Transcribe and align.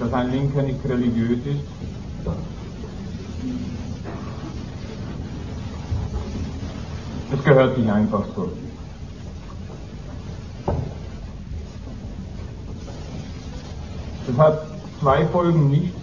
dass 0.00 0.12
ein 0.14 0.30
Linker 0.30 0.62
nicht 0.62 0.82
religiös 0.84 1.38
ist? 1.44 1.60
Es 7.32 7.44
gehört 7.44 7.76
sich 7.76 7.90
einfach 7.90 8.24
so. 8.34 8.50
Das 14.26 14.36
hat 14.38 14.66
zwei 15.00 15.26
Folgen 15.26 15.70
nicht. 15.70 15.94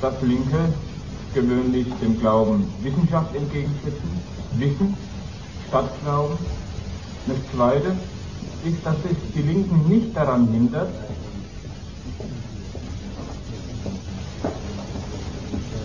Dass 0.00 0.14
Linke 0.22 0.72
gewöhnlich 1.34 1.86
dem 2.00 2.18
Glauben 2.20 2.66
Wissenschaft 2.82 3.34
entgegensetzen, 3.34 4.10
Wissen 4.52 4.96
statt 5.68 5.90
Glauben. 6.02 6.38
Das 7.26 7.36
Zweite 7.52 7.96
ist, 8.64 8.84
dass 8.84 8.96
es 9.10 9.16
die 9.34 9.42
Linken 9.42 9.88
nicht 9.88 10.16
daran 10.16 10.48
hindert, 10.48 10.90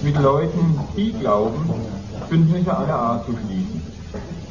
mit 0.04 0.22
Leuten, 0.22 0.80
die 0.96 1.14
glauben, 1.14 1.70
Bündnisse 2.30 2.76
aller 2.76 2.96
Art 2.96 3.26
zu 3.26 3.32
schließen. 3.32 3.82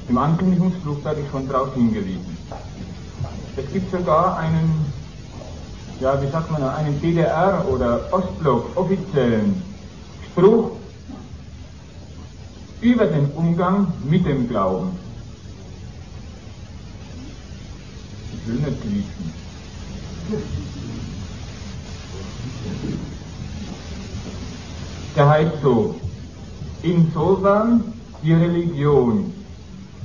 Im 0.09 0.18
Ankündigungsflug 0.18 1.05
werde 1.05 1.20
ich 1.20 1.30
schon 1.30 1.48
darauf 1.48 1.73
hingewiesen. 1.74 2.37
Es 3.56 3.73
gibt 3.73 3.91
sogar 3.92 4.37
einen, 4.38 4.93
ja, 6.01 6.20
wie 6.20 6.29
sagt 6.29 6.51
man, 6.51 6.62
einen 6.65 7.01
DDR- 7.01 7.65
oder 7.68 8.01
Ostblock 8.12 8.77
offiziellen 8.77 9.62
Spruch 10.27 10.73
über 12.80 13.06
den 13.06 13.30
Umgang 13.30 13.93
mit 14.04 14.27
dem 14.27 14.48
Glauben. 14.48 15.03
Nicht 18.46 18.84
liegen. 18.84 19.32
Der 25.16 25.28
heißt 25.28 25.62
so, 25.62 25.95
insofern 26.82 27.95
die 28.23 28.32
Religion 28.32 29.32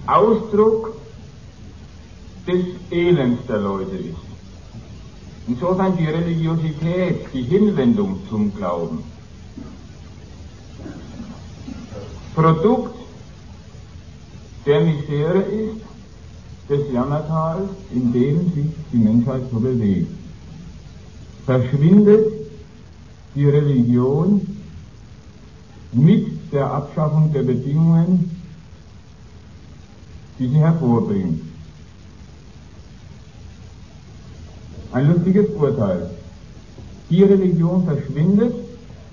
Ausdruck 0.06 0.96
des 2.48 2.66
Elends 2.92 3.46
der 3.48 3.58
Leute 3.58 3.96
ist. 3.98 4.18
Insofern 5.48 5.98
die 5.98 6.06
Religiosität, 6.06 7.26
die 7.34 7.44
Hinwendung 7.44 8.22
zum 8.30 8.56
Glauben. 8.56 9.04
Produkt 12.36 12.96
der 14.66 14.82
Misere 14.82 15.40
ist 15.40 15.89
des 16.70 16.92
Jammertals, 16.94 17.70
in 17.92 18.14
dem 18.14 18.54
sich 18.54 18.68
die 18.94 18.98
Menschheit 18.98 19.42
so 19.52 19.60
bewegt. 19.60 20.12
Verschwindet 21.46 22.28
die 23.34 23.50
Religion 23.50 24.46
mit 25.92 26.52
der 26.52 26.72
Abschaffung 26.72 27.34
der 27.34 27.44
Bedingungen, 27.44 28.30
die 30.38 30.48
sie 30.48 30.58
hervorbringt. 30.58 31.42
Ein 34.92 35.14
lustiges 35.14 35.50
Urteil. 35.56 36.10
Die 37.10 37.24
Religion 37.24 37.86
verschwindet, 37.86 38.54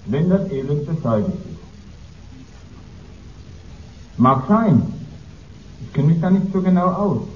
wenn 0.06 0.28
das 0.28 0.50
Elend 0.50 0.86
beseitigt 0.86 1.38
ist. 1.50 1.56
Mag 4.18 4.46
sein. 4.48 4.82
Ich 5.82 5.92
kenne 5.92 6.08
mich 6.08 6.20
da 6.20 6.30
nicht 6.30 6.52
so 6.52 6.60
genau 6.60 6.86
aus. 6.86 7.36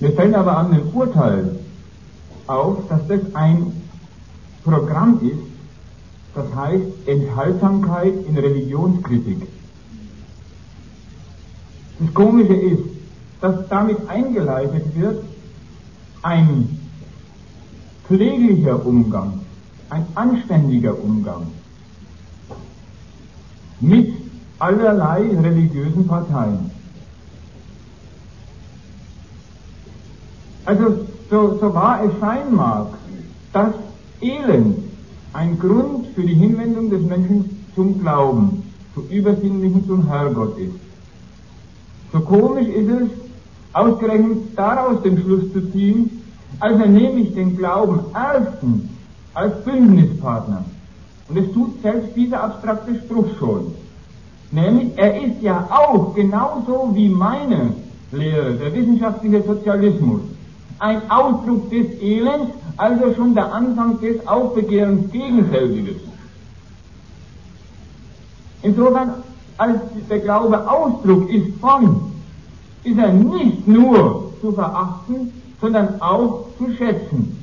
Mir 0.00 0.12
fällt 0.12 0.34
aber 0.34 0.56
an 0.56 0.72
dem 0.72 0.88
Urteil 0.94 1.58
auf, 2.46 2.78
dass 2.88 3.06
das 3.06 3.20
ein 3.34 3.72
Programm 4.64 5.20
ist, 5.22 5.38
das 6.34 6.46
heißt 6.54 7.06
Enthaltsamkeit 7.06 8.14
in 8.26 8.36
Religionskritik. 8.36 9.46
Das 11.98 12.14
Komische 12.14 12.54
ist, 12.54 12.82
dass 13.42 13.68
damit 13.68 14.08
eingeleitet 14.08 14.84
wird 14.96 15.22
ein 16.22 16.78
pfleglicher 18.06 18.84
Umgang, 18.84 19.40
ein 19.90 20.06
anständiger 20.14 20.98
Umgang 20.98 21.46
mit 23.80 24.14
allerlei 24.58 25.20
religiösen 25.42 26.06
Parteien. 26.06 26.70
Also 30.70 31.00
so, 31.28 31.58
so 31.60 31.74
wahr 31.74 31.98
es 32.04 32.12
sein 32.20 32.54
mag, 32.54 32.86
dass 33.52 33.72
Elend 34.20 34.78
ein 35.32 35.58
Grund 35.58 36.06
für 36.14 36.22
die 36.22 36.34
Hinwendung 36.34 36.90
des 36.90 37.02
Menschen 37.02 37.66
zum 37.74 38.00
Glauben, 38.00 38.62
zum 38.94 39.08
Übersinnlichen, 39.08 39.84
zum 39.88 40.06
Herrgott 40.06 40.56
ist. 40.58 40.78
So 42.12 42.20
komisch 42.20 42.68
ist 42.68 42.88
es, 42.88 43.08
ausgerechnet 43.72 44.38
daraus 44.54 45.02
den 45.02 45.18
Schluss 45.18 45.52
zu 45.52 45.72
ziehen, 45.72 46.22
also 46.60 46.86
nehme 46.86 47.18
ich 47.18 47.34
den 47.34 47.56
Glauben 47.56 47.98
erstens 48.14 48.84
als 49.34 49.64
Bündnispartner. 49.64 50.64
Und 51.28 51.36
es 51.36 51.52
tut 51.52 51.82
selbst 51.82 52.14
dieser 52.14 52.44
abstrakte 52.44 52.94
Spruch 52.94 53.26
schon. 53.40 53.74
Nämlich, 54.52 54.96
er 54.96 55.20
ist 55.20 55.42
ja 55.42 55.68
auch 55.68 56.14
genauso 56.14 56.92
wie 56.94 57.08
meine 57.08 57.72
Lehre, 58.12 58.54
der 58.54 58.72
wissenschaftliche 58.72 59.42
Sozialismus, 59.42 60.20
ein 60.80 61.10
Ausdruck 61.10 61.70
des 61.70 62.00
Elends, 62.00 62.52
also 62.76 63.14
schon 63.14 63.34
der 63.34 63.52
Anfang 63.52 64.00
des 64.00 64.26
Aufbegehrens 64.26 65.12
gegen 65.12 65.48
selbiges. 65.50 65.96
Insofern, 68.62 69.14
als 69.58 69.78
der 70.08 70.18
Glaube 70.20 70.68
Ausdruck 70.68 71.30
ist 71.30 71.58
von, 71.60 72.12
ist 72.82 72.98
er 72.98 73.12
nicht 73.12 73.68
nur 73.68 74.32
zu 74.40 74.52
verachten, 74.52 75.32
sondern 75.60 76.00
auch 76.00 76.46
zu 76.58 76.72
schätzen, 76.72 77.36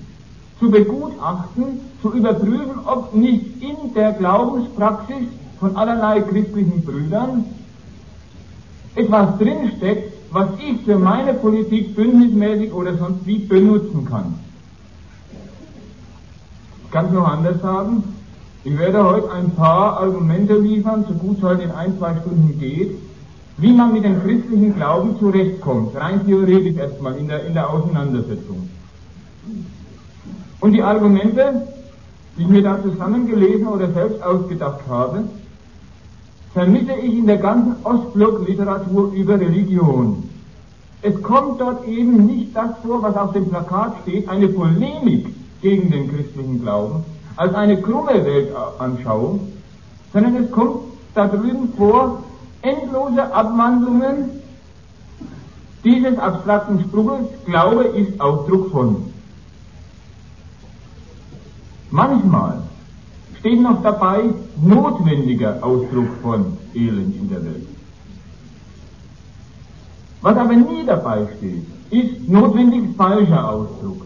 zu 0.60 0.72
begutachten, 0.72 1.80
zu 2.02 2.14
überprüfen, 2.14 2.80
ob 2.86 3.14
nicht 3.14 3.62
in 3.62 3.94
der 3.94 4.14
Glaubenspraxis 4.14 5.28
von 5.60 5.76
allerlei 5.76 6.22
christlichen 6.22 6.84
Brüdern 6.84 7.46
etwas 8.96 9.38
drinsteckt, 9.38 10.17
was 10.38 10.50
ich 10.60 10.86
für 10.86 11.00
meine 11.00 11.34
Politik 11.34 11.96
bündnismäßig 11.96 12.72
oder 12.72 12.96
sonst 12.96 13.26
wie 13.26 13.40
benutzen 13.40 14.06
kann. 14.06 14.36
Ich 16.84 16.92
kann 16.92 17.08
es 17.08 17.12
noch 17.12 17.28
anders 17.28 17.60
sagen. 17.60 18.04
Ich 18.64 18.78
werde 18.78 19.04
heute 19.04 19.32
ein 19.32 19.50
paar 19.52 20.00
Argumente 20.00 20.56
liefern, 20.60 21.06
so 21.08 21.16
gut 21.16 21.38
es 21.38 21.44
heute 21.44 21.64
in 21.64 21.72
ein, 21.72 21.98
zwei 21.98 22.14
Stunden 22.22 22.60
geht, 22.60 22.92
wie 23.58 23.74
man 23.74 23.94
mit 23.94 24.04
dem 24.04 24.22
christlichen 24.22 24.76
Glauben 24.76 25.18
zurechtkommt, 25.18 25.96
rein 25.96 26.24
theoretisch 26.24 26.76
erstmal 26.76 27.16
in 27.18 27.28
der, 27.28 27.44
in 27.46 27.54
der 27.54 27.68
Auseinandersetzung. 27.72 28.70
Und 30.60 30.72
die 30.74 30.84
Argumente, 30.84 31.68
die 32.38 32.44
ich 32.44 32.48
mir 32.48 32.62
da 32.62 32.80
zusammengelesen 32.84 33.66
oder 33.68 33.92
selbst 33.92 34.22
ausgedacht 34.22 34.82
habe, 34.88 35.24
vermisse 36.54 36.94
ich 36.94 37.18
in 37.18 37.26
der 37.26 37.38
ganzen 37.38 37.76
Ostblock-Literatur 37.84 39.14
über 39.14 39.40
Religion. 39.40 40.27
Es 41.02 41.22
kommt 41.22 41.62
dort 41.62 41.88
eben 41.88 42.26
nicht 42.26 42.56
das 42.56 42.72
vor, 42.84 43.04
was 43.04 43.16
auf 43.16 43.34
dem 43.34 43.50
Plakat 43.50 43.94
steht, 44.04 44.28
eine 44.28 44.48
Polemik 44.48 45.28
gegen 45.62 45.92
den 45.92 46.10
christlichen 46.10 46.62
Glauben, 46.62 47.04
als 47.36 47.54
eine 47.54 47.80
krumme 47.82 48.26
Weltanschauung, 48.26 49.40
sondern 50.12 50.36
es 50.44 50.52
kommt 50.52 50.80
da 51.14 51.28
drüben 51.28 51.74
vor, 51.78 52.24
endlose 52.62 53.34
Abwandlungen 53.34 54.30
dieses 55.84 56.18
abstrakten 56.18 56.82
Spruches, 56.82 57.28
Glaube 57.46 57.84
ist 57.86 58.20
Ausdruck 58.20 58.72
von. 58.72 59.14
Manchmal 61.92 62.62
steht 63.40 63.62
noch 63.62 63.82
dabei 63.82 64.24
notwendiger 64.62 65.60
Ausdruck 65.62 66.10
von 66.22 66.58
Elend 66.74 67.16
in 67.16 67.30
der 67.30 67.46
Welt. 67.46 67.68
Was 70.28 70.36
aber 70.36 70.56
nie 70.56 70.86
dabei 70.86 71.26
steht, 71.38 71.66
ist 71.90 72.28
notwendig 72.28 72.98
falscher 72.98 73.50
Ausdruck. 73.50 74.06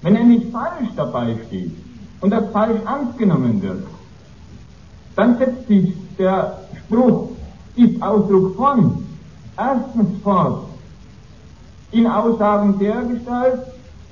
Wenn 0.00 0.16
er 0.16 0.24
nicht 0.24 0.50
falsch 0.50 0.88
dabei 0.96 1.36
steht 1.46 1.72
und 2.22 2.30
das 2.30 2.50
falsch 2.50 2.80
ernst 2.86 3.18
genommen 3.18 3.60
wird, 3.60 3.84
dann 5.14 5.36
setzt 5.36 5.68
sich 5.68 5.92
der 6.18 6.60
Spruch, 6.78 7.28
ist 7.76 8.02
Ausdruck 8.02 8.56
von, 8.56 9.04
erstens 9.58 10.22
fort 10.22 10.64
in 11.90 12.06
Aussagen 12.06 12.78
der 12.78 13.02
Gestalt, 13.02 13.60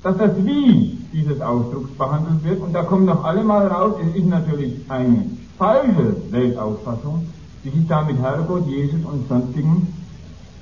dass 0.03 0.17
das 0.19 0.45
Wie 0.45 0.99
dieses 1.11 1.41
Ausdrucks 1.41 1.89
behandelt 1.97 2.43
wird. 2.43 2.61
Und 2.61 2.73
da 2.73 2.83
kommt 2.83 3.07
noch 3.07 3.23
allemal 3.23 3.65
raus, 3.65 3.95
es 4.07 4.15
ist 4.17 4.27
natürlich 4.27 4.75
eine 4.87 5.25
falsche 5.57 6.15
Weltauffassung, 6.29 7.25
die 7.63 7.71
sich 7.71 7.87
da 7.87 8.03
mit 8.03 8.19
Herrgott, 8.19 8.67
Jesus 8.67 9.03
und 9.03 9.27
sonstigen 9.27 10.00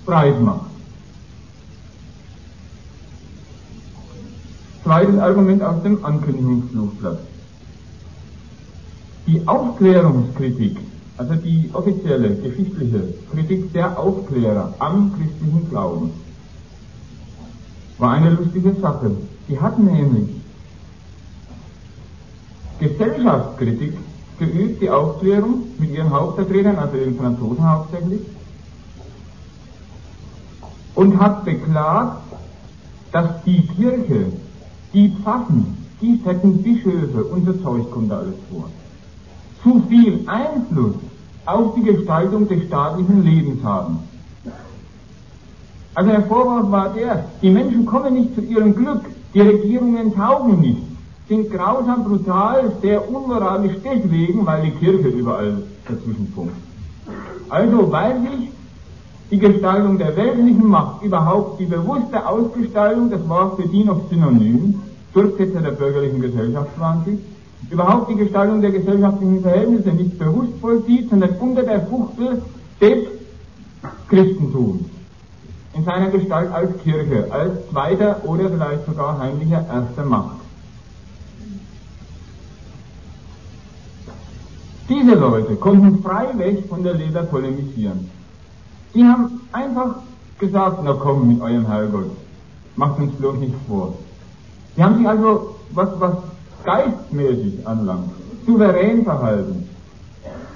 breit 0.09 0.41
macht. 0.41 0.65
Zweites 4.83 5.19
Argument 5.19 5.61
aus 5.61 5.83
dem 5.83 6.03
Ankündigungsflugblatt. 6.03 7.19
Die 9.27 9.47
Aufklärungskritik, 9.47 10.77
also 11.17 11.35
die 11.35 11.69
offizielle 11.73 12.35
geschichtliche 12.35 13.13
Kritik 13.31 13.71
der 13.73 13.99
Aufklärer 13.99 14.73
am 14.79 15.13
christlichen 15.15 15.69
Glauben, 15.69 16.11
war 17.99 18.13
eine 18.13 18.31
lustige 18.31 18.73
Sache. 18.81 19.11
Die 19.47 19.59
hatten 19.59 19.85
nämlich 19.85 20.29
Gesellschaftskritik 22.79 23.93
geübt, 24.39 24.81
die 24.81 24.89
Aufklärung 24.89 25.65
mit 25.77 25.91
ihren 25.91 26.09
Hauptvertretern, 26.09 26.77
also 26.77 26.97
den 26.97 27.17
Franzosen 27.17 27.69
hauptsächlich, 27.69 28.21
und 30.99 31.17
hat 31.17 31.45
beklagt, 31.45 32.23
dass 33.13 33.41
die 33.45 33.61
Kirche, 33.67 34.33
die 34.93 35.15
Pfaffen, 35.23 35.77
die 36.01 36.17
fetten 36.17 36.61
Bischöfe 36.61 37.25
so 37.45 37.53
Zeug 37.63 37.89
kommt 37.89 38.11
da 38.11 38.17
alles 38.17 38.35
vor, 38.51 38.65
zu 39.63 39.81
viel 39.87 40.27
Einfluss 40.27 40.95
auf 41.45 41.73
die 41.75 41.83
Gestaltung 41.83 42.49
des 42.49 42.65
staatlichen 42.65 43.23
Lebens 43.23 43.63
haben. 43.63 43.99
Also 45.95 46.11
der 46.11 46.23
Vorwurf 46.23 46.69
war 46.69 46.89
der, 46.89 47.23
die 47.41 47.49
Menschen 47.49 47.85
kommen 47.85 48.15
nicht 48.15 48.35
zu 48.35 48.41
ihrem 48.41 48.75
Glück, 48.75 49.05
die 49.33 49.39
Regierungen 49.39 50.13
taugen 50.13 50.59
nicht, 50.59 50.83
sind 51.29 51.49
grausam, 51.49 52.03
brutal, 52.03 52.73
sehr 52.81 53.09
unmoralisch 53.09 53.77
deswegen, 53.85 54.45
weil 54.45 54.63
die 54.63 54.71
Kirche 54.71 55.07
überall 55.07 55.63
dazwischen 55.87 56.27
funkt. 56.35 56.57
Also 57.47 57.89
weil 57.89 58.19
sich 58.21 58.49
die 59.31 59.37
Gestaltung 59.37 59.97
der 59.97 60.15
weltlichen 60.15 60.67
Macht, 60.67 61.03
überhaupt 61.03 61.59
die 61.59 61.65
bewusste 61.65 62.25
Ausgestaltung, 62.25 63.11
das 63.11 63.27
war 63.29 63.55
für 63.55 63.67
die 63.67 63.83
noch 63.83 64.09
synonym, 64.09 64.81
Durchsetzer 65.13 65.61
der 65.61 65.71
bürgerlichen 65.71 66.21
Gesellschaft 66.21 66.79
waren 66.79 67.03
sie, 67.05 67.19
überhaupt 67.71 68.09
die 68.11 68.15
Gestaltung 68.15 68.61
der 68.61 68.71
gesellschaftlichen 68.71 69.41
Verhältnisse 69.41 69.89
nicht 69.89 70.17
bewusst 70.17 70.53
vollzieht, 70.61 71.09
sondern 71.09 71.31
unter 71.39 71.63
der 71.63 71.81
Fuchtel 71.81 72.41
des 72.81 73.07
Christentums 74.07 74.85
in 75.75 75.83
seiner 75.83 76.09
Gestalt 76.09 76.51
als 76.51 76.77
Kirche, 76.83 77.27
als 77.31 77.69
zweiter 77.69 78.21
oder 78.25 78.49
vielleicht 78.49 78.85
sogar 78.85 79.19
heimlicher 79.19 79.65
erster 79.71 80.05
Macht. 80.05 80.37
Diese 84.89 85.13
Leute 85.13 85.55
konnten 85.55 86.01
freiweg 86.01 86.67
von 86.67 86.83
der 86.83 86.95
Leber 86.95 87.21
polemisieren. 87.23 88.09
Die 88.93 89.03
haben 89.03 89.41
einfach 89.51 89.95
gesagt, 90.39 90.79
na 90.83 90.93
komm 90.93 91.27
mit 91.27 91.41
eurem 91.41 91.67
Herrgott, 91.67 92.11
macht 92.75 92.99
uns 92.99 93.13
bloß 93.15 93.37
nichts 93.37 93.57
vor. 93.67 93.93
Die 94.75 94.83
haben 94.83 94.97
sich 94.97 95.07
also, 95.07 95.55
was, 95.71 95.89
was 95.99 96.15
geistmäßig 96.63 97.67
anlangt, 97.67 98.09
souverän 98.45 99.03
verhalten. 99.03 99.69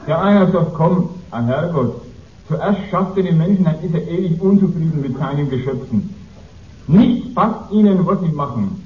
Der 0.08 0.22
eine 0.22 0.52
sagt, 0.52 0.74
komm, 0.74 1.10
ein 1.32 1.46
Herrgott, 1.46 2.02
zuerst 2.48 2.80
schafft 2.90 3.18
er 3.18 3.24
den 3.24 3.38
Menschen, 3.38 3.66
dann 3.66 3.82
ist 3.82 3.94
er 3.94 4.08
ewig 4.08 4.42
unzufrieden 4.42 5.02
mit 5.02 5.18
seinen 5.18 5.50
Geschöpfen. 5.50 6.14
Nichts 6.88 7.34
passt 7.34 7.72
ihnen, 7.72 8.06
was 8.06 8.20
sie 8.22 8.30
machen. 8.30 8.82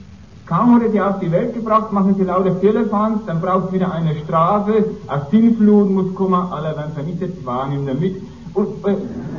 Kaum 0.45 0.75
hat 0.75 0.83
er 0.83 0.91
sie 0.91 1.01
auf 1.01 1.19
die 1.19 1.31
Welt 1.31 1.53
gebracht, 1.53 1.91
machen 1.91 2.15
sie 2.15 2.23
lauter 2.23 2.55
Firlefanz, 2.55 3.25
dann 3.25 3.41
braucht 3.41 3.67
es 3.67 3.73
wieder 3.73 3.91
eine 3.91 4.15
Strafe, 4.23 4.85
eine 5.07 5.25
Sinnflut 5.29 5.89
muss 5.89 6.15
kommen, 6.15 6.51
alle 6.53 6.75
werden 6.75 6.93
vernichtet, 6.93 7.45
waren 7.45 7.73
ihm 7.73 7.85
damit. 7.85 8.15
Äh, 8.57 8.95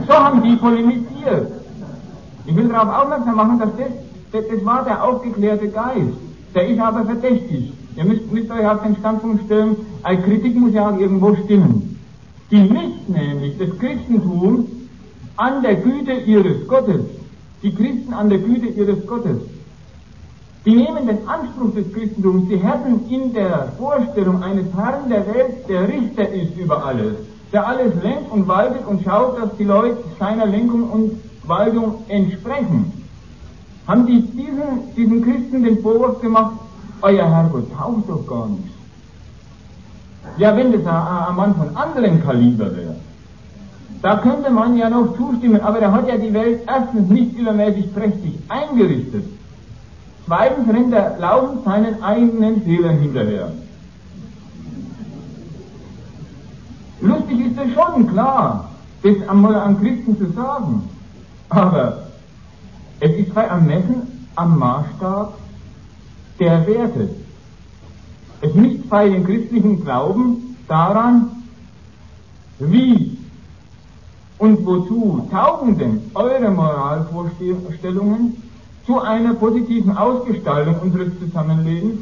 so 0.06 0.14
haben 0.14 0.42
die 0.42 0.56
polemisiert. 0.56 1.52
Ich 2.46 2.56
will 2.56 2.68
darauf 2.68 3.02
aufmerksam 3.02 3.36
machen, 3.36 3.58
dass 3.58 3.70
das, 3.76 3.88
das, 4.32 4.44
das 4.48 4.64
war 4.64 4.84
der 4.84 5.02
aufgeklärte 5.02 5.68
Geist. 5.68 6.16
Der 6.54 6.68
ist 6.68 6.80
aber 6.80 7.04
verdächtig. 7.04 7.72
Ihr 7.96 8.04
müsst, 8.04 8.32
müsst 8.32 8.50
euch 8.50 8.66
auf 8.66 8.82
den 8.82 8.96
Standpunkt 8.96 9.44
stellen, 9.44 9.76
eine 10.02 10.22
Kritik 10.22 10.56
muss 10.56 10.72
ja 10.72 10.88
auch 10.88 10.98
irgendwo 10.98 11.34
stimmen. 11.34 11.98
Die 12.50 12.60
misst 12.60 13.08
nämlich 13.08 13.58
das 13.58 13.76
Christentum 13.78 14.66
an 15.36 15.62
der 15.62 15.74
Güte 15.74 16.12
ihres 16.12 16.66
Gottes. 16.68 17.02
Die 17.62 17.74
Christen 17.74 18.14
an 18.14 18.30
der 18.30 18.38
Güte 18.38 18.66
ihres 18.66 19.06
Gottes. 19.06 19.38
Die 20.64 20.74
nehmen 20.74 21.06
den 21.06 21.26
Anspruch 21.28 21.74
des 21.74 21.92
Christentums, 21.92 22.48
sie 22.48 22.56
hätten 22.56 23.08
in 23.10 23.32
der 23.32 23.72
Vorstellung 23.78 24.42
eines 24.42 24.66
Herrn 24.74 25.08
der 25.08 25.26
Welt, 25.26 25.68
der 25.68 25.88
Richter 25.88 26.28
ist 26.28 26.56
über 26.56 26.84
alles, 26.84 27.14
der 27.52 27.66
alles 27.66 27.94
lenkt 28.02 28.30
und 28.30 28.46
waltet 28.46 28.86
und 28.86 29.02
schaut, 29.04 29.38
dass 29.38 29.56
die 29.56 29.64
Leute 29.64 29.98
seiner 30.18 30.46
Lenkung 30.46 30.90
und 30.90 31.12
Waltung 31.46 32.04
entsprechen. 32.08 32.92
Haben 33.86 34.06
die 34.06 34.20
diesen, 34.20 34.94
diesen 34.96 35.22
Christen 35.22 35.62
den 35.62 35.80
Vorwurf 35.80 36.20
gemacht, 36.20 36.56
euer 37.00 37.28
Herrgott 37.28 37.72
taugt 37.76 38.08
doch 38.08 38.26
gar 38.26 38.48
nichts. 38.48 38.68
Ja, 40.36 40.54
wenn 40.56 40.72
das 40.72 40.86
ein, 40.86 41.28
ein 41.28 41.36
Mann 41.36 41.54
von 41.54 41.74
anderem 41.74 42.22
Kaliber 42.22 42.76
wäre, 42.76 42.96
da 44.02 44.16
könnte 44.18 44.50
man 44.50 44.76
ja 44.76 44.90
noch 44.90 45.16
zustimmen, 45.16 45.60
aber 45.60 45.80
er 45.80 45.92
hat 45.92 46.06
ja 46.06 46.16
die 46.16 46.32
Welt 46.32 46.60
erstens 46.66 47.08
nicht 47.08 47.36
übermäßig 47.36 47.92
prächtig 47.94 48.38
eingerichtet. 48.48 49.24
Zweitens 50.26 50.68
rennt 50.68 50.92
er 50.92 51.18
laufend 51.18 51.64
seinen 51.64 52.02
eigenen 52.02 52.62
Fehlern 52.62 52.98
hinterher. 52.98 53.50
Lustig 57.00 57.46
ist 57.46 57.58
es 57.58 57.72
schon, 57.74 58.08
klar, 58.08 58.70
das 59.02 59.28
einmal 59.28 59.54
an 59.54 59.80
Christen 59.80 60.18
zu 60.18 60.32
sagen. 60.32 60.82
Aber 61.48 62.08
es 63.00 63.10
ist 63.12 63.34
bei 63.34 63.44
Ermessen 63.44 64.26
am 64.34 64.58
Maßstab 64.58 65.34
der 66.38 66.66
Werte. 66.66 67.10
Es 68.40 68.54
misst 68.54 68.88
bei 68.88 69.08
dem 69.08 69.24
christlichen 69.24 69.84
Glauben 69.84 70.56
daran, 70.68 71.30
wie 72.58 73.18
und 74.38 74.64
wozu 74.64 75.26
taugen 75.30 75.78
denn 75.78 76.00
eure 76.14 76.50
Moralvorstellungen 76.50 78.42
zu 78.86 79.00
einer 79.00 79.34
positiven 79.34 79.96
Ausgestaltung 79.96 80.76
unseres 80.80 81.18
Zusammenlebens 81.18 82.00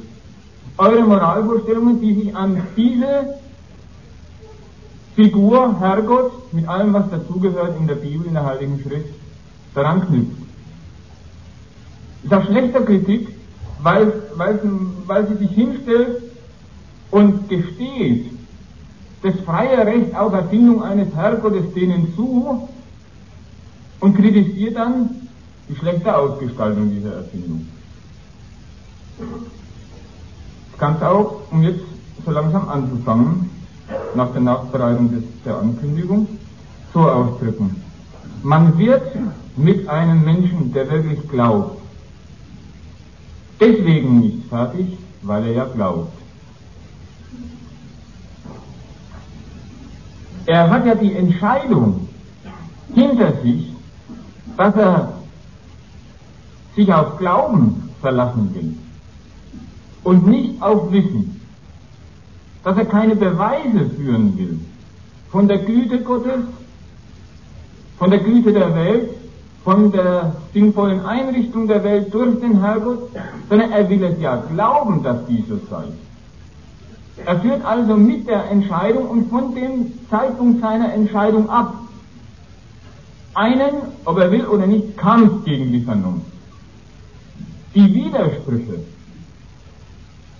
eure 0.79 1.03
Moralvorstellungen, 1.03 2.01
die 2.01 2.15
sich 2.15 2.37
an 2.37 2.61
diese 2.77 3.39
Figur 5.17 5.81
Herrgott 5.81 6.53
mit 6.53 6.69
allem, 6.69 6.93
was 6.93 7.09
dazugehört 7.11 7.81
in 7.81 7.87
der 7.87 7.95
Bibel, 7.95 8.27
in 8.27 8.35
der 8.35 8.45
Heiligen 8.45 8.79
Schrift, 8.81 9.09
daran 9.75 10.07
knüpft. 10.07 10.37
Ist 12.23 12.35
auch 12.35 12.45
schlechter 12.45 12.83
Kritik, 12.83 13.29
weil, 13.83 14.13
weil, 14.35 14.61
weil 15.07 15.27
sie 15.29 15.37
sich 15.37 15.51
hinstellt 15.53 16.23
und 17.11 17.49
gesteht, 17.49 18.31
das 19.23 19.35
freie 19.41 19.87
Recht 19.87 20.15
auf 20.15 20.35
Erfindung 20.35 20.83
eines 20.83 21.15
Herrgottes 21.15 21.73
denen 21.75 22.15
zu 22.15 22.69
und 24.01 24.17
kritisiert 24.17 24.77
dann 24.77 25.29
die 25.69 25.77
schlechte 25.77 26.15
Ausgestaltung 26.15 26.91
dieser 26.91 27.17
Erfindung. 27.17 27.67
Kann 30.77 30.97
es 30.97 31.03
auch, 31.03 31.41
um 31.51 31.63
jetzt 31.63 31.81
so 32.25 32.31
langsam 32.31 32.69
anzufangen, 32.69 33.56
nach 34.15 34.33
der 34.33 34.41
Nachbereitung 34.41 35.11
des, 35.11 35.25
der 35.45 35.59
Ankündigung, 35.59 36.27
so 36.93 37.01
ausdrücken. 37.01 37.83
Man 38.43 38.79
wird 38.79 39.03
mit 39.57 39.89
einem 39.89 40.25
Menschen, 40.25 40.73
der 40.73 40.91
wirklich 40.91 41.29
glaubt, 41.29 41.81
deswegen 43.61 44.21
nicht 44.21 44.49
fertig, 44.49 44.99
weil 45.23 45.47
er 45.47 45.53
ja 45.53 45.65
glaubt. 45.65 46.13
Er 50.47 50.71
hat 50.71 50.87
ja 50.87 50.95
die 50.95 51.13
Entscheidung 51.13 52.09
hinter 52.95 53.33
sich, 53.43 53.73
dass 54.57 54.75
er 54.77 55.13
sich 56.77 56.93
auf 56.93 57.19
Glauben 57.19 57.91
verlassen 58.01 58.55
will 58.55 58.75
und 60.05 60.27
nicht 60.29 60.63
auf 60.63 60.93
Wissen, 60.93 61.36
dass 62.67 62.77
er 62.77 62.85
keine 62.87 63.15
Beweise 63.15 63.89
führen 63.97 64.37
will. 64.37 64.59
Von 65.31 65.47
der 65.47 65.59
Güte 65.59 66.01
Gottes, 66.01 66.43
von 67.97 68.11
der 68.11 68.19
Güte 68.19 68.53
der 68.53 68.75
Welt, 68.75 69.11
von 69.63 69.93
der 69.93 70.35
sinnvollen 70.53 71.07
Einrichtung 71.07 71.69
der 71.69 71.85
Welt 71.85 72.13
durch 72.13 72.41
den 72.41 72.61
Herrgott, 72.61 73.11
sondern 73.49 73.71
er 73.71 73.89
will 73.89 74.03
es 74.03 74.21
ja 74.21 74.43
glauben, 74.53 75.01
dass 75.05 75.25
dies 75.27 75.47
so 75.47 75.61
sei. 75.71 75.85
Er 77.25 77.39
führt 77.39 77.65
also 77.65 77.97
mit 77.97 78.27
der 78.27 78.51
Entscheidung 78.51 79.11
und 79.11 79.31
von 79.31 79.55
dem 79.55 79.93
Zeitpunkt 80.11 80.61
seiner 80.61 80.93
Entscheidung 80.93 81.49
ab. 81.49 81.73
Einen, 83.35 83.77
ob 84.05 84.19
er 84.19 84.33
will 84.33 84.45
oder 84.45 84.67
nicht, 84.67 84.97
Kampf 84.97 85.45
gegen 85.45 85.71
die 85.71 85.83
Vernunft. 85.83 86.27
Die 87.77 87.95
Widersprüche 87.95 88.81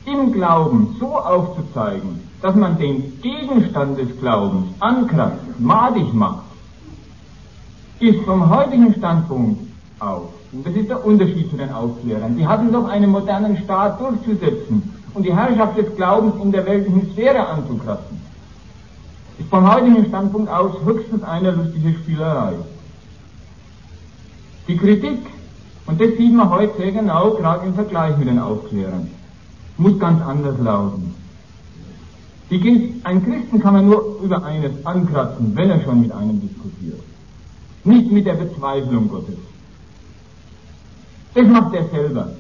im 0.07 0.33
Glauben 0.33 0.97
so 1.01 1.17
aufzuzeigen, 1.17 2.21
dass 2.41 2.55
man 2.55 2.79
den 2.79 3.21
Gegenstand 3.21 3.99
des 3.99 4.19
Glaubens 4.21 4.67
ankratzt, 4.81 5.43
madig 5.59 6.13
macht, 6.15 6.45
ist 7.99 8.21
vom 8.25 8.49
heutigen 8.49 8.95
Standpunkt 8.95 9.61
auf. 9.99 10.29
Und 10.53 10.67
das 10.67 10.75
ist 10.75 10.89
der 10.89 11.05
Unterschied 11.05 11.51
zu 11.51 11.57
den 11.57 11.73
Aufklärern. 11.73 12.37
Die 12.37 12.47
hatten 12.47 12.73
doch 12.73 12.89
einen 12.89 13.11
modernen 13.11 13.59
Staat 13.65 14.01
durchzusetzen 14.01 14.95
und 15.15 15.25
die 15.25 15.35
Herrschaft 15.35 15.77
des 15.77 15.97
Glaubens 15.97 16.35
in 16.43 16.53
der 16.53 16.65
weltlichen 16.67 17.11
Sphäre 17.13 17.47
anzukratzen. 17.47 18.21
Ist 19.39 19.51
vom 19.51 19.71
heutigen 19.71 20.07
Standpunkt 20.07 20.51
aus 20.51 20.73
höchstens 20.85 21.23
eine 21.25 21.51
lustige 21.51 21.95
Spielerei. 21.95 22.55
Die 24.69 24.77
Kritik, 24.77 25.27
und 25.87 26.01
das 26.01 26.17
sieht 26.17 26.35
man 26.35 26.51
heute 26.51 26.77
sehr 26.77 26.93
genau, 26.93 27.33
gerade 27.33 27.67
im 27.67 27.75
Vergleich 27.75 28.17
mit 28.19 28.29
den 28.29 28.39
Aufklärern, 28.39 29.11
muss 29.79 29.99
ganz 29.99 30.23
anders 30.23 30.59
lauten. 30.61 31.15
Die, 32.51 33.01
ein 33.03 33.25
Christen 33.25 33.61
kann 33.61 33.75
man 33.75 33.87
nur 33.87 34.21
über 34.23 34.45
eines 34.45 34.85
ankratzen, 34.87 35.53
wenn 35.55 35.71
er 35.71 35.83
schon 35.83 36.03
mit 36.03 36.13
einem 36.13 36.41
diskutiert. 36.41 37.01
Nicht 37.85 38.11
mit 38.11 38.27
der 38.27 38.35
Bezweiflung 38.35 39.09
Gottes. 39.09 39.39
Das 41.35 41.47
macht 41.49 41.75
er 41.75 41.89
selber. 41.89 42.31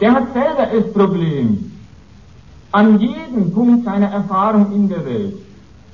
Der 0.00 0.12
hat 0.12 0.32
selber 0.32 0.66
das 0.72 0.92
Problem, 0.92 1.72
an 2.72 3.00
jedem 3.00 3.52
Punkt 3.52 3.84
seiner 3.84 4.08
Erfahrung 4.08 4.72
in 4.72 4.88
der 4.88 5.04
Welt 5.04 5.34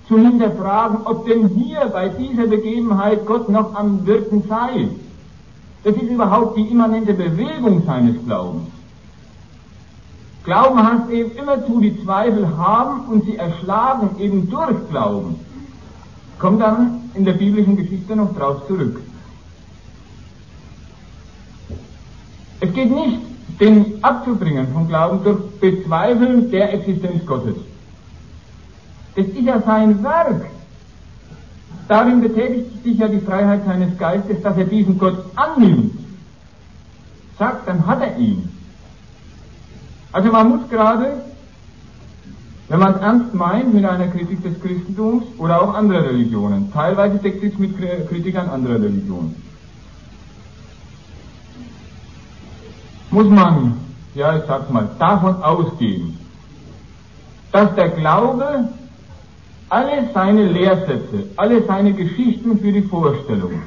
zu 0.09 0.19
hinterfragen, 0.19 0.99
ob 1.05 1.27
denn 1.27 1.49
hier 1.49 1.87
bei 1.93 2.09
dieser 2.09 2.47
Begebenheit 2.47 3.25
Gott 3.27 3.49
noch 3.49 3.75
am 3.75 4.05
Wirken 4.07 4.43
sei. 4.49 4.89
Das 5.83 5.95
ist 5.97 6.11
überhaupt 6.11 6.57
die 6.57 6.69
immanente 6.69 7.15
Bewegung 7.15 7.83
seines 7.87 8.17
Glaubens. 8.25 8.69
Glauben 10.45 10.83
heißt 10.83 11.11
eben 11.11 11.37
immerzu 11.37 11.81
die 11.81 12.03
Zweifel 12.05 12.57
haben 12.57 13.07
und 13.09 13.25
sie 13.25 13.37
erschlagen 13.37 14.11
eben 14.19 14.51
durch 14.51 14.77
Glauben. 14.91 15.37
Kommt 16.39 16.61
dann 16.61 17.11
in 17.15 17.25
der 17.25 17.33
biblischen 17.33 17.77
Geschichte 17.77 18.15
noch 18.15 18.37
drauf 18.37 18.67
zurück. 18.67 19.01
Es 22.61 22.73
geht 22.75 22.91
nicht, 22.91 23.21
den 23.61 24.05
abzubringen 24.05 24.69
vom 24.73 24.89
Glauben 24.89 25.25
durch 25.25 25.39
Bezweifeln 25.61 26.51
der 26.51 26.75
Existenz 26.75 27.25
Gottes. 27.25 27.57
Das 29.15 29.27
ist 29.27 29.41
ja 29.41 29.61
sein 29.63 30.03
Werk. 30.03 30.47
Darin 31.89 32.21
betätigt 32.21 32.83
sich 32.83 32.99
ja 32.99 33.09
die 33.09 33.21
Freiheit 33.21 33.65
seines 33.65 33.97
Geistes, 33.99 34.43
dass 34.43 34.57
er 34.57 34.65
diesen 34.65 34.99
Gott 34.99 35.25
annimmt. 35.37 35.93
Sagt, 37.39 37.69
dann 37.69 37.87
hat 37.87 38.01
er 38.01 38.17
ihn. 38.19 38.54
Also 40.15 40.31
man 40.31 40.49
muss 40.49 40.71
gerade, 40.71 41.25
wenn 42.69 42.79
man 42.79 42.95
es 42.95 43.01
ernst 43.01 43.35
meint 43.35 43.75
mit 43.75 43.85
einer 43.85 44.07
Kritik 44.07 44.45
des 44.45 44.61
Christentums 44.61 45.25
oder 45.39 45.61
auch 45.61 45.75
anderer 45.75 46.05
Religionen, 46.05 46.73
teilweise 46.73 47.19
deckt 47.19 47.59
mit 47.59 47.77
Kritik 48.09 48.39
an 48.39 48.49
anderer 48.49 48.77
Religionen, 48.77 49.35
muss 53.11 53.29
man, 53.29 53.77
ja 54.15 54.37
ich 54.37 54.45
sag's 54.47 54.71
mal, 54.71 54.89
davon 55.01 55.43
ausgehen, 55.43 56.17
dass 57.51 57.75
der 57.75 57.89
Glaube 57.89 58.69
alle 59.69 60.11
seine 60.15 60.47
Lehrsätze, 60.47 61.25
alle 61.37 61.65
seine 61.67 61.93
Geschichten 61.93 62.61
für 62.61 62.71
die 62.71 62.83
Vorstellung 62.83 63.63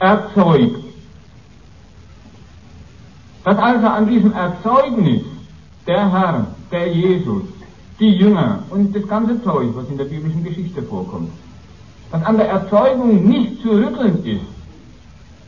erzeugt. 0.00 0.82
Dass 3.44 3.56
also 3.56 3.86
an 3.86 4.08
diesem 4.08 4.32
Erzeugnis 4.32 5.22
der 5.86 6.12
Herr, 6.12 6.46
der 6.70 6.92
Jesus, 6.92 7.42
die 7.98 8.10
Jünger 8.10 8.62
und 8.70 8.94
das 8.94 9.06
ganze 9.06 9.42
Zeug, 9.42 9.68
was 9.74 9.88
in 9.88 9.98
der 9.98 10.04
biblischen 10.04 10.44
Geschichte 10.44 10.82
vorkommt, 10.82 11.30
dass 12.10 12.24
an 12.24 12.36
der 12.36 12.48
Erzeugung 12.48 13.28
nicht 13.28 13.62
zu 13.62 13.70
rütteln 13.70 14.24
ist, 14.24 14.40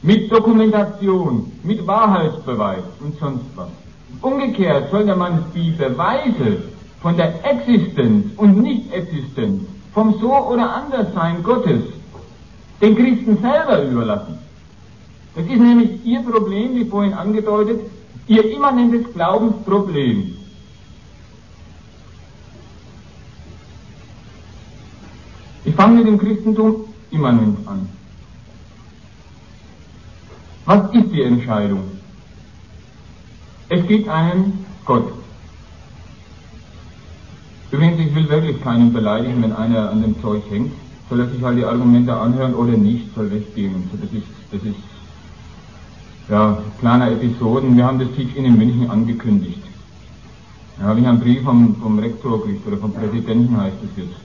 mit 0.03 0.31
Dokumentation, 0.33 1.51
mit 1.63 1.87
Wahrheitsbeweis 1.87 2.83
und 3.01 3.19
sonst 3.19 3.45
was. 3.55 3.69
Umgekehrt 4.21 4.91
sollte 4.91 5.15
man 5.17 5.45
die 5.55 5.71
Beweise 5.71 6.63
von 7.01 7.17
der 7.17 7.45
Existenz 7.45 8.27
und 8.37 8.63
Nicht-Existenz, 8.63 9.63
vom 9.95 10.19
So- 10.21 10.49
oder 10.49 10.75
Anderssein 10.75 11.43
Gottes, 11.43 11.83
den 12.81 12.97
Christen 12.97 13.39
selber 13.41 13.83
überlassen. 13.83 14.39
Das 15.35 15.45
ist 15.45 15.61
nämlich 15.61 16.05
ihr 16.05 16.21
Problem, 16.21 16.75
wie 16.75 16.85
vorhin 16.85 17.15
angedeutet, 17.15 17.81
ihr 18.27 18.51
immanentes 18.53 19.13
Glaubensproblem. 19.13 20.37
Ich 25.65 25.75
fange 25.75 25.99
mit 25.99 26.07
dem 26.07 26.19
Christentum 26.19 26.85
immanent 27.11 27.67
an. 27.67 27.89
Was 30.65 30.93
ist 30.95 31.13
die 31.13 31.23
Entscheidung? 31.23 31.83
Es 33.69 33.87
gibt 33.87 34.09
einen 34.09 34.65
Gott. 34.85 35.13
Übrigens, 37.71 38.01
ich 38.01 38.15
will 38.15 38.29
wirklich 38.29 38.63
keinen 38.63 38.93
beleidigen, 38.93 39.43
wenn 39.43 39.53
einer 39.53 39.91
an 39.91 40.03
dem 40.03 40.21
Zeug 40.21 40.43
hängt. 40.51 40.73
Soll 41.09 41.21
er 41.21 41.29
sich 41.29 41.43
halt 41.43 41.59
die 41.59 41.65
Argumente 41.65 42.15
anhören 42.15 42.55
oder 42.55 42.73
nicht, 42.73 43.15
soll 43.15 43.31
weggehen. 43.31 43.89
Das 43.93 44.13
ist, 44.13 44.27
das 44.51 44.63
ist 44.63 44.77
ja, 46.29 46.59
kleiner 46.81 47.11
Episoden. 47.11 47.77
Wir 47.77 47.85
haben 47.85 47.99
das 47.99 48.09
Teach-In 48.17 48.45
in 48.45 48.57
München 48.57 48.91
angekündigt. 48.91 49.63
Da 50.79 50.85
habe 50.87 51.01
ich 51.01 51.07
einen 51.07 51.21
Brief 51.21 51.43
vom, 51.43 51.77
vom 51.77 51.99
Rektor 51.99 52.39
gekriegt, 52.41 52.67
oder 52.67 52.77
vom 52.77 52.93
Präsidenten 52.93 53.57
heißt 53.57 53.77
es 53.85 54.05
jetzt. 54.05 54.17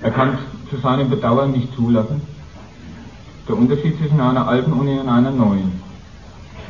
Er 0.00 0.10
kann 0.10 0.30
es 0.30 0.70
zu 0.70 0.76
seinem 0.78 1.10
Bedauern 1.10 1.52
nicht 1.52 1.74
zulassen. 1.74 2.20
Der 3.48 3.56
Unterschied 3.56 3.98
zwischen 3.98 4.20
einer 4.20 4.46
alten 4.46 4.72
Uni 4.72 4.98
und 4.98 5.08
einer 5.08 5.30
neuen. 5.30 5.72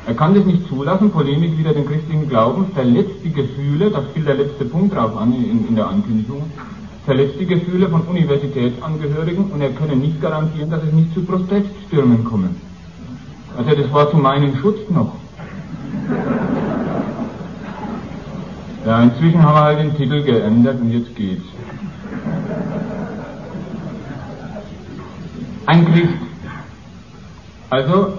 Er 0.06 0.14
kann 0.14 0.34
das 0.34 0.44
nicht 0.44 0.66
zulassen, 0.68 1.10
Polemik 1.10 1.56
wieder 1.56 1.72
den 1.72 1.86
christlichen 1.86 2.28
Glauben, 2.28 2.66
verletzt 2.74 3.22
die 3.24 3.32
Gefühle, 3.32 3.90
das 3.90 4.04
fiel 4.12 4.24
der 4.24 4.34
letzte 4.34 4.64
Punkt 4.64 4.94
drauf 4.94 5.16
an 5.16 5.32
in, 5.32 5.68
in 5.68 5.76
der 5.76 5.86
Ankündigung, 5.86 6.42
verletzt 7.04 7.38
die 7.38 7.46
Gefühle 7.46 7.88
von 7.88 8.02
Universitätsangehörigen 8.02 9.52
und 9.52 9.60
er 9.60 9.70
könne 9.70 9.94
nicht 9.94 10.20
garantieren, 10.20 10.70
dass 10.70 10.82
es 10.82 10.92
nicht 10.92 11.14
zu 11.14 11.22
Proteststürmen 11.22 12.24
komme. 12.24 12.50
Also 13.56 13.74
das 13.74 13.92
war 13.92 14.10
zu 14.10 14.16
meinem 14.16 14.56
Schutz 14.56 14.78
noch. 14.88 15.14
Ja, 18.86 19.02
inzwischen 19.02 19.42
haben 19.42 19.54
wir 19.54 19.62
halt 19.62 19.78
den 19.78 19.96
Titel 19.96 20.22
geändert 20.22 20.80
und 20.80 20.90
jetzt 20.90 21.14
geht's. 21.14 21.44
Ein 25.66 25.84
Christ. 25.92 26.14
Also, 27.70 28.18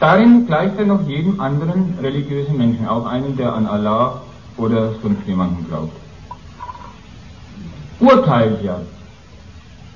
darin 0.00 0.46
gleicht 0.46 0.78
er 0.78 0.86
noch 0.86 1.06
jedem 1.06 1.38
anderen 1.38 1.98
religiösen 2.00 2.56
Menschen, 2.56 2.88
auch 2.88 3.06
einen, 3.06 3.36
der 3.36 3.52
an 3.52 3.66
Allah 3.66 4.22
oder 4.56 4.92
sonst 5.02 5.26
jemanden 5.26 5.66
glaubt. 5.68 5.92
Urteilt 8.00 8.62
ja. 8.62 8.80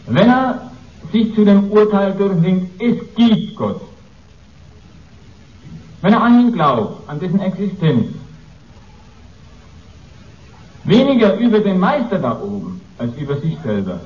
Wenn 0.07 0.29
er 0.29 0.71
sich 1.13 1.35
zu 1.35 1.45
dem 1.45 1.71
Urteil 1.71 2.13
durchringt, 2.13 2.71
es 2.79 2.97
gibt 3.17 3.57
Gott, 3.57 3.81
wenn 6.01 6.13
er 6.13 6.23
an 6.23 6.41
ihn 6.41 6.53
glaubt, 6.53 7.09
an 7.09 7.19
dessen 7.21 7.41
Existenz, 7.41 8.07
weniger 10.85 11.37
über 11.37 11.61
den 11.61 11.79
Meister 11.79 12.19
da 12.19 12.41
oben 12.41 12.81
als 12.99 13.17
über 13.17 13.41
sich 13.41 13.57
selber. 13.63 14.01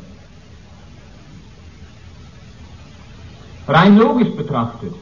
Rein 3.68 3.96
logisch 3.96 4.34
betrachtet 4.34 4.94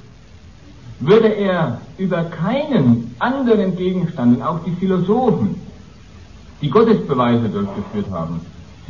würde 1.00 1.28
er 1.28 1.80
über 1.97 2.25
keinen 2.25 3.14
anderen 3.18 3.75
Gegenstand, 3.76 4.37
und 4.37 4.42
auch 4.42 4.62
die 4.64 4.73
Philosophen, 4.73 5.54
die 6.61 6.68
Gottesbeweise 6.68 7.49
durchgeführt 7.49 8.11
haben, 8.11 8.40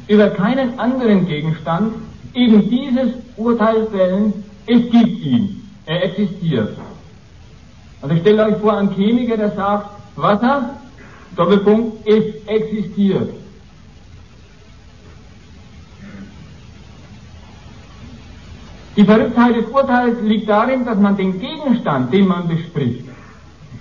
über 0.09 0.29
keinen 0.31 0.79
anderen 0.79 1.27
Gegenstand 1.27 1.95
eben 2.35 2.69
dieses 2.69 3.13
Urteil 3.37 3.87
fällen, 3.87 4.33
es 4.67 4.91
gibt 4.91 5.21
ihn, 5.21 5.63
er 5.87 6.05
existiert. 6.05 6.77
Also 8.03 8.17
stellt 8.17 8.41
euch 8.41 8.57
vor, 8.57 8.77
ein 8.77 8.91
Chemiker, 8.91 9.37
der 9.37 9.51
sagt, 9.53 9.91
Wasser, 10.17 10.71
Doppelpunkt, 11.37 12.07
es 12.07 12.25
existiert. 12.47 13.35
Die 18.97 19.05
Verrücktheit 19.05 19.57
des 19.57 19.67
Urteils 19.67 20.21
liegt 20.23 20.49
darin, 20.49 20.85
dass 20.85 20.99
man 20.99 21.17
den 21.17 21.39
Gegenstand, 21.39 22.13
den 22.13 22.27
man 22.27 22.49
bespricht, 22.49 23.05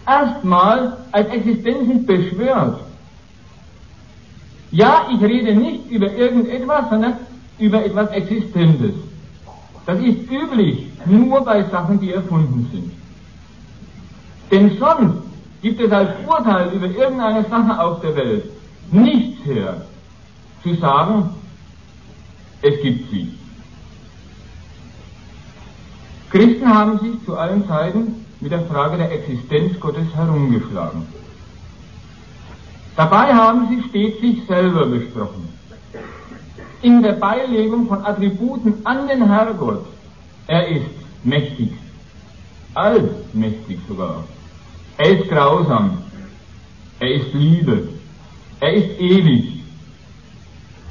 erstmal 0.05 0.97
als 1.11 1.29
Existenzen 1.29 2.05
beschwört. 2.05 2.81
Ja, 4.71 5.07
ich 5.11 5.21
rede 5.21 5.55
nicht 5.55 5.89
über 5.89 6.11
irgendetwas, 6.13 6.89
sondern 6.89 7.13
über 7.57 7.83
etwas 7.83 8.11
Existentes. 8.11 8.93
Das 9.85 9.99
ist 9.99 10.29
üblich 10.29 10.87
nur 11.05 11.43
bei 11.43 11.63
Sachen, 11.63 11.99
die 11.99 12.13
erfunden 12.13 12.69
sind. 12.71 12.98
Denn 14.51 14.77
sonst 14.79 15.23
gibt 15.61 15.81
es 15.81 15.91
als 15.91 16.09
Urteil 16.27 16.71
über 16.73 16.87
irgendeine 16.87 17.43
Sache 17.49 17.79
auf 17.79 18.01
der 18.01 18.15
Welt 18.15 18.45
nichts 18.91 19.45
her, 19.45 19.85
zu 20.63 20.75
sagen, 20.75 21.29
es 22.61 22.81
gibt 22.81 23.09
sie. 23.11 23.33
Christen 26.31 26.69
haben 26.69 26.99
sich 26.99 27.25
zu 27.25 27.37
allen 27.37 27.67
Zeiten 27.67 28.25
mit 28.39 28.51
der 28.51 28.65
Frage 28.65 28.97
der 28.97 29.11
Existenz 29.11 29.79
Gottes 29.79 30.07
herumgeschlagen. 30.15 31.07
Dabei 32.95 33.33
haben 33.33 33.67
sie 33.69 33.89
stets 33.89 34.19
sich 34.19 34.45
selber 34.45 34.85
besprochen. 34.85 35.47
In 36.81 37.01
der 37.01 37.13
Beilegung 37.13 37.87
von 37.87 38.05
Attributen 38.05 38.73
an 38.85 39.07
den 39.07 39.27
Herrgott, 39.27 39.85
er 40.47 40.67
ist 40.67 40.85
mächtig, 41.23 41.73
allmächtig 42.73 43.79
sogar. 43.87 44.23
Er 44.99 45.17
ist 45.17 45.29
grausam, 45.29 45.97
er 46.99 47.13
ist 47.13 47.33
Liebe, 47.33 47.87
er 48.59 48.73
ist 48.73 48.99
ewig, 48.99 49.63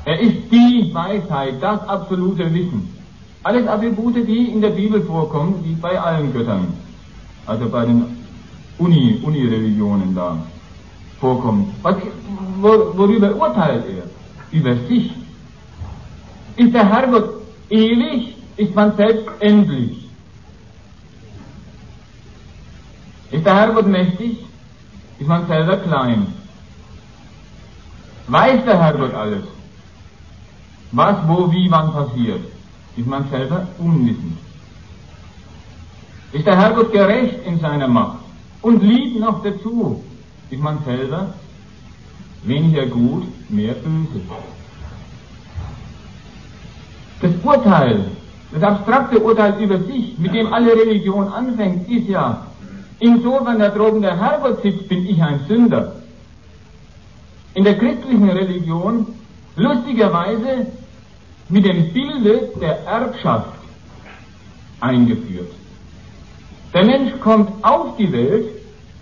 er 0.07 0.19
ist 0.19 0.51
die 0.51 0.91
Weisheit, 0.95 1.63
das 1.63 1.87
absolute 1.87 2.55
Wissen. 2.55 2.89
Alles 3.43 3.69
Attribute, 3.69 4.27
die 4.27 4.47
in 4.53 4.63
der 4.63 4.71
Bibel 4.71 5.03
vorkommen, 5.03 5.63
wie 5.63 5.75
bei 5.75 6.01
allen 6.01 6.33
Göttern, 6.33 6.73
also 7.45 7.69
bei 7.69 7.85
den 7.85 8.17
Uni, 8.79 9.21
Uni-Religionen 9.23 10.15
da 10.15 10.39
vorkommen. 11.21 11.75
Was, 11.83 11.97
wor, 12.63 12.97
worüber 12.97 13.37
urteilt 13.37 13.85
er? 13.95 14.59
Über 14.59 14.75
sich. 14.89 15.13
Ist 16.57 16.73
der 16.73 16.89
Herrgott 16.89 17.43
ewig? 17.69 18.37
Ist 18.57 18.75
man 18.75 18.97
selbst 18.97 19.27
endlich? 19.41 20.08
Ist 23.31 23.45
der 23.45 23.55
Herrgott 23.55 23.87
mächtig? 23.87 24.39
Ist 25.19 25.29
man 25.29 25.47
selber 25.47 25.77
klein? 25.77 26.27
Weiß 28.29 28.65
der 28.65 28.79
Herrgott 28.79 29.15
alles? 29.15 29.45
Was, 30.93 31.17
wo, 31.27 31.51
wie, 31.53 31.71
wann 31.71 31.93
passiert? 31.93 32.41
Ist 32.97 33.07
man 33.07 33.29
selber 33.31 33.67
unwissend? 33.79 34.39
Ist 36.33 36.47
der 36.47 36.57
Herrgott 36.57 36.93
gerecht 36.93 37.47
in 37.47 37.59
seiner 37.61 37.89
Macht 37.89 38.19
und 38.63 38.83
liebt 38.83 39.21
noch 39.21 39.43
dazu? 39.43 40.03
Ist 40.51 40.63
man 40.63 40.83
selber 40.85 41.35
weniger 42.43 42.87
gut, 42.87 43.25
mehr 43.51 43.75
böse? 43.75 44.21
Das 47.21 47.33
Urteil, 47.43 48.05
das 48.53 48.63
abstrakte 48.63 49.19
Urteil 49.19 49.61
über 49.63 49.79
sich, 49.81 50.19
mit 50.19 50.35
dem 50.35 50.53
alle 50.53 50.73
Religion 50.73 51.29
anfängt, 51.29 51.89
ist 51.89 52.09
ja, 52.09 52.47
insofern 53.01 53.59
der 53.59 54.19
Herrgott 54.19 54.63
sitzt, 54.63 54.89
bin 54.89 55.07
ich 55.07 55.23
ein 55.23 55.41
Sünder. 55.49 55.97
In 57.55 57.65
der 57.65 57.79
christlichen 57.79 58.29
Religion 58.29 59.07
lustigerweise 59.57 60.67
mit 61.49 61.65
dem 61.65 61.93
Bilde 61.93 62.51
der 62.61 62.85
Erbschaft 62.85 63.59
eingeführt. 64.81 65.51
Der 66.73 66.85
Mensch 66.85 67.19
kommt 67.21 67.65
auf 67.65 67.97
die 67.97 68.13
Welt 68.13 68.51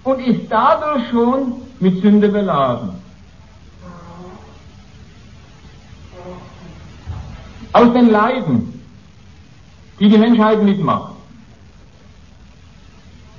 und 0.05 0.21
ist 0.21 0.43
dadurch 0.49 1.09
schon 1.11 1.55
mit 1.81 2.01
Sünde 2.01 2.29
beladen. 2.29 2.91
Aus 7.73 7.93
den 7.93 8.11
Leiden, 8.11 8.83
die 10.01 10.09
die 10.09 10.17
Menschheit 10.17 10.63
mitmacht, 10.63 11.13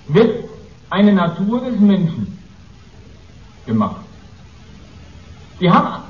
wird 0.10 0.47
eine 0.89 1.13
Natur 1.13 1.62
des 1.62 1.79
Menschen 1.79 2.38
gemacht. 3.65 4.01
Die 5.60 5.70
haben, 5.70 6.03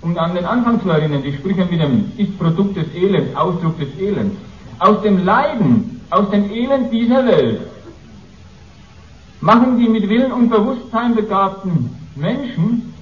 um 0.00 0.16
an 0.16 0.34
den 0.34 0.44
Anfang 0.44 0.82
zu 0.82 0.90
erinnern, 0.90 1.22
die 1.22 1.32
Sprüche 1.32 1.64
mit 1.64 1.80
dem 1.80 2.12
ist 2.16 2.38
Produkt 2.38 2.76
des 2.76 2.94
Elends, 2.94 3.34
Ausdruck 3.36 3.78
des 3.78 3.96
Elends. 3.98 4.36
Aus 4.78 5.02
dem 5.02 5.24
Leiden, 5.24 6.00
aus 6.10 6.30
dem 6.30 6.50
Elend 6.50 6.92
dieser 6.92 7.26
Welt 7.26 7.60
machen 9.40 9.78
die 9.78 9.88
mit 9.88 10.08
Willen 10.08 10.32
und 10.32 10.50
Bewusstsein 10.50 11.14
begabten 11.14 11.90
Menschen 12.16 12.92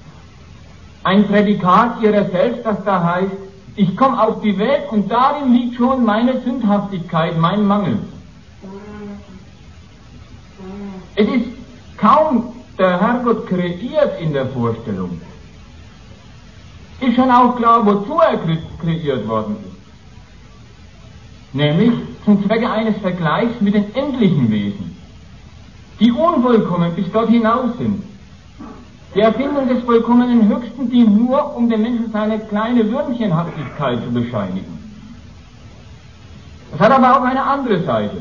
ein 1.03 1.27
Prädikat 1.27 2.01
ihrer 2.01 2.25
selbst, 2.25 2.65
das 2.65 2.83
da 2.83 3.03
heißt, 3.03 3.31
ich 3.75 3.95
komme 3.95 4.21
auf 4.21 4.41
die 4.41 4.57
Welt 4.57 4.91
und 4.91 5.09
darin 5.09 5.53
liegt 5.53 5.75
schon 5.75 6.03
meine 6.03 6.41
Sündhaftigkeit, 6.41 7.37
mein 7.37 7.65
Mangel. 7.65 7.99
Es 11.17 11.27
ist 11.27 11.47
kaum 11.97 12.53
der 12.77 13.01
Herrgott 13.01 13.47
kreiert 13.47 14.21
in 14.21 14.31
der 14.33 14.47
Vorstellung. 14.47 15.19
Ist 17.01 17.15
schon 17.15 17.29
auch 17.29 17.57
klar, 17.57 17.85
wozu 17.85 18.13
er 18.19 18.39
kreiert 18.81 19.27
worden 19.27 19.57
ist. 19.67 19.77
Nämlich 21.53 21.91
zum 22.23 22.45
Zwecke 22.45 22.69
eines 22.69 22.97
Vergleichs 22.97 23.59
mit 23.59 23.73
den 23.73 23.93
endlichen 23.93 24.49
Wesen 24.49 24.97
die 25.99 26.11
unvollkommen 26.11 26.93
bis 26.95 27.11
dort 27.11 27.29
hinaus 27.29 27.77
sind. 27.77 28.03
Die 29.15 29.21
Erfindung 29.21 29.67
des 29.67 29.83
vollkommenen 29.83 30.47
Höchsten 30.47 30.89
dient 30.89 31.15
nur, 31.17 31.55
um 31.55 31.69
dem 31.69 31.81
Menschen 31.81 32.11
seine 32.11 32.39
kleine 32.39 32.89
Würmchenhaftigkeit 32.91 34.03
zu 34.03 34.11
bescheinigen. 34.11 34.77
Es 36.73 36.79
hat 36.79 36.91
aber 36.91 37.17
auch 37.17 37.23
eine 37.23 37.41
andere 37.41 37.83
Seite. 37.83 38.17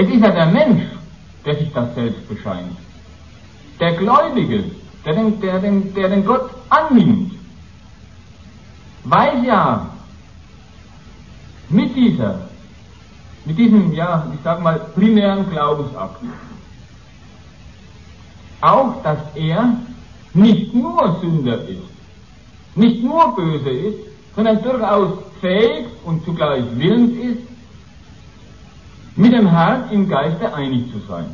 Es 0.00 0.08
ist 0.08 0.22
ja 0.22 0.30
der 0.30 0.46
Mensch, 0.46 0.84
der 1.44 1.56
sich 1.56 1.72
das 1.72 1.92
selbst 1.96 2.28
bescheinigt. 2.28 2.76
Der 3.80 3.94
Gläubige, 3.94 4.62
der 5.04 5.12
den, 5.12 5.40
der 5.40 5.58
den, 5.58 5.92
der 5.92 6.08
den 6.08 6.24
Gott 6.24 6.50
annimmt, 6.68 7.32
weiß 9.02 9.44
ja 9.44 9.90
mit 11.68 11.96
dieser 11.96 12.48
mit 13.44 13.58
diesem, 13.58 13.92
ja, 13.92 14.24
ich 14.32 14.40
sag 14.44 14.62
mal, 14.62 14.78
primären 14.94 15.50
Glaubensakt. 15.50 16.22
Auch, 18.60 19.02
dass 19.02 19.18
er 19.34 19.78
nicht 20.32 20.74
nur 20.74 21.18
Sünder 21.20 21.66
ist, 21.66 21.90
nicht 22.76 23.02
nur 23.02 23.34
böse 23.34 23.70
ist, 23.70 23.98
sondern 24.36 24.62
durchaus 24.62 25.18
fähig 25.40 25.86
und 26.04 26.24
zugleich 26.24 26.64
willens 26.76 27.16
ist, 27.18 27.57
mit 29.18 29.32
dem 29.32 29.48
Herrn 29.48 29.90
im 29.90 30.08
Geiste 30.08 30.54
einig 30.54 30.92
zu 30.92 31.00
sein. 31.08 31.26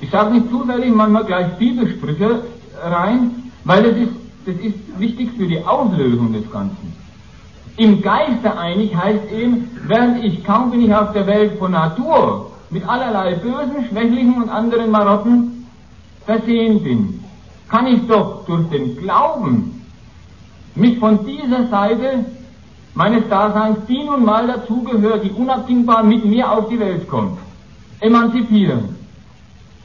Ich 0.00 0.10
sage 0.10 0.32
nicht 0.32 0.50
zufällig 0.50 0.94
manchmal 0.94 1.24
gleich 1.24 1.48
Bibelsprüche 1.58 2.44
rein, 2.80 3.50
weil 3.64 3.82
das 3.82 3.96
ist, 3.96 4.12
das 4.46 4.54
ist 4.56 5.00
wichtig 5.00 5.30
für 5.36 5.46
die 5.46 5.64
Auslösung 5.64 6.32
des 6.32 6.48
Ganzen. 6.50 6.92
Im 7.76 8.02
Geiste 8.02 8.56
einig 8.56 8.94
heißt 8.94 9.32
eben, 9.32 9.68
während 9.86 10.24
ich 10.24 10.44
kaum 10.44 10.70
bin 10.70 10.82
ich 10.82 10.94
auf 10.94 11.12
der 11.12 11.26
Welt 11.26 11.58
von 11.58 11.72
Natur 11.72 12.52
mit 12.70 12.88
allerlei 12.88 13.34
bösen, 13.34 13.88
schwächlichen 13.90 14.42
und 14.42 14.48
anderen 14.48 14.90
Marotten 14.92 15.66
versehen 16.24 16.82
bin, 16.84 17.24
kann 17.68 17.86
ich 17.88 18.06
doch 18.06 18.44
durch 18.46 18.68
den 18.68 18.96
Glauben 18.96 19.82
mich 20.76 20.98
von 20.98 21.26
dieser 21.26 21.66
Seite 21.68 22.26
meines 22.94 23.28
Daseins, 23.28 23.78
die 23.88 24.04
nun 24.04 24.24
mal 24.24 24.46
dazugehört, 24.46 25.24
die 25.24 25.30
unabdingbar 25.30 26.02
mit 26.02 26.24
mir 26.24 26.50
auf 26.50 26.68
die 26.68 26.78
Welt 26.78 27.08
kommt, 27.08 27.38
emanzipieren. 28.00 28.96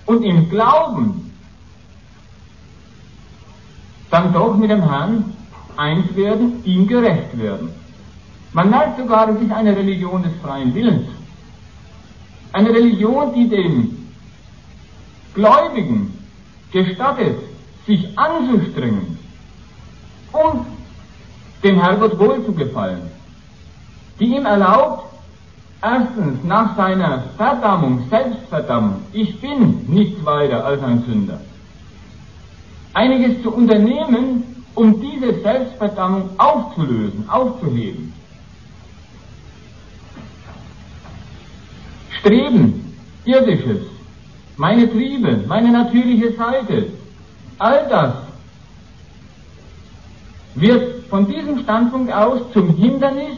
Und 0.06 0.24
im 0.24 0.50
Glauben 0.50 1.32
dann 4.10 4.34
doch 4.34 4.56
mit 4.56 4.70
dem 4.70 4.82
Herrn 4.82 5.34
eins 5.76 6.16
werden, 6.16 6.64
ihm 6.64 6.88
gerecht 6.88 7.38
werden. 7.38 7.70
Man 8.54 8.70
merkt 8.70 8.98
sogar, 8.98 9.30
es 9.30 9.42
ist 9.42 9.52
eine 9.52 9.76
Religion 9.76 10.24
des 10.24 10.32
freien 10.42 10.74
Willens. 10.74 11.08
Eine 12.54 12.70
Religion, 12.70 13.34
die 13.34 13.50
dem 13.50 14.08
Gläubigen 15.34 16.14
gestattet, 16.72 17.38
sich 17.86 18.18
anzustrengen, 18.18 19.18
um 20.32 20.66
dem 21.64 21.80
Herrgott 21.82 22.18
wohl 22.20 22.44
zu 22.46 22.54
gefallen. 22.54 23.12
Die 24.20 24.36
ihm 24.36 24.46
erlaubt, 24.46 25.06
erstens 25.82 26.44
nach 26.44 26.76
seiner 26.76 27.24
Verdammung, 27.38 28.08
Selbstverdammung, 28.10 29.02
ich 29.14 29.40
bin 29.40 29.86
nichts 29.88 30.24
weiter 30.26 30.66
als 30.66 30.82
ein 30.84 31.04
Sünder, 31.04 31.40
einiges 32.94 33.42
zu 33.44 33.52
unternehmen, 33.52 34.44
um 34.76 35.00
diese 35.02 35.40
Selbstverdammung 35.42 36.30
aufzulösen, 36.38 37.28
aufzuheben. 37.30 38.14
Streben, 42.20 42.94
irdisches, 43.26 43.82
meine 44.56 44.90
Triebe, 44.90 45.44
meine 45.48 45.72
natürliche 45.72 46.34
Seite, 46.34 46.88
all 47.60 47.88
das 47.90 48.14
wird 50.56 50.97
von 51.10 51.28
diesem 51.28 51.60
Standpunkt 51.60 52.12
aus 52.12 52.42
zum 52.54 52.76
Hindernis 52.76 53.38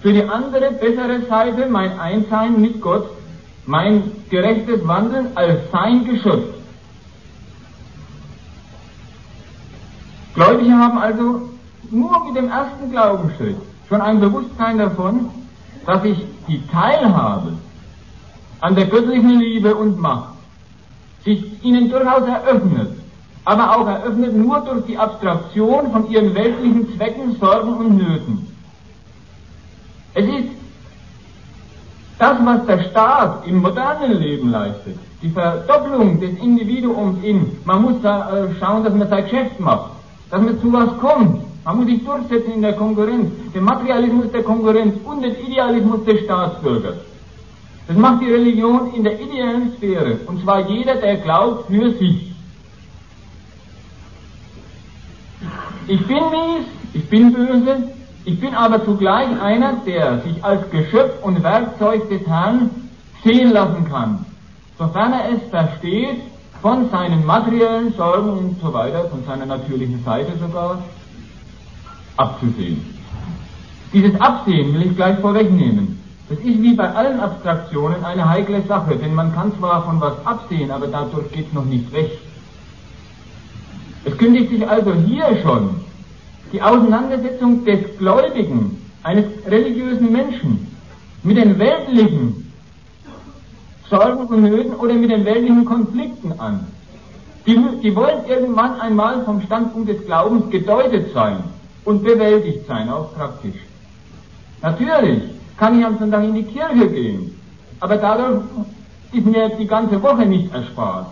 für 0.00 0.12
die 0.12 0.24
andere, 0.24 0.72
bessere 0.72 1.22
Seite, 1.28 1.66
mein 1.68 1.98
Einsein 1.98 2.60
mit 2.60 2.80
Gott, 2.80 3.08
mein 3.64 4.12
gerechtes 4.30 4.86
Wandeln 4.86 5.28
als 5.34 5.70
sein 5.72 6.04
Geschöpf. 6.04 6.54
Gläubige 10.34 10.72
haben 10.72 10.98
also 10.98 11.48
nur 11.90 12.24
mit 12.26 12.36
dem 12.36 12.50
ersten 12.50 12.90
Glaubensschritt 12.90 13.56
schon 13.88 14.00
ein 14.00 14.20
Bewusstsein 14.20 14.78
davon, 14.78 15.30
dass 15.86 16.04
ich 16.04 16.18
die 16.46 16.66
Teilhabe 16.66 17.52
an 18.60 18.74
der 18.74 18.86
göttlichen 18.86 19.38
Liebe 19.40 19.74
und 19.74 19.98
Macht 19.98 20.34
sich 21.24 21.64
ihnen 21.64 21.90
durchaus 21.90 22.26
eröffnet, 22.26 22.98
aber 23.46 23.76
auch 23.76 23.86
eröffnet 23.86 24.36
nur 24.36 24.60
durch 24.60 24.84
die 24.86 24.98
Abstraktion 24.98 25.92
von 25.92 26.10
ihren 26.10 26.34
weltlichen 26.34 26.94
Zwecken, 26.96 27.36
Sorgen 27.40 27.74
und 27.76 27.96
Nöten. 27.96 28.48
Es 30.14 30.26
ist 30.26 30.48
das, 32.18 32.36
was 32.44 32.66
der 32.66 32.82
Staat 32.90 33.46
im 33.46 33.62
modernen 33.62 34.20
Leben 34.20 34.50
leistet, 34.50 34.98
die 35.22 35.28
Verdopplung 35.28 36.18
des 36.18 36.36
Individuums 36.40 37.22
in, 37.22 37.52
man 37.64 37.82
muss 37.82 38.02
da 38.02 38.36
äh, 38.36 38.54
schauen, 38.58 38.82
dass 38.82 38.94
man 38.94 39.08
sein 39.08 39.24
Geschäft 39.24 39.60
macht, 39.60 39.92
dass 40.30 40.42
man 40.42 40.60
zu 40.60 40.72
was 40.72 40.98
kommt, 40.98 41.42
man 41.64 41.76
muss 41.76 41.86
sich 41.86 42.04
durchsetzen 42.04 42.52
in 42.52 42.62
der 42.62 42.72
Konkurrenz, 42.72 43.30
den 43.54 43.62
Materialismus 43.62 44.32
der 44.32 44.42
Konkurrenz 44.42 44.94
und 45.04 45.22
den 45.22 45.36
Idealismus 45.36 46.04
des 46.04 46.24
Staatsbürgers. 46.24 46.96
Das 47.86 47.96
macht 47.96 48.22
die 48.22 48.32
Religion 48.32 48.92
in 48.92 49.04
der 49.04 49.20
ideellen 49.20 49.72
Sphäre, 49.76 50.18
und 50.26 50.42
zwar 50.42 50.68
jeder, 50.68 50.96
der 50.96 51.18
glaubt, 51.18 51.68
für 51.68 51.92
sich. 51.92 52.35
Ich 55.88 56.04
bin 56.04 56.16
mies, 56.16 56.66
ich 56.94 57.08
bin 57.08 57.32
böse, 57.32 57.90
ich 58.24 58.40
bin 58.40 58.54
aber 58.54 58.84
zugleich 58.84 59.40
einer, 59.40 59.74
der 59.86 60.20
sich 60.22 60.44
als 60.44 60.68
Geschöpf 60.70 61.22
und 61.22 61.42
Werkzeug 61.44 62.08
des 62.08 62.26
Herrn 62.26 62.70
sehen 63.22 63.52
lassen 63.52 63.88
kann, 63.88 64.26
sofern 64.78 65.12
er 65.12 65.30
es 65.30 65.48
versteht, 65.48 66.22
von 66.60 66.90
seinen 66.90 67.24
materiellen 67.24 67.92
Sorgen 67.92 68.30
und 68.30 68.60
so 68.60 68.72
weiter, 68.72 69.08
von 69.10 69.24
seiner 69.24 69.46
natürlichen 69.46 70.02
Seite 70.04 70.32
sogar, 70.38 70.82
abzusehen. 72.16 72.84
Dieses 73.92 74.20
Absehen 74.20 74.74
will 74.74 74.86
ich 74.86 74.96
gleich 74.96 75.18
vorwegnehmen. 75.20 76.02
Das 76.28 76.38
ist 76.38 76.60
wie 76.60 76.74
bei 76.74 76.90
allen 76.92 77.20
Abstraktionen 77.20 78.04
eine 78.04 78.28
heikle 78.28 78.62
Sache, 78.62 78.96
denn 78.96 79.14
man 79.14 79.32
kann 79.32 79.56
zwar 79.56 79.84
von 79.84 80.00
was 80.00 80.14
absehen, 80.26 80.72
aber 80.72 80.88
dadurch 80.88 81.30
geht 81.30 81.46
es 81.46 81.52
noch 81.52 81.64
nicht 81.64 81.92
weg. 81.92 82.10
Es 84.06 84.16
kündigt 84.16 84.50
sich 84.50 84.66
also 84.66 84.94
hier 84.94 85.36
schon 85.42 85.80
die 86.52 86.62
Auseinandersetzung 86.62 87.64
des 87.64 87.80
Gläubigen, 87.98 88.80
eines 89.02 89.24
religiösen 89.46 90.12
Menschen, 90.12 90.72
mit 91.24 91.36
den 91.36 91.58
weltlichen 91.58 92.52
Sorgen 93.90 94.26
und 94.26 94.42
Nöten 94.42 94.74
oder 94.74 94.94
mit 94.94 95.10
den 95.10 95.24
weltlichen 95.24 95.64
Konflikten 95.64 96.38
an. 96.38 96.68
Die, 97.46 97.58
die 97.82 97.94
wollen 97.96 98.24
irgendwann 98.28 98.80
einmal 98.80 99.24
vom 99.24 99.42
Standpunkt 99.42 99.88
des 99.88 100.04
Glaubens 100.06 100.50
gedeutet 100.50 101.12
sein 101.12 101.38
und 101.84 102.04
bewältigt 102.04 102.66
sein, 102.68 102.88
auch 102.88 103.12
praktisch. 103.12 103.58
Natürlich 104.62 105.22
kann 105.56 105.80
ich 105.80 105.84
am 105.84 105.98
Sonntag 105.98 106.22
in 106.24 106.34
die 106.34 106.44
Kirche 106.44 106.88
gehen. 106.88 107.40
Aber 107.80 107.96
dadurch 107.96 108.42
ist 109.12 109.26
mir 109.26 109.48
die 109.48 109.66
ganze 109.66 110.00
Woche 110.00 110.26
nicht 110.26 110.52
erspart. 110.54 111.06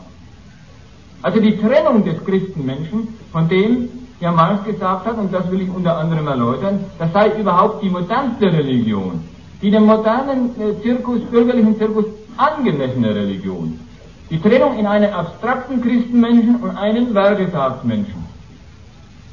Also 1.24 1.40
die 1.40 1.56
Trennung 1.56 2.04
des 2.04 2.22
Christenmenschen 2.22 3.08
von 3.32 3.48
dem, 3.48 3.88
der 4.20 4.30
Marx 4.30 4.62
gesagt 4.66 5.06
hat, 5.06 5.16
und 5.16 5.32
das 5.32 5.50
will 5.50 5.62
ich 5.62 5.70
unter 5.70 5.96
anderem 5.96 6.26
erläutern, 6.26 6.80
das 6.98 7.10
sei 7.14 7.30
überhaupt 7.40 7.82
die 7.82 7.88
modernste 7.88 8.52
Religion, 8.52 9.24
die 9.62 9.70
dem 9.70 9.86
modernen 9.86 10.50
äh, 10.60 10.82
Zirkus, 10.82 11.22
bürgerlichen 11.30 11.78
Zirkus 11.78 12.04
angemessene 12.36 13.14
Religion. 13.14 13.80
Die 14.28 14.38
Trennung 14.38 14.78
in 14.78 14.86
einen 14.86 15.14
abstrakten 15.14 15.80
Christenmenschen 15.80 16.56
und 16.56 16.76
einen 16.76 17.14
Werketagsmenschen. 17.14 18.22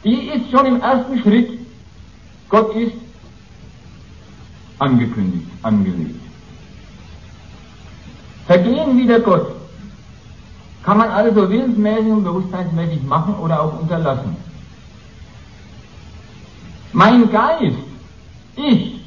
Die 0.06 0.30
ist 0.30 0.50
schon 0.50 0.66
im 0.68 0.80
ersten 0.80 1.20
Schritt, 1.20 1.60
Gott 2.48 2.74
ist 2.74 2.94
angekündigt, 4.80 5.50
angelegt. 5.62 6.22
Vergehen 8.48 8.98
wie 8.98 9.08
der 9.08 9.20
Gott 9.20 9.61
kann 10.84 10.98
man 10.98 11.10
also 11.10 11.50
willensmäßig 11.50 12.12
und 12.12 12.24
bewusstseinsmäßig 12.24 13.04
machen 13.04 13.36
oder 13.36 13.62
auch 13.62 13.80
unterlassen. 13.80 14.36
Mein 16.94 17.32
Geist, 17.32 17.78
ich, 18.56 19.02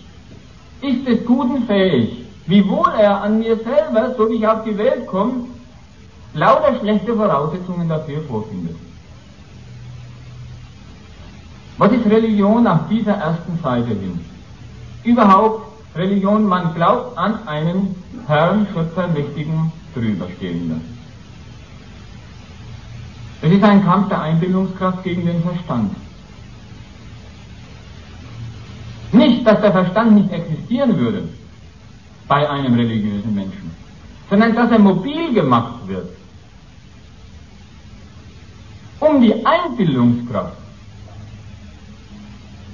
ist 0.81 1.07
des 1.07 1.25
Guten 1.25 1.67
fähig, 1.67 2.25
wiewohl 2.47 2.91
er 2.99 3.23
an 3.23 3.39
mir 3.39 3.57
selber, 3.57 4.15
so 4.17 4.29
wie 4.31 4.37
ich 4.37 4.47
auf 4.47 4.65
die 4.65 4.77
Welt 4.77 5.07
komme, 5.07 5.47
lauter 6.35 6.79
schlechte 6.81 7.15
Voraussetzungen 7.15 7.89
dafür 7.89 8.23
vorfindet. 8.23 8.77
Was 11.77 11.93
ist 11.93 12.07
Religion 12.07 12.63
nach 12.63 12.89
dieser 12.89 13.15
ersten 13.15 13.59
Seite 13.63 13.89
hin? 13.89 14.21
überhaupt 15.05 15.67
Religion, 15.95 16.45
man 16.45 16.75
glaubt 16.75 17.17
an 17.17 17.47
einen 17.47 17.95
Herrn, 18.27 18.67
Schöpfer, 18.73 19.07
Mächtigen, 19.09 19.71
Drüberstehenden. 19.95 20.94
Es 23.45 23.53
ist 23.53 23.63
ein 23.63 23.85
Kampf 23.85 24.09
der 24.09 24.23
Einbildungskraft 24.23 25.05
gegen 25.05 25.27
den 25.27 25.43
Verstand. 25.43 25.95
Nicht, 29.13 29.47
dass 29.47 29.61
der 29.61 29.71
Verstand 29.71 30.13
nicht 30.13 30.33
existieren 30.33 30.97
würde 30.97 31.29
bei 32.27 32.49
einem 32.49 32.73
religiösen 32.73 33.35
Menschen, 33.35 33.71
sondern 34.31 34.55
dass 34.55 34.71
er 34.71 34.79
mobil 34.79 35.35
gemacht 35.35 35.87
wird, 35.87 36.09
um 39.01 39.21
die 39.21 39.45
Einbildungskraft, 39.45 40.57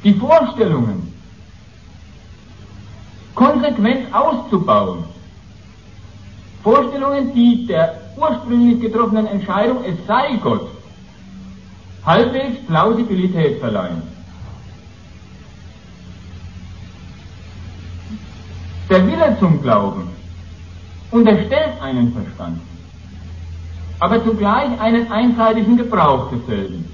die 0.04 0.14
Vorstellungen, 0.14 1.12
konsequent 3.35 4.14
auszubauen. 4.14 5.02
Vorstellungen, 6.62 7.35
die 7.35 7.66
der 7.66 7.99
ursprünglich 8.16 8.81
getroffenen 8.81 9.27
Entscheidung, 9.27 9.85
es 9.85 9.94
sei 10.07 10.38
Gott, 10.42 10.68
halbwegs 12.05 12.64
Plausibilität 12.66 13.59
verleihen. 13.61 14.03
Der 18.88 19.07
Wille 19.07 19.37
zum 19.38 19.62
Glauben 19.62 20.09
unterstellt 21.11 21.81
einen 21.81 22.12
Verstand, 22.12 22.61
aber 24.01 24.25
zugleich 24.25 24.81
einen 24.81 25.11
einseitigen 25.12 25.77
Gebrauch 25.77 26.31
desselben. 26.31 26.85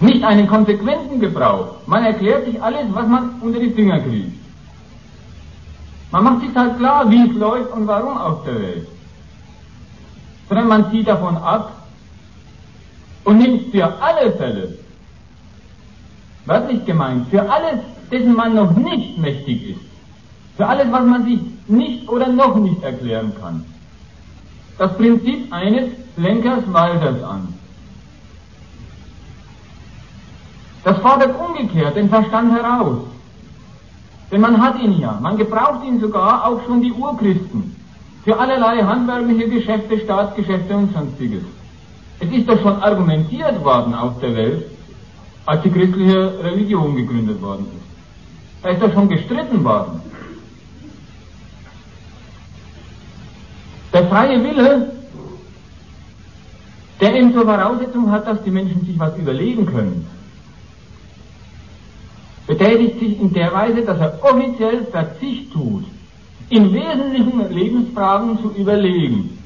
Nicht 0.00 0.24
einen 0.24 0.46
konsequenten 0.46 1.20
Gebrauch. 1.20 1.76
Man 1.86 2.04
erklärt 2.04 2.46
sich 2.46 2.62
alles, 2.62 2.86
was 2.90 3.06
man 3.06 3.38
unter 3.40 3.60
die 3.60 3.70
Finger 3.70 4.00
kriegt. 4.00 4.39
Man 6.10 6.24
macht 6.24 6.40
sich 6.40 6.54
halt 6.56 6.76
klar, 6.78 7.08
wie 7.10 7.28
es 7.28 7.36
läuft 7.36 7.72
und 7.72 7.86
warum 7.86 8.16
auf 8.18 8.44
der 8.44 8.60
Welt. 8.60 8.88
Sondern 10.48 10.68
man 10.68 10.90
zieht 10.90 11.06
davon 11.06 11.36
ab 11.36 11.72
und 13.24 13.38
nimmt 13.38 13.70
für 13.70 13.86
alle 14.02 14.32
Fälle, 14.32 14.76
wörtlich 16.46 16.84
gemeint, 16.84 17.28
für 17.28 17.48
alles, 17.48 17.80
dessen 18.10 18.34
man 18.34 18.54
noch 18.54 18.74
nicht 18.74 19.18
mächtig 19.18 19.70
ist, 19.70 19.80
für 20.56 20.66
alles, 20.66 20.90
was 20.90 21.04
man 21.04 21.24
sich 21.24 21.38
nicht 21.68 22.08
oder 22.08 22.26
noch 22.26 22.56
nicht 22.56 22.82
erklären 22.82 23.32
kann, 23.40 23.64
das 24.78 24.96
Prinzip 24.96 25.52
eines 25.52 25.90
Lenkers 26.16 26.64
Walters 26.72 27.22
an. 27.22 27.54
Das 30.82 30.98
fordert 30.98 31.38
umgekehrt 31.38 31.94
den 31.94 32.08
Verstand 32.08 32.52
heraus. 32.52 32.98
Denn 34.30 34.40
man 34.40 34.60
hat 34.62 34.80
ihn 34.80 34.98
ja, 35.00 35.18
man 35.20 35.36
gebraucht 35.36 35.84
ihn 35.84 36.00
sogar 36.00 36.46
auch 36.46 36.64
schon 36.64 36.80
die 36.82 36.92
Urchristen 36.92 37.74
für 38.24 38.38
allerlei 38.38 38.82
handwerkliche 38.82 39.48
Geschäfte, 39.48 39.98
Staatsgeschäfte 39.98 40.76
und 40.76 40.92
sonstiges. 40.92 41.42
Es 42.20 42.30
ist 42.30 42.48
doch 42.48 42.60
schon 42.60 42.80
argumentiert 42.82 43.64
worden 43.64 43.94
auf 43.94 44.20
der 44.20 44.34
Welt, 44.36 44.70
als 45.46 45.62
die 45.62 45.70
christliche 45.70 46.44
Religion 46.44 46.94
gegründet 46.94 47.40
worden 47.42 47.66
ist. 47.72 48.62
Da 48.62 48.68
ist 48.68 48.82
doch 48.82 48.92
schon 48.92 49.08
gestritten 49.08 49.64
worden. 49.64 50.00
Der 53.92 54.06
freie 54.06 54.44
Wille, 54.44 54.92
der 57.00 57.14
eben 57.16 57.32
zur 57.32 57.44
Voraussetzung 57.44 58.10
hat, 58.12 58.26
dass 58.26 58.42
die 58.44 58.50
Menschen 58.50 58.84
sich 58.84 58.98
was 58.98 59.16
überlegen 59.16 59.66
können 59.66 60.19
betätigt 62.50 62.98
sich 62.98 63.20
in 63.20 63.32
der 63.32 63.52
Weise, 63.52 63.82
dass 63.82 64.00
er 64.00 64.18
offiziell 64.24 64.84
Verzicht 64.86 65.52
tut, 65.52 65.84
in 66.48 66.72
wesentlichen 66.72 67.48
Lebensfragen 67.48 68.40
zu 68.40 68.50
überlegen. 68.60 69.38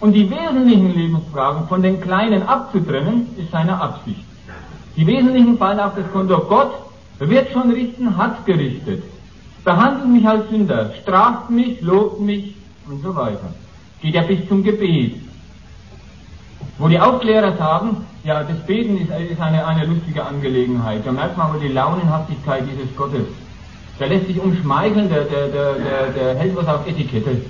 Und 0.00 0.14
die 0.14 0.30
wesentlichen 0.30 0.94
Lebensfragen 0.94 1.68
von 1.68 1.82
den 1.82 2.00
kleinen 2.00 2.42
abzutrennen, 2.44 3.26
ist 3.36 3.50
seine 3.50 3.78
Absicht. 3.78 4.24
Die 4.96 5.06
wesentlichen 5.06 5.58
fallen 5.58 5.80
auf 5.80 5.96
das 5.96 6.10
Konto 6.12 6.38
Gott, 6.48 6.72
wird 7.18 7.52
schon 7.52 7.70
richten, 7.72 8.16
hat 8.16 8.46
gerichtet. 8.46 9.02
Behandelt 9.62 10.08
mich 10.08 10.26
als 10.26 10.48
Sünder, 10.48 10.94
straft 11.02 11.50
mich, 11.50 11.82
lobt 11.82 12.20
mich 12.20 12.54
und 12.88 13.02
so 13.02 13.14
weiter. 13.14 13.52
Geht 14.00 14.14
ja 14.14 14.22
bis 14.22 14.48
zum 14.48 14.62
Gebet. 14.62 15.25
Wo 16.78 16.88
die 16.88 17.00
Aufklärer 17.00 17.56
sagen, 17.56 18.04
ja, 18.24 18.42
das 18.42 18.58
Beten 18.66 18.98
ist, 18.98 19.40
eine, 19.40 19.66
eine 19.66 19.86
lustige 19.86 20.24
Angelegenheit. 20.24 21.06
Da 21.06 21.12
merkt 21.12 21.36
man 21.36 21.50
aber 21.50 21.58
die 21.58 21.68
Launenhaftigkeit 21.68 22.64
dieses 22.70 22.94
Gottes. 22.96 23.26
Der 23.98 24.08
lässt 24.08 24.26
sich 24.26 24.38
umschmeicheln, 24.38 25.08
der, 25.08 25.24
der, 25.24 25.48
der, 25.48 25.72
der, 25.74 26.08
der 26.08 26.34
hält 26.34 26.56
was 26.56 26.66
auf 26.66 26.86
Etikette. 26.86 27.40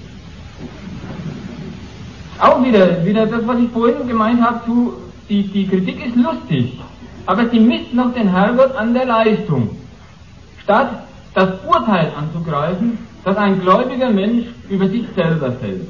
Auch 2.38 2.62
wieder, 2.62 3.04
wieder 3.04 3.26
das, 3.26 3.46
was 3.46 3.58
ich 3.58 3.70
vorhin 3.70 4.06
gemeint 4.06 4.42
habe, 4.42 4.64
zu, 4.64 4.92
die, 5.28 5.42
die 5.44 5.66
Kritik 5.66 6.06
ist 6.06 6.16
lustig, 6.16 6.78
aber 7.24 7.48
sie 7.48 7.58
misst 7.58 7.94
noch 7.94 8.12
den 8.12 8.28
Herrgott 8.28 8.76
an 8.76 8.92
der 8.94 9.06
Leistung. 9.06 9.70
Statt 10.62 11.04
das 11.34 11.48
Urteil 11.66 12.12
anzugreifen, 12.16 12.98
das 13.24 13.36
ein 13.38 13.60
gläubiger 13.60 14.10
Mensch 14.10 14.46
über 14.68 14.86
sich 14.88 15.04
selber 15.16 15.52
fällt. 15.52 15.88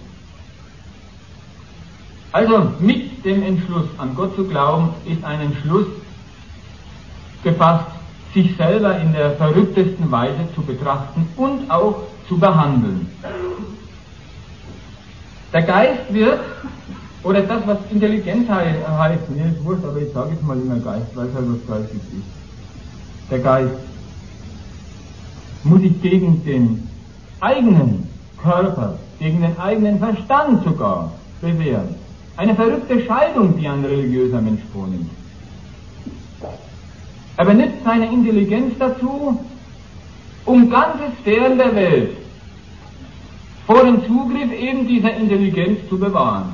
Also 2.37 2.71
mit 2.81 3.25
dem 3.25 3.43
Entschluss, 3.43 3.87
an 3.97 4.15
Gott 4.15 4.37
zu 4.37 4.45
glauben, 4.45 4.91
ist 5.07 5.25
ein 5.25 5.41
Entschluss 5.41 5.87
gefasst, 7.43 7.87
sich 8.35 8.55
selber 8.59 8.99
in 8.99 9.15
der 9.15 9.31
verrücktesten 9.37 10.11
Weise 10.11 10.47
zu 10.55 10.61
betrachten 10.61 11.27
und 11.39 11.71
auch 11.71 12.03
zu 12.29 12.37
behandeln. 12.37 13.11
Der 15.51 15.63
Geist 15.63 16.13
wird, 16.13 16.41
oder 17.23 17.41
das, 17.41 17.67
was 17.67 17.79
Intelligenz 17.91 18.51
heißt, 18.51 19.31
mir 19.31 19.47
ist 19.47 19.65
wurscht, 19.65 19.87
aber 19.87 20.03
ich 20.03 20.13
sage 20.13 20.33
jetzt 20.33 20.43
mal 20.43 20.61
immer 20.61 20.77
Geist, 20.77 21.07
weil 21.15 21.29
es 21.29 21.35
halt 21.35 21.47
was 21.49 21.67
Geistes 21.67 22.03
ist. 22.03 23.31
Der 23.31 23.39
Geist 23.39 23.77
muss 25.65 25.81
sich 25.81 26.03
gegen 26.03 26.45
den 26.45 26.87
eigenen 27.41 28.07
Körper, 28.43 28.99
gegen 29.19 29.41
den 29.41 29.59
eigenen 29.59 29.99
Verstand 29.99 30.65
sogar 30.65 31.13
bewähren. 31.41 32.05
Eine 32.37 32.55
verrückte 32.55 33.05
Scheidung, 33.07 33.59
die 33.59 33.67
ein 33.67 33.85
religiöser 33.85 34.41
Mensch 34.41 34.63
vornimmt. 34.73 35.11
Er 37.39 37.45
benutzt 37.45 37.85
seine 37.85 38.13
Intelligenz 38.13 38.75
dazu, 38.79 39.41
um 40.45 40.71
ganze 40.71 41.05
Sphären 41.21 41.59
der 41.59 41.75
Welt 41.75 42.17
vor 43.67 43.85
dem 43.85 44.07
Zugriff 44.07 44.53
eben 44.53 44.87
dieser 44.87 45.15
Intelligenz 45.15 45.89
zu 45.89 45.99
bewahren. 45.99 46.53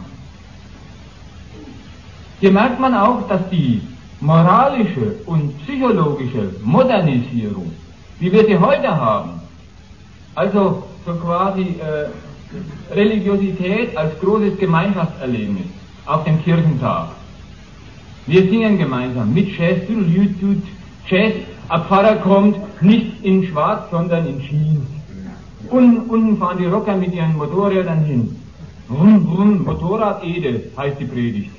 Hier 2.41 2.51
merkt 2.51 2.81
man 2.81 2.95
auch, 2.95 3.29
dass 3.29 3.49
die 3.51 3.83
moralische 4.21 5.17
und 5.27 5.57
psychologische 5.63 6.55
Modernisierung, 6.63 7.71
wie 8.19 8.33
wir 8.33 8.45
sie 8.47 8.59
heute 8.59 8.89
haben, 8.89 9.41
also 10.35 10.85
so 11.05 11.15
quasi 11.15 11.63
äh, 11.63 12.09
Religiosität 12.91 13.97
als 13.97 14.19
großes 14.21 14.59
Gemeinschaftserlebnis 14.59 15.67
auf 16.07 16.25
dem 16.25 16.43
Kirchentag, 16.43 17.09
wir 18.27 18.43
singen 18.43 18.79
gemeinsam 18.79 19.33
mit 19.35 19.57
Jazz, 19.59 19.79
Jazz, 21.09 21.33
ein 21.69 21.83
Pfarrer 21.85 22.17
kommt 22.17 22.83
nicht 22.83 23.25
in 23.25 23.45
Schwarz, 23.47 23.91
sondern 23.91 24.27
in 24.27 24.41
Jeans. 24.41 24.87
Und 25.71 26.11
unten 26.11 26.37
fahren 26.37 26.59
die 26.59 26.67
Rocker 26.67 26.97
mit 26.97 27.15
ihren 27.15 27.37
Motorrädern 27.37 28.05
hin. 28.05 28.37
Brumm, 28.89 29.25
brumm, 29.25 29.65
Motorrad 29.65 30.23
Ede 30.23 30.65
heißt 30.77 31.01
die 31.01 31.07
Predigt. 31.07 31.51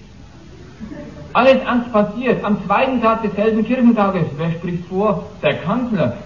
Alles 1.34 1.66
Angst 1.66 1.92
passiert. 1.92 2.44
Am 2.44 2.64
zweiten 2.66 3.02
Tag 3.02 3.24
desselben 3.24 3.66
Kirchentages, 3.66 4.28
wer 4.38 4.52
spricht 4.52 4.86
vor? 4.86 5.26
Der 5.42 5.56
Kanzler. 5.56 6.18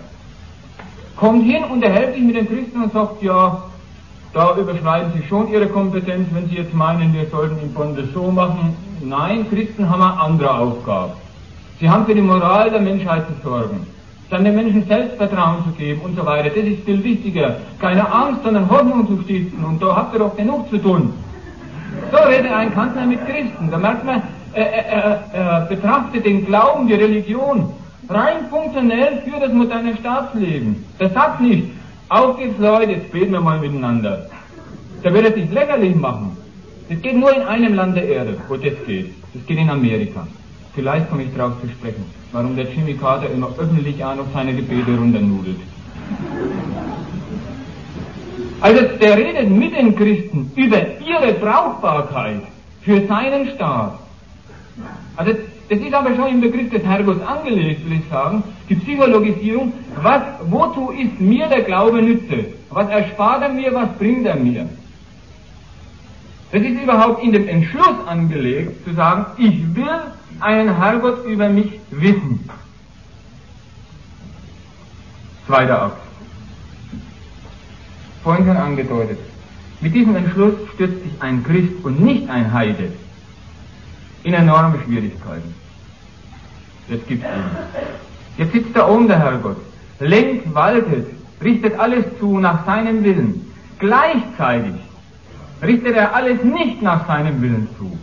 Kommt 1.16 1.46
hin, 1.46 1.64
unterhält 1.64 2.14
sich 2.14 2.24
mit 2.24 2.36
den 2.36 2.48
Christen 2.48 2.84
und 2.84 2.94
sagt, 2.94 3.24
ja, 3.24 3.64
da 4.34 4.56
überschneiden 4.58 5.12
Sie 5.16 5.28
schon 5.28 5.50
Ihre 5.50 5.68
Kompetenz, 5.68 6.28
wenn 6.34 6.48
Sie 6.50 6.56
jetzt 6.56 6.74
meinen, 6.74 7.14
wir 7.14 7.28
sollten 7.28 7.74
Bonn 7.74 7.96
das 7.96 8.12
so 8.14 8.32
machen. 8.32 8.76
Nein, 9.02 9.46
Christen 9.50 9.90
haben 9.90 10.02
eine 10.02 10.20
andere 10.20 10.58
Aufgabe. 10.58 11.14
Sie 11.80 11.90
haben 11.90 12.06
für 12.06 12.16
die 12.16 12.22
Moral 12.22 12.70
der 12.72 12.82
Menschheit 12.82 13.26
zu 13.28 13.48
sorgen, 13.48 13.86
dann 14.30 14.44
den 14.44 14.56
Menschen 14.56 14.86
Selbstvertrauen 14.88 15.64
zu 15.66 15.72
geben 15.78 16.02
und 16.02 16.16
so 16.18 16.26
weiter. 16.26 16.50
Das 16.50 16.64
ist 16.64 16.84
viel 16.86 17.04
wichtiger. 17.04 17.58
Keine 17.80 18.12
Angst, 18.12 18.44
sondern 18.44 18.70
Hoffnung 18.70 19.08
zu 19.08 19.24
stiften. 19.24 19.64
Und 19.64 19.82
da 19.82 19.96
habt 19.96 20.14
ihr 20.14 20.20
doch 20.20 20.36
genug 20.36 20.70
zu 20.70 20.78
tun. 20.80 21.14
So 22.12 22.18
redet 22.18 22.52
ein 22.52 22.74
Kanzler 22.74 23.06
mit 23.06 23.26
Christen. 23.26 23.70
Da 23.70 23.78
merkt 23.78 24.04
man, 24.04 24.22
er, 24.54 24.74
er, 24.74 25.24
er 25.34 25.62
betrachtet 25.62 26.26
den 26.26 26.46
Glauben, 26.46 26.88
die 26.88 26.96
Religion 26.96 27.72
rein 28.10 28.48
funktionell 28.50 29.22
für 29.26 29.40
das 29.40 29.54
moderne 29.54 29.96
Staatsleben. 29.98 30.84
Der 31.00 31.10
sagt 31.10 31.42
nicht, 31.42 31.68
auf 32.10 32.38
geht's 32.38 32.58
Leute, 32.60 32.92
jetzt 32.92 33.12
beten 33.12 33.34
wir 33.34 33.42
mal 33.42 33.60
miteinander. 33.60 34.30
Da 35.04 35.14
wird 35.14 35.26
er 35.26 35.34
sich 35.34 35.52
lächerlich 35.52 35.96
machen. 35.96 36.38
Das 36.90 37.02
geht 37.02 37.18
nur 37.18 37.36
in 37.36 37.42
einem 37.42 37.74
Land 37.74 37.98
der 37.98 38.08
Erde, 38.08 38.38
wo 38.48 38.56
das 38.56 38.74
geht. 38.86 39.14
Das 39.34 39.46
geht 39.46 39.58
in 39.58 39.70
Amerika. 39.70 40.26
Vielleicht 40.74 41.10
komme 41.10 41.24
ich 41.24 41.36
darauf 41.36 41.60
zu 41.60 41.68
sprechen, 41.68 42.06
warum 42.32 42.56
der 42.56 42.66
Jimmy 42.66 42.94
Carter 42.94 43.30
immer 43.30 43.50
öffentlich 43.58 44.04
auch 44.04 44.16
noch 44.16 44.28
seine 44.34 44.54
Gebete 44.54 44.96
runternudelt. 44.96 45.58
Also 48.62 48.82
der 49.00 49.18
redet 49.18 49.50
mit 49.50 49.76
den 49.76 49.96
Christen 49.96 50.52
über 50.56 50.80
ihre 51.00 51.34
Brauchbarkeit 51.34 52.42
für 52.82 53.06
seinen 53.06 53.50
Staat. 53.56 54.00
Also 55.16 55.32
das 55.70 55.80
ist 55.80 55.94
aber 55.94 56.16
schon 56.16 56.28
im 56.30 56.42
Begriff 56.42 56.70
des 56.70 56.84
Herrgotts 56.84 57.26
angelegt, 57.26 57.90
will 57.90 57.98
ich 57.98 58.10
sagen. 58.10 58.44
Die 58.70 58.76
Psychologisierung, 58.76 59.74
was, 60.02 60.22
wozu 60.50 60.92
ist 60.92 61.20
mir 61.20 61.48
der 61.48 61.64
Glaube 61.64 62.02
nütze? 62.02 62.46
Was 62.70 62.90
erspart 62.90 63.42
er 63.42 63.50
mir, 63.50 63.74
was 63.74 63.90
bringt 63.98 64.26
er 64.26 64.36
mir? 64.36 64.70
Das 66.52 66.62
ist 66.62 66.82
überhaupt 66.82 67.22
in 67.22 67.34
dem 67.34 67.48
Entschluss 67.50 68.08
angelegt, 68.08 68.86
zu 68.86 68.94
sagen, 68.94 69.26
ich 69.38 69.76
will 69.76 70.00
einen 70.40 70.78
Herrgott 70.78 71.26
über 71.26 71.50
mich 71.50 71.80
wissen. 71.92 72.50
Zweiter 75.46 75.82
Akt. 75.84 76.02
Vorhin 78.24 78.46
schon 78.46 78.58
angedeutet. 78.58 79.20
Mit 79.82 79.94
diesem 79.94 80.16
Entschluss 80.16 80.54
stürzt 80.74 81.04
sich 81.04 81.22
ein 81.22 81.44
Christ 81.44 81.74
und 81.84 82.02
nicht 82.02 82.30
ein 82.30 82.52
Heide 82.54 82.92
in 84.24 84.34
enorme 84.34 84.80
Schwierigkeiten. 84.84 85.57
Jetzt 86.90 87.08
gibt's 87.08 87.26
ihn. 87.26 87.44
Jetzt 88.38 88.54
sitzt 88.54 88.76
da 88.76 88.88
oben 88.88 89.08
der 89.08 89.20
Herrgott, 89.20 89.58
lenkt, 90.00 90.54
waltet, 90.54 91.08
richtet 91.44 91.80
alles 91.80 92.06
zu 92.20 92.40
nach 92.40 92.66
seinem 92.66 93.04
Willen. 93.04 93.52
Gleichzeitig 93.80 94.76
richtet 95.62 95.96
er 95.96 96.16
alles 96.16 96.44
nicht 96.44 96.82
nach 96.82 97.08
seinem 97.08 97.42
Willen 97.42 97.68
zu. 97.78 97.98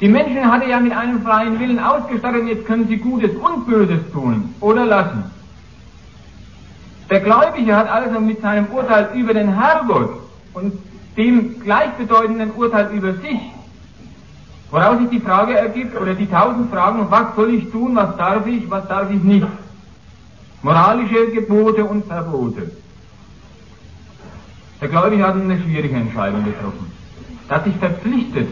Die 0.00 0.08
Menschen 0.08 0.50
hat 0.50 0.62
er 0.62 0.68
ja 0.68 0.80
mit 0.80 0.92
einem 0.92 1.22
freien 1.22 1.58
Willen 1.58 1.78
ausgestattet, 1.78 2.46
jetzt 2.48 2.66
können 2.66 2.88
sie 2.88 2.98
Gutes 2.98 3.30
und 3.36 3.66
Böses 3.66 4.00
tun 4.12 4.54
oder 4.60 4.84
lassen. 4.84 5.24
Der 7.08 7.20
Gläubige 7.20 7.76
hat 7.76 7.88
also 7.88 8.20
mit 8.20 8.42
seinem 8.42 8.66
Urteil 8.66 9.10
über 9.14 9.32
den 9.32 9.54
Herrgott 9.54 10.20
und 10.54 10.72
dem 11.16 11.60
gleichbedeutenden 11.60 12.50
Urteil 12.52 12.90
über 12.92 13.14
sich 13.14 13.40
Woraus 14.70 14.98
sich 14.98 15.10
die 15.10 15.20
Frage 15.20 15.54
ergibt, 15.56 15.96
oder 15.96 16.14
die 16.14 16.28
tausend 16.28 16.70
Fragen, 16.72 17.06
was 17.08 17.34
soll 17.36 17.54
ich 17.54 17.70
tun, 17.70 17.94
was 17.94 18.16
darf 18.16 18.46
ich, 18.46 18.68
was 18.68 18.86
darf 18.88 19.10
ich 19.10 19.22
nicht. 19.22 19.46
Moralische 20.62 21.30
Gebote 21.30 21.84
und 21.84 22.04
Verbote. 22.06 22.72
Der 24.80 24.88
Gläubige 24.88 25.26
hat 25.26 25.34
eine 25.34 25.60
schwierige 25.62 25.94
Entscheidung 25.94 26.44
getroffen. 26.44 26.90
Er 27.48 27.56
hat 27.56 27.64
sich 27.64 27.76
verpflichtet, 27.76 28.48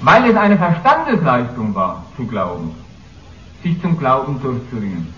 weil 0.00 0.30
es 0.30 0.36
eine 0.36 0.56
Verstandesleistung 0.56 1.74
war, 1.74 2.06
zu 2.16 2.26
glauben, 2.26 2.74
sich 3.62 3.80
zum 3.82 3.98
Glauben 3.98 4.40
durchzuringen. 4.40 5.12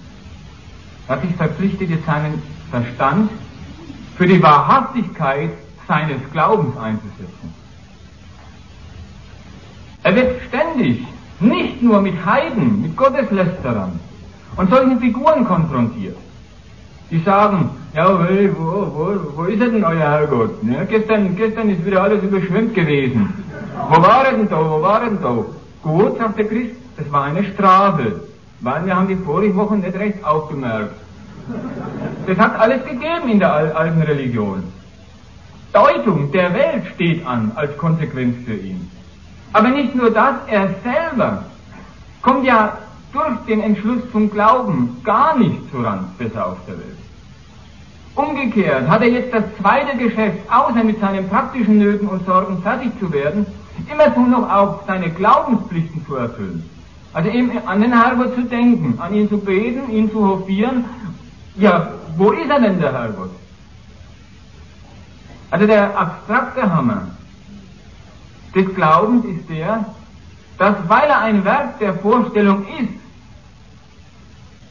Er 1.06 1.16
hat 1.16 1.22
sich 1.22 1.34
verpflichtet, 1.36 1.90
jetzt 1.90 2.06
seinen 2.06 2.42
Verstand 2.70 3.30
für 4.16 4.26
die 4.26 4.42
Wahrhaftigkeit 4.42 5.50
seines 5.88 6.20
Glaubens 6.32 6.76
einzusetzen. 6.76 7.54
Er 10.02 10.14
wird 10.14 10.40
ständig 10.48 11.04
nicht 11.40 11.82
nur 11.82 12.00
mit 12.00 12.14
Heiden, 12.24 12.82
mit 12.82 12.96
Gotteslästerern 12.96 13.98
und 14.56 14.70
solchen 14.70 15.00
Figuren 15.00 15.44
konfrontiert, 15.44 16.16
die 17.10 17.20
sagen, 17.20 17.70
ja, 17.94 18.08
wo, 18.08 18.86
wo, 18.94 19.36
wo 19.36 19.44
ist 19.44 19.60
er 19.60 19.68
denn 19.68 19.84
euer 19.84 19.98
Herrgott? 19.98 20.62
Ja, 20.62 20.84
gestern, 20.84 21.34
gestern 21.36 21.70
ist 21.70 21.84
wieder 21.84 22.02
alles 22.02 22.22
überschwemmt 22.22 22.74
gewesen. 22.74 23.32
Wo 23.88 24.02
war 24.02 24.26
er 24.26 24.32
denn 24.32 24.48
da? 24.48 24.58
Wo 24.58 24.82
war 24.82 25.02
er 25.02 25.10
denn 25.10 25.22
da? 25.22 25.44
Gut, 25.82 26.18
sagt 26.18 26.38
der 26.38 26.46
Christ, 26.46 26.76
das 26.96 27.10
war 27.12 27.24
eine 27.24 27.44
Strafe, 27.44 28.20
weil 28.60 28.86
wir 28.86 28.96
haben 28.96 29.08
die 29.08 29.16
vorigen 29.16 29.56
Wochen 29.56 29.80
nicht 29.80 29.96
recht 29.98 30.24
aufgemerkt. 30.24 30.94
Das 32.26 32.38
hat 32.38 32.58
alles 32.58 32.84
gegeben 32.84 33.28
in 33.30 33.38
der 33.38 33.52
alten 33.52 34.02
Religion. 34.02 34.64
Deutung 35.76 36.32
der 36.32 36.54
Welt 36.54 36.86
steht 36.94 37.26
an 37.26 37.52
als 37.54 37.76
Konsequenz 37.76 38.34
für 38.46 38.54
ihn. 38.54 38.90
Aber 39.52 39.68
nicht 39.68 39.94
nur 39.94 40.10
das, 40.10 40.36
er 40.46 40.74
selber 40.82 41.44
kommt 42.22 42.46
ja 42.46 42.78
durch 43.12 43.36
den 43.46 43.60
Entschluss 43.60 44.00
zum 44.10 44.30
Glauben 44.30 44.96
gar 45.04 45.36
nicht 45.36 45.60
voran, 45.70 46.06
besser 46.16 46.46
auf 46.46 46.56
der 46.66 46.78
Welt. 46.78 46.98
Umgekehrt 48.14 48.88
hat 48.88 49.02
er 49.02 49.08
jetzt 49.08 49.34
das 49.34 49.44
zweite 49.60 49.98
Geschäft, 49.98 50.38
außer 50.50 50.82
mit 50.82 50.98
seinen 50.98 51.28
praktischen 51.28 51.78
Nöten 51.78 52.08
und 52.08 52.24
Sorgen 52.24 52.62
fertig 52.62 52.98
zu 52.98 53.12
werden, 53.12 53.44
immerzu 53.92 54.20
noch 54.20 54.50
auch 54.50 54.86
seine 54.86 55.10
Glaubenspflichten 55.10 56.06
zu 56.06 56.16
erfüllen. 56.16 56.64
Also 57.12 57.28
eben 57.28 57.50
an 57.66 57.82
den 57.82 57.92
Herrgott 57.92 58.34
zu 58.34 58.42
denken, 58.44 58.98
an 58.98 59.14
ihn 59.14 59.28
zu 59.28 59.36
beten, 59.36 59.90
ihn 59.90 60.10
zu 60.10 60.26
hofieren. 60.26 60.86
Ja, 61.56 61.88
wo 62.16 62.30
ist 62.30 62.48
er 62.48 62.60
denn, 62.60 62.80
der 62.80 62.94
Herrgott? 62.94 63.30
Also 65.50 65.66
der 65.66 65.96
abstrakte 65.96 66.62
Hammer 66.62 67.08
des 68.54 68.74
Glaubens 68.74 69.24
ist 69.24 69.48
der, 69.48 69.84
dass 70.58 70.74
weil 70.88 71.08
er 71.08 71.20
ein 71.20 71.44
Werk 71.44 71.78
der 71.78 71.94
Vorstellung 71.94 72.66
ist, 72.78 72.94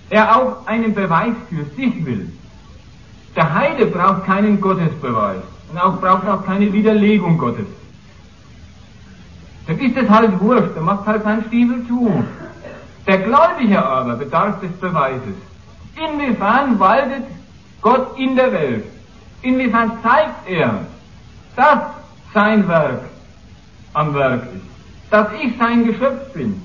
er 0.09 0.35
auch 0.35 0.65
einen 0.67 0.93
Beweis 0.93 1.35
für 1.49 1.65
sich 1.75 2.05
will. 2.05 2.31
Der 3.35 3.53
Heide 3.53 3.85
braucht 3.87 4.25
keinen 4.25 4.59
Gottesbeweis 4.61 5.41
und 5.71 5.77
auch 5.79 5.99
braucht 5.99 6.27
auch 6.27 6.45
keine 6.45 6.71
Widerlegung 6.71 7.37
Gottes. 7.37 7.67
Dann 9.67 9.79
ist 9.79 9.97
es 9.97 10.09
halt 10.09 10.39
wurscht, 10.39 10.75
der 10.75 10.83
macht 10.83 11.05
halt 11.05 11.23
seinen 11.23 11.43
Stiefel 11.45 11.85
zu. 11.87 12.23
Der 13.07 13.17
Gläubige 13.19 13.83
aber 13.83 14.15
bedarf 14.15 14.59
des 14.61 14.71
Beweises. 14.73 15.35
Inwiefern 15.95 16.79
waltet 16.79 17.25
Gott 17.81 18.17
in 18.17 18.35
der 18.35 18.51
Welt? 18.51 18.85
Inwiefern 19.45 19.91
zeigt 20.01 20.49
er, 20.49 20.79
dass 21.55 21.79
sein 22.33 22.67
Werk 22.67 23.01
am 23.93 24.13
Werk 24.15 24.41
ist? 24.55 24.65
Dass 25.11 25.27
ich 25.39 25.55
sein 25.59 25.85
Geschöpf 25.85 26.33
bin? 26.33 26.59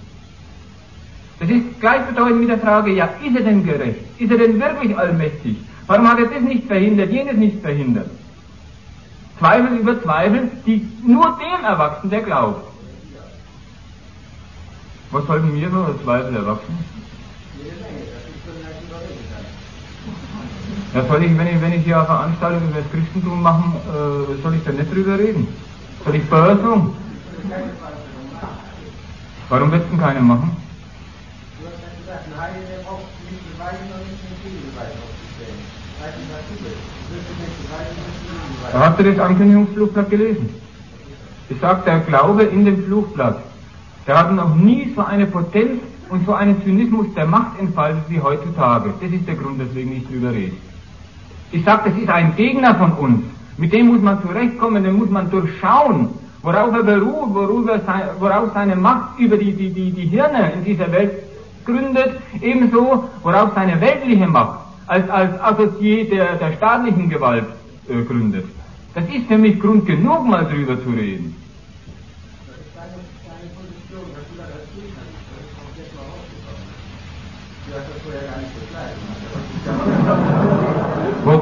Das 1.38 1.50
ist 1.50 1.78
gleichbedeutend 1.78 2.40
mit 2.40 2.48
der 2.48 2.58
Frage, 2.58 2.92
ja, 2.92 3.04
ist 3.22 3.36
er 3.36 3.44
denn 3.44 3.64
gerecht? 3.64 4.00
Ist 4.18 4.30
er 4.30 4.38
denn 4.38 4.58
wirklich 4.58 4.96
allmächtig? 4.96 5.58
Warum 5.86 6.08
hat 6.10 6.20
er 6.20 6.28
das 6.28 6.40
nicht 6.40 6.66
verhindert, 6.66 7.10
jenes 7.10 7.36
nicht 7.36 7.60
verhindert? 7.60 8.10
Zweifel 9.38 9.76
über 9.76 10.02
Zweifel, 10.02 10.50
die 10.64 10.88
nur 11.04 11.38
dem 11.38 11.64
erwachsen, 11.64 12.08
der 12.08 12.22
glaubt. 12.22 12.66
Was 15.10 15.26
sollten 15.26 15.54
wir 15.54 15.70
so 15.70 15.84
als 15.84 16.02
Zweifel 16.02 16.34
erwachsen? 16.34 16.78
Ja, 20.92 21.05
soll 21.07 21.22
ich, 21.22 21.38
wenn 21.38 21.46
ich, 21.46 21.61
wenn 21.61 21.72
ich 21.72 21.85
hier 21.85 21.98
eine 21.98 22.07
Veranstaltung 22.07 22.68
über 22.68 22.81
das 22.81 22.90
Christentum 22.90 23.40
machen, 23.42 23.76
äh, 23.87 24.42
soll 24.42 24.55
ich 24.57 24.64
da 24.64 24.72
nicht 24.72 24.92
drüber 24.92 25.16
reden? 25.16 25.46
Soll 26.05 26.16
ich 26.16 26.29
Börsen? 26.29 26.90
Warum 29.48 29.70
wird 29.70 29.90
denn 29.90 30.00
keiner 30.00 30.20
machen? 30.20 30.57
Du 31.61 31.66
hast 31.66 31.79
ja 31.79 31.90
gesagt, 31.94 32.26
ein 32.26 32.40
Heilige, 32.40 32.66
der 32.66 32.83
braucht 32.83 33.07
nicht 33.22 33.42
beweisen 33.53 33.87
und 33.94 34.03
nicht 34.11 34.18
den 34.18 34.35
Gegenbeweis 34.42 34.90
aufzustellen. 34.98 35.59
Weiß 36.00 36.14
nicht, 36.18 36.31
was 36.35 36.44
du 36.50 36.55
willst. 36.64 36.87
Du 37.07 37.14
beweisen 37.62 37.96
und 37.98 38.11
nicht 38.11 38.74
den. 38.74 38.81
Habt 38.81 39.00
ihr 39.00 39.14
das 39.14 39.18
Ankündigungsflugblatt 39.29 40.11
gelesen? 40.11 40.48
Ich 41.50 41.61
sage, 41.61 41.83
der 41.87 42.00
Glaube 42.00 42.42
in 42.44 42.64
dem 42.64 42.85
Flugblatt, 42.85 43.38
der 44.09 44.18
hat 44.18 44.33
noch 44.33 44.57
nie 44.57 44.92
so 44.96 45.05
eine 45.05 45.26
Potenz 45.26 45.83
und 46.09 46.26
so 46.26 46.35
einen 46.35 46.61
Zynismus 46.64 47.07
der 47.14 47.26
Macht 47.26 47.61
entfaltet 47.61 48.05
wie 48.09 48.20
heutzutage. 48.20 48.92
Das 49.00 49.11
ist 49.11 49.29
der 49.29 49.37
Grund, 49.37 49.61
weswegen 49.61 49.96
ich 49.96 50.07
drüber 50.09 50.33
rede. 50.33 50.57
Ich 51.52 51.64
sage, 51.64 51.90
das 51.90 51.98
ist 52.00 52.08
ein 52.08 52.36
Gegner 52.36 52.74
von 52.74 52.92
uns. 52.92 53.24
Mit 53.56 53.72
dem 53.72 53.88
muss 53.88 54.00
man 54.00 54.22
zurechtkommen, 54.22 54.84
den 54.84 54.96
muss 54.96 55.10
man 55.10 55.30
durchschauen, 55.30 56.08
worauf 56.42 56.74
er 56.74 56.82
beruht, 56.82 57.34
worauf 58.20 58.52
seine 58.54 58.76
Macht 58.76 59.18
über 59.18 59.36
die, 59.36 59.52
die, 59.52 59.70
die, 59.70 59.90
die 59.90 60.06
Hirne 60.06 60.52
in 60.54 60.64
dieser 60.64 60.90
Welt 60.92 61.12
gründet, 61.66 62.20
ebenso 62.40 63.04
worauf 63.22 63.50
seine 63.54 63.80
weltliche 63.80 64.26
Macht 64.26 64.60
als, 64.86 65.08
als 65.10 65.38
Assozié 65.40 66.08
der, 66.08 66.36
der 66.36 66.52
staatlichen 66.54 67.08
Gewalt 67.10 67.44
äh, 67.88 68.02
gründet. 68.02 68.46
Das 68.94 69.04
ist 69.04 69.26
für 69.26 69.38
mich 69.38 69.60
Grund 69.60 69.86
genug, 69.86 70.26
mal 70.26 70.44
drüber 70.46 70.82
zu 70.82 70.90
reden. 70.90 71.36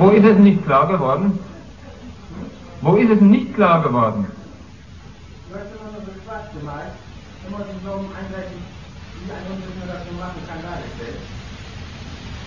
Wo, 0.00 0.10
ist 0.10 0.24
es 0.24 0.38
nicht 0.38 0.64
klar 0.64 0.86
geworden? 0.86 1.38
Wo 2.82 2.94
ist 2.96 3.10
es 3.10 3.20
nicht 3.20 3.54
klar 3.54 3.82
geworden? 3.82 4.26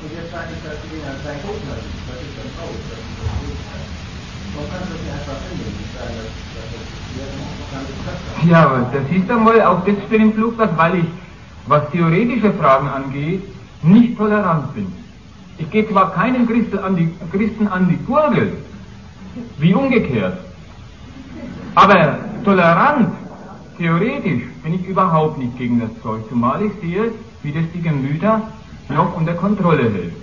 Und 0.02 0.12
jetzt 0.18 0.32
sage 0.32 0.48
ich, 0.56 0.64
dass 0.64 0.80
ihn 0.90 1.04
als 1.06 1.22
dein 1.24 1.38
Gegner 1.44 1.76
siehst. 1.78 2.08
Das 2.08 2.18
ist 2.24 2.36
dann 2.40 2.52
Haus, 2.58 2.80
das 2.90 2.98
ist 2.98 3.20
das 3.20 3.30
Gegenteil. 3.42 3.86
Man 4.56 4.66
kann 4.72 4.84
das 4.90 4.98
nicht 4.98 5.14
einfach 5.14 5.40
hinnehmen 5.46 5.78
und 5.78 5.92
sagen, 5.94 6.16
dass, 6.18 6.32
dass 6.56 6.70
das 6.72 8.48
Ja, 8.50 8.60
aber 8.66 8.80
das 8.92 9.06
ist 9.12 9.30
einmal 9.30 9.62
auch 9.62 9.86
das 9.86 10.00
für 10.10 10.18
den 10.18 10.34
Flugblatt, 10.34 10.78
weil 10.78 10.96
ich, 11.00 11.06
was 11.68 11.90
theoretische 11.92 12.54
Fragen 12.54 12.88
angeht, 12.88 13.44
nicht 13.84 14.18
tolerant 14.18 14.74
bin. 14.74 15.01
Ich 15.62 15.70
gehe 15.70 15.88
zwar 15.88 16.12
keinen 16.12 16.48
Christen 16.48 16.80
an, 16.80 16.96
die, 16.96 17.08
Christen 17.32 17.68
an 17.68 17.88
die 17.88 17.98
Gurgel, 17.98 18.58
wie 19.60 19.76
umgekehrt, 19.76 20.40
aber 21.76 22.18
tolerant, 22.44 23.14
theoretisch, 23.78 24.42
bin 24.64 24.74
ich 24.74 24.88
überhaupt 24.88 25.38
nicht 25.38 25.56
gegen 25.60 25.80
das 25.80 25.92
Zeug, 26.02 26.22
zumal 26.30 26.64
ich 26.64 26.72
sehe, 26.82 27.12
wie 27.44 27.52
das 27.52 27.64
die 27.76 27.82
Gemüter 27.82 28.42
noch 28.90 29.16
unter 29.16 29.34
Kontrolle 29.34 29.84
hält. 29.84 30.14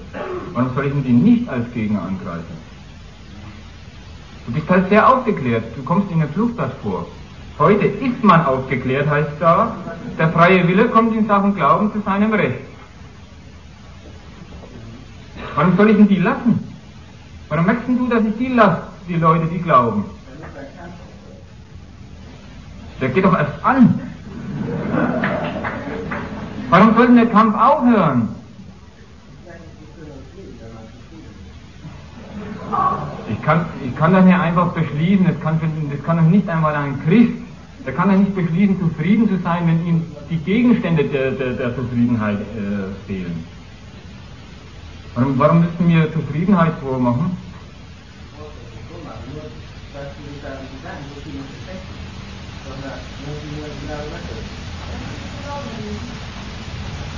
Warum 0.55 0.75
soll 0.75 0.87
ich 0.87 0.93
die 1.07 1.13
nicht 1.13 1.49
als 1.49 1.73
Gegner 1.73 2.03
angreifen? 2.03 2.59
Du 4.47 4.53
bist 4.53 4.69
halt 4.69 4.89
sehr 4.89 5.09
aufgeklärt, 5.09 5.65
du 5.77 5.85
kommst 5.85 6.11
in 6.11 6.19
der 6.19 6.29
Fluchtplatz 6.29 6.73
vor. 6.83 7.07
Heute 7.61 7.87
ist 7.87 8.25
man 8.25 8.45
aufgeklärt, 8.45 9.09
heißt 9.09 9.39
da, 9.39 9.77
der 10.19 10.31
freie 10.31 10.67
Wille 10.67 10.89
kommt 10.89 11.15
in 11.15 11.29
Sachen 11.29 11.55
Glauben 11.55 11.93
zu 11.93 12.01
seinem 12.01 12.33
Recht. 12.33 12.68
Warum 15.59 15.77
soll 15.77 15.91
ich 15.91 15.97
denn 15.97 16.07
die 16.07 16.21
lassen? 16.21 16.61
Warum 17.49 17.67
möchtest 17.67 17.99
du, 17.99 18.07
dass 18.07 18.25
ich 18.25 18.37
die 18.39 18.47
lasse, 18.47 18.83
die 19.09 19.17
Leute, 19.17 19.47
die 19.47 19.59
glauben? 19.59 20.05
Der 23.01 23.09
geht 23.09 23.25
doch 23.25 23.37
erst 23.37 23.65
an. 23.65 23.99
Warum 26.71 26.95
soll 26.95 27.07
denn 27.09 27.17
der 27.17 27.27
Kampf 27.27 27.57
aufhören? 27.57 28.29
Ich 33.29 33.43
kann, 33.43 33.67
ich 33.85 33.97
kann 33.97 34.13
das 34.13 34.25
nicht 34.25 34.39
einfach 34.39 34.69
beschließen, 34.75 35.27
das 35.27 35.41
kann, 35.41 35.59
das 35.91 36.05
kann 36.05 36.19
doch 36.19 36.31
nicht 36.31 36.49
einmal 36.49 36.77
ein 36.77 37.05
Christ, 37.05 37.33
der 37.85 37.95
kann 37.95 38.11
doch 38.11 38.17
nicht 38.17 38.37
beschließen, 38.37 38.79
zufrieden 38.79 39.29
zu 39.29 39.43
sein, 39.43 39.67
wenn 39.67 39.85
ihm 39.85 40.03
die 40.31 40.37
Gegenstände 40.37 41.03
der, 41.03 41.33
der, 41.33 41.55
der 41.55 41.75
Zufriedenheit 41.75 42.39
äh, 42.39 43.09
fehlen. 43.09 43.58
Warum, 45.19 45.37
warum 45.37 45.61
müssen 45.63 45.89
wir 45.89 46.13
Zufriedenheit 46.13 46.75
vormachen? 46.81 47.37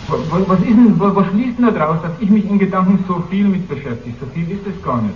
Was, 0.09 0.61
ist 0.61 0.67
denn, 0.67 0.99
was, 0.99 1.27
schließt 1.27 1.59
denn 1.59 1.75
daraus, 1.75 2.01
dass 2.01 2.13
ich 2.21 2.31
mich 2.31 2.47
in 2.47 2.59
Gedanken 2.59 3.05
so 3.07 3.23
viel 3.29 3.47
mit 3.47 3.69
beschäftige? 3.69 4.17
So 4.19 4.27
viel 4.33 4.51
ist 4.51 4.67
es 4.67 4.83
gar 4.83 5.03
nicht. 5.03 5.15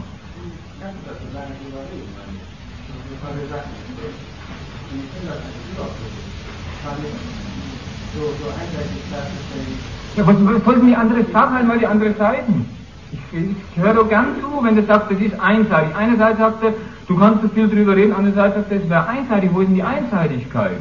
Ja, 10.17 10.27
was, 10.27 10.37
was 10.39 10.65
sollten 10.65 10.87
die 10.87 10.95
andere 10.95 11.25
sagen, 11.33 11.55
halt 11.55 11.67
mal 11.67 11.79
die 11.79 11.87
andere 11.87 12.15
Seiten? 12.15 12.67
Ich, 13.11 13.19
ich 13.35 13.83
höre 13.83 13.95
doch 13.95 14.09
gern 14.09 14.37
zu, 14.41 14.63
wenn 14.63 14.77
du 14.77 14.85
sagst, 14.85 15.11
das 15.11 15.19
ist 15.21 15.39
einseitig. 15.41 15.95
Einerseits 15.97 16.39
sagt 16.39 16.63
er, 16.63 16.75
du 17.09 17.19
kannst 17.19 17.43
so 17.43 17.49
viel 17.49 17.69
drüber 17.69 17.97
reden, 17.97 18.13
andererseits 18.13 18.55
sagt 18.55 18.71
er, 18.71 18.83
es 18.83 18.89
wäre 18.89 19.07
einseitig. 19.09 19.51
Wo 19.53 19.61
ist 19.61 19.69
denn 19.69 19.75
die 19.75 19.83
Einseitigkeit? 19.83 20.79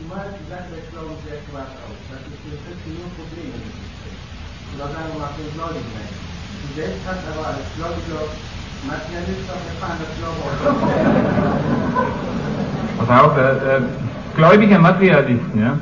Du 0.00 0.04
meinst, 0.08 0.40
die 0.40 0.48
Sache 0.48 0.72
des 0.72 0.88
Glaubens 0.92 1.20
sehr 1.28 1.36
schwarz 1.44 1.68
aus. 1.84 1.96
Das 2.08 2.20
ist 2.24 2.40
für 2.40 2.56
Christen 2.64 2.96
nur 2.96 3.12
Probleme. 3.12 3.60
Oder 4.72 4.88
sagen 4.88 5.08
wir 5.12 5.20
mal 5.20 5.32
für 5.36 5.44
den 5.44 5.52
gläubigen 5.52 5.92
Menschen. 5.92 6.20
Du 6.64 6.68
selbst 6.80 7.04
hast 7.04 7.24
aber 7.28 7.44
als 7.44 7.68
Gläubiger 7.76 8.24
Materialist 8.84 9.48
auch 9.48 9.64
erfahren, 9.64 9.96
dass 10.00 10.12
Glaube 10.16 10.40
auch 10.44 10.60
Pass 12.98 13.10
auf, 13.20 13.36
äh, 13.36 13.76
äh, 13.76 13.84
gläubiger 14.36 14.78
Materialist, 14.78 15.50
ja. 15.56 15.78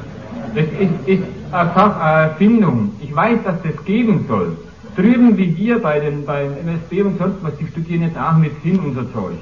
Das 0.55 0.65
ist, 0.65 0.95
ist 1.07 1.23
Erfindung. 1.53 2.93
Ich 3.01 3.15
weiß, 3.15 3.39
dass 3.45 3.63
das 3.63 3.85
geben 3.85 4.25
soll 4.27 4.57
drüben 4.97 5.37
wie 5.37 5.47
hier 5.47 5.81
bei 5.81 6.01
den, 6.01 6.25
beim 6.25 6.53
MSB 6.59 7.03
und 7.03 7.19
sonst 7.19 7.43
was, 7.43 7.57
die 7.57 7.67
studieren 7.67 8.03
jetzt 8.03 8.19
auch 8.19 8.37
mit 8.37 8.53
Sinn 8.63 8.79
unser 8.81 9.11
Zeug. 9.13 9.37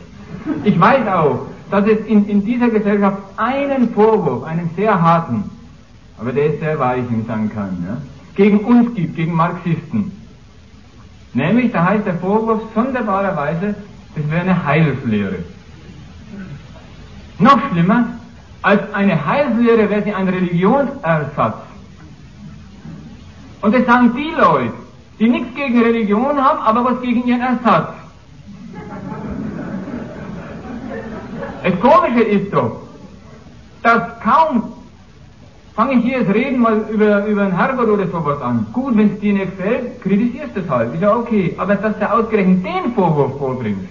Ich 0.65 0.79
weiß 0.79 1.07
auch, 1.09 1.47
dass 1.71 1.87
es 1.87 2.07
in, 2.07 2.29
in 2.29 2.45
dieser 2.45 2.69
Gesellschaft 2.69 3.19
einen 3.37 3.91
Vorwurf, 3.91 4.45
einen 4.45 4.71
sehr 4.77 5.01
harten, 5.01 5.45
aber 6.19 6.33
der 6.33 6.55
ist 6.55 6.61
sehr 6.61 6.79
weich 6.79 7.05
in 7.11 7.25
St. 7.25 7.55
Kann, 7.55 7.85
ja, 7.87 7.97
gegen 8.35 8.61
uns 8.61 8.95
gibt, 8.95 9.17
gegen 9.17 9.35
Marxisten. 9.35 10.13
Nämlich, 11.33 11.73
da 11.73 11.85
heißt 11.85 12.07
der 12.07 12.15
Vorwurf 12.15 12.63
sonderbarerweise, 12.75 13.75
das 14.17 14.31
wäre 14.31 14.43
eine 14.43 14.65
Heilslehre. 14.65 15.39
Noch 17.39 17.59
schlimmer, 17.71 18.07
als 18.63 18.93
eine 18.93 19.25
Heilslehre 19.25 19.89
wäre 19.89 20.03
sie 20.03 20.13
ein 20.13 20.29
Religionsersatz. 20.29 21.70
Und 23.63 23.75
das 23.75 23.85
sagen 23.87 24.15
die 24.17 24.31
Leute, 24.31 24.73
die 25.19 25.29
nichts 25.29 25.55
gegen 25.55 25.83
Religion 25.83 26.43
haben, 26.43 26.61
aber 26.61 26.85
was 26.85 27.01
gegen 27.03 27.27
ihren 27.27 27.41
Ersatz. 27.41 27.95
Das 31.63 31.81
Komische 31.81 32.23
ist 32.23 32.53
doch, 32.55 32.81
dass 33.83 34.03
kaum 34.21 34.73
fange 35.75 35.95
ich 35.95 36.05
hier 36.05 36.25
das 36.25 36.35
Reden 36.35 36.61
mal 36.61 36.85
über, 36.91 37.25
über 37.27 37.43
einen 37.43 37.57
Herrgott 37.57 37.89
oder 37.89 38.07
sowas 38.09 38.41
an. 38.43 38.67
Gut, 38.73 38.97
wenn 38.97 39.15
es 39.15 39.21
dir 39.21 39.33
nicht 39.33 39.57
gefällt, 39.57 40.03
kritisierst 40.03 40.55
du 40.55 40.61
es 40.61 40.69
halt, 40.69 40.95
ist 40.95 41.03
ja 41.03 41.15
okay. 41.15 41.55
Aber 41.57 41.75
dass 41.75 41.99
du 41.99 42.13
ausgerechnet 42.13 42.65
den 42.65 42.93
Vorwurf 42.95 43.39
vorbringst, 43.39 43.89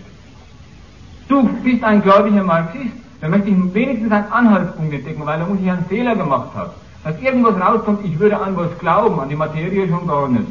du 1.27 1.49
bist 1.63 1.83
ein 1.83 2.01
gläubiger 2.01 2.43
Marxist, 2.43 2.93
dann 3.21 3.31
möchte 3.31 3.49
ich 3.49 3.73
wenigstens 3.73 4.11
einen 4.11 4.31
Anhaltspunkt 4.31 4.93
entdecken, 4.93 5.25
weil 5.25 5.39
da 5.39 5.45
muss 5.45 5.59
ich 5.61 5.71
einen 5.71 5.85
Fehler 5.85 6.15
gemacht 6.15 6.49
haben. 6.55 6.71
Dass 7.03 7.19
irgendwas 7.21 7.55
rauskommt, 7.61 8.05
ich 8.05 8.19
würde 8.19 8.39
an 8.39 8.57
was 8.57 8.77
glauben, 8.79 9.19
an 9.19 9.29
die 9.29 9.35
Materie 9.35 9.87
schon 9.87 10.07
gar 10.07 10.27
nicht. 10.27 10.47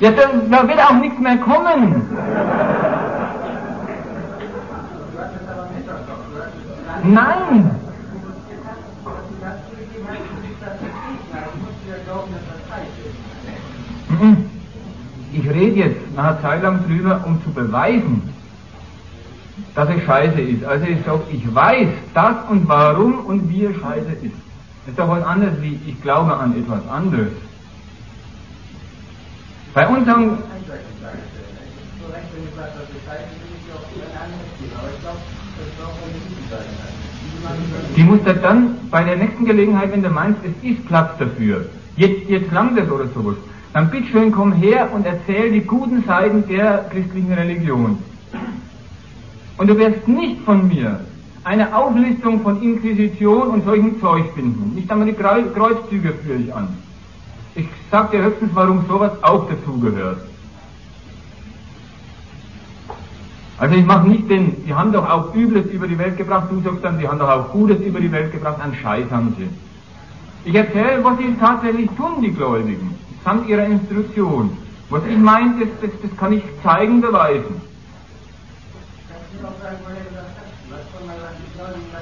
Ja, 0.00 0.10
da, 0.12 0.22
da 0.50 0.68
wird 0.68 0.80
auch 0.80 0.94
nichts 0.94 1.18
mehr 1.18 1.36
kommen. 1.38 2.02
Nein! 7.04 7.70
Ich 15.32 15.48
rede 15.48 15.76
jetzt 15.76 16.16
nach 16.16 16.24
einer 16.24 16.42
Zeit 16.42 16.62
lang 16.62 16.84
drüber, 16.86 17.22
um 17.24 17.42
zu 17.44 17.50
beweisen, 17.50 18.22
dass 19.80 19.88
es 19.96 20.02
scheiße 20.04 20.40
ist. 20.42 20.62
Also 20.64 20.84
ich 20.84 20.98
sage, 21.06 21.22
ich 21.32 21.54
weiß 21.54 21.88
das 22.12 22.36
und 22.50 22.68
warum 22.68 23.24
und 23.24 23.48
wie 23.48 23.64
es 23.64 23.74
scheiße 23.76 24.12
ist. 24.20 24.34
Das 24.84 24.88
ist 24.88 24.98
doch 24.98 25.08
was 25.08 25.24
anderes 25.24 25.54
wie 25.62 25.80
ich 25.86 26.02
glaube 26.02 26.36
an 26.36 26.54
etwas 26.54 26.86
anderes. 26.86 27.32
Bei 29.72 29.88
uns 29.88 30.06
haben 30.06 30.38
die 37.96 38.02
muss 38.02 38.20
er 38.26 38.34
dann 38.34 38.76
bei 38.90 39.02
der 39.02 39.16
nächsten 39.16 39.46
Gelegenheit, 39.46 39.92
wenn 39.92 40.02
du 40.02 40.10
meinst, 40.10 40.40
es 40.44 40.52
ist 40.62 40.86
Platz 40.88 41.16
dafür, 41.18 41.64
jetzt, 41.96 42.28
jetzt 42.28 42.52
langt 42.52 42.78
es 42.78 42.90
oder 42.90 43.06
sowas, 43.14 43.36
dann 43.72 43.90
bitteschön 43.90 44.30
komm 44.30 44.52
her 44.52 44.90
und 44.92 45.06
erzähl 45.06 45.50
die 45.52 45.62
guten 45.62 46.04
Seiten 46.04 46.46
der 46.48 46.84
christlichen 46.90 47.32
Religion. 47.32 47.98
Und 49.60 49.66
du 49.66 49.76
wirst 49.76 50.08
nicht 50.08 50.40
von 50.46 50.68
mir 50.68 51.00
eine 51.44 51.76
Auflistung 51.76 52.40
von 52.40 52.62
Inquisition 52.62 53.48
und 53.48 53.62
solchen 53.66 54.00
Zeug 54.00 54.24
finden. 54.34 54.74
Nicht 54.74 54.90
einmal 54.90 55.06
die 55.06 55.12
Kreuzzüge 55.12 56.14
führe 56.14 56.38
ich 56.38 56.54
an. 56.54 56.68
Ich 57.54 57.68
sag 57.90 58.10
dir 58.10 58.22
höchstens, 58.22 58.52
warum 58.54 58.86
sowas 58.88 59.12
auch 59.22 59.46
dazugehört. 59.50 60.22
Also 63.58 63.74
ich 63.74 63.84
mache 63.84 64.08
nicht 64.08 64.30
den, 64.30 64.64
die 64.64 64.72
haben 64.72 64.92
doch 64.92 65.06
auch 65.06 65.34
Übles 65.34 65.66
über 65.66 65.86
die 65.86 65.98
Welt 65.98 66.16
gebracht, 66.16 66.48
du 66.50 66.62
sagst 66.62 66.82
dann, 66.82 66.98
die 66.98 67.06
haben 67.06 67.18
doch 67.18 67.28
auch 67.28 67.52
Gutes 67.52 67.82
über 67.82 68.00
die 68.00 68.10
Welt 68.10 68.32
gebracht, 68.32 68.62
an 68.62 68.74
Scheiß 68.74 69.10
haben 69.10 69.36
sie. 69.36 69.50
Ich 70.48 70.54
erzähle, 70.54 71.04
was 71.04 71.18
sie 71.18 71.36
tatsächlich 71.38 71.90
tun, 71.98 72.22
die 72.22 72.32
Gläubigen, 72.32 72.94
samt 73.26 73.46
ihrer 73.46 73.66
Instruktion. 73.66 74.56
Was 74.88 75.02
ich 75.04 75.18
meine, 75.18 75.56
das, 75.60 75.68
das, 75.82 76.00
das 76.00 76.16
kann 76.16 76.32
ich 76.32 76.42
zeigen, 76.62 77.02
beweisen. 77.02 77.69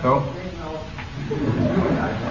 So. 0.03 0.23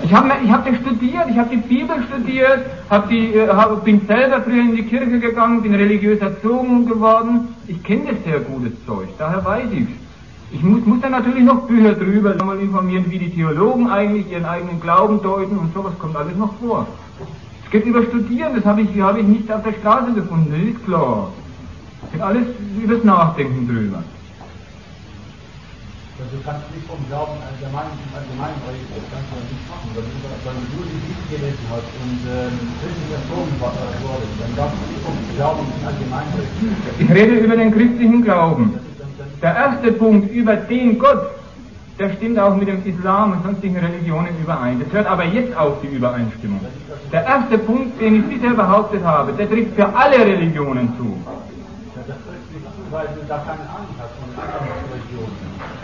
Ich 0.04 0.14
habe 0.14 0.32
ich 0.44 0.52
hab 0.52 0.66
das 0.66 0.76
studiert, 0.78 1.26
ich 1.30 1.38
habe 1.38 1.50
die 1.50 1.58
Bibel 1.58 1.96
studiert, 2.08 2.66
hab 2.90 3.10
die, 3.10 3.34
äh, 3.34 3.48
hab, 3.48 3.84
bin 3.84 4.02
selber 4.08 4.42
früher 4.42 4.62
in 4.62 4.76
die 4.76 4.84
Kirche 4.84 5.20
gegangen, 5.20 5.62
bin 5.62 5.76
religiös 5.76 6.20
erzogen 6.20 6.88
geworden. 6.88 7.56
Ich 7.68 7.84
kenne 7.84 8.14
das 8.14 8.24
sehr 8.24 8.40
gutes 8.40 8.74
Zeug, 8.86 9.10
daher 9.18 9.44
weiß 9.44 9.68
ich's. 9.72 9.92
Ich 10.52 10.64
muss, 10.64 10.86
muss 10.86 11.02
dann 11.02 11.12
natürlich 11.12 11.44
noch 11.44 11.68
Bücher 11.68 11.94
drüber 11.94 12.34
mal 12.44 12.60
informieren, 12.60 13.06
wie 13.10 13.20
die 13.20 13.32
Theologen 13.32 13.90
eigentlich 13.90 14.32
ihren 14.32 14.46
eigenen 14.46 14.80
Glauben 14.80 15.22
deuten 15.22 15.58
und 15.58 15.74
sowas 15.74 15.94
kommt 16.00 16.16
alles 16.16 16.38
noch 16.38 16.54
vor. 16.56 16.88
Es 17.66 17.72
geht 17.72 17.86
über 17.86 18.02
Studieren, 18.04 18.56
das 18.56 18.66
habe 18.66 18.82
ich, 18.82 19.02
hab 19.02 19.18
ich 19.18 19.26
nicht 19.26 19.52
auf 19.52 19.62
der 19.64 19.74
Straße 19.74 20.14
gefunden, 20.14 20.52
das 20.52 20.62
ist 20.62 20.86
klar. 20.86 21.32
Es 22.06 22.12
geht 22.14 22.22
alles 22.22 22.44
übers 22.82 23.04
Nachdenken 23.04 23.68
drüber. 23.68 24.04
Also 26.18 26.34
du 26.34 26.42
kannst 26.42 26.66
nicht 26.74 26.88
vom 26.90 26.98
Glauben 27.14 27.38
allgemein, 27.46 27.94
allgemein 28.10 28.58
reden, 28.66 28.90
das 28.90 29.06
kannst 29.14 29.30
du 29.30 29.38
nicht 29.38 29.66
machen. 29.70 29.86
Wenn 29.94 30.02
du, 30.02 30.18
wenn 30.18 30.58
du 30.66 30.80
die 30.90 31.02
Bibel 31.06 31.26
gelesen 31.30 31.66
hast 31.70 31.90
und 31.94 32.22
ähm, 32.26 32.58
christlich 32.82 33.12
erzogen 33.14 33.54
wurdest, 33.62 34.36
dann 34.42 34.54
darfst 34.58 34.78
du 34.82 34.86
nicht 34.90 35.04
vom 35.06 35.18
Glauben 35.38 35.66
allgemein 35.86 36.28
reden. 36.34 36.74
Ich 36.98 37.10
rede 37.14 37.34
über 37.38 37.56
den 37.56 37.70
christlichen 37.70 38.24
Glauben. 38.26 38.80
Der 39.44 39.54
erste 39.56 39.92
Punkt 39.92 40.34
über 40.34 40.56
den 40.56 40.98
Gott, 40.98 41.38
der 42.00 42.10
stimmt 42.14 42.40
auch 42.40 42.56
mit 42.56 42.68
dem 42.68 42.82
Islam 42.84 43.34
und 43.34 43.44
sonstigen 43.44 43.78
Religionen 43.78 44.34
überein. 44.42 44.82
Das 44.82 44.92
hört 44.92 45.06
aber 45.06 45.26
jetzt 45.26 45.56
auf, 45.56 45.82
die 45.84 45.94
Übereinstimmung. 45.96 46.62
Der 47.12 47.26
erste 47.26 47.60
Punkt, 47.60 48.02
den 48.02 48.16
ich 48.16 48.26
bisher 48.26 48.56
behauptet 48.56 49.04
habe, 49.04 49.34
der 49.34 49.48
trifft 49.48 49.76
für 49.76 49.86
alle 49.96 50.18
Religionen 50.18 50.98
zu. 50.98 51.14
Das 51.94 52.18
trifft 52.26 52.50
nicht 52.54 52.66
zu, 52.66 52.82
weil 52.90 53.06
du 53.14 53.22
da 53.30 53.38
keine 53.38 53.70
Ahnung 53.70 53.94
hast 54.02 54.18
von 54.18 54.34
anderen 54.34 54.66
Religionen 54.66 54.77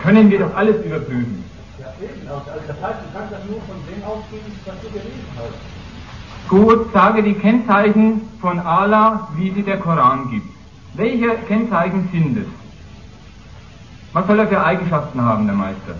können 0.04 0.30
wir 0.30 0.38
doch 0.38 0.54
alles 0.54 0.76
überprüfen. 0.84 1.42
Ja, 1.80 1.86
eben. 2.00 2.28
Also 2.28 2.50
das 2.68 2.76
heißt, 2.82 3.00
du 3.04 3.18
kannst 3.18 3.32
das 3.32 3.44
nur 3.48 3.60
von 3.62 3.76
dem 3.88 4.04
ausgehen, 4.04 4.44
was 4.66 4.74
du 4.82 4.88
gelesen 4.90 5.26
hast. 5.36 6.48
Gut, 6.48 6.92
sage 6.92 7.22
die 7.22 7.34
Kennzeichen 7.34 8.20
von 8.40 8.58
Allah, 8.60 9.28
wie 9.36 9.50
sie 9.50 9.62
der 9.62 9.78
Koran 9.78 10.30
gibt. 10.30 10.46
Welche 10.94 11.30
Kennzeichen 11.48 12.08
sind 12.12 12.36
es? 12.36 12.46
Was 14.12 14.26
soll 14.26 14.38
er 14.38 14.46
für 14.46 14.62
Eigenschaften 14.62 15.20
haben, 15.22 15.46
der 15.46 15.56
Meister? 15.56 15.94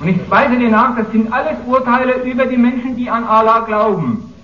Und 0.00 0.08
ich 0.08 0.30
weise 0.30 0.58
dir 0.58 0.70
nach, 0.70 0.96
das 0.96 1.10
sind 1.12 1.32
alles 1.32 1.56
Urteile 1.66 2.22
über 2.24 2.46
die 2.46 2.58
Menschen, 2.58 2.96
die 2.96 3.08
an 3.08 3.24
Allah 3.24 3.60
glauben. 3.60 4.34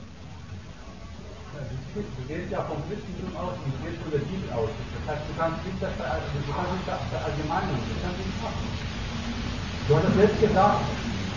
Du 1.95 2.01
gehst 2.27 2.51
ja 2.51 2.61
vom 2.63 2.79
Christentum 2.89 3.37
aus 3.37 3.53
und 3.65 3.75
du 3.75 3.85
gehst 3.85 4.01
von 4.01 4.11
der 4.13 4.19
Bibel 4.21 4.49
Das 5.03 5.19
heißt, 5.19 5.27
du 5.27 5.35
kannst 5.35 5.59
nicht 5.67 5.83
das, 5.83 5.91
du 5.99 6.53
kannst 6.55 6.73
nicht 6.79 6.87
verallgemeinern, 6.87 7.75
das 7.75 7.99
kannst 8.07 8.19
du 8.19 8.23
nicht 8.23 8.39
machen. 8.39 8.63
Du 9.89 9.99
hast 9.99 10.07
es 10.07 10.15
selbst 10.15 10.39
gesagt, 10.39 10.79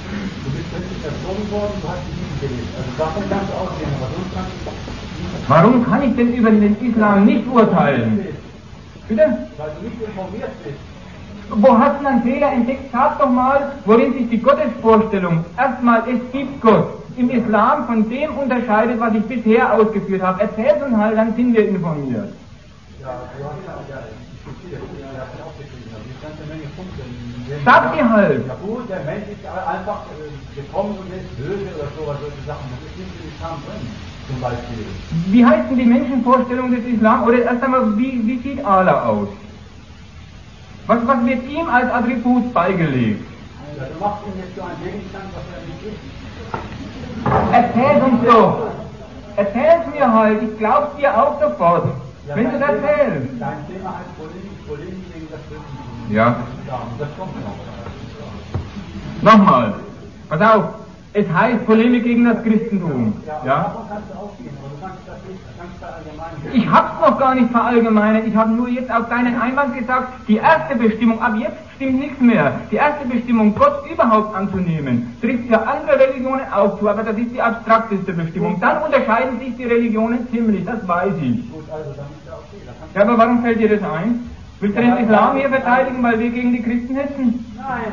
du 0.05 0.49
bist 0.53 0.69
plötzlich 0.69 1.01
erzogen 1.01 1.45
worden, 1.49 1.75
du 1.81 1.87
hast 1.89 2.05
die 2.05 2.13
Bibel 2.13 2.37
gelesen. 2.45 2.69
Also 2.77 2.89
davon 2.93 3.23
kannst 3.25 3.49
du 3.49 3.55
ausgehen, 3.57 3.89
aber 3.97 4.09
sonst 4.13 4.31
kannst 4.37 4.53
du 4.53 4.69
nicht. 4.69 5.49
Warum 5.49 5.81
kann 5.81 6.01
ich 6.05 6.13
denn 6.15 6.33
über 6.33 6.51
den 6.53 6.77
Islam 6.77 7.25
nicht 7.25 7.45
urteilen? 7.49 8.21
Bitte? 9.07 9.25
Weil 9.57 9.71
du 9.73 9.89
nicht 9.89 9.97
informiert 9.97 10.53
bist. 10.61 10.81
Wo 11.49 11.77
hast 11.77 12.01
du 12.01 12.05
einen 12.05 12.21
Fehler 12.21 12.51
entdeckt? 12.53 12.91
Sag 12.91 13.17
doch 13.17 13.29
mal, 13.29 13.71
worin 13.85 14.13
sich 14.13 14.29
die 14.29 14.41
Gottesvorstellung, 14.41 15.45
erstmal, 15.57 16.03
es 16.09 16.21
gibt 16.31 16.61
Gott, 16.61 17.01
im 17.17 17.29
Islam 17.29 17.85
von 17.85 18.09
dem 18.09 18.37
unterscheidet, 18.37 18.99
was 18.99 19.13
ich 19.13 19.23
bisher 19.23 19.73
ausgeführt 19.73 20.21
habe. 20.21 20.41
Erzähl 20.41 20.83
uns 20.83 20.97
halt, 20.97 21.17
dann 21.17 21.35
sind 21.35 21.53
wir 21.53 21.67
informiert. 21.69 22.33
Sag 27.63 27.93
dir 27.93 28.09
halt. 28.11 28.47
Ja 28.47 28.55
gut, 28.55 28.89
der 28.89 28.99
Mensch 29.03 29.27
ist 29.29 29.45
einfach 29.45 30.01
äh, 30.09 30.61
gekommen 30.61 30.97
und 30.97 31.13
ist 31.13 31.37
böse 31.37 31.69
oder 31.75 31.89
sowas, 31.97 32.17
solche 32.21 32.43
Sachen. 32.47 32.65
Das 32.71 32.81
ist 32.89 32.97
nicht 32.97 33.13
im 33.21 33.29
Islam 33.33 33.61
drin, 33.65 33.83
zum 34.27 34.41
Beispiel. 34.41 34.85
Wie 35.27 35.45
heißt 35.45 35.69
denn 35.69 35.77
die 35.77 35.85
Menschenvorstellung 35.85 36.71
des 36.71 36.85
Islam? 36.85 37.23
Oder 37.23 37.43
erst 37.43 37.63
einmal, 37.63 37.97
wie, 37.97 38.25
wie 38.25 38.39
sieht 38.39 38.65
Allah 38.65 39.07
aus? 39.07 39.29
Was, 40.87 40.99
was 41.07 41.25
wird 41.25 41.43
ihm 41.49 41.67
als 41.69 41.91
Attribut 41.91 42.53
beigelegt? 42.53 43.25
Ja, 43.77 43.85
du 43.85 43.99
machst 43.99 44.23
ihn 44.27 44.39
jetzt 44.39 44.55
so 44.55 44.61
ein 44.61 44.77
Gegenstand, 44.83 45.25
was 45.35 45.43
er 45.53 45.61
nicht 45.65 45.83
ist. 45.89 46.01
Erzähl 47.51 48.03
uns 48.03 48.23
doch. 48.25 48.67
Erzähl 49.37 49.81
es 49.81 49.93
mir 49.93 50.13
halt, 50.13 50.43
ich 50.43 50.57
glaub's 50.57 50.95
dir 50.97 51.17
auch 51.17 51.41
sofort. 51.41 52.04
Ja, 52.27 52.35
wenn 52.35 52.51
du 52.51 52.59
das 52.59 52.69
erzählst. 52.69 53.29
Dein 53.39 53.67
Thema 53.67 53.97
heißt 53.97 54.17
Polemik, 54.17 54.67
Polemik 54.67 55.13
gegen 55.13 55.27
das 55.29 55.41
Christentum. 55.41 56.15
Ja. 56.15 56.37
Ja, 56.67 56.81
das 56.97 57.09
kommt 57.17 57.35
noch. 57.43 59.31
Nochmal, 59.33 59.73
pass 60.29 60.41
auf. 60.41 60.84
Es 61.17 61.25
heißt 61.31 61.65
Polemik 61.65 62.03
gegen 62.03 62.25
das 62.25 62.43
Christentum. 62.43 63.13
Ja? 63.45 63.73
Allgemein. 65.81 66.53
Ich 66.53 66.69
hab's 66.69 66.99
noch 66.99 67.17
gar 67.17 67.35
nicht 67.35 67.49
verallgemeinert. 67.51 68.27
Ich 68.27 68.35
habe 68.35 68.51
nur 68.51 68.67
jetzt 68.67 68.91
auf 68.91 69.07
deinen 69.07 69.39
Einwand 69.39 69.77
gesagt, 69.77 70.09
die 70.27 70.35
erste 70.35 70.75
Bestimmung, 70.75 71.21
ab 71.21 71.35
jetzt 71.37 71.55
stimmt 71.75 71.99
nichts 71.99 72.19
mehr. 72.19 72.59
Die 72.69 72.75
erste 72.75 73.07
Bestimmung, 73.07 73.55
Gott 73.55 73.89
überhaupt 73.89 74.35
anzunehmen, 74.35 75.15
trifft 75.21 75.47
für 75.47 75.65
andere 75.65 75.97
Religionen 75.97 76.51
auch 76.51 76.77
zu, 76.79 76.89
aber 76.89 77.03
das 77.03 77.17
ist 77.17 77.31
die 77.33 77.41
abstrakteste 77.41 78.11
Bestimmung. 78.11 78.59
Dann 78.59 78.83
unterscheiden 78.83 79.39
sich 79.39 79.55
die 79.55 79.63
Religionen 79.63 80.27
ziemlich, 80.31 80.65
das 80.65 80.85
weiß 80.85 81.13
ich. 81.21 81.49
Gut, 81.49 81.63
also 81.71 81.91
dann 81.91 82.07
ist 82.07 82.27
ja 82.27 82.33
okay. 82.33 82.93
Ja, 82.93 83.01
aber 83.03 83.17
warum 83.17 83.41
fällt 83.41 83.61
dir 83.61 83.69
das 83.69 83.89
ein? 83.89 84.34
Willst 84.65 84.79
du 84.79 84.81
den 84.81 84.97
Islam 84.97 85.37
hier 85.37 85.49
verteidigen, 85.49 86.01
weil 86.01 86.19
wir 86.19 86.29
gegen 86.31 86.51
die 86.53 86.63
Christen 86.63 86.95
hetzen? 86.95 87.45
Nein, 87.53 87.85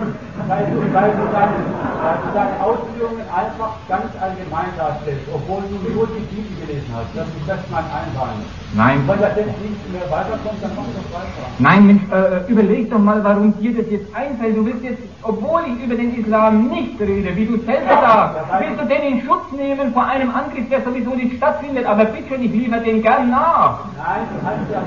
weil 0.48 0.64
du, 0.72 0.80
weil, 0.94 1.10
du 1.12 1.24
deine, 1.28 1.60
weil 2.00 2.16
du 2.24 2.28
deine 2.32 2.56
Ausführungen 2.64 3.28
einfach 3.28 3.76
ganz 3.92 4.08
allgemein 4.16 4.72
darstellst, 4.78 5.28
obwohl 5.34 5.60
du 5.68 5.76
nur 5.92 6.08
die 6.16 6.24
Bibel 6.32 6.64
gelesen 6.64 6.88
hast. 6.96 7.12
Das 7.14 7.28
ist 7.28 7.44
das 7.46 7.60
mein 7.68 7.84
Einwand. 7.84 8.40
Nein. 8.72 9.04
Wenn 9.06 9.20
das 9.20 9.36
jetzt 9.36 9.60
nicht 9.60 9.92
mehr 9.92 10.08
weiterkommt, 10.08 10.62
dann 10.62 10.72
mach 10.72 10.88
doch 10.96 11.08
weiter. 11.12 11.44
Nein, 11.58 11.86
Mensch, 11.86 12.04
äh, 12.08 12.50
überleg 12.50 12.90
doch 12.90 12.98
mal, 12.98 13.22
warum 13.22 13.52
dir 13.60 13.76
das 13.76 13.90
jetzt 13.90 14.08
einfällt. 14.16 14.56
Du 14.56 14.64
willst 14.64 14.82
jetzt, 14.82 15.02
obwohl 15.20 15.60
ich 15.68 15.84
über 15.84 15.94
den 15.94 16.16
Islam 16.16 16.68
nicht 16.68 16.98
rede, 16.98 17.36
wie 17.36 17.44
du 17.44 17.60
selber 17.68 18.00
sagst, 18.00 18.36
willst 18.60 18.80
du 18.80 18.86
den 18.88 19.02
in 19.12 19.20
Schutz 19.26 19.52
nehmen 19.52 19.92
vor 19.92 20.06
einem 20.06 20.30
Angriff, 20.30 20.70
der 20.70 20.80
sowieso 20.80 21.10
nicht 21.10 21.36
stattfindet. 21.36 21.84
Aber 21.84 22.06
bitte, 22.06 22.34
ich 22.34 22.50
liefere 22.50 22.80
den 22.80 23.02
gern 23.02 23.28
nach. 23.28 23.84
Nein, 23.92 24.24
du 24.32 24.46
hast 24.46 24.72
ja, 24.72 24.80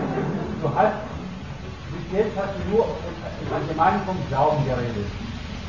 du 0.63 0.69
hast, 0.75 1.14
jetzt 2.15 2.35
hast 2.39 2.55
du 2.55 2.63
nur 2.71 2.85
im 2.87 3.49
Allgemeinen 3.51 4.01
vom 4.05 4.17
Glauben 4.29 4.63
geredet. 4.63 5.07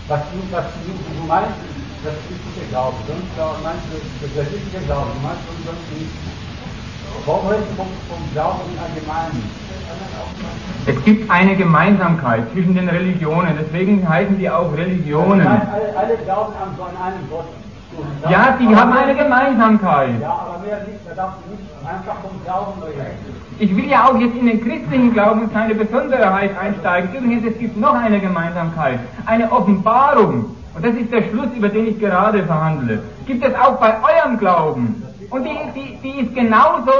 Was 0.08 0.22
du, 0.30 0.38
was 0.54 0.66
du, 0.86 0.94
du 0.94 1.24
meinst, 1.26 1.58
das 2.04 2.14
ist 2.14 2.30
nicht 2.30 2.56
der 2.56 2.68
Glaube. 2.70 2.96
Sonst 3.06 3.34
meinst 3.62 3.84
du, 3.90 3.98
das 3.98 4.46
ist 4.46 4.54
nicht 4.54 4.74
der 4.74 4.86
Glaube. 4.86 5.10
Du 5.10 5.20
meinst 5.26 5.42
sonst 5.50 5.64
sonst 5.66 5.86
nicht. 5.90 6.14
Warum 7.26 7.48
redest 7.48 7.70
du 7.70 7.74
vom, 7.74 7.90
vom 8.06 8.22
Glauben 8.32 8.60
im 8.70 8.78
Allgemeinen? 8.78 9.42
Es 10.86 11.04
gibt 11.04 11.30
eine 11.30 11.56
Gemeinsamkeit 11.56 12.44
zwischen 12.52 12.74
den 12.74 12.88
Religionen, 12.88 13.58
deswegen 13.58 14.08
heißen 14.08 14.38
die 14.38 14.48
auch 14.48 14.72
Religionen. 14.76 15.46
alle, 15.46 15.96
alle 15.96 16.16
glauben 16.18 16.54
an 16.54 16.74
so 16.76 16.84
einen 16.84 17.28
Gott. 17.30 17.46
Ja, 18.30 18.56
die 18.60 18.76
haben 18.76 18.92
eine 18.92 19.14
Gemeinsamkeit. 19.14 20.20
Ja, 20.20 20.30
aber 20.30 20.58
mehr 20.64 20.78
nicht, 20.86 21.00
da 21.08 21.14
darfst 21.14 21.38
du 21.44 21.50
nicht 21.54 21.70
einfach 21.84 22.16
vom 22.20 22.42
Glauben 22.44 22.82
reden. 22.82 23.45
Ich 23.58 23.74
will 23.74 23.88
ja 23.88 24.06
auch 24.06 24.18
jetzt 24.18 24.36
in 24.36 24.46
den 24.46 24.62
christlichen 24.62 25.12
Glauben 25.14 25.42
und 25.42 25.52
seine 25.52 25.74
Besonderheit 25.74 26.58
einsteigen. 26.58 27.14
Übrigens, 27.14 27.46
es 27.46 27.58
gibt 27.58 27.76
noch 27.78 27.94
eine 27.94 28.20
Gemeinsamkeit, 28.20 29.00
eine 29.24 29.50
Offenbarung. 29.50 30.56
Und 30.74 30.84
das 30.84 30.94
ist 30.94 31.10
der 31.10 31.22
Schluss, 31.22 31.48
über 31.56 31.70
den 31.70 31.86
ich 31.86 31.98
gerade 31.98 32.44
verhandle. 32.44 33.02
Gibt 33.26 33.42
es 33.42 33.54
auch 33.54 33.80
bei 33.80 33.94
eurem 33.94 34.38
Glauben. 34.38 35.02
Und 35.30 35.44
die, 35.44 35.56
die, 35.74 35.98
die 36.02 36.20
ist 36.20 36.34
genauso 36.34 36.92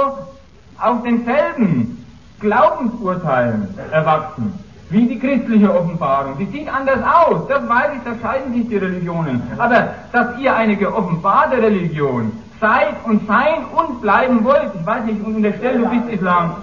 aus 0.79 1.03
denselben 1.03 2.03
Glaubensurteilen 2.39 3.67
erwachsen 3.91 4.53
wie 4.89 5.05
die 5.05 5.19
christliche 5.19 5.73
Offenbarung. 5.73 6.37
Die 6.37 6.45
sieht 6.45 6.73
anders 6.73 6.99
aus, 7.03 7.47
das 7.49 7.67
weiß 7.67 7.91
ich, 7.97 8.03
da 8.03 8.15
scheiden 8.21 8.53
sich 8.53 8.69
die 8.69 8.77
Religionen. 8.77 9.41
Aber 9.57 9.89
dass 10.13 10.39
ihr 10.39 10.55
eine 10.55 10.77
geoffenbarte 10.77 11.57
Religion 11.57 12.31
seid 12.59 12.95
und 13.05 13.27
sein 13.27 13.65
und 13.75 14.01
bleiben 14.01 14.43
wollt, 14.43 14.71
ich 14.79 14.85
weiß 14.85 15.05
nicht, 15.05 15.23
und 15.25 15.35
unterstelle, 15.35 15.79
du 15.79 15.89
bist 15.89 16.09
Islam. 16.09 16.55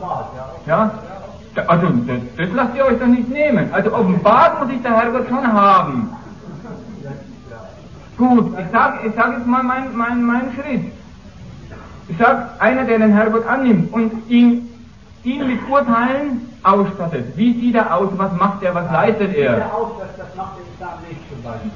Ja? 0.67 0.91
Also, 1.69 1.87
das, 2.07 2.19
das 2.37 2.49
lasst 2.53 2.75
ihr 2.77 2.85
euch 2.85 2.99
doch 2.99 3.07
nicht 3.07 3.29
nehmen. 3.29 3.69
Also, 3.73 3.93
offenbart 3.95 4.61
muss 4.61 4.73
ich 4.75 4.83
der 4.83 4.97
Herrgott 4.97 5.29
schon 5.29 5.53
haben. 5.53 6.11
Gut, 8.17 8.59
ich 8.59 8.67
sag, 8.73 9.05
ich 9.05 9.13
sag 9.15 9.33
jetzt 9.39 9.47
mal 9.47 9.63
meinen 9.63 9.97
mein, 9.97 10.23
mein 10.25 10.53
Schritt. 10.55 10.93
Ich 12.09 12.17
sag, 12.19 12.61
einer, 12.61 12.85
der 12.85 12.99
den 12.99 13.13
Herrgott 13.13 13.47
annimmt 13.47 13.93
und 13.93 14.29
ihn, 14.29 14.69
ihn 15.25 15.47
mit 15.47 15.69
Urteilen 15.69 16.49
ausstattet. 16.63 17.37
Wie 17.37 17.59
sieht 17.61 17.75
er 17.75 17.95
aus? 17.95 18.11
Was 18.17 18.33
macht 18.33 18.63
er? 18.63 18.75
Was 18.75 18.91
leistet 18.91 19.37
Ja, 19.37 19.53
er? 19.55 19.75
auch, 19.75 19.99
das, 19.99 20.17
das 20.17 20.37
macht 20.37 20.53
der 20.59 20.65
Islam 20.75 20.99
nicht 21.09 21.21
zum 21.29 21.43
Beispiel. 21.43 21.71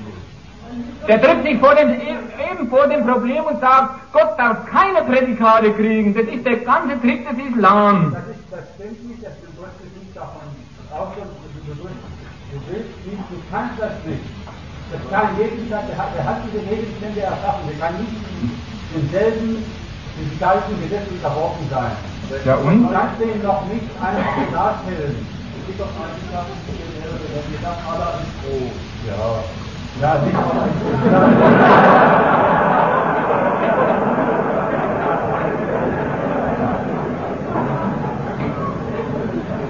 Der 1.07 1.23
tritt 1.23 1.43
sich 1.43 1.59
vor 1.59 1.75
dem, 1.75 1.91
eben 1.91 2.69
vor 2.69 2.87
dem 2.87 3.07
Problem 3.07 3.45
und 3.45 3.61
sagt, 3.61 4.13
Gott 4.13 4.39
darf 4.39 4.67
keine 4.67 5.03
Prädikate 5.03 5.73
kriegen. 5.73 6.15
Das 6.15 6.27
ist 6.27 6.45
der 6.45 6.59
ganze 6.59 7.01
Trick 7.01 7.29
des 7.29 7.39
Islam. 7.39 8.13
Das, 8.13 8.23
ist, 8.29 8.45
das 8.51 8.61
stimmt 8.75 9.09
nicht, 9.09 9.25
das 9.25 9.33
drückst 9.57 9.81
es 9.81 10.03
nicht 10.03 10.17
davon 10.17 10.49
du, 10.89 11.73
du, 11.73 11.89
du 11.89 12.59
willst 12.69 13.07
nicht, 13.07 13.25
du 13.31 13.37
kannst 13.51 13.81
das 13.81 13.93
nicht. 14.05 14.25
Das 14.91 15.01
kann 15.13 15.37
Gegenstand, 15.37 15.89
der 15.89 15.99
hat, 15.99 16.17
der 16.17 16.25
hat 16.25 16.39
diese 16.49 16.65
Gegenstände 16.65 17.21
erschaffen, 17.21 17.69
der 17.69 17.79
kann 17.79 17.95
nicht 18.01 18.17
denselben, 18.95 19.65
den 20.17 20.39
gleichen 20.39 20.81
Gesetz 20.81 21.07
unterworfen 21.13 21.67
sein. 21.71 21.93
Ja, 22.45 22.57
und? 22.57 22.83
Du 22.85 22.93
kannst 22.93 23.21
den 23.21 23.43
noch 23.43 23.65
nicht 23.67 23.85
einfach 24.01 24.33
so 24.37 24.53
darstellen. 24.53 25.27
Es 25.61 25.67
gibt 25.67 25.81
doch 25.81 25.93
mal 25.93 26.09
die 26.17 26.33
Sachen, 26.33 26.57
die 26.67 26.73
die 26.73 27.63
sagen, 27.63 27.83
Allah 27.85 28.21
ist 28.25 28.33
froh. 28.41 28.73
Ja. 29.07 29.68
Ja, 30.01 30.15
nicht 30.25 30.33
ist 30.33 30.39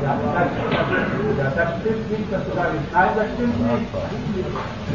das, 0.04 0.46
das, 1.38 1.54
das 1.54 1.80
stimmt 1.80 2.10
nicht, 2.10 2.32
dass 2.32 2.42
du 2.44 2.50
nicht. 2.50 2.92
Nein, 2.92 3.08
das 3.16 3.26
stimmt 3.34 3.58
nicht. 3.72 3.86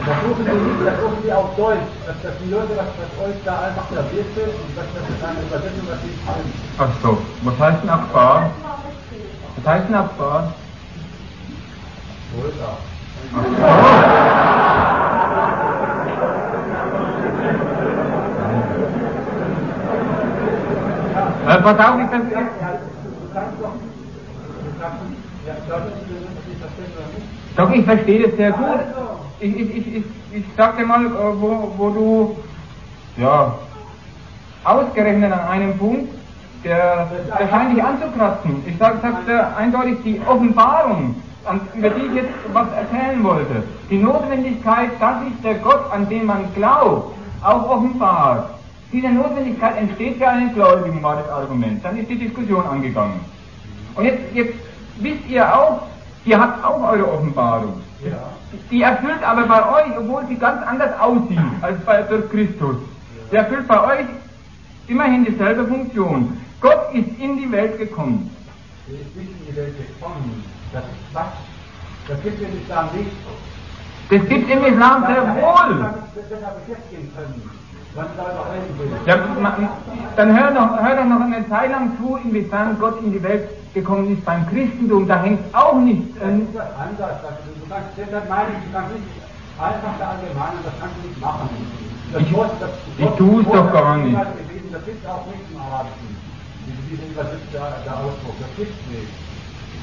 Versuchen 0.04 0.46
Sie 0.46 0.52
nicht, 0.52 0.82
versuchen 0.84 1.18
Sie 1.24 1.34
auf 1.34 1.56
Deutsch, 1.56 1.90
dass, 2.06 2.22
dass 2.22 2.34
die 2.44 2.50
Leute, 2.50 2.70
was, 2.76 2.88
was 3.00 3.12
euch 3.26 3.36
da 3.46 3.62
einfach 3.62 3.88
serviert 3.90 4.36
wird, 4.36 4.50
und 4.50 4.78
dass 4.78 4.86
das 4.94 5.04
ist 5.10 5.24
eine 5.24 5.42
Übersetzung, 5.42 5.88
was 5.90 6.04
nicht 6.04 6.20
stimmt. 6.22 6.54
Ach 6.78 6.94
so, 7.02 7.18
was 7.44 7.60
heißt 7.60 7.90
Akbar? 7.90 8.52
Was 9.56 9.66
heißt 9.74 9.88
denn 9.88 9.96
Akbar? 9.96 10.54
Größer. 12.34 12.78
Äh, 13.34 13.38
pass 13.38 13.52
auf, 13.52 13.62
ich 13.64 14.02
das, 21.44 21.44
Ja, 21.46 21.53
du 21.53 21.53
kannst 21.53 21.53
doch, 21.53 21.53
du 21.53 21.53
kannst, 21.53 21.53
ja, 21.53 21.53
solltest 21.53 21.53
du 21.64 21.74
das 22.12 22.24
nicht 22.24 22.44
doch, 27.56 27.72
ich 27.72 27.86
verstehe 27.86 28.28
das 28.28 28.36
sehr 28.36 28.52
gut. 28.52 28.80
Ich, 29.40 29.56
ich, 29.56 29.78
ich, 29.78 29.96
ich, 29.98 30.04
ich 30.32 30.44
sag 30.58 30.78
dir 30.78 30.86
mal, 30.86 31.06
äh, 31.06 31.10
wo, 31.10 31.74
wo 31.78 31.90
du, 31.90 32.38
ja, 33.18 33.54
ausgerechnet 34.64 35.32
an 35.32 35.48
einem 35.48 35.78
Punkt, 35.78 36.14
der, 36.64 37.08
der 37.40 37.48
scheint 37.50 37.76
dich 37.76 37.84
anzukratzen. 37.84 38.64
Ich 38.66 38.78
sag, 38.78 38.96
sag 39.02 39.58
eindeutig 39.58 39.98
die 40.04 40.22
Offenbarung, 40.26 41.16
an, 41.46 41.62
über 41.76 41.90
die 41.90 42.06
ich 42.06 42.14
jetzt 42.14 42.34
was 42.54 42.68
erzählen 42.72 43.24
wollte. 43.24 43.64
Die 43.90 43.98
Notwendigkeit, 43.98 44.90
dass 45.00 45.24
sich 45.26 45.42
der 45.44 45.56
Gott, 45.56 45.92
an 45.92 46.08
den 46.08 46.26
man 46.26 46.46
glaubt, 46.56 47.14
auch 47.44 47.70
offenbart. 47.70 48.50
Diese 48.94 49.10
Notwendigkeit 49.10 49.76
entsteht 49.78 50.18
für 50.18 50.28
einen 50.28 50.54
Gläubigen, 50.54 51.02
war 51.02 51.16
das 51.16 51.28
Argument. 51.28 51.84
Dann 51.84 51.98
ist 51.98 52.10
die 52.12 52.20
Diskussion 52.20 52.64
angegangen. 52.64 53.20
Und 53.96 54.06
jetzt, 54.06 54.22
jetzt 54.36 54.54
wisst 54.98 55.28
ihr 55.28 55.52
auch, 55.52 55.82
ihr 56.26 56.40
habt 56.40 56.64
auch 56.64 56.92
eure 56.92 57.12
Offenbarung. 57.12 57.82
Ja. 58.06 58.12
Die 58.70 58.84
erfüllt 58.84 59.24
aber 59.24 59.48
bei 59.48 59.84
euch, 59.84 59.98
obwohl 59.98 60.28
sie 60.28 60.36
ganz 60.36 60.62
anders 60.68 61.00
aussieht 61.00 61.40
als 61.62 61.80
bei 61.86 62.04
durch 62.04 62.30
Christus. 62.30 62.76
Sie 63.32 63.36
erfüllt 63.36 63.68
bei 63.68 63.84
euch 63.84 64.06
immerhin 64.88 65.26
dieselbe 65.26 65.66
Funktion. 65.66 66.38
Gott 66.62 66.94
ist 66.94 67.20
in 67.20 67.38
die 67.38 67.52
Welt 67.52 67.80
gekommen. 67.80 68.30
Er 68.88 68.94
ist 68.94 69.16
nicht 69.16 69.32
in 69.40 69.48
die 69.48 69.56
Welt 69.56 69.76
gekommen. 69.76 70.44
Das 70.72 70.84
ist 70.84 71.12
Quatsch. 71.12 71.34
Das 72.08 72.22
gibt 72.22 72.40
es 72.40 72.48
im 72.48 72.62
Islam 72.62 72.90
nicht. 72.96 73.12
Das 74.10 74.30
gibt 74.30 74.50
im 74.52 74.66
Islam 74.66 75.06
sehr 75.08 75.24
wohl. 75.36 75.54
Können, 75.56 75.96
wenn 76.14 76.30
du 76.30 76.36
darüber 76.36 76.78
reden 76.92 77.12
willst. 77.16 77.63
Ja, 79.06 79.16
dann 80.16 80.38
hör 80.38 80.52
doch, 80.52 80.82
hör 80.82 80.96
doch 80.96 81.06
noch 81.06 81.22
eine 81.22 81.48
Zeit 81.50 81.70
lang 81.72 81.92
zu, 81.98 82.18
inwiefern 82.24 82.78
Gott 82.80 83.02
in 83.04 83.12
die 83.12 83.22
Welt 83.22 83.50
gekommen 83.74 84.14
ist 84.14 84.26
beim 84.26 84.48
Christentum. 84.50 85.08
Da 85.08 85.22
hängt 85.22 85.40
auch 85.54 85.76
nicht. 85.76 86.16
Das 86.20 86.30
Äh, 86.30 86.38
ist 86.38 86.54
was 86.54 86.64
anderes. 86.76 87.18
Das, 87.22 87.34
du 87.60 87.70
kannst, 87.70 87.90
deshalb 87.98 88.30
meine 88.30 88.50
ich, 88.50 88.66
du 88.66 88.72
kannst 88.74 88.92
nicht 88.94 89.06
einfach 89.60 89.94
verallgemeinern, 89.98 90.64
das 90.66 90.74
kannst 90.80 90.96
du 91.02 91.08
nicht 91.08 91.22
machen. 91.22 91.50
Das 92.14 92.22
Ich- 92.22 92.32
das 92.32 92.70
ich 92.98 93.10
tu's 93.18 93.46
Wort 93.46 93.56
doch 93.56 93.74
gar 93.74 93.98
nicht. 93.98 94.14
gewesen, 94.18 94.70
Das 94.72 94.86
gibt 94.86 95.08
auch 95.08 95.26
nicht 95.28 95.46
im 95.54 95.60
Arabischen. 95.62 96.18
Diese 96.90 97.06
übersetzte 97.12 97.58
der 97.86 97.94
Ausdruck, 97.98 98.36
das 98.40 98.50
gibt's 98.58 98.82
nicht. 98.90 99.10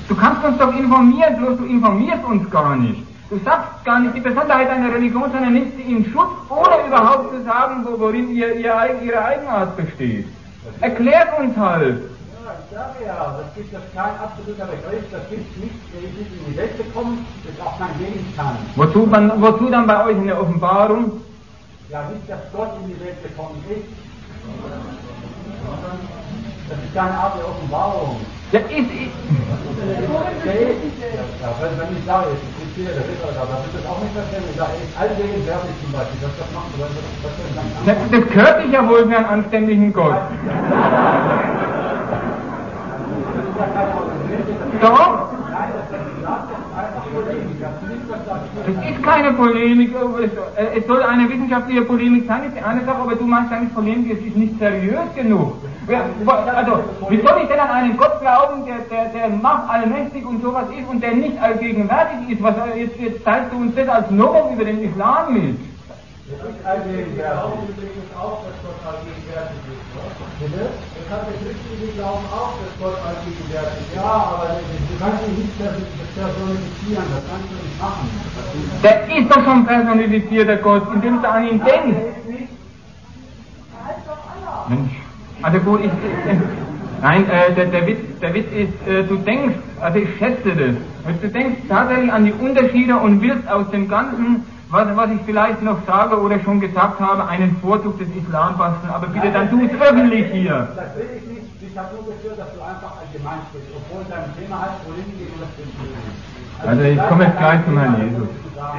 Du 0.08 0.14
kannst 0.16 0.44
uns 0.44 0.58
doch 0.58 0.74
informieren, 0.74 1.36
bloß 1.38 1.58
du 1.58 1.64
informierst 1.64 2.24
uns 2.24 2.50
gar 2.50 2.74
nicht. 2.76 3.02
Du 3.30 3.38
sagst 3.44 3.84
gar 3.84 4.00
nicht 4.00 4.16
die 4.16 4.20
Besonderheit 4.20 4.68
einer 4.68 4.92
Religion, 4.92 5.30
sondern 5.30 5.52
nimmst 5.52 5.76
sie 5.76 5.82
in 5.82 6.04
Schutz, 6.12 6.34
ohne 6.48 6.88
überhaupt 6.88 7.30
zu 7.30 7.44
sagen, 7.44 7.86
wo, 7.86 8.00
worin 8.00 8.34
ihr, 8.34 8.56
ihr, 8.56 8.74
ihre 9.04 9.24
Eigenart 9.24 9.76
besteht. 9.76 10.26
Erklärt 10.80 11.38
uns 11.38 11.56
halt. 11.56 12.02
Ja, 12.44 12.56
ich 12.58 12.74
sage 12.74 13.06
ja, 13.06 13.38
das 13.40 13.54
gibt 13.54 13.72
das 13.72 13.82
kein 13.94 14.18
absoluter 14.18 14.66
Begriff, 14.66 15.04
das 15.12 15.30
gibt 15.30 15.46
nicht, 15.62 15.78
der 15.94 16.10
ist 16.10 16.18
nicht 16.18 16.32
in 16.32 16.52
die 16.52 16.56
Welt 16.58 16.76
gekommen, 16.76 17.24
das 17.44 17.54
ist 17.54 17.62
auch 17.62 17.78
kein 17.78 17.96
Gegenstand. 17.98 18.58
Wozu, 18.74 19.06
man, 19.06 19.40
wozu 19.40 19.70
dann 19.70 19.86
bei 19.86 20.04
euch 20.06 20.16
eine 20.16 20.36
Offenbarung? 20.36 21.20
Ja, 21.88 22.02
nicht, 22.10 22.28
dass 22.28 22.40
Gott 22.52 22.70
in 22.82 22.88
die 22.88 22.98
Welt 22.98 23.22
gekommen 23.22 23.62
ist. 23.70 23.94
Das 26.68 26.78
ist 26.78 26.94
keine 26.94 27.14
Art 27.14 27.38
der 27.38 27.46
Offenbarung. 27.48 28.16
Ja, 28.50 28.58
ist, 28.58 28.70
ist, 28.70 28.90
ja, 31.40 31.54
wenn 31.60 31.96
ich 31.96 32.04
sage, 32.04 32.26
es 32.34 32.42
ist 32.42 32.59
hier 32.80 32.92
der 32.92 33.04
da 33.04 33.44
wird 33.60 33.74
das 33.76 33.86
auch 33.90 34.00
nicht 34.00 34.14
verstehen. 34.16 34.44
Ich 34.50 34.56
sage, 34.56 34.72
ist 34.80 34.96
allgegenwärtig 34.96 35.74
zum 35.82 35.92
Beispiel. 35.92 36.20
Das, 36.24 36.32
das 36.40 36.48
macht 36.56 36.72
das, 36.80 36.88
das, 37.20 37.32
das, 37.84 37.96
das 38.10 38.24
gehört 38.32 38.62
sich 38.62 38.72
ja 38.72 38.88
wohl 38.88 39.04
für 39.06 39.16
einen 39.16 39.26
anständigen 39.26 39.92
Gott. 39.92 40.22
Doch? 44.80 45.28
Das 48.66 48.90
ist 48.90 49.02
keine 49.02 49.32
Polemik, 49.32 49.94
es 50.56 50.86
soll 50.86 51.02
eine 51.02 51.28
wissenschaftliche 51.28 51.82
Polemik 51.82 52.26
sein, 52.26 52.44
ist 52.44 52.56
die 52.56 52.62
eine 52.62 52.84
Sache, 52.84 52.98
aber 52.98 53.14
du 53.14 53.26
meinst 53.26 53.52
eigentlich 53.52 53.74
Polemik, 53.74 54.18
es 54.18 54.26
ist 54.26 54.36
nicht 54.36 54.58
seriös 54.58 55.14
genug. 55.14 55.54
Also, 55.92 56.84
wie 57.08 57.20
soll 57.20 57.40
ich 57.42 57.48
denn 57.48 57.58
an 57.58 57.70
einen 57.70 57.96
Gott 57.96 58.20
glauben, 58.20 58.64
der, 58.64 58.78
der, 58.90 59.06
der 59.10 59.28
macht 59.28 59.68
allmächtig 59.68 60.24
und 60.24 60.42
sowas 60.42 60.66
ist 60.76 60.88
und 60.88 61.02
der 61.02 61.14
nicht 61.14 61.40
allgegenwärtig 61.42 62.30
ist? 62.30 62.42
Was, 62.42 62.54
jetzt, 62.76 62.96
jetzt 62.98 63.24
teilst 63.24 63.52
du 63.52 63.56
uns 63.56 63.74
das 63.74 63.88
als 63.88 64.10
Novum 64.10 64.54
über 64.54 64.64
den 64.64 64.84
Islam 64.84 65.34
mit. 65.34 65.58
Das 66.30 66.48
ist 66.48 66.64
allgegenwärtig. 66.64 67.26
auch, 68.14 68.38
dass 68.46 68.54
Gott 68.62 68.78
allgegenwärtig 68.86 69.60
ist. 69.66 69.90
Bitte? 70.38 70.70
Das 70.70 71.18
hat 71.18 71.26
der 71.26 71.34
christliche 71.42 71.92
Glauben 71.98 72.24
auch, 72.30 72.54
dass 72.62 72.72
Gott 72.78 72.98
allgegenwärtig 73.02 73.82
ist. 73.82 73.96
Ja, 73.96 74.30
aber 74.30 74.46
du 74.46 74.94
kannst 75.00 75.26
ihn 75.26 75.42
nicht 75.42 75.58
personifizieren, 75.58 77.04
das 77.10 77.24
kannst 77.26 77.50
du 77.50 77.56
nicht 77.58 77.78
machen. 77.82 78.06
Der 78.82 79.18
ist 79.18 79.28
doch 79.28 79.42
schon 79.44 79.66
personifizierter 79.66 80.56
Gott, 80.58 80.86
indem 80.94 81.20
du 81.20 81.28
an 81.28 81.48
ihn 81.48 81.60
denkst. 81.64 82.20
Mensch. 84.70 84.99
Also 85.42 85.58
gut, 85.60 85.80
ich, 85.84 85.90
nein, 87.02 87.24
äh, 87.30 87.52
der, 87.54 87.66
der, 87.66 87.86
Witz, 87.86 87.98
der 88.20 88.34
Witz 88.34 88.46
ist, 88.52 88.88
äh, 88.88 89.04
du 89.04 89.16
denkst, 89.16 89.56
also 89.80 89.98
ich 89.98 90.08
schätze 90.18 90.50
das, 90.50 91.16
du 91.22 91.28
denkst 91.28 91.60
tatsächlich 91.68 92.12
an 92.12 92.24
die 92.24 92.32
Unterschiede 92.32 92.96
und 92.96 93.22
willst 93.22 93.48
aus 93.50 93.70
dem 93.70 93.88
Ganzen 93.88 94.44
was, 94.70 94.86
was 94.96 95.10
ich 95.10 95.20
vielleicht 95.26 95.62
noch 95.62 95.78
sage 95.84 96.20
oder 96.20 96.38
schon 96.40 96.60
gesagt 96.60 97.00
habe, 97.00 97.26
einen 97.26 97.56
Vorzug 97.56 97.98
des 97.98 98.08
Islam 98.14 98.56
basteln, 98.56 98.92
aber 98.92 99.08
bitte 99.08 99.32
dann 99.32 99.50
tu 99.50 99.58
es 99.64 99.80
öffentlich 99.80 100.26
hier. 100.30 100.68
Das 100.76 100.94
will 100.96 101.08
ich 101.16 101.26
nicht. 101.26 101.40
Ich 101.60 101.76
habe 101.78 101.94
nur 101.94 102.04
gehört, 102.04 102.38
dass 102.38 102.54
du 102.54 102.60
einfach 102.62 102.94
allgemein 102.98 103.40
sprichst, 103.50 103.70
obwohl 103.74 104.04
dein 104.08 104.30
Thema 104.38 104.62
heißt, 104.62 104.80
wohin 104.86 105.06
gehen 105.18 105.34
das 105.38 105.50
nicht. 105.58 106.66
Also 106.66 106.82
ich 106.82 107.08
komme 107.08 107.24
jetzt 107.24 107.38
gleich 107.38 107.64
zum 107.64 107.78
Herrn 107.78 107.96
Jesus. 108.00 108.28
Ja, 108.60 108.76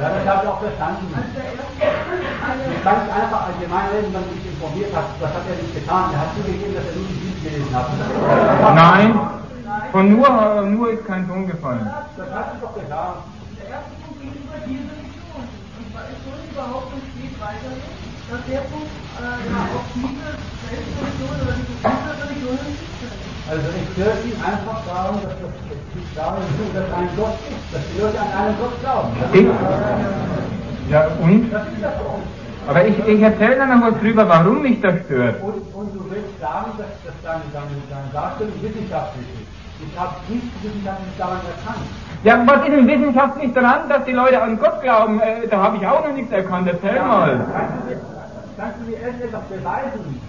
das 0.00 0.24
habe 0.26 0.40
ich 0.42 0.48
auch 0.48 0.60
verstanden. 0.60 1.06
Du 1.12 2.80
kannst 2.82 3.12
einfach 3.12 3.48
allgemein 3.48 3.88
reden, 3.90 4.14
wenn 4.14 4.24
du 4.24 4.30
dich 4.32 4.46
informiert 4.46 4.92
hast. 4.96 5.08
Das 5.20 5.28
hat 5.28 5.42
er 5.44 5.56
nicht 5.60 5.74
getan. 5.74 6.10
Er 6.14 6.20
hat 6.20 6.34
zugegeben, 6.36 6.74
dass 6.74 6.86
er 6.86 6.94
nur 6.96 7.04
die 7.04 7.20
Bibel 7.20 7.50
gelesen 7.50 7.74
hat. 7.74 7.88
Nein. 8.74 9.20
Von 9.92 10.10
nur, 10.10 10.62
nur 10.62 10.90
ist 10.90 11.04
kein 11.06 11.28
Ton 11.28 11.46
gefallen. 11.46 11.84
Das 12.16 12.30
hat 12.32 12.54
sie 12.54 12.60
doch 12.62 12.74
gesagt. 12.74 13.28
Der 13.60 13.68
erste 13.68 13.92
Punkt 14.00 14.20
ging 14.22 14.32
über 14.32 14.56
die 14.64 14.80
Religion. 14.88 15.44
Und 15.44 15.84
zwar 15.92 16.08
ist 16.08 16.24
schon 16.24 16.40
überhaupt 16.48 16.94
nicht 16.96 17.12
geht 17.12 17.36
weiterhin, 17.36 17.84
dass 18.32 18.40
der 18.48 18.64
Punkt 18.72 18.88
äh, 18.88 19.52
ja, 19.52 19.68
auf 19.76 19.84
diese 19.92 20.32
Weltreligion 20.64 21.44
oder 21.44 21.52
diese 21.60 21.76
diese 21.76 22.12
Religion 22.24 22.56
also 23.48 23.64
ich 23.72 23.96
höre 23.96 24.12
Sie 24.20 24.36
einfach 24.44 24.84
sagen, 24.84 25.24
dass 25.24 25.32
das 25.40 25.67
nicht 25.98 26.74
dass 26.74 26.88
ein 26.94 27.08
Gott 27.16 27.38
ist, 27.50 27.74
dass 27.74 27.82
die 27.92 28.00
Leute 28.00 28.18
an 28.20 28.30
einen 28.32 28.56
Gott 28.58 28.80
glauben. 28.80 29.10
Ja, 30.90 31.06
und? 31.20 31.52
Das 31.52 31.66
ist 31.68 31.82
das 31.82 31.92
so. 31.98 32.18
Aber 32.68 32.84
ich, 32.84 32.98
ich 33.06 33.20
erzähle 33.22 33.56
dann 33.56 33.80
noch 33.80 33.90
was 33.90 34.00
drüber, 34.00 34.28
warum 34.28 34.62
mich 34.62 34.80
das 34.80 35.00
stört. 35.06 35.42
Und, 35.42 35.54
und 35.74 35.94
du 35.94 36.04
willst 36.10 36.38
sagen, 36.40 36.72
dass, 36.76 36.92
dass 37.04 37.16
deine, 37.22 37.42
deine, 37.52 37.80
deine 37.88 38.12
Darstellung 38.12 38.52
wissenschaftlich 38.60 39.26
ist. 39.40 39.48
Ich 39.80 39.98
habe 39.98 40.14
nichts 40.28 40.52
wissenschaftlich 40.62 41.14
daran 41.16 41.40
erkannt. 41.48 41.86
Ja, 42.24 42.42
was 42.44 42.68
ist 42.68 42.76
denn 42.76 42.86
wissenschaftlich 42.86 43.54
daran, 43.54 43.88
dass 43.88 44.04
die 44.04 44.12
Leute 44.12 44.42
an 44.42 44.58
Gott 44.58 44.82
glauben? 44.82 45.20
Äh, 45.20 45.46
da 45.48 45.62
habe 45.62 45.76
ich 45.76 45.86
auch 45.86 46.04
noch 46.04 46.12
nichts 46.12 46.32
erkannt. 46.32 46.68
Erzähl 46.68 46.96
ja, 46.96 47.04
mal. 47.04 47.46
Kannst 47.52 47.72
du, 47.78 47.88
mir, 47.88 48.00
kannst 48.58 48.80
du 48.80 48.90
mir 48.90 48.96
etwas 48.98 49.42
beweisen? 49.48 50.20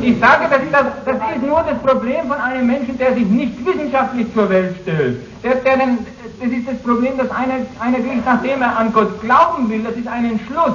Ich 0.00 0.20
sage, 0.20 0.46
das, 0.48 0.60
das, 0.70 0.86
das 1.04 1.16
ist 1.16 1.42
nur 1.42 1.62
das 1.62 1.78
Problem 1.78 2.28
von 2.28 2.40
einem 2.40 2.66
Menschen, 2.66 2.96
der 2.96 3.14
sich 3.14 3.26
nicht 3.26 3.64
wissenschaftlich 3.66 4.32
zur 4.34 4.48
Welt 4.48 4.76
stellt. 4.82 5.20
Der, 5.42 5.56
der 5.56 5.76
denn, 5.78 5.98
das 6.40 6.50
ist 6.50 6.68
das 6.68 6.78
Problem, 6.78 7.18
dass 7.18 7.30
einer, 7.30 7.66
einer 7.80 7.98
kriegt, 7.98 8.24
nachdem 8.24 8.62
er 8.62 8.76
an 8.76 8.92
Gott 8.92 9.20
glauben 9.20 9.68
will, 9.68 9.82
das 9.82 9.96
ist 9.96 10.06
ein 10.06 10.30
Entschluss. 10.30 10.74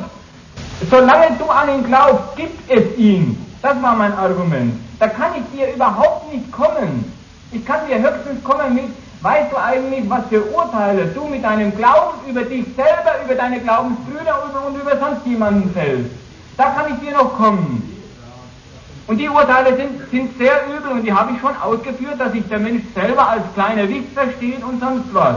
Solange 0.89 1.28
du 1.39 1.45
an 1.45 1.70
ihn 1.70 1.86
glaubst, 1.86 2.36
gibt 2.36 2.70
es 2.70 2.97
ihn. 2.97 3.38
Das 3.61 3.82
war 3.82 3.95
mein 3.95 4.13
Argument. 4.13 4.74
Da 4.99 5.07
kann 5.07 5.32
ich 5.38 5.57
dir 5.57 5.74
überhaupt 5.74 6.32
nicht 6.34 6.51
kommen. 6.51 7.11
Ich 7.51 7.65
kann 7.65 7.80
dir 7.88 7.97
höchstens 7.97 8.43
kommen 8.43 8.76
mit, 8.76 8.86
weißt 9.22 9.51
du 9.51 9.57
eigentlich, 9.57 10.09
was 10.09 10.28
für 10.30 10.43
Urteile 10.43 11.05
du 11.07 11.26
mit 11.26 11.43
deinem 11.43 11.76
Glauben 11.76 12.18
über 12.30 12.43
dich 12.43 12.65
selber, 12.76 13.15
über 13.26 13.36
deine 13.36 13.59
Glaubensbrüder 13.59 14.43
und 14.68 14.80
über 14.80 14.97
sonst 14.97 15.26
jemanden 15.26 15.72
fällst. 15.72 16.11
Da 16.57 16.65
kann 16.72 16.93
ich 16.93 17.07
dir 17.07 17.15
noch 17.15 17.38
kommen. 17.38 17.97
Und 19.08 19.18
die 19.18 19.30
Urteile 19.30 19.76
sind, 19.78 20.10
sind 20.12 20.38
sehr 20.38 20.68
übel 20.68 20.91
und 20.91 21.03
die 21.03 21.14
habe 21.14 21.32
ich 21.32 21.39
schon 21.39 21.55
ausgeführt, 21.55 22.20
dass 22.20 22.34
sich 22.34 22.45
der 22.49 22.60
Mensch 22.60 22.84
selber 22.93 23.30
als 23.30 23.43
kleiner 23.53 23.88
Wicht 23.88 24.12
versteht 24.14 24.62
und 24.64 24.82
sonst 24.82 25.14
was. 25.14 25.36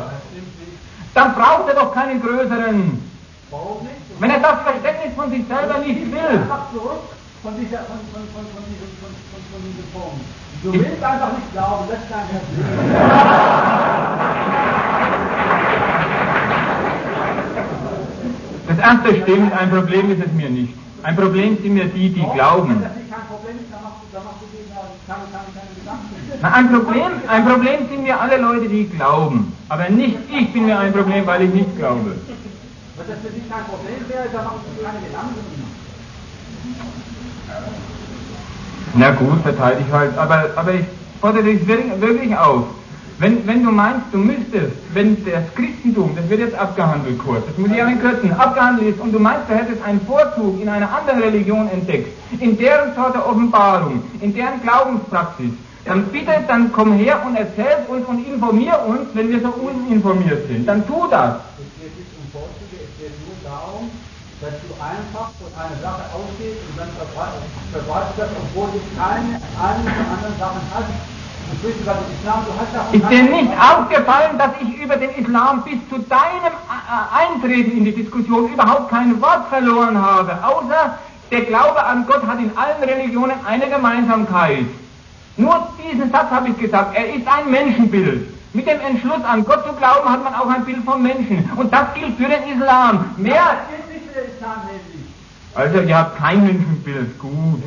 Dann 1.14 1.34
braucht 1.34 1.68
er 1.68 1.74
doch 1.74 1.94
keinen 1.94 2.20
größeren. 2.20 3.00
Wenn 4.18 4.30
er 4.30 4.40
das 4.40 4.62
Verständnis 4.62 5.14
von 5.14 5.30
sich 5.30 5.46
selber 5.46 5.78
nicht 5.78 6.00
will. 6.10 6.42
Von 7.42 7.54
dieser, 7.58 7.78
von, 7.78 7.96
von, 8.12 8.22
von, 8.34 8.44
von, 8.52 8.64
diesem, 8.68 8.90
von, 9.00 9.10
von, 9.30 9.40
von 9.50 9.62
diesem 9.62 9.86
Punkt. 9.92 10.20
Du 10.62 10.72
willst 10.74 11.02
einfach 11.02 11.32
nicht 11.32 11.52
glauben, 11.52 11.88
das 11.88 12.00
ist 12.00 12.10
dein 12.10 12.26
Das 18.68 18.78
erste 18.78 19.22
stimmt, 19.22 19.52
ein 19.52 19.70
Problem 19.70 20.12
ist 20.12 20.26
es 20.26 20.32
mir 20.32 20.50
nicht. 20.50 20.74
Ein 21.02 21.16
Problem 21.16 21.56
sind 21.62 21.74
mir 21.74 21.86
die, 21.86 22.10
die 22.10 22.26
glauben. 22.34 22.84
Na, 26.40 26.52
ein 26.52 26.68
Problem, 26.68 27.12
ein 27.26 27.44
Problem 27.44 27.88
sind 27.88 28.02
mir 28.04 28.20
alle 28.20 28.36
Leute, 28.36 28.68
die 28.68 28.88
glauben. 28.88 29.52
Aber 29.68 29.88
nicht 29.88 30.18
ich 30.30 30.52
bin 30.52 30.66
mir 30.66 30.78
ein 30.78 30.92
Problem, 30.92 31.26
weil 31.26 31.42
ich 31.42 31.52
nicht 31.52 31.76
glaube. 31.76 32.14
Wenn 32.96 33.08
das 33.08 33.18
für 33.18 33.30
dich 33.30 33.50
kein 33.50 33.64
Problem 33.64 34.08
wäre, 34.08 34.28
dann 34.32 34.44
machst 34.44 34.60
du 34.66 34.84
keine 34.84 35.00
Gedanken. 35.00 35.60
Na 38.94 39.10
gut, 39.12 39.42
verteile 39.42 39.80
ich 39.80 39.92
halt, 39.92 40.16
aber, 40.16 40.50
aber 40.56 40.74
ich 40.74 40.84
fordere 41.20 41.44
dich 41.44 41.66
wirklich 41.66 42.36
auf. 42.36 42.66
Wenn, 43.20 43.46
wenn 43.46 43.62
du 43.62 43.70
meinst, 43.70 44.06
du 44.12 44.16
müsstest, 44.16 44.72
wenn 44.94 45.22
das 45.26 45.44
Christentum, 45.54 46.16
das 46.16 46.26
wird 46.30 46.40
jetzt 46.40 46.54
abgehandelt 46.58 47.18
kurz, 47.18 47.44
das 47.44 47.58
muss 47.58 47.70
ich 47.70 47.76
in 47.76 48.00
Kürzen, 48.00 48.32
abgehandelt 48.32 48.94
ist 48.94 49.00
und 49.00 49.12
du 49.12 49.18
meinst, 49.18 49.44
du 49.46 49.54
hättest 49.54 49.82
einen 49.84 50.00
Vorzug 50.06 50.58
in 50.58 50.70
einer 50.70 50.88
anderen 50.90 51.20
Religion 51.20 51.68
entdeckt, 51.68 52.16
in 52.40 52.56
deren 52.56 52.94
Sorte 52.94 53.22
Offenbarung, 53.22 54.02
in 54.22 54.32
deren 54.32 54.62
Glaubenspraxis, 54.62 55.52
dann 55.84 56.04
bitte, 56.04 56.32
dann 56.48 56.72
komm 56.72 56.94
her 56.94 57.20
und 57.26 57.36
erzähl 57.36 57.84
uns 57.88 58.06
und 58.06 58.26
informier 58.26 58.80
uns, 58.88 59.12
wenn 59.12 59.28
wir 59.28 59.40
so 59.40 59.48
uninformiert 59.48 60.48
sind. 60.48 60.66
Dann 60.66 60.86
tu 60.86 61.06
das. 61.10 61.44
Es 61.60 61.68
geht 61.76 61.92
nicht 62.00 62.08
um 62.16 62.24
Vorzüge, 62.32 62.80
es 62.88 63.04
geht 63.04 63.12
nur 63.20 63.36
darum, 63.44 63.90
dass 64.40 64.56
du 64.64 64.72
einfach 64.80 65.28
von 65.36 65.52
einer 65.60 65.76
Sache 65.84 66.08
ausgehst 66.16 66.56
und 66.72 66.74
dann 66.80 66.88
verbreitest 66.96 68.16
das, 68.16 68.30
obwohl 68.32 68.68
du 68.72 68.80
keine 68.96 69.36
anderen 69.60 70.38
Sachen 70.40 70.64
hast. 70.72 71.19
Ist 72.92 73.10
dir 73.10 73.22
nicht 73.22 73.50
aufgefallen, 73.58 74.38
dass 74.38 74.50
ich 74.62 74.82
über 74.82 74.96
den 74.96 75.10
Islam 75.10 75.62
bis 75.62 75.78
zu 75.90 75.98
deinem 76.08 76.54
Eintreten 77.12 77.78
in 77.78 77.84
die 77.84 77.94
Diskussion 77.94 78.52
überhaupt 78.52 78.90
kein 78.90 79.20
Wort 79.20 79.48
verloren 79.48 80.00
habe, 80.00 80.38
außer 80.42 80.98
der 81.30 81.40
Glaube 81.42 81.84
an 81.84 82.06
Gott 82.06 82.26
hat 82.26 82.38
in 82.38 82.50
allen 82.56 82.82
Religionen 82.82 83.36
eine 83.46 83.68
Gemeinsamkeit. 83.68 84.66
Nur 85.36 85.68
diesen 85.78 86.10
Satz 86.10 86.30
habe 86.30 86.48
ich 86.48 86.58
gesagt, 86.58 86.96
er 86.96 87.14
ist 87.14 87.26
ein 87.26 87.50
Menschenbild. 87.50 88.28
Mit 88.52 88.66
dem 88.66 88.80
Entschluss 88.80 89.22
an 89.24 89.44
Gott 89.44 89.64
zu 89.64 89.72
glauben, 89.74 90.08
hat 90.08 90.24
man 90.24 90.34
auch 90.34 90.48
ein 90.48 90.64
Bild 90.64 90.84
vom 90.84 91.02
Menschen. 91.02 91.48
Und 91.56 91.72
das 91.72 91.94
gilt 91.94 92.16
für 92.16 92.28
den 92.28 92.58
Islam. 92.60 93.14
Mehr. 93.16 93.58
Also, 95.54 95.80
ihr 95.80 95.96
habt 95.96 96.18
kein 96.18 96.44
Menschenbild. 96.44 97.18
Gut. 97.18 97.62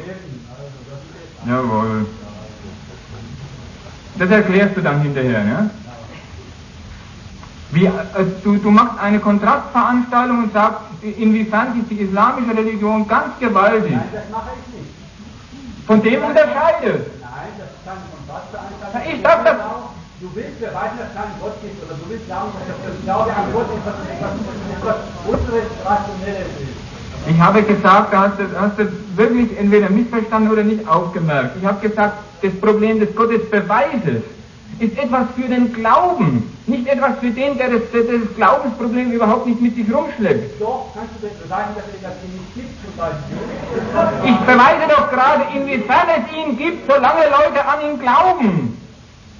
Jawohl. 1.47 2.05
Das 4.17 4.29
erklärst 4.29 4.77
du 4.77 4.81
dann 4.81 5.01
hinterher, 5.01 5.43
ne? 5.43 5.69
Wie, 7.71 7.87
also 7.87 8.31
du, 8.43 8.57
du 8.57 8.69
machst 8.69 8.99
eine 8.99 9.19
Kontrastveranstaltung 9.19 10.43
und 10.43 10.53
sagst, 10.53 10.81
inwiefern 11.01 11.79
ist 11.79 11.89
die 11.89 12.01
islamische 12.01 12.55
Religion 12.55 13.07
ganz 13.07 13.39
gewaltig. 13.39 13.91
Nein, 13.91 14.09
das 14.13 14.29
mache 14.29 14.51
ich 14.53 14.79
nicht. 14.79 14.93
Von 15.87 16.03
dem 16.03 16.23
unterscheidet. 16.23 17.09
Nein, 17.19 17.49
das 17.57 17.69
ist 17.73 17.81
keine 17.83 18.05
Kontrastveranstaltung. 18.13 19.01
Ich 19.15 19.21
sag 19.23 19.43
das. 19.43 19.57
Du 20.21 20.29
willst 20.35 20.59
beweisen, 20.59 20.97
dass 21.01 21.09
es 21.09 21.15
keinen 21.17 21.35
Gott 21.41 21.59
gibt, 21.61 21.83
oder 21.83 21.95
du 21.99 22.05
willst 22.07 22.27
sagen, 22.29 22.47
dass 22.55 22.79
der 22.79 22.95
Glaube 23.03 23.33
an 23.35 23.51
Gott 23.51 23.67
etwas, 23.75 23.97
etwas 24.07 24.97
unseres 25.25 25.67
Rationelles 25.83 26.53
ist. 26.61 26.72
Ich 27.25 27.39
habe 27.39 27.63
gesagt, 27.63 28.13
da 28.13 28.29
hast 28.29 28.39
du, 28.39 28.43
hast 28.59 28.77
du 28.77 28.91
wirklich 29.15 29.57
entweder 29.57 29.89
missverstanden 29.89 30.51
oder 30.51 30.63
nicht 30.63 30.87
aufgemerkt. 30.87 31.55
Ich 31.59 31.65
habe 31.65 31.87
gesagt, 31.87 32.17
das 32.41 32.53
Problem 32.59 32.99
des 32.99 33.15
Gottesbeweises 33.15 34.23
ist 34.79 34.97
etwas 34.97 35.27
für 35.35 35.47
den 35.47 35.71
Glauben, 35.71 36.51
nicht 36.67 36.87
etwas 36.87 37.17
für 37.19 37.29
den, 37.29 37.57
der 37.57 37.69
das, 37.69 37.81
der 37.93 38.03
das 38.03 38.35
Glaubensproblem 38.35 39.11
überhaupt 39.11 39.45
nicht 39.47 39.61
mit 39.61 39.75
sich 39.75 39.93
rumschleppt. 39.93 40.59
Doch, 40.59 40.87
kannst 40.93 41.13
du 41.15 41.27
beweisen, 41.27 41.75
dass 41.75 41.85
es 41.95 42.01
das 42.01 42.13
nicht 42.27 42.55
gibt, 42.55 42.73
zum 42.83 42.93
Beispiel? 42.97 43.37
Ich 44.25 44.39
beweise 44.41 44.89
doch 44.89 45.09
gerade, 45.09 45.43
inwiefern 45.55 46.07
es 46.17 46.35
ihn 46.35 46.57
gibt, 46.57 46.91
solange 46.91 47.23
Leute 47.23 47.65
an 47.65 47.89
ihn 47.89 47.99
glauben. 47.99 48.77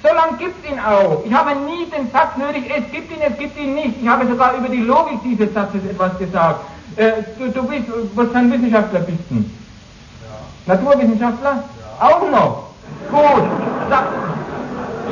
Solange 0.02 0.38
gibt 0.38 0.54
es 0.64 0.72
ihn 0.72 0.80
auch. 0.80 1.24
Ich 1.26 1.34
habe 1.34 1.52
nie 1.52 1.86
den 1.88 2.12
Satz 2.12 2.38
nötig, 2.38 2.70
es 2.70 2.92
gibt 2.92 3.12
ihn, 3.12 3.22
es 3.22 3.38
gibt 3.38 3.58
ihn 3.58 3.74
nicht. 3.74 4.02
Ich 4.02 4.08
habe 4.08 4.28
sogar 4.28 4.56
über 4.58 4.70
die 4.70 4.82
Logik 4.82 5.20
dieses 5.24 5.54
Satzes 5.54 5.82
etwas 5.90 6.18
gesagt. 6.18 6.60
Äh, 6.96 7.12
du, 7.38 7.50
du 7.50 7.68
bist, 7.68 7.84
was 8.16 8.28
für 8.30 8.38
ein 8.38 8.52
Wissenschaftler 8.52 9.00
bist 9.00 9.20
du? 9.30 9.36
Ja. 9.36 10.76
Naturwissenschaftler? 10.76 11.64
Ja. 12.00 12.08
Auch 12.08 12.30
noch. 12.30 12.70
Gut. 13.10 13.44
Sag, 13.90 14.04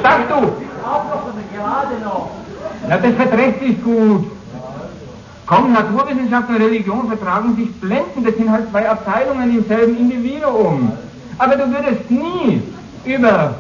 sag 0.04 0.30
du. 0.30 0.36
Auch 0.84 1.04
noch, 1.06 1.22
gerade 1.54 2.04
noch. 2.04 2.30
Ja, 2.90 2.98
das 2.98 3.14
verträgt 3.16 3.62
sich 3.62 3.84
gut. 3.84 4.32
Komm, 5.46 5.74
Naturwissenschaft 5.74 6.50
und 6.50 6.56
Religion 6.56 7.08
vertragen 7.08 7.56
sich 7.56 7.74
blendend. 7.82 8.26
Das 8.26 8.36
sind 8.36 8.52
halt 8.52 8.70
zwei 8.72 8.90
Abteilungen 8.90 9.58
im 9.58 9.68
selben 9.68 9.98
Individuum. 9.98 10.94
Aber 11.38 11.56
du 11.56 11.66
würdest 11.72 12.10
nie 12.10 12.62
über 13.06 13.56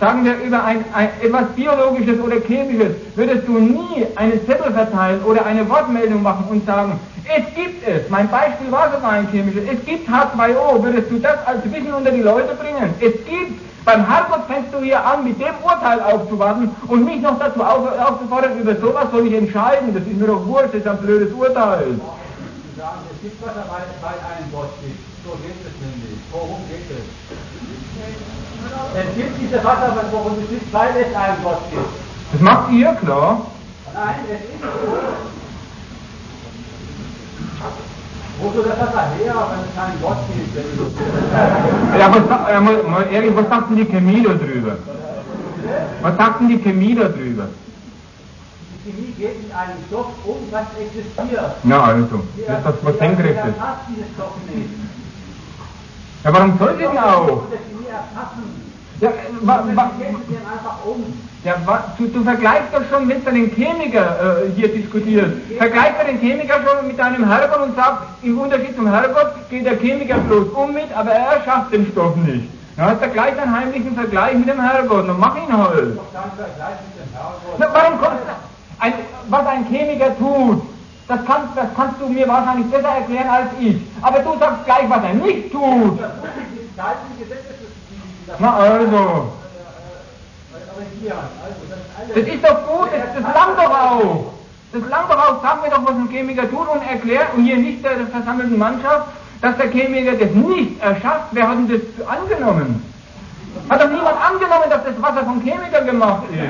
sagen 0.00 0.24
wir 0.24 0.36
über 0.36 0.64
ein, 0.64 0.84
ein, 0.92 1.08
etwas 1.20 1.48
Biologisches 1.56 2.20
oder 2.20 2.36
Chemisches, 2.40 2.94
würdest 3.16 3.48
du 3.48 3.58
nie 3.58 4.06
eine 4.14 4.44
Zettel 4.46 4.72
verteilen 4.72 5.22
oder 5.24 5.44
eine 5.44 5.68
Wortmeldung 5.68 6.22
machen 6.22 6.46
und 6.50 6.64
sagen, 6.66 7.00
es 7.24 7.44
gibt 7.54 7.86
es, 7.86 8.08
mein 8.08 8.28
Beispiel 8.28 8.70
war 8.70 8.90
sogar 8.94 9.10
ein 9.10 9.28
chemisches, 9.30 9.62
es 9.70 9.84
gibt 9.84 10.08
H2O, 10.08 10.82
würdest 10.82 11.10
du 11.10 11.18
das 11.18 11.44
als 11.46 11.64
Wissen 11.64 11.92
unter 11.92 12.10
die 12.10 12.22
Leute 12.22 12.54
bringen? 12.54 12.94
Es 13.00 13.12
gibt, 13.24 13.84
beim 13.84 14.06
Herrgott 14.06 14.46
fängst 14.46 14.72
du 14.72 14.78
hier 14.78 15.04
an, 15.04 15.24
mit 15.24 15.38
dem 15.40 15.54
Urteil 15.62 16.00
aufzuwarten 16.00 16.70
und 16.86 17.04
mich 17.04 17.20
noch 17.20 17.38
dazu 17.38 17.62
auf, 17.62 17.88
aufzufordern, 17.98 18.58
über 18.58 18.76
sowas 18.76 19.06
soll 19.10 19.26
ich 19.26 19.34
entscheiden, 19.34 19.92
das 19.94 20.04
ist 20.04 20.16
mir 20.16 20.26
doch 20.26 20.46
wurscht, 20.46 20.74
das 20.74 20.80
ist 20.80 20.86
ein 20.86 20.98
blödes 20.98 21.32
Urteil. 21.32 22.00
Es 22.78 23.22
gibt 23.22 23.42
was, 23.44 23.50
weil 23.50 24.18
einen 24.22 24.52
Gott 24.52 24.70
gibt. 24.80 25.02
So 25.26 25.34
geht 25.42 25.58
es 25.66 25.74
nämlich. 25.82 26.16
Worum 26.30 26.62
geht 26.70 26.86
es? 26.88 28.37
Es 28.94 29.16
gibt 29.16 29.40
diese 29.40 29.62
Wasser, 29.64 29.94
worum 30.10 30.32
es 30.42 30.48
gibt, 30.48 30.72
weil 30.72 30.90
es 30.96 31.14
einen 31.14 31.42
Gott 31.42 31.60
gibt. 31.70 31.86
Das 32.32 32.40
macht 32.40 32.72
ihr 32.72 32.92
klar? 32.94 33.46
Nein, 33.94 34.14
es 34.28 34.40
ist 34.40 34.60
so. 34.60 34.68
Wo 38.40 38.52
soll 38.52 38.64
das 38.64 38.78
Wasser 38.78 39.10
her, 39.18 39.34
wenn 39.50 39.60
es 39.64 39.74
keinen 39.74 40.00
Gott 40.00 40.18
gibt? 40.32 40.56
Ja, 41.98 42.14
was, 42.14 42.50
ja, 42.52 42.60
mal, 42.60 42.82
mal 42.84 43.06
ehrlich, 43.12 43.34
was 43.34 43.48
sagt 43.48 43.70
denn 43.70 43.76
die 43.76 43.84
Chemie 43.84 44.22
da 44.22 44.34
drüber? 44.34 44.76
Was 46.02 46.16
sagt 46.16 46.40
denn 46.40 46.48
die 46.48 46.58
Chemie 46.58 46.94
da 46.94 47.08
drüber? 47.08 47.48
Die 48.84 48.90
Chemie 48.90 49.12
geht 49.18 49.42
mit 49.42 49.52
einem 49.52 49.78
Stoff 49.88 50.06
um, 50.24 50.36
was 50.50 50.66
existiert. 50.78 51.56
Na 51.64 51.84
also, 51.84 52.22
das 52.46 52.58
ist 52.58 52.64
das 52.64 52.74
was 52.82 52.98
Senkrechtes. 52.98 53.54
Ja, 56.24 56.32
warum 56.32 56.58
soll 56.58 56.76
sie 56.76 56.82
denn 56.82 56.98
auch? 56.98 57.42
Ja, 59.00 59.10
wa, 59.42 59.64
wa, 59.74 59.90
ja 61.44 61.54
wa, 61.64 61.84
du, 61.96 62.08
du 62.08 62.24
vergleichst 62.24 62.72
doch 62.72 62.82
schon, 62.90 63.08
wenn 63.08 63.24
du 63.24 63.30
den 63.30 63.50
Chemiker 63.54 64.42
äh, 64.42 64.50
hier 64.56 64.74
diskutierst, 64.74 65.30
vergleichst 65.56 66.00
du 66.00 66.06
den 66.06 66.18
Chemiker 66.18 66.54
schon 66.64 66.88
mit 66.88 66.98
deinem 66.98 67.24
Herrgott 67.24 67.68
und 67.68 67.76
sagst, 67.76 68.02
im 68.22 68.38
Unterschied 68.40 68.74
zum 68.74 68.88
Herrgott 68.90 69.34
geht 69.50 69.66
der 69.66 69.76
Chemiker 69.76 70.18
bloß 70.18 70.48
um 70.48 70.74
mit, 70.74 70.92
aber 70.96 71.12
er 71.12 71.36
erschafft 71.36 71.72
den 71.72 71.86
Stoff 71.92 72.16
nicht. 72.16 72.48
Dann 72.76 72.90
hast 72.90 73.02
du 73.02 73.08
gleich 73.08 73.40
einen 73.40 73.56
heimlichen 73.56 73.94
Vergleich 73.94 74.34
mit 74.34 74.48
dem 74.48 74.60
Herrgott, 74.60 75.08
dann 75.08 75.20
mach 75.20 75.36
ihn 75.36 75.56
halt. 75.56 75.96
Na, 77.58 77.66
warum 77.72 77.98
kommst 78.00 78.18
du, 78.26 78.84
ein, 78.84 78.92
was 79.28 79.46
ein 79.46 79.64
Chemiker 79.66 80.18
tut, 80.18 80.62
das 81.06 81.20
kannst, 81.24 81.56
das 81.56 81.68
kannst 81.76 82.00
du 82.00 82.08
mir 82.08 82.26
wahrscheinlich 82.26 82.66
besser 82.66 82.88
erklären 82.88 83.28
als 83.28 83.48
ich. 83.60 83.76
Aber 84.02 84.18
du 84.18 84.38
sagst 84.40 84.64
gleich, 84.64 84.88
was 84.88 85.04
er 85.04 85.14
nicht 85.14 85.52
tut. 85.52 85.98
Na 88.38 88.56
also. 88.56 89.32
Das 92.14 92.26
ist 92.26 92.44
doch 92.44 92.66
gut, 92.66 92.88
das, 92.92 93.14
das 93.14 93.22
langt 93.34 93.58
doch 93.58 93.70
auch. 93.70 94.32
Das 94.72 94.82
langt 94.88 95.10
doch 95.10 95.18
auch, 95.18 95.42
sagen 95.42 95.60
wir 95.62 95.70
doch, 95.70 95.84
was 95.84 95.96
ein 95.96 96.08
Chemiker 96.10 96.48
tut 96.50 96.68
und 96.68 96.82
erklärt, 96.82 97.34
und 97.34 97.44
hier 97.44 97.56
nicht 97.56 97.82
der, 97.84 98.06
versammelten 98.06 98.58
Mannschaft, 98.58 99.08
dass 99.40 99.56
der 99.56 99.70
Chemiker 99.70 100.12
das 100.12 100.30
nicht 100.30 100.82
erschafft. 100.82 101.28
Wer 101.32 101.48
hat 101.48 101.56
denn 101.56 101.68
das 101.68 101.80
angenommen? 102.06 102.84
Hat 103.68 103.82
doch 103.82 103.88
niemand 103.88 104.16
angenommen, 104.20 104.68
dass 104.68 104.84
das 104.84 105.00
Wasser 105.02 105.24
vom 105.24 105.40
Chemiker 105.40 105.80
gemacht 105.82 106.24
ist. 106.30 106.38
Du 106.38 106.44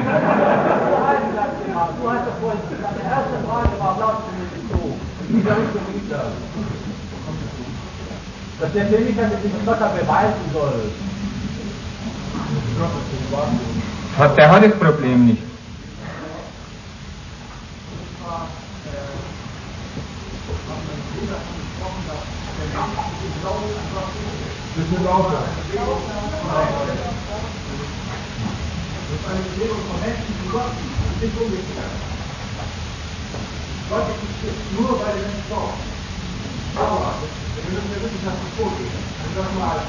hast 2.10 2.26
doch 2.26 2.34
vorhin, 2.40 2.60
deine 2.82 3.02
erste 3.08 3.38
Frage 3.46 3.78
war, 3.78 3.94
glaubst 3.96 4.22
du 4.26 4.30
mir 4.34 4.46
nicht 4.50 4.66
so? 4.68 4.78
Wie 5.28 5.40
soll 5.42 5.58
ich 5.62 5.70
so 6.10 6.16
Dass 8.60 8.72
der 8.72 8.84
Chemiker 8.84 9.30
dieses 9.42 9.66
Wasser 9.66 9.88
beweisen 9.94 10.50
soll. 10.52 10.90
Hat, 14.16 14.36
der 14.36 14.50
hat 14.50 14.62
das 14.62 14.78
Problem 14.78 15.26
nicht. 15.26 15.42
Gott 33.88 34.04
existiert 34.10 34.54
nur, 34.78 35.00
weil 35.00 35.14
der 35.14 35.26
Mensch 35.26 35.46
glaubt. 35.48 35.80
Aber, 36.76 37.14
wir 37.56 37.72
müssen 37.72 37.90
der 37.90 38.02
Wissenschaft 38.02 38.36
vorgehen. 38.56 38.92
Und 39.24 39.36
das 39.36 39.48
mal 39.58 39.80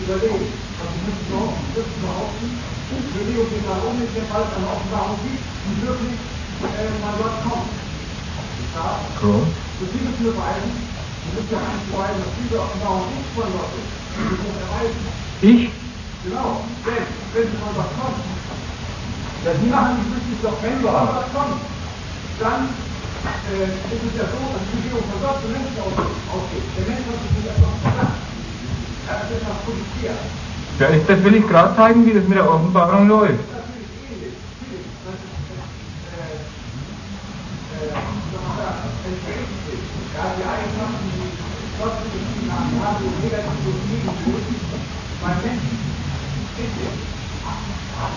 überlegen. 0.00 0.65
Also 0.76 0.92
müssen 1.08 1.24
wir 1.32 1.56
müssen 1.72 2.00
behaupten, 2.04 2.48
die 2.52 3.12
Bewegung 3.16 3.48
geht 3.48 3.64
nach 3.64 3.80
oben, 3.80 3.96
ist 4.04 4.12
weil 4.12 4.44
es 4.44 4.52
eine 4.60 4.68
Offenbarung 4.68 5.16
gibt, 5.24 5.40
die 5.40 5.74
wirklich 5.80 6.20
äh, 6.68 6.92
von 7.00 7.14
Gott 7.16 7.36
kommt. 7.48 7.72
Ja? 8.76 9.00
Cool. 9.24 9.40
Das 9.80 9.88
müssen 9.88 10.20
wir 10.20 10.32
beweisen. 10.36 10.72
Wir 10.76 11.32
müssen 11.32 11.52
ja 11.52 11.60
eigentlich 11.64 11.88
beweisen, 11.88 12.20
dass 12.20 12.34
diese 12.36 12.56
Offenbarung 12.60 13.08
nicht 13.08 13.30
von 13.32 13.48
Gott 13.56 13.72
ist. 13.72 13.88
Wir 13.88 14.24
müssen 14.28 14.46
das 14.52 14.60
erweisen. 14.68 15.02
Ich? 15.40 15.62
Genau. 16.28 16.50
Denn, 16.84 17.04
wenn 17.32 17.46
sie 17.48 17.56
von 17.56 17.72
Gott 17.72 17.92
kommt, 17.96 18.20
ja, 19.44 19.50
die 19.56 19.70
machen 19.72 19.96
die 19.96 20.08
wirklich 20.12 20.38
doch, 20.44 20.58
wenn 20.60 20.76
von 20.84 20.92
Gott 20.92 21.28
kommt, 21.32 21.60
dann 22.36 22.60
äh, 23.48 23.80
ist 23.96 24.04
es 24.12 24.14
ja 24.20 24.28
so, 24.28 24.40
dass 24.44 24.60
die 24.68 24.76
Bewegung 24.76 25.08
von 25.08 25.20
Gott 25.24 25.40
zum 25.40 25.50
Menschen 25.56 25.76
ausgeht. 25.80 26.66
Der 26.76 26.84
Mensch 26.84 27.04
hat 27.08 27.16
sich 27.16 27.32
nicht 27.32 27.48
als 27.48 27.60
Gott 27.64 27.80
verlangt. 27.80 28.26
Ja, 30.78 30.90
das 30.90 31.24
will 31.24 31.36
ich 31.36 31.46
gerade 31.48 31.74
zeigen, 31.74 32.04
wie 32.04 32.12
das 32.12 32.24
mit 32.28 32.36
der 32.36 32.50
Offenbarung 32.50 33.08
läuft. 33.08 33.40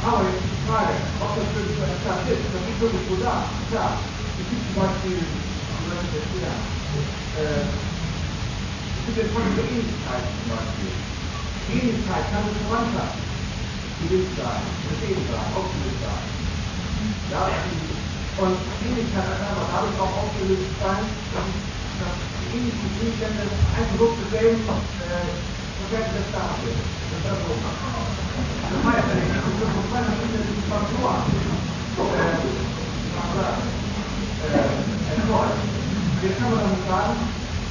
Aber 0.04 0.24
jetzt 0.24 0.44
die 0.44 0.68
Frage, 0.68 0.94
ob 1.22 1.36
das 1.36 1.56
wirklich 1.56 1.78
so 1.78 1.84
exakt 1.84 2.30
ist, 2.30 2.40
das 2.54 2.62
ist 2.68 2.82
wirklich 2.82 3.02
so 3.08 3.16
da. 3.24 3.52
Ja, 3.74 4.00
es 4.38 4.50
gibt 4.50 4.66
zum 4.66 4.76
Beispiel, 4.76 5.18
ich 5.18 5.90
das 5.90 6.14
erklären, 6.14 6.62
gibt 9.06 9.18
es 9.18 9.32
folgende 9.32 9.62
Ähnlichkeiten 9.62 10.28
zum 10.42 10.50
Beispiel. 10.50 11.19
Ähnlichkeit 11.70 12.26
kann 12.34 12.44
eine 12.50 12.60
Verwandtschaft 12.66 13.18
gewinnt 14.02 14.32
sein, 14.38 14.62
bestehen 14.90 15.22
sein, 15.30 15.48
ausgelöst 15.54 16.02
sein. 16.02 16.24
Ja, 17.30 17.44
und 18.42 18.58
Ähnlichkeit 18.82 19.30
kann 19.38 19.54
aber 19.54 19.68
dadurch 19.70 19.98
auch 20.02 20.14
ausgelöst 20.26 20.74
sein, 20.82 21.04
dass, 21.34 21.50
die 22.40 22.48
ähnlichen 22.58 22.90
Gegenstände 22.98 23.44
ein 23.46 23.86
Produkt 23.94 24.18
desselben 24.26 24.64
äh, 24.66 25.30
Verhältnis 25.90 26.28
dafür. 26.32 26.74
Das 26.74 27.38
ist 27.38 27.46
so. 27.46 27.54
Das 27.60 28.82
heißt, 28.88 29.06
wenn 29.12 29.20
ich 29.20 29.34
das 29.36 29.44
so 29.44 29.82
zwei 29.92 30.02
verschiedene 30.08 30.50
Faktoren 30.72 31.50
erzeugt, 35.30 35.60
jetzt 36.24 36.38
kann 36.40 36.50
man 36.52 36.60
dann 36.60 36.82
sagen, 36.90 37.16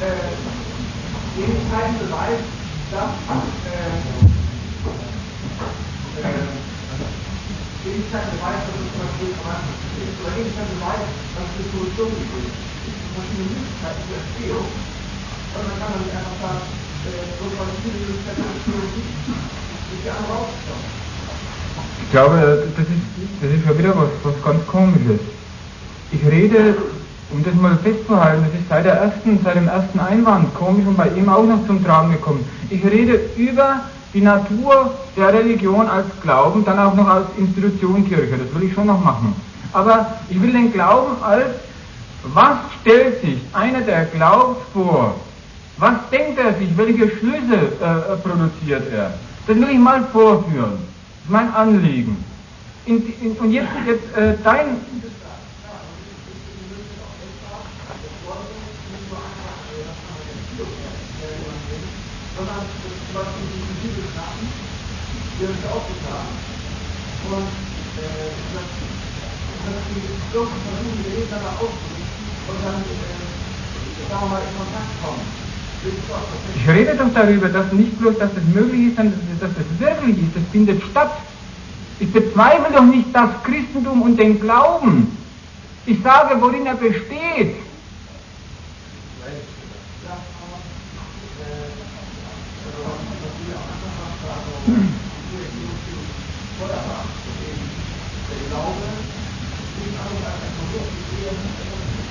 äh, 0.01 1.41
Ähnlichkeiten 1.41 1.99
beweist, 1.99 2.58
dass 2.91 3.13
äh, 3.69 4.01
äh, 6.19 6.49
Ewigkeit 7.85 8.33
Beweis, 8.33 8.65
dass 8.65 8.81
es 8.81 8.89
zum 8.89 9.01
Beispiel 9.05 9.29
ist, 9.29 9.45
dass 11.37 11.49
es 11.53 11.69
eine 11.69 13.45
Möglichkeiten 13.45 14.03
zur 14.09 14.17
Entstehung. 14.17 14.67
Und 14.69 15.65
man 15.69 15.77
kann 15.77 16.01
einfach 16.01 16.37
sagen, 16.41 16.65
so 17.05 17.45
viele 17.85 17.99
Möglichkeiten 18.09 18.41
zur 18.41 18.53
Entstehung 18.57 18.89
gibt, 18.97 19.13
ist 19.93 20.05
die 20.05 20.09
andere 20.09 20.33
ausgestorben. 20.33 20.89
Ich 22.03 22.11
glaube, 22.11 22.37
das 22.73 22.87
ist, 22.89 23.05
das 23.43 23.51
ist 23.53 23.65
schon 23.67 23.79
wieder 23.79 23.93
was, 23.97 24.09
was 24.25 24.37
ganz 24.43 24.67
Komisches. 24.67 25.21
Ich 26.11 26.25
rede, 26.25 26.75
um 27.31 27.45
das 27.45 27.55
mal 27.55 27.77
festzuhalten, 27.79 28.45
das 28.51 28.61
ist 28.61 28.69
seit, 28.69 28.85
der 28.85 28.95
ersten, 28.95 29.39
seit 29.45 29.57
dem 29.57 29.69
ersten 29.69 30.01
Einwand 30.01 30.55
komisch 30.55 30.87
und 30.87 30.97
bei 30.97 31.09
ihm 31.09 31.29
auch 31.29 31.45
noch 31.45 31.67
zum 31.67 31.85
Tragen 31.85 32.13
gekommen. 32.13 32.45
Ich 32.71 32.85
rede 32.85 33.21
über 33.37 33.81
die 34.15 34.23
Natur 34.23 34.95
der 35.17 35.33
Religion 35.35 35.87
als 35.89 36.07
Glauben, 36.23 36.65
dann 36.65 36.79
auch 36.79 36.95
noch 36.95 37.09
als 37.09 37.27
Institution 37.37 38.09
Kirche, 38.09 38.39
das 38.39 38.55
will 38.55 38.69
ich 38.69 38.75
schon 38.75 38.87
noch 38.87 39.03
machen. 39.03 39.35
Aber 39.73 40.19
ich 40.31 40.41
will 40.41 40.53
den 40.53 40.73
Glauben 40.73 41.23
als, 41.23 41.51
was 42.35 42.57
stellt 42.81 43.21
sich 43.21 43.39
einer, 43.53 43.83
der 43.83 44.07
glaubt, 44.07 44.63
vor? 44.73 45.15
Was 45.77 45.95
denkt 46.11 46.39
er 46.39 46.55
sich? 46.55 46.77
Welche 46.77 47.09
Schlüsse 47.17 47.73
äh, 47.81 48.17
produziert 48.17 48.91
er? 48.93 49.13
Das 49.47 49.57
will 49.57 49.69
ich 49.71 49.79
mal 49.79 50.03
vorführen. 50.13 50.73
Das 50.73 51.25
ist 51.25 51.31
mein 51.31 51.55
Anliegen. 51.55 52.17
In, 52.87 53.03
in, 53.21 53.33
und 53.33 53.53
jetzt, 53.53 53.69
jetzt 53.87 54.17
äh, 54.17 54.35
dein, 54.43 54.79
Beispiel 63.19 63.51
die 63.51 63.79
Bibelkarten, 63.83 64.47
die 64.47 65.45
uns 65.51 65.63
aufgetragen. 65.67 66.35
Und 67.27 67.51
äh, 67.99 68.31
dass, 68.55 68.69
dass 69.67 69.79
die 69.91 69.99
irgendwie 70.31 70.55
versuchen, 70.63 71.03
die 71.03 71.19
miteinander 71.19 71.53
auszurichten 71.59 72.25
und 72.47 72.59
dann, 72.63 72.79
äh, 72.79 74.07
sagen 74.07 74.23
wir 74.23 74.31
mal, 74.31 74.43
in 74.47 74.55
Kontakt 74.55 74.93
kommen. 75.03 75.27
Ich 76.57 76.69
rede 76.69 76.97
doch 76.97 77.13
darüber, 77.15 77.49
dass 77.49 77.73
nicht 77.73 77.97
bloß, 78.01 78.19
dass 78.19 78.31
es 78.33 78.55
möglich 78.55 78.89
ist, 78.89 78.97
sondern 78.97 79.21
dass 79.39 79.51
es 79.51 79.81
wirklich 79.81 80.19
ist, 80.19 80.37
es 80.37 80.51
findet 80.51 80.83
statt. 80.91 81.13
Ich 82.01 82.13
bezweifle 82.13 82.75
doch 82.75 82.85
nicht 82.85 83.07
das 83.13 83.31
Christentum 83.45 84.03
und 84.03 84.17
den 84.17 84.41
Glauben. 84.41 85.17
Ich 85.87 86.03
sage, 86.03 86.35
worin 86.41 86.67
er 86.67 86.75
besteht. 86.75 87.57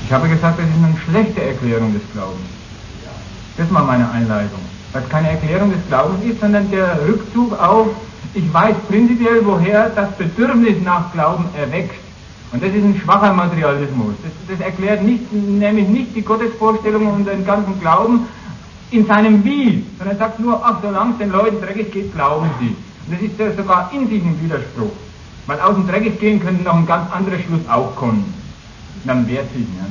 Ich 0.06 0.14
habe 0.14 0.30
gesagt, 0.30 0.58
das 0.58 0.66
ist 0.66 0.74
eine 0.76 0.96
schlechte 1.06 1.44
Erklärung 1.44 1.94
des 1.94 2.02
Glaubens. 2.14 2.40
Das 3.58 3.74
war 3.74 3.84
meine 3.84 4.10
Einleitung. 4.10 4.62
Was 4.94 5.08
keine 5.10 5.32
Erklärung 5.32 5.72
des 5.72 5.86
Glaubens 5.90 6.24
ist, 6.24 6.40
sondern 6.40 6.72
der 6.72 6.98
Rückzug 7.08 7.60
auf, 7.60 7.88
ich 8.34 8.54
weiß 8.54 8.76
prinzipiell, 8.88 9.42
woher 9.44 9.90
das 9.90 10.10
Bedürfnis 10.12 10.82
nach 10.84 11.12
Glauben 11.12 11.46
erwächst. 11.58 12.00
Und 12.54 12.64
das 12.64 12.70
ist 12.70 12.84
ein 12.84 13.02
schwacher 13.04 13.34
Materialismus. 13.34 14.14
Das, 14.24 14.58
das 14.58 14.66
erklärt 14.66 15.04
nicht, 15.04 15.32
nämlich 15.34 15.90
nicht 15.90 16.16
die 16.16 16.22
Gottesvorstellung 16.22 17.08
und 17.08 17.28
den 17.28 17.46
ganzen 17.46 17.78
Glauben 17.82 18.28
in 18.92 19.06
seinem 19.06 19.44
Wie, 19.44 19.84
sondern 19.98 20.16
er 20.16 20.20
sagt 20.20 20.40
nur, 20.40 20.64
ach, 20.64 20.82
solange 20.82 21.12
es 21.14 21.18
den 21.18 21.32
Leuten 21.32 21.62
dreckig 21.62 21.92
geht, 21.92 22.14
glauben 22.14 22.50
sie. 22.60 22.76
Und 23.08 23.14
das 23.14 23.22
ist 23.22 23.40
ja 23.40 23.52
sogar 23.54 23.92
in 23.94 24.08
sich 24.08 24.24
ein 24.24 24.42
Widerspruch. 24.42 24.92
Weil 25.46 25.62
aus 25.62 25.76
dem 25.76 25.88
Dreckig 25.88 26.20
gehen 26.20 26.40
könnte 26.42 26.64
noch 26.64 26.76
ein 26.76 26.86
ganz 26.86 27.12
anderer 27.12 27.40
Schluss 27.40 27.68
auch 27.70 27.96
kommen. 27.96 28.34
Und 28.96 29.08
dann 29.08 29.28
wehrt 29.28 29.52
sich, 29.54 29.62
ne? 29.62 29.86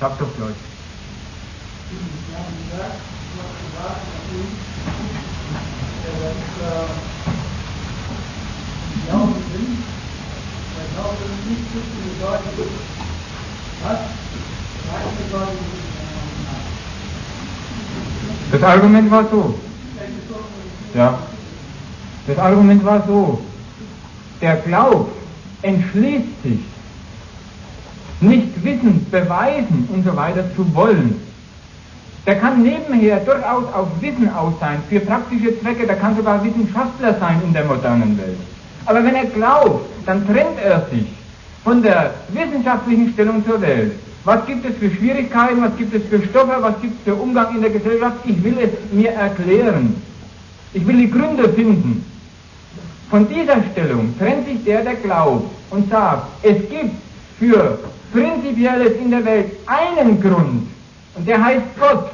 Sag 0.00 0.18
doch 0.18 0.34
gleich. 0.36 0.48
Ja, 1.90 2.40
wie 2.48 2.70
gesagt, 2.70 2.96
du 3.32 3.40
hast 3.44 3.56
gesagt, 3.64 4.00
dass 6.18 6.88
Glauben 9.06 9.34
sind, 9.52 9.78
der 10.76 10.86
Glaube 10.94 11.24
nicht 11.48 11.64
zu 11.72 11.78
bedeuten, 12.08 12.50
was? 13.82 14.00
Reich 14.88 15.12
bedeutet 15.24 15.78
Das 18.50 18.62
Argument 18.62 19.10
war 19.10 19.24
so. 19.30 19.54
Ja. 20.94 21.18
Das 22.26 22.38
Argument 22.38 22.84
war 22.84 23.04
so. 23.06 23.42
Der 24.40 24.56
Glaub 24.56 25.10
entschließt 25.62 26.42
sich, 26.42 26.60
nicht 28.20 28.64
wissen, 28.64 29.06
beweisen 29.10 29.88
und 29.92 30.04
so 30.04 30.16
weiter 30.16 30.44
zu 30.54 30.74
wollen. 30.74 31.20
Der 32.26 32.36
kann 32.36 32.62
nebenher 32.62 33.20
durchaus 33.20 33.64
auf 33.72 33.88
Wissen 34.00 34.32
aus 34.32 34.52
sein, 34.60 34.82
für 34.88 35.00
praktische 35.00 35.58
Zwecke, 35.60 35.86
der 35.86 35.96
kann 35.96 36.16
sogar 36.16 36.44
Wissenschaftler 36.44 37.18
sein 37.18 37.40
in 37.44 37.52
der 37.52 37.64
modernen 37.64 38.18
Welt. 38.18 38.38
Aber 38.84 39.02
wenn 39.04 39.14
er 39.14 39.26
glaubt, 39.26 39.86
dann 40.06 40.26
trennt 40.26 40.58
er 40.62 40.86
sich 40.90 41.06
von 41.64 41.82
der 41.82 42.14
wissenschaftlichen 42.28 43.12
Stellung 43.12 43.44
zur 43.46 43.60
Welt. 43.60 43.92
Was 44.28 44.44
gibt 44.44 44.66
es 44.66 44.76
für 44.76 44.90
Schwierigkeiten, 44.90 45.62
was 45.62 45.74
gibt 45.78 45.94
es 45.94 46.02
für 46.04 46.22
Stoffe, 46.22 46.54
was 46.60 46.78
gibt 46.82 46.98
es 46.98 47.04
für 47.04 47.14
Umgang 47.14 47.54
in 47.54 47.62
der 47.62 47.70
Gesellschaft? 47.70 48.18
Ich 48.26 48.44
will 48.44 48.58
es 48.58 48.68
mir 48.92 49.10
erklären. 49.12 49.94
Ich 50.74 50.86
will 50.86 50.98
die 50.98 51.10
Gründe 51.10 51.48
finden. 51.48 52.04
Von 53.08 53.26
dieser 53.26 53.56
Stellung 53.72 54.14
trennt 54.18 54.46
sich 54.46 54.62
der, 54.64 54.82
der 54.82 54.96
glaubt 54.96 55.50
und 55.70 55.88
sagt, 55.88 56.26
es 56.42 56.58
gibt 56.68 56.94
für 57.38 57.78
Prinzipielles 58.12 58.98
in 59.00 59.12
der 59.12 59.24
Welt 59.24 59.50
einen 59.64 60.20
Grund 60.20 60.68
und 61.14 61.26
der 61.26 61.42
heißt 61.42 61.64
Gott. 61.80 62.10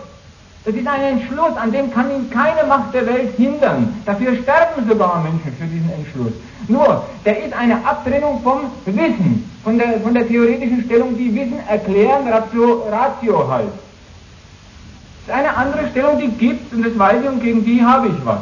Das 0.65 0.75
ist 0.75 0.87
ein 0.87 1.03
Entschluss, 1.03 1.55
an 1.59 1.73
dem 1.73 1.93
kann 1.93 2.11
ihn 2.11 2.31
keine 2.31 2.65
Macht 2.67 2.95
der 2.95 3.07
Welt 3.07 3.37
hindern. 3.37 4.01
Dafür 4.07 4.35
sterben 4.35 4.89
sogar 4.89 5.23
Menschen 5.23 5.53
für 5.59 5.67
diesen 5.67 5.93
Entschluss. 5.93 6.33
Nur, 6.69 7.05
der 7.27 7.45
ist 7.45 7.53
eine 7.53 7.85
Abtrennung 7.85 8.41
vom 8.43 8.61
Wissen, 8.87 9.51
von 9.63 9.77
der, 9.77 10.01
von 10.01 10.15
der 10.15 10.27
theoretischen 10.27 10.83
Stellung, 10.85 11.19
die 11.19 11.35
Wissen 11.35 11.59
erklären, 11.69 12.27
Ratio, 12.29 12.89
Ratio 12.91 13.47
heißt. 13.47 13.69
Das 15.27 15.37
ist 15.37 15.43
eine 15.43 15.55
andere 15.55 15.87
Stellung, 15.91 16.19
die 16.19 16.29
gibt 16.29 16.73
und 16.73 16.83
das 16.83 16.99
weiß 16.99 17.23
ich 17.23 17.29
und 17.29 17.43
gegen 17.43 17.63
die 17.63 17.85
habe 17.85 18.09
ich 18.09 18.25
was. 18.25 18.41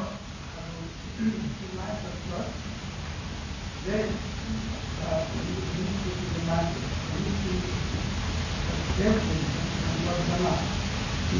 Zum 8.97 10.72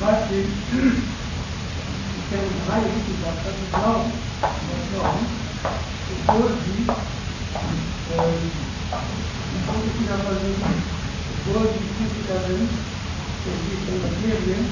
Beispiel, 0.03 0.47
ich 2.19 2.31
kenne 2.31 2.51
drei 2.67 2.81
Wissenschaftler, 2.83 3.53
die 3.53 3.71
glauben, 3.71 4.13
dass 4.41 4.51
Glauben, 4.91 5.27
obwohl 6.27 6.51
sie 6.67 6.83
ähm, 8.11 8.51
die 9.53 9.63
Politiker 9.63 10.19
versuchen, 10.27 10.75
obwohl 11.47 11.69
sie 11.79 11.87
Kritiker 11.95 12.39
sind, 12.49 12.71
die 13.47 13.55
sich 13.71 13.89
in 13.89 13.97
Materien 14.03 14.65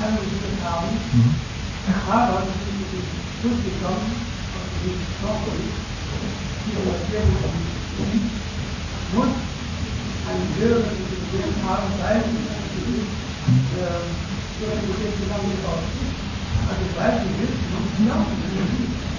kennengelernt 0.00 0.62
haben, 0.64 0.96
Mhm. 1.12 1.34
aber 2.10 2.42
sie 2.48 2.72
sind 2.72 2.88
zu 2.88 2.96
dem 2.96 3.04
Schluss 3.40 3.60
gekommen, 3.64 4.16
dass 4.54 4.64
sie 4.82 4.88
nicht 4.96 5.20
brauchen, 5.20 5.60
diese 6.64 6.80
Materien 6.88 7.28
muss 9.12 9.59
eine 10.30 10.46
höhere 10.58 10.90
Intelligenz 10.94 11.56
haben, 11.66 11.90
weil 12.00 12.22
sie 12.22 13.02
äh, 13.80 14.10
Also 16.70 16.84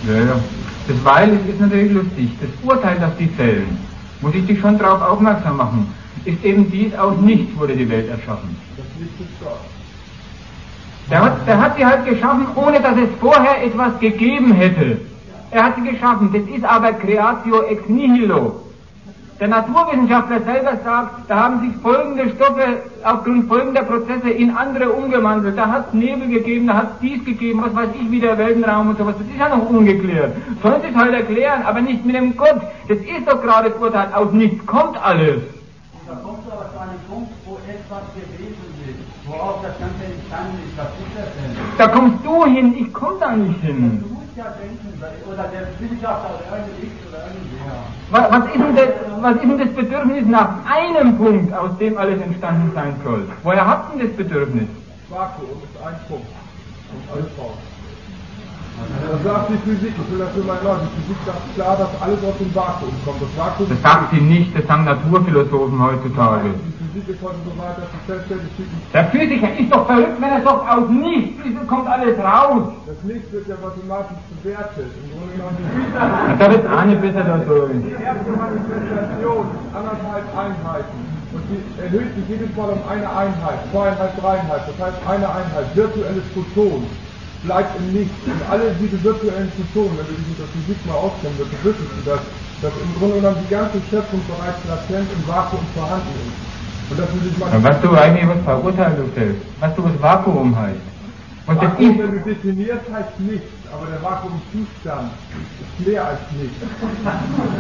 Ja, 0.08 0.18
ja. 0.26 0.40
Das 0.88 1.06
Weil 1.06 1.34
ist 1.48 1.60
natürlich 1.60 1.92
lustig. 1.92 2.30
Das 2.42 2.50
Urteil, 2.64 2.98
das 3.00 3.16
die 3.18 3.28
fällen, 3.28 3.78
muss 4.22 4.34
ich 4.34 4.46
dich 4.46 4.60
schon 4.60 4.78
darauf 4.78 5.02
aufmerksam 5.02 5.58
machen, 5.58 5.94
ist 6.26 6.44
eben 6.44 6.72
dies 6.72 6.94
aus 6.96 7.18
nichts 7.20 7.58
wurde 7.58 7.76
die 7.76 7.90
Welt 7.90 8.10
erschaffen. 8.10 8.56
Der 11.10 11.22
hat, 11.22 11.48
der 11.48 11.60
hat 11.60 11.78
sie 11.78 11.86
halt 11.86 12.06
geschaffen, 12.06 12.48
ohne 12.56 12.80
dass 12.80 12.98
es 12.98 13.10
vorher 13.20 13.64
etwas 13.64 14.00
gegeben 14.00 14.54
hätte. 14.54 15.02
Er 15.52 15.64
hat 15.66 15.76
sie 15.76 15.92
geschaffen. 15.92 16.32
Das 16.32 16.44
ist 16.56 16.64
aber 16.64 16.94
Creatio 16.94 17.64
ex 17.64 17.88
nihilo. 17.90 18.62
Der 19.42 19.48
Naturwissenschaftler 19.48 20.40
selber 20.42 20.78
sagt, 20.84 21.28
da 21.28 21.36
haben 21.36 21.62
sich 21.62 21.76
folgende 21.82 22.30
Stoffe 22.36 22.78
aufgrund 23.04 23.48
folgender 23.48 23.82
Prozesse 23.82 24.30
in 24.30 24.56
andere 24.56 24.92
umgewandelt. 24.92 25.58
Da 25.58 25.68
hat 25.68 25.88
es 25.88 25.94
Nebel 25.96 26.28
gegeben, 26.28 26.68
da 26.68 26.76
hat 26.76 26.92
es 26.94 27.00
dies 27.02 27.26
gegeben, 27.26 27.64
was 27.64 27.76
weiß 27.76 27.90
ich, 28.00 28.12
wie 28.12 28.20
der 28.20 28.38
Weltenraum 28.38 28.90
und 28.90 29.00
sowas. 29.00 29.16
Das 29.18 29.26
ist 29.26 29.40
ja 29.40 29.50
noch 29.50 29.68
ungeklärt. 29.68 30.34
Sollen 30.62 30.82
Sie 30.84 30.90
es 30.90 30.96
halt 30.96 31.16
erklären, 31.16 31.64
aber 31.66 31.82
nicht 31.82 32.06
mit 32.06 32.16
dem 32.16 32.38
Gott. 32.38 32.62
Das 32.88 33.00
ist 33.00 33.28
doch 33.28 33.42
gerade 33.42 33.72
das 33.72 33.82
Urteil. 33.82 34.14
Aus 34.14 34.32
nichts 34.32 34.64
kommt 34.68 34.96
alles. 35.04 35.42
Da 36.08 36.14
kommt 36.22 36.46
aber 36.46 36.70
zu 36.72 36.78
einem 36.80 37.02
Punkt, 37.10 37.34
wo 37.48 37.58
etwas 37.66 38.06
gewesen 38.14 38.62
ist, 38.86 39.02
Worauf 39.26 39.64
das 39.64 39.74
Ganze 39.80 40.06
entstanden 40.06 40.60
ist, 40.70 40.78
was 40.78 40.86
ist 41.02 41.18
das 41.18 41.30
denn? 41.34 41.58
Da 41.80 41.88
kommst 41.88 42.24
du 42.24 42.46
hin, 42.46 42.76
ich 42.78 42.94
komme 42.94 43.18
da 43.20 43.36
nicht 43.36 43.60
hin. 43.62 44.04
Du 44.04 44.14
musst 44.14 44.38
ja 44.38 44.54
denken, 44.62 44.94
oder 45.26 45.46
der 45.50 45.66
Wissenschaftler 45.80 46.30
oder 46.30 46.58
irgendein 46.58 46.84
X 46.84 46.94
oder 47.10 47.26
irgendwer. 47.26 48.01
Was, 48.12 48.30
was, 48.30 48.46
ist 48.46 48.56
denn 48.56 48.76
das, 48.76 48.90
was 49.22 49.36
ist 49.36 49.42
denn 49.44 49.58
das 49.58 49.74
Bedürfnis 49.74 50.26
nach 50.28 50.50
einem 50.66 51.18
Punkt, 51.18 51.54
aus 51.54 51.78
dem 51.80 51.98
alles 51.98 52.22
entstanden 52.22 52.70
sein 52.76 52.94
soll? 53.06 53.26
Woher 53.44 53.66
habt 53.66 53.96
ihr 53.96 54.06
das 54.06 54.18
Bedürfnis? 54.18 54.68
Vakuum 55.10 55.48
ist 55.64 55.86
ein 55.86 55.96
Punkt. 56.10 56.28
Und 56.92 57.04
alles 57.14 57.32
raus. 57.40 57.56
Das 59.12 59.24
sagt 59.24 59.50
die 59.52 59.58
Physik, 59.64 59.94
ich 59.96 60.12
will 60.12 60.20
das 60.20 60.36
nur 60.36 60.46
mal 60.46 60.58
erläutern. 60.58 60.90
Die 60.92 61.02
Physik 61.04 61.18
sagt 61.26 61.56
klar, 61.56 61.78
dass 61.78 62.02
alles 62.02 62.20
aus 62.24 62.38
dem 62.38 62.54
Vakuum 62.54 62.92
kommt. 63.06 63.22
Das 63.22 63.38
Vakuum 63.38 63.70
Das 63.70 63.82
sagt 63.82 64.12
sie 64.12 64.20
nicht, 64.20 64.58
das 64.58 64.68
sagen 64.68 64.84
Naturphilosophen 64.84 65.82
heutzutage. 65.82 66.50
Die 66.50 66.81
So 66.94 67.00
sie 67.00 67.16
Der 68.94 69.06
Physiker 69.06 69.48
ist 69.58 69.72
doch 69.72 69.86
verrückt, 69.88 70.20
wenn 70.20 70.30
er 70.30 70.44
sagt, 70.44 70.70
aus 70.70 70.90
nichts 70.90 71.40
kommt 71.68 71.88
alles 71.88 72.20
raus. 72.20 72.68
das 72.86 73.00
Nichts 73.08 73.32
wird 73.32 73.48
ja 73.48 73.56
mathematisch 73.64 74.20
bewertet. 74.44 74.92
Im 75.00 75.08
Grunde 75.16 75.32
genommen 75.40 75.56
die 75.56 76.36
Da 76.36 76.52
wird 76.52 76.68
nicht 76.88 77.02
besser 77.02 77.24
da 77.24 77.40
sagen. 77.48 77.80
Die 77.88 77.96
erste 77.96 78.32
Manifestation 78.36 79.46
ist 79.56 79.72
anderthalb 79.72 80.26
Einheiten. 80.36 81.00
Und 81.32 81.44
die 81.48 81.64
erhöht 81.80 82.12
sich 82.12 82.28
jedes 82.28 82.52
Mal 82.60 82.76
um 82.76 82.84
eine 82.84 83.08
Einheit, 83.08 83.60
zweieinhalb, 83.72 84.20
dreieinhalb. 84.20 84.64
Das 84.68 84.78
heißt, 84.84 85.00
eine 85.08 85.28
Einheit, 85.32 85.72
virtuelles 85.74 86.28
Photon, 86.36 86.84
bleibt 87.48 87.72
im 87.80 87.88
Nichts. 87.96 88.20
Und 88.28 88.42
alle 88.52 88.76
diese 88.84 89.00
virtuellen 89.00 89.48
Photonen, 89.56 89.96
wenn 89.96 90.08
du 90.12 90.16
dich 90.20 90.28
mit 90.28 90.40
der 90.44 90.52
Physik 90.60 90.80
mal 90.84 91.00
auskennst, 91.00 91.40
dann 91.40 91.52
wissest 91.64 91.88
du 91.88 92.04
das, 92.04 92.20
dass 92.60 92.74
im 92.84 92.92
Grunde 93.00 93.16
genommen 93.24 93.40
die 93.48 93.52
ganze 93.56 93.80
Schöpfung 93.88 94.20
bereits 94.28 94.60
latent 94.68 95.08
im 95.08 95.24
Vakuum 95.24 95.64
vorhanden 95.72 96.12
ist. 96.28 96.51
Und 96.92 97.00
du 97.00 97.64
weißt 97.64 97.84
du 97.84 97.96
eigentlich, 97.96 98.28
was 98.28 98.44
Verurteilung 98.44 99.10
ist. 99.16 99.62
Weißt 99.62 99.78
du, 99.78 99.84
was 99.86 100.02
Vakuum 100.02 100.58
heißt? 100.58 100.76
Das 101.48 101.56
Vakuum, 101.56 102.00
wenn 102.00 102.12
du 102.12 102.20
definierst, 102.20 102.82
heißt 102.94 103.20
nichts, 103.20 103.48
aber 103.72 103.88
der 103.88 104.04
Vakuumzustand 104.04 105.12
ist 105.62 105.88
mehr 105.88 106.06
als 106.06 106.20
nichts. 106.38 106.58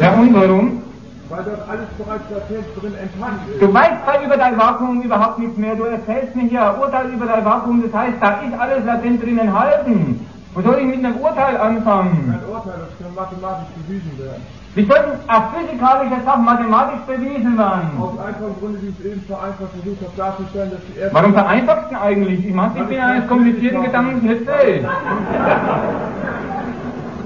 Ja, 0.01 0.13
und 0.13 0.33
warum? 0.33 0.83
Weil 1.29 1.43
dort 1.45 1.69
alles 1.69 1.87
bereits 1.97 2.23
latent 2.29 2.65
drin 2.75 2.93
enthalten 2.93 3.53
ist. 3.53 3.61
Du 3.61 3.73
weißt 3.73 4.05
halt 4.05 4.25
über 4.25 4.35
dein 4.35 4.57
Vakuum 4.57 5.01
überhaupt 5.01 5.39
nichts 5.39 5.57
mehr. 5.57 5.75
Du 5.75 5.85
erzählst 5.85 6.35
mir 6.35 6.49
hier 6.49 6.73
ein 6.73 6.79
Urteil 6.81 7.09
über 7.09 7.25
dein 7.25 7.45
Vakuum, 7.45 7.83
das 7.83 7.93
heißt, 7.93 8.17
da 8.19 8.41
ist 8.41 8.59
alles 8.59 8.83
latent 8.85 9.23
drin 9.23 9.37
enthalten. 9.39 10.27
Wo 10.53 10.61
soll 10.61 10.79
ich 10.79 10.87
mit 10.87 11.05
einem 11.05 11.15
Urteil 11.15 11.55
anfangen? 11.55 12.35
Ein 12.35 12.53
Urteil, 12.53 12.73
das 12.83 12.99
kann 12.99 13.15
mathematisch 13.15 13.69
bewiesen 13.87 14.11
werden. 14.19 14.43
Wie 14.73 14.85
sollten 14.85 15.19
auf 15.27 15.43
physikalischer 15.51 16.23
Sache 16.23 16.39
mathematisch 16.39 17.01
bewiesen 17.05 17.57
werden? 17.57 17.91
Aus 17.99 18.17
einfachen 18.19 18.55
Grunde, 18.57 18.81
wie 18.81 18.87
ich 18.87 18.99
es 18.99 19.05
eben 19.05 19.21
vereinfacht 19.27 19.67
versucht 19.75 19.99
habe 19.99 20.15
darzustellen, 20.15 20.71
dass 20.71 20.79
die 20.87 20.97
erste... 20.97 21.13
Warum 21.13 21.33
vereinfachst 21.33 21.91
du 21.91 21.99
eigentlich? 21.99 22.45
Ich 22.45 22.53
mach, 22.53 22.73
ich 22.75 22.83
bin 22.83 22.99
eines 22.99 23.27
komplizierten 23.27 23.83
Gedankens 23.83 24.23
nicht 24.31 24.47
fähig. 24.47 24.85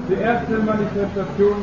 Die 0.08 0.14
erste 0.18 0.58
Manifestation 0.58 1.56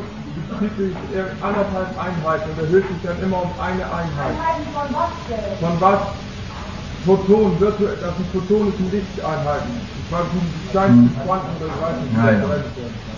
bezieht 0.48 0.76
sich 0.78 0.96
eher 1.12 1.28
anderthalb 1.44 1.92
Einheiten 2.00 2.48
und 2.48 2.58
erhöht 2.64 2.88
sich 2.88 3.00
dann 3.04 3.20
immer 3.20 3.42
um 3.44 3.52
eine 3.60 3.84
Einheit. 3.84 4.32
Einheiten 4.40 4.68
von 4.72 4.88
was 4.88 5.12
denn? 5.28 5.68
Von 5.68 5.80
was? 5.84 6.00
Photon, 7.04 7.60
virtuell, 7.60 7.98
das 8.00 8.16
sind 8.16 8.28
Photon 8.32 8.72
ist 8.72 8.80
Lichteinheiten. 8.88 9.76
Ich 9.76 10.08
weiß 10.08 10.24
nicht, 10.32 10.48
die 10.48 10.70
kleinsten 10.72 11.12
Quanten 11.20 11.52
ich 11.60 11.76
weiß 11.76 11.96
nicht, 12.00 12.16
Ja, 12.16 12.32
das 12.32 12.64
ja. 12.72 13.13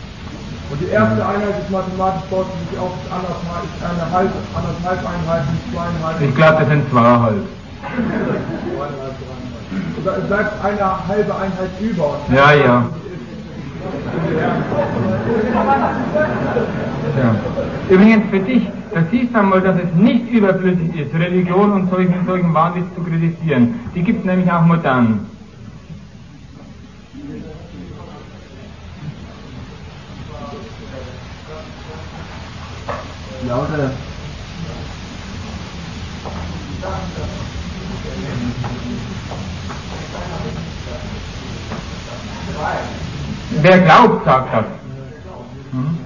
Und 0.68 0.80
die 0.80 0.88
erste 0.88 1.24
Einheit 1.24 1.62
ist 1.62 1.70
mathematisch 1.70 2.22
sie 2.28 2.70
sich 2.70 2.78
auf, 2.80 2.90
anderthalb, 3.06 3.64
ist 3.70 3.84
eine 3.86 4.10
halbe, 4.10 4.34
anderthalb 4.50 4.98
Einheiten, 4.98 5.58
zweieinhalb. 5.72 6.20
Ich 6.20 6.34
glaube, 6.34 6.56
das 6.58 6.68
sind 6.68 6.90
zweieinhalb. 6.90 7.46
Und 9.96 10.06
da 10.06 10.12
bleibt 10.26 10.64
eine 10.64 11.08
halbe 11.08 11.34
Einheit 11.34 11.70
über. 11.80 12.16
Ja, 12.34 12.52
ja. 12.52 12.84
Ja. 17.16 17.34
Übrigens 17.88 18.30
für 18.30 18.40
dich, 18.40 18.68
da 18.92 19.02
siehst 19.10 19.34
du 19.34 19.38
einmal, 19.38 19.60
dass 19.60 19.76
es 19.76 19.94
nicht 19.94 20.28
überflüssig 20.30 20.96
ist, 20.96 21.14
Religion 21.14 21.72
und 21.72 21.90
solchen, 21.90 22.26
solchen 22.26 22.52
Wahnwitz 22.52 22.86
zu 22.96 23.02
kritisieren. 23.02 23.78
Die 23.94 24.02
gibt 24.02 24.20
es 24.20 24.24
nämlich 24.26 24.50
auch 24.50 24.62
modern. 24.62 25.20
Lauter. 33.44 33.90
Wer 43.62 43.78
glaubt, 43.80 44.24
sagt 44.24 44.54
das. 44.54 44.64
Hm? 45.72 45.98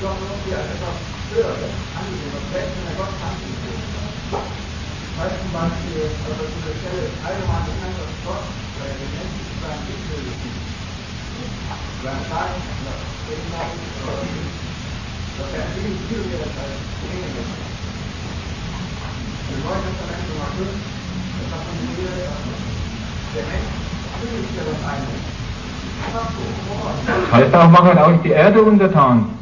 doch 0.00 0.16
irgendwie 0.16 0.54
als 0.54 0.64
etwas 0.64 0.96
Höheres 1.30 1.72
ansehen 1.92 2.32
und 2.32 2.52
selbst 2.52 2.72
wenn 2.76 2.86
er 2.88 2.96
Gott 2.96 3.12
ansieht. 3.20 3.59
Heißt 5.20 5.36
zum 5.36 5.52
Beispiel, 5.52 6.00
diese 6.00 6.72
Stelle 6.80 7.12
ist 7.12 7.20
allgemein 7.20 7.68
bekannt, 7.68 7.92
dass 7.92 8.08
Gott 8.24 8.40
bei 8.80 8.88
den 8.88 9.04
Menschen 9.12 9.44
zu 9.52 9.54
seinem 9.60 9.84
Ebenbild 9.84 10.32
ist. 10.32 10.48
Sein 12.00 12.24
Sein, 12.24 12.56
das 12.56 13.04
Gegenwart, 13.28 13.76
dass 15.36 15.52
viel 15.76 15.92
viel 16.08 16.24
mehr 16.24 16.40
ist 16.40 16.56
als 16.56 16.72
Engel 17.04 17.36
ist. 17.36 17.52
Im 19.44 19.60
Neuen 19.60 19.82
Testament 19.84 20.24
Nummer 20.24 20.48
5, 20.56 20.72
das 20.72 21.48
hat 21.52 21.62
man 21.68 21.76
hier, 22.00 22.16
der 23.36 23.44
Mensch 23.44 23.76
fühlt 24.24 24.40
sich 24.40 24.56
ja 24.56 24.64
das 24.72 24.80
eine. 24.88 25.04
Einfach 26.00 26.32
so, 26.32 26.48
vor. 26.64 26.96
Heißt 27.28 27.52
auch, 27.52 27.68
machen 27.68 27.92
euch 27.92 28.20
die 28.24 28.32
Erde 28.32 28.62
untertan. 28.62 29.36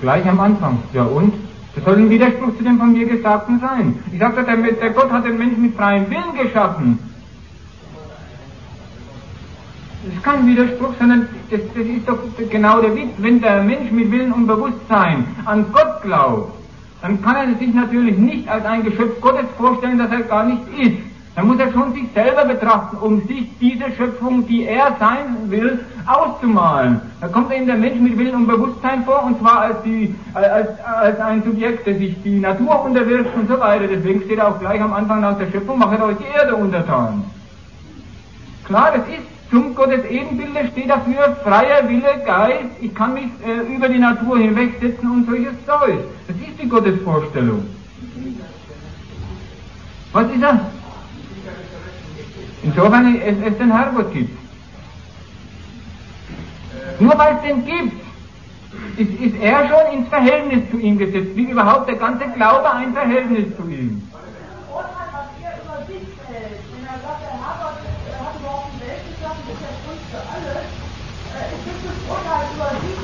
Gleich 0.00 0.24
am 0.28 0.38
Anfang. 0.38 0.78
Ja 0.92 1.02
und? 1.02 1.34
Das 1.74 1.84
soll 1.84 1.96
ein 1.96 2.10
Widerspruch 2.10 2.56
zu 2.56 2.62
dem 2.62 2.78
von 2.78 2.92
mir 2.92 3.06
Gesagten 3.06 3.58
sein. 3.60 3.98
Ich 4.12 4.18
sagte, 4.18 4.44
der, 4.44 4.56
der 4.56 4.90
Gott 4.90 5.10
hat 5.10 5.24
den 5.24 5.38
Menschen 5.38 5.62
mit 5.62 5.74
freiem 5.74 6.08
Willen 6.08 6.34
geschaffen. 6.40 6.98
Das 10.04 10.14
ist 10.14 10.22
kein 10.22 10.46
Widerspruch, 10.46 10.92
sondern 10.98 11.28
das, 11.50 11.60
das 11.74 11.86
ist 11.86 12.06
doch 12.08 12.18
genau 12.50 12.80
der 12.80 12.94
Witz. 12.94 13.10
Wenn 13.18 13.40
der 13.40 13.62
Mensch 13.62 13.90
mit 13.90 14.10
Willen 14.10 14.32
und 14.32 14.46
Bewusstsein 14.46 15.24
an 15.46 15.66
Gott 15.72 16.02
glaubt, 16.02 16.52
dann 17.02 17.20
kann 17.22 17.36
er 17.36 17.58
sich 17.58 17.74
natürlich 17.74 18.16
nicht 18.18 18.48
als 18.48 18.64
ein 18.64 18.84
Geschöpf 18.84 19.20
Gottes 19.20 19.46
vorstellen, 19.56 19.98
das 19.98 20.10
er 20.10 20.22
gar 20.22 20.44
nicht 20.44 20.62
ist. 20.78 21.13
Dann 21.34 21.48
muss 21.48 21.58
er 21.58 21.72
schon 21.72 21.92
sich 21.92 22.04
selber 22.14 22.44
betrachten, 22.44 22.96
um 22.96 23.26
sich 23.26 23.48
diese 23.60 23.90
Schöpfung, 23.96 24.46
die 24.46 24.66
er 24.66 24.96
sein 25.00 25.50
will, 25.50 25.80
auszumalen. 26.06 27.00
Da 27.20 27.26
kommt 27.26 27.52
ihm 27.52 27.66
der 27.66 27.76
Mensch 27.76 28.00
mit 28.00 28.16
Willen 28.16 28.36
und 28.36 28.46
Bewusstsein 28.46 29.04
vor, 29.04 29.24
und 29.24 29.40
zwar 29.40 29.62
als, 29.62 29.82
die, 29.82 30.14
als, 30.32 30.68
als 30.80 31.18
ein 31.18 31.42
Subjekt, 31.42 31.86
der 31.88 31.96
sich 31.96 32.14
die 32.22 32.38
Natur 32.38 32.84
unterwirft 32.84 33.34
und 33.34 33.48
so 33.48 33.58
weiter. 33.58 33.88
Deswegen 33.88 34.22
steht 34.22 34.38
er 34.38 34.48
auch 34.48 34.60
gleich 34.60 34.80
am 34.80 34.92
Anfang 34.92 35.22
nach 35.22 35.36
der 35.36 35.50
Schöpfung, 35.50 35.78
machet 35.78 36.02
euch 36.02 36.16
die 36.18 36.38
Erde 36.38 36.54
untertan. 36.54 37.24
Klar, 38.64 38.92
das 38.96 39.08
ist 39.08 39.34
zum 39.50 39.74
Gottes 39.74 40.04
Ebenbilde 40.08 40.68
steht 40.72 40.90
dafür 40.90 41.36
freier 41.42 41.88
Wille, 41.88 42.22
Geist, 42.24 42.70
ich 42.80 42.94
kann 42.94 43.14
mich 43.14 43.28
äh, 43.46 43.74
über 43.74 43.88
die 43.88 43.98
Natur 43.98 44.38
hinwegsetzen 44.38 45.10
und 45.10 45.26
solches 45.26 45.54
Zeug. 45.66 45.98
Das 46.26 46.36
ist 46.36 46.62
die 46.62 46.68
Gottesvorstellung. 46.68 47.64
Was 50.12 50.26
ist 50.30 50.42
er? 50.42 50.60
Insofern 52.64 53.20
es, 53.20 53.36
es 53.46 53.58
den 53.58 53.70
Herrgott 53.70 54.10
gibt. 54.12 54.36
Nur 56.98 57.16
weil 57.18 57.36
es 57.36 57.42
den 57.42 57.64
gibt, 57.64 58.02
ist, 58.96 59.20
ist 59.20 59.36
er 59.42 59.68
schon 59.68 59.92
ins 59.98 60.08
Verhältnis 60.08 60.70
zu 60.70 60.78
ihm 60.78 60.96
gesetzt, 60.96 61.36
wie 61.36 61.50
überhaupt 61.50 61.86
der 61.88 61.96
ganze 61.96 62.26
Glaube 62.28 62.72
ein 62.72 62.94
Verhältnis 62.94 63.54
zu 63.56 63.68
ihm. 63.68 64.08
Er 64.66 64.72
er 72.16 72.40
äh. 72.40 72.98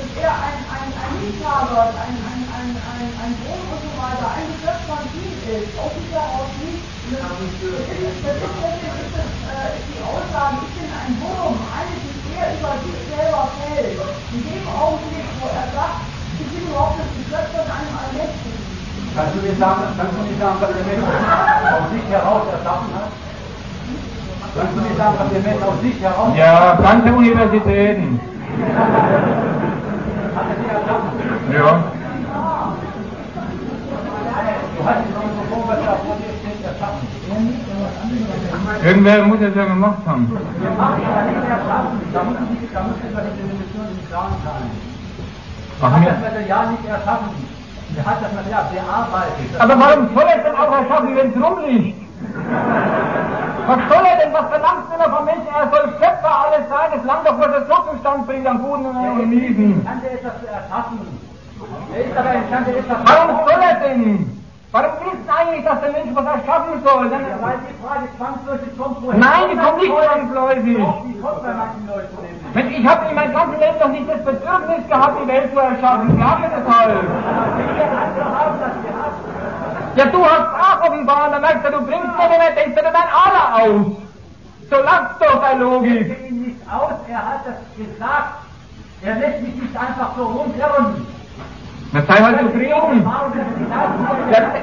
Äh, 0.00 0.22
er 0.22 0.30
ein, 0.30 0.64
ein, 0.70 0.92
ein 1.02 1.12
Liebhaber, 1.20 1.82
ein, 1.82 2.16
ein, 2.30 2.42
ein, 2.54 2.70
ein, 2.76 3.08
ein 3.22 3.32
Sohn 3.42 3.64
und 3.72 3.80
so 3.82 3.90
weiter, 4.00 4.26
ein 4.36 4.46
Geschöpf 4.52 4.82
von 4.86 5.02
ihm 5.18 5.34
ist. 5.48 5.70
Aus 5.78 5.92
sich 5.94 6.08
heraus 6.12 6.50
nicht. 6.62 6.79
Äh, 7.10 7.16
er 7.16 7.18
er. 7.18 9.00
Kannst 19.12 19.34
du 19.34 19.40
mir 19.42 19.56
sagen, 19.56 19.82
kannst 19.96 20.14
du 20.14 20.22
mir 20.22 20.38
sagen, 20.38 20.56
was 20.60 20.70
der 20.70 20.84
Mensch 20.86 21.02
aus 21.02 21.90
sich 21.90 22.06
heraus 22.10 22.42
erschaffen 22.52 22.94
hat? 22.94 23.10
Kannst 24.54 24.76
du 24.76 24.80
mir 24.80 24.96
sagen, 24.96 25.14
was 25.18 25.28
der 25.32 25.40
Mensch 25.40 25.62
aus 25.62 25.80
sich 25.82 26.00
heraus 26.00 26.36
Ja, 26.36 26.74
ganze 26.76 27.12
Universitäten. 27.12 28.20
hat 30.36 30.46
er 30.48 30.56
sich 30.62 30.70
erschaffen? 30.72 31.10
Ja. 31.52 31.84
Du 34.78 34.86
hast 34.86 34.96
das 34.96 35.06
Mikrofon, 35.06 35.62
was 35.68 35.78
da 35.84 35.92
vor 36.00 36.16
dir 36.16 36.32
steht, 36.40 36.64
erschaffen. 36.64 37.04
Irgendwer 38.84 39.24
muss 39.24 39.40
es 39.40 39.54
ja 39.54 39.64
gemacht 39.64 39.98
haben. 40.06 40.26
Der. 40.30 40.70
Da 42.12 42.22
muss 42.24 42.96
über 43.02 43.22
die 43.22 43.34
Definition 43.38 43.86
im 43.90 44.08
Klaren 44.08 44.34
sein. 44.44 44.70
Er 45.80 45.86
Ach, 45.86 45.92
hat 45.92 46.06
das 46.06 46.20
Material 46.20 46.70
nicht 46.70 46.86
erschaffen. 46.88 47.30
Er 47.96 48.04
hat 48.06 48.22
das 48.22 48.32
Material 48.32 48.64
bearbeitet. 48.72 49.60
Aber 49.60 49.78
warum 49.78 50.08
soll 50.14 50.24
er 50.24 50.36
es 50.36 50.42
denn 50.44 50.56
auch 50.56 50.72
erschaffen, 50.72 51.16
wenn 51.16 51.30
es 51.30 51.36
rumliegt? 51.36 52.00
Was 53.66 53.78
soll 53.88 54.04
er 54.06 54.16
denn, 54.18 54.32
was 54.32 54.46
verlangt 54.50 54.92
denn 54.92 55.00
er 55.00 55.10
vom 55.10 55.24
Menschen? 55.24 55.48
Er 55.54 55.70
soll 55.70 55.84
Schöpfer 55.98 56.34
alles 56.44 56.68
sein, 56.68 56.98
es 56.98 57.04
langt 57.04 57.26
doch, 57.26 57.38
was 57.38 57.52
er 57.54 57.66
so 57.66 57.74
zustand 57.92 58.26
bringt 58.26 58.46
am 58.46 58.62
Guten 58.62 58.86
und 58.86 59.28
Miesen. 59.30 59.86
Er 59.86 59.96
Warum 63.04 63.36
soll 63.46 63.60
er 63.62 63.74
denn? 63.80 64.39
Warum 64.72 64.92
willst 65.02 65.26
du 65.26 65.32
eigentlich, 65.34 65.64
dass 65.64 65.80
der 65.80 65.90
Mensch 65.90 66.14
was 66.14 66.24
erschaffen 66.26 66.78
soll? 66.84 67.10
Ja, 67.10 67.18
Dann, 67.18 67.42
weil 67.42 67.58
die 67.66 67.74
Frage 67.82 68.06
zwangsläufig 68.16 68.78
kommt, 68.78 68.96
woher 69.02 69.18
Nein, 69.18 69.42
die 69.50 69.56
kommt 69.58 69.78
nicht 69.82 69.90
Doch, 69.90 70.06
zwangsläufig. 70.06 70.62
die 70.64 71.20
kommt 71.20 71.42
bei 71.42 71.52
manchen 71.58 71.86
Leuten 71.90 72.14
nämlich. 72.22 72.54
Mensch, 72.54 72.72
ich 72.78 72.86
habe 72.86 73.08
in 73.10 73.14
meinem 73.16 73.32
ganzen 73.34 73.58
Leben 73.58 73.78
noch 73.80 73.88
nicht 73.88 74.08
das 74.08 74.22
Bedürfnis 74.24 74.82
gehabt, 74.88 75.14
die 75.22 75.26
Welt 75.28 75.50
zu 75.52 75.58
erschaffen. 75.58 76.08
Halt. 76.08 76.14
Wir 76.14 76.24
haben 76.30 76.42
das 78.62 78.74
gehabt. 78.86 79.14
Ja, 79.96 80.04
du 80.06 80.24
hast 80.24 80.48
auch 80.54 80.80
offenbar, 80.86 81.26
und 81.26 81.32
dann 81.32 81.40
merkst 81.42 81.66
du, 81.66 81.70
du 81.72 81.80
bringst 81.84 82.06
mir 82.16 82.28
den, 82.30 82.54
denkst 82.54 82.76
du 82.78 82.82
dir 82.86 82.92
dein 82.94 83.10
Aller 83.10 83.46
aus. 83.58 83.86
So 84.70 84.76
lass 84.84 85.18
doch 85.18 85.42
Ich 85.52 85.58
Logik. 85.58 86.08
denke 86.08 86.26
ihn 86.28 86.42
nicht 86.46 86.60
aus, 86.72 86.92
er 87.08 87.18
hat 87.18 87.40
das 87.44 87.58
gesagt. 87.76 88.34
Er 89.02 89.14
lässt 89.16 89.42
mich 89.42 89.54
nicht 89.56 89.76
einfach 89.76 90.10
so 90.16 90.24
rumherren. 90.26 91.06
Na 91.92 92.02
sei 92.06 92.22
halt 92.22 92.38
zufrieden. 92.40 93.04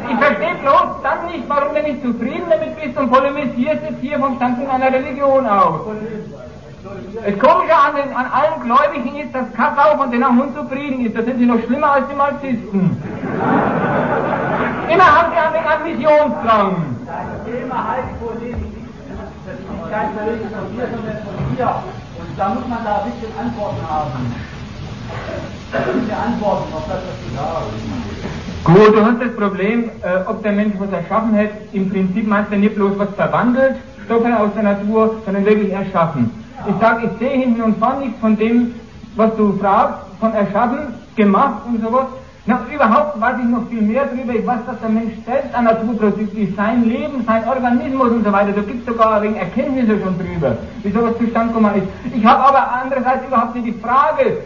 Ich 0.09 0.17
verstehe 0.17 0.55
bloß 0.61 0.89
dann 1.03 1.25
nicht, 1.31 1.43
warum 1.49 1.75
du 1.75 1.81
nicht 1.83 2.01
zufrieden 2.01 2.45
damit 2.49 2.81
bist 2.81 2.97
und 2.97 3.11
polemisierst 3.11 3.83
jetzt 3.83 3.99
hier 4.01 4.17
vom 4.19 4.35
Standpunkt 4.37 4.71
einer 4.71 4.93
Religion 4.93 5.45
aus. 5.45 5.81
Das 7.25 7.39
Komische 7.39 7.75
an, 7.75 7.95
den, 7.95 8.15
an 8.15 8.27
allen 8.31 8.61
Gläubigen 8.63 9.17
ist, 9.17 9.35
dass 9.35 9.51
Kassau 9.53 9.97
von 9.97 10.09
denen 10.09 10.23
auch 10.23 10.29
unzufrieden 10.29 11.05
ist. 11.05 11.17
Da 11.17 11.23
sind 11.23 11.39
sie 11.39 11.45
noch 11.45 11.61
schlimmer 11.65 11.93
als 11.93 12.07
die 12.07 12.15
Marxisten. 12.15 12.97
Immer 14.89 15.05
haben 15.05 15.31
sie 15.33 15.37
einen. 15.37 15.57
Das 17.05 17.43
Thema 17.45 17.89
Heilspolemik 17.89 18.77
das 19.47 19.55
ist 19.55 19.91
kein 19.91 20.17
Kollege 20.17 20.43
von 20.49 20.75
dir, 20.75 20.87
sondern 20.91 21.17
von 21.23 21.55
dir. 21.55 21.83
Und 22.19 22.37
da 22.37 22.49
muss 22.49 22.67
man 22.67 22.83
da 22.83 23.01
ein 23.01 23.11
bisschen 23.11 23.31
Antworten 23.39 23.89
haben. 23.89 24.35
Gut, 28.63 28.95
du 28.95 29.05
hast 29.05 29.21
das 29.21 29.35
Problem, 29.35 29.89
äh, 30.01 30.29
ob 30.29 30.43
der 30.43 30.51
Mensch 30.51 30.75
was 30.77 30.91
erschaffen 30.91 31.37
hat. 31.37 31.49
Im 31.73 31.89
Prinzip 31.89 32.27
meinst 32.27 32.51
du 32.51 32.57
nicht 32.57 32.75
bloß 32.75 32.97
was 32.97 33.09
verwandelt, 33.15 33.75
Stoffe 34.05 34.39
aus 34.39 34.49
der 34.55 34.63
Natur, 34.63 35.15
sondern 35.25 35.45
wirklich 35.45 35.71
erschaffen. 35.71 36.31
Ich 36.67 36.75
sage, 36.81 37.07
ich 37.07 37.19
sehe 37.19 37.37
hinten 37.41 37.61
und 37.61 37.77
vorne 37.77 38.05
nichts 38.05 38.19
von 38.19 38.37
dem, 38.37 38.73
was 39.15 39.35
du 39.35 39.57
fragst, 39.57 39.99
von 40.19 40.33
erschaffen, 40.33 40.79
gemacht 41.15 41.61
und 41.67 41.81
sowas. 41.81 42.07
Na, 42.45 42.61
überhaupt 42.73 43.19
weiß 43.19 43.35
ich 43.39 43.49
noch 43.49 43.67
viel 43.67 43.81
mehr 43.81 44.05
drüber. 44.05 44.33
Ich 44.33 44.47
weiß, 44.47 44.59
dass 44.65 44.79
der 44.79 44.89
Mensch 44.89 45.13
selbst 45.25 45.53
ein 45.53 45.65
Naturprodukt 45.65 46.33
ist, 46.33 46.55
sein 46.55 46.85
Leben, 46.85 47.25
sein 47.25 47.45
Organismus 47.45 48.09
und 48.11 48.23
so 48.23 48.31
weiter. 48.31 48.53
Da 48.53 48.61
gibt 48.61 48.87
es 48.87 48.93
sogar 48.93 49.21
wegen 49.21 49.35
Erkenntnisse 49.35 49.99
schon 50.01 50.17
drüber, 50.17 50.57
wie 50.81 50.91
sowas 50.91 51.17
zustande 51.19 51.53
gekommen 51.53 51.75
ist. 51.75 52.15
Ich 52.15 52.25
habe 52.25 52.45
aber 52.45 52.71
andererseits 52.71 53.27
überhaupt 53.27 53.53
nicht 53.55 53.67
die 53.67 53.81
Frage, 53.81 54.37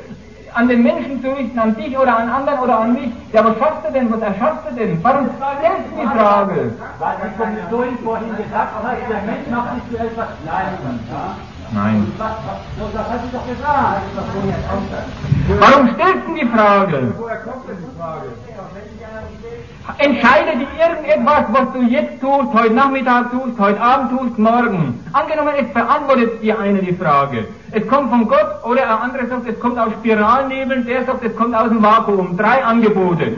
an 0.53 0.67
den 0.67 0.83
Menschen 0.83 1.21
zu 1.21 1.29
richten, 1.31 1.57
an 1.57 1.75
dich 1.75 1.97
oder 1.97 2.17
an 2.17 2.29
anderen 2.29 2.59
oder 2.59 2.79
an 2.79 2.93
mich. 2.93 3.11
Ja, 3.31 3.45
was 3.45 3.57
schaffst 3.57 3.87
du 3.87 3.93
denn? 3.93 4.11
Was 4.11 4.21
erschaffst 4.21 4.69
du 4.69 4.75
denn? 4.75 5.03
Warum 5.03 5.29
stellst 5.37 5.87
du 5.91 6.01
die 6.01 6.07
Frage? 6.07 6.73
Weil 6.99 7.15
die 7.23 7.41
Kommission 7.41 7.97
vorhin 8.03 8.29
gesagt 8.35 8.83
hat, 8.83 8.97
der 9.09 9.21
Mensch 9.23 9.47
macht 9.49 9.75
sich 9.75 9.97
zu 9.97 10.05
etwas. 10.05 10.27
Ja? 10.45 11.35
Nein. 11.73 12.11
Was, 12.17 12.31
was, 12.31 12.59
so, 12.77 12.89
das 12.93 13.09
hat 13.09 13.19
sie 13.23 13.31
doch 13.31 13.47
gesagt. 13.47 14.01
Warum 15.59 15.89
stellst 15.95 16.27
du 16.27 16.33
die 16.35 16.47
Frage? 16.47 17.13
Woher 17.17 17.37
kommt 17.37 17.69
denn 17.69 17.77
die 17.79 17.97
Frage? 17.97 18.27
Entscheide 19.97 20.57
dich 20.57 20.67
irgendetwas, 20.79 21.45
was 21.51 21.73
du 21.73 21.81
jetzt 21.81 22.21
tust, 22.21 22.53
heute 22.53 22.73
Nachmittag 22.73 23.31
tust, 23.31 23.59
heute 23.59 23.81
Abend 23.81 24.11
tust, 24.11 24.37
morgen. 24.37 25.03
Angenommen, 25.11 25.53
es 25.59 25.73
beantwortet 25.73 26.41
dir 26.41 26.59
einer 26.59 26.79
die 26.79 26.93
Frage. 26.93 27.47
Es 27.71 27.87
kommt 27.87 28.09
von 28.09 28.27
Gott 28.27 28.63
oder 28.63 28.83
ein 28.83 29.09
anderer 29.09 29.27
sagt, 29.27 29.47
es 29.47 29.59
kommt 29.59 29.79
aus 29.79 29.91
Spiralnebeln, 29.99 30.85
der 30.85 31.05
sagt, 31.05 31.23
es 31.23 31.35
kommt 31.35 31.55
aus 31.55 31.69
dem 31.69 31.81
Vakuum. 31.81 32.37
Drei 32.37 32.63
Angebote. 32.63 33.33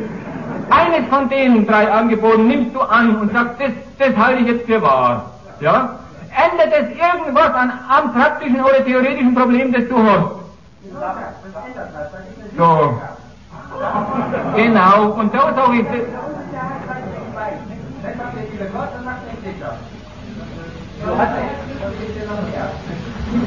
Eines 0.69 1.07
von 1.09 1.29
den 1.29 1.65
drei 1.65 1.91
Angeboten 1.91 2.47
nimmst 2.47 2.75
du 2.75 2.81
an 2.81 3.15
und 3.15 3.31
sagst, 3.31 3.59
das, 3.59 3.71
das 3.99 4.17
halte 4.17 4.41
ich 4.41 4.47
jetzt 4.47 4.65
für 4.65 4.81
wahr. 4.81 5.31
Ja? 5.59 5.97
Ändert 6.35 6.73
es 6.73 6.89
irgendwas 6.89 7.53
an, 7.53 7.71
am 7.89 8.13
praktischen 8.13 8.61
oder 8.61 8.83
theoretischen 8.83 9.33
Problem, 9.33 9.71
das 9.71 9.87
du 9.87 9.97
hast? 9.97 10.43
So. 12.57 13.01
Genau. 14.55 15.11
Und 15.11 15.33
da 15.33 15.53
sage 15.53 15.79
ich, 15.79 15.85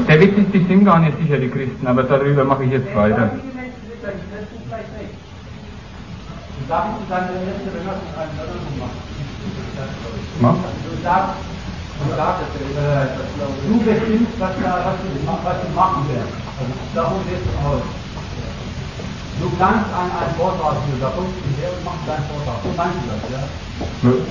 der 0.08 0.20
Witz 0.20 0.38
ist, 0.38 0.68
sind 0.68 0.84
gar 0.84 0.98
nicht 0.98 1.16
sicher, 1.18 1.38
die 1.38 1.48
Christen, 1.48 1.86
aber 1.86 2.02
darüber 2.02 2.44
mache 2.44 2.64
ich 2.64 2.72
jetzt 2.72 2.94
weiter. 2.94 3.30
Darf 6.68 6.86
ich 7.00 7.08
dann 7.08 7.28
der 7.30 7.42
letzte 7.46 7.70
Genossen 7.70 8.10
einen 8.18 8.38
Erinnerung 8.38 8.78
machen? 8.80 8.98
Mach. 10.40 10.54
Du 10.56 11.02
sagst, 11.02 11.34
du 11.98 12.76
äh, 12.76 13.06
du 13.68 13.78
bestimmst, 13.84 14.34
was, 14.40 14.50
du, 14.56 14.62
du 14.62 15.74
machen 15.74 16.08
wirst. 16.08 16.34
Also 16.58 16.72
darum 16.94 17.20
gehst 17.28 17.46
du 17.46 17.68
aus. 17.68 18.05
Du 19.40 19.50
planst 19.60 19.92
einen, 19.92 20.12
einen 20.16 20.34
Vortrag 20.36 20.80
hier, 20.88 20.96
da 20.96 21.12
kommst 21.12 21.36
du 21.36 21.44
her 21.60 21.68
und 21.68 21.84
machst 21.84 22.08
deinen 22.08 22.24
Vortrag. 22.24 22.56
So 22.64 22.72
meinst 22.72 22.96
du 23.00 23.06
das, 23.12 23.22
ja? 23.28 23.42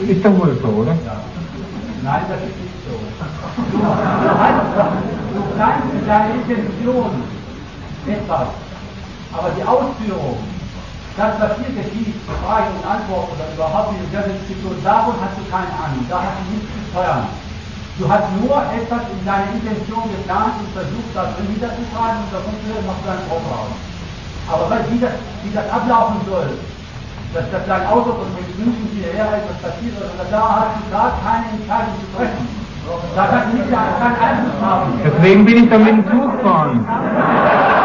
Ist 0.09 0.25
doch 0.25 0.33
wohl 0.33 0.57
so, 0.57 0.69
oder? 0.81 0.97
ja. 1.05 1.21
Nein, 2.01 2.25
das 2.29 2.41
ist 2.41 2.57
nicht 2.57 2.77
so. 2.85 2.97
Du, 2.97 3.77
hast, 3.85 4.61
du 5.33 5.41
planst 5.53 5.85
mit 5.93 6.05
deiner 6.09 6.33
Intention 6.37 7.11
etwas, 8.05 8.49
aber 9.33 9.49
die 9.57 9.65
Ausführung, 9.65 10.37
das, 11.17 11.33
was 11.39 11.51
hier 11.61 11.73
geschieht, 11.73 12.17
Fragen 12.25 12.73
und 12.77 12.85
Antworten 12.85 13.33
oder 13.33 13.45
überhaupt 13.53 13.93
diese 13.97 14.09
ganze 14.09 14.37
Diskussion, 14.41 14.77
davon 14.83 15.15
hast 15.21 15.37
du 15.37 15.45
keine 15.49 15.73
Ahnung, 15.81 16.05
da 16.09 16.17
hast 16.21 16.37
du 16.41 16.43
nichts 16.49 16.69
zu 16.69 16.81
steuern. 16.93 17.25
Du 17.97 18.03
hast 18.09 18.27
nur 18.41 18.57
etwas 18.73 19.03
in 19.09 19.21
deiner 19.23 19.53
Intention 19.53 20.05
geplant 20.11 20.59
und 20.59 20.69
versucht, 20.75 21.09
da 21.13 21.31
drin 21.33 21.47
niederzuschreiben 21.53 22.21
und 22.25 22.31
da 22.33 22.39
funktioniert, 22.41 22.85
machst 22.85 23.05
du 23.05 23.09
einen 23.09 23.25
Vortrag. 23.31 23.69
Aber 24.51 24.69
was, 24.69 24.79
wie, 24.91 24.99
das, 24.99 25.11
wie 25.43 25.53
das 25.53 25.69
ablaufen 25.71 26.21
soll, 26.29 26.49
dass, 27.33 27.49
dass 27.51 27.65
dein 27.67 27.87
Auto 27.87 28.13
von 28.13 28.27
München 28.35 28.89
hierher 28.93 29.25
etwas 29.25 29.57
passiert 29.61 29.97
oder 29.97 30.25
da 30.29 30.41
hast 30.59 30.77
du 30.77 30.91
gar 30.91 31.17
keine 31.23 31.45
Entscheidung 31.57 31.95
zu 31.99 32.17
treffen. 32.17 32.47
Da 33.15 33.25
kannst 33.25 33.47
du 33.51 33.57
nicht 33.57 33.69
keinen 33.71 34.15
Einfluss 34.21 34.61
haben. 34.61 35.01
Deswegen 35.03 35.45
bin 35.45 35.63
ich 35.63 35.69
da 35.69 35.77
mit 35.79 35.87
dem 35.87 36.05
Zug 36.05 36.31
gefahren. 36.37 36.85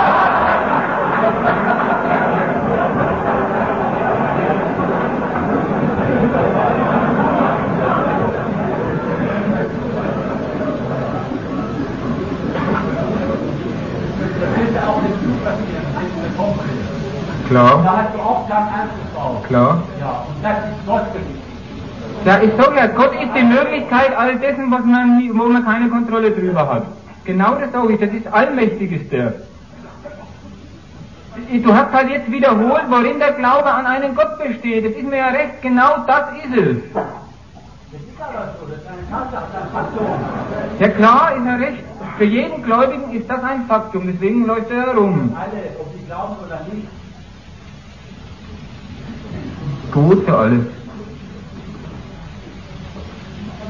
Das 14.41 14.55
könnte 14.55 14.89
auch 14.89 15.03
mit 15.03 15.13
Zug 15.23 15.45
passieren, 15.45 15.85
wenn 15.97 16.09
du 16.09 16.21
eine 16.21 16.31
Bombe 16.37 16.65
ist. 16.65 17.01
Klar, 17.51 17.83
Da 17.83 17.97
hast 17.97 18.15
du 18.15 18.21
auch 18.21 18.49
keinen 18.49 18.69
Einfluss 18.69 19.13
drauf. 19.13 19.43
klar. 19.43 19.83
Ja, 19.99 20.25
und 20.29 20.39
das 20.45 20.57
ist 20.71 20.87
Gottgebiet. 20.87 21.41
Ja, 22.25 22.39
ich 22.43 22.51
sag 22.57 22.77
ja, 22.77 22.87
Gott 22.87 23.13
ist 23.15 23.35
die 23.35 23.43
Möglichkeit 23.43 24.17
all 24.17 24.37
dessen, 24.37 24.71
was 24.71 24.85
man, 24.85 25.29
wo 25.35 25.45
man 25.49 25.65
keine 25.65 25.89
Kontrolle 25.89 26.31
drüber 26.31 26.69
hat. 26.73 26.85
Genau 27.25 27.57
das 27.57 27.73
sage 27.73 27.95
ich, 27.95 27.99
das 28.01 28.11
ist 28.11 28.27
allmächtig 28.33 28.93
ist 28.93 29.13
der. 29.13 29.33
Du 31.65 31.75
hast 31.75 31.93
halt 31.93 32.11
jetzt 32.11 32.31
wiederholt, 32.31 32.85
worin 32.89 33.19
der 33.19 33.33
Glaube 33.33 33.65
an 33.69 33.85
einen 33.87 34.15
Gott 34.15 34.39
besteht. 34.39 34.85
Das 34.87 34.93
ist 34.93 35.09
mir 35.09 35.17
ja 35.17 35.29
recht, 35.29 35.61
genau 35.61 36.05
das 36.07 36.27
ist 36.45 36.57
es. 36.57 36.77
Das 36.93 37.03
ist 37.03 38.21
aber 38.21 38.55
so, 38.61 38.67
das 38.67 38.79
ist 38.79 38.87
eine 38.87 39.11
Tatsache, 39.11 39.47
das 39.53 39.63
ist 39.65 39.67
ein 39.67 39.73
Faktum. 39.73 40.07
Ja 40.79 40.89
klar, 40.91 41.33
ist 41.37 41.47
er 41.47 41.59
recht. 41.67 41.83
Für 42.17 42.25
jeden 42.25 42.63
Gläubigen 42.63 43.11
ist 43.13 43.29
das 43.29 43.43
ein 43.43 43.65
Faktum, 43.67 44.07
deswegen 44.07 44.47
läuft 44.47 44.71
er 44.71 44.87
herum. 44.87 45.35
Alle, 45.37 45.63
ob 45.81 45.89
sie 45.99 46.05
glauben 46.07 46.37
oder 46.47 46.61
nicht, 46.73 46.87
Gut 49.93 50.25
für 50.25 50.39
alles. 50.39 50.61
Und 50.61 50.71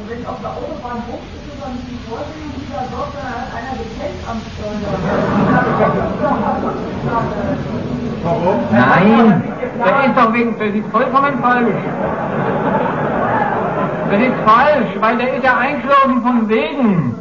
wenn 0.09 0.27
auf 0.27 0.41
der 0.41 0.51
Autobahn 0.51 0.99
hochgeht 1.09 1.41
ist 1.47 1.61
doch 1.61 1.73
nicht 1.73 1.89
die 1.91 1.99
Vorsehung 2.09 2.53
dieser 2.61 2.81
hat 2.81 3.13
einer 3.57 3.75
gepennt 3.79 4.21
am 4.29 4.39
Steuer. 4.53 4.93
Warum? 8.23 8.59
Nein, 8.71 9.43
das 9.79 10.07
ist 10.07 10.17
doch 10.17 10.33
wegen, 10.35 10.59
das 10.59 10.75
ist 10.75 10.89
vollkommen 10.91 11.39
falsch. 11.41 11.83
Das 14.11 14.21
ist 14.21 14.35
falsch, 14.45 14.91
weil 15.01 15.17
der 15.17 15.37
ist 15.37 15.45
ja 15.45 15.57
eingeschlafen 15.57 16.23
von 16.23 16.49
wegen. 16.49 17.15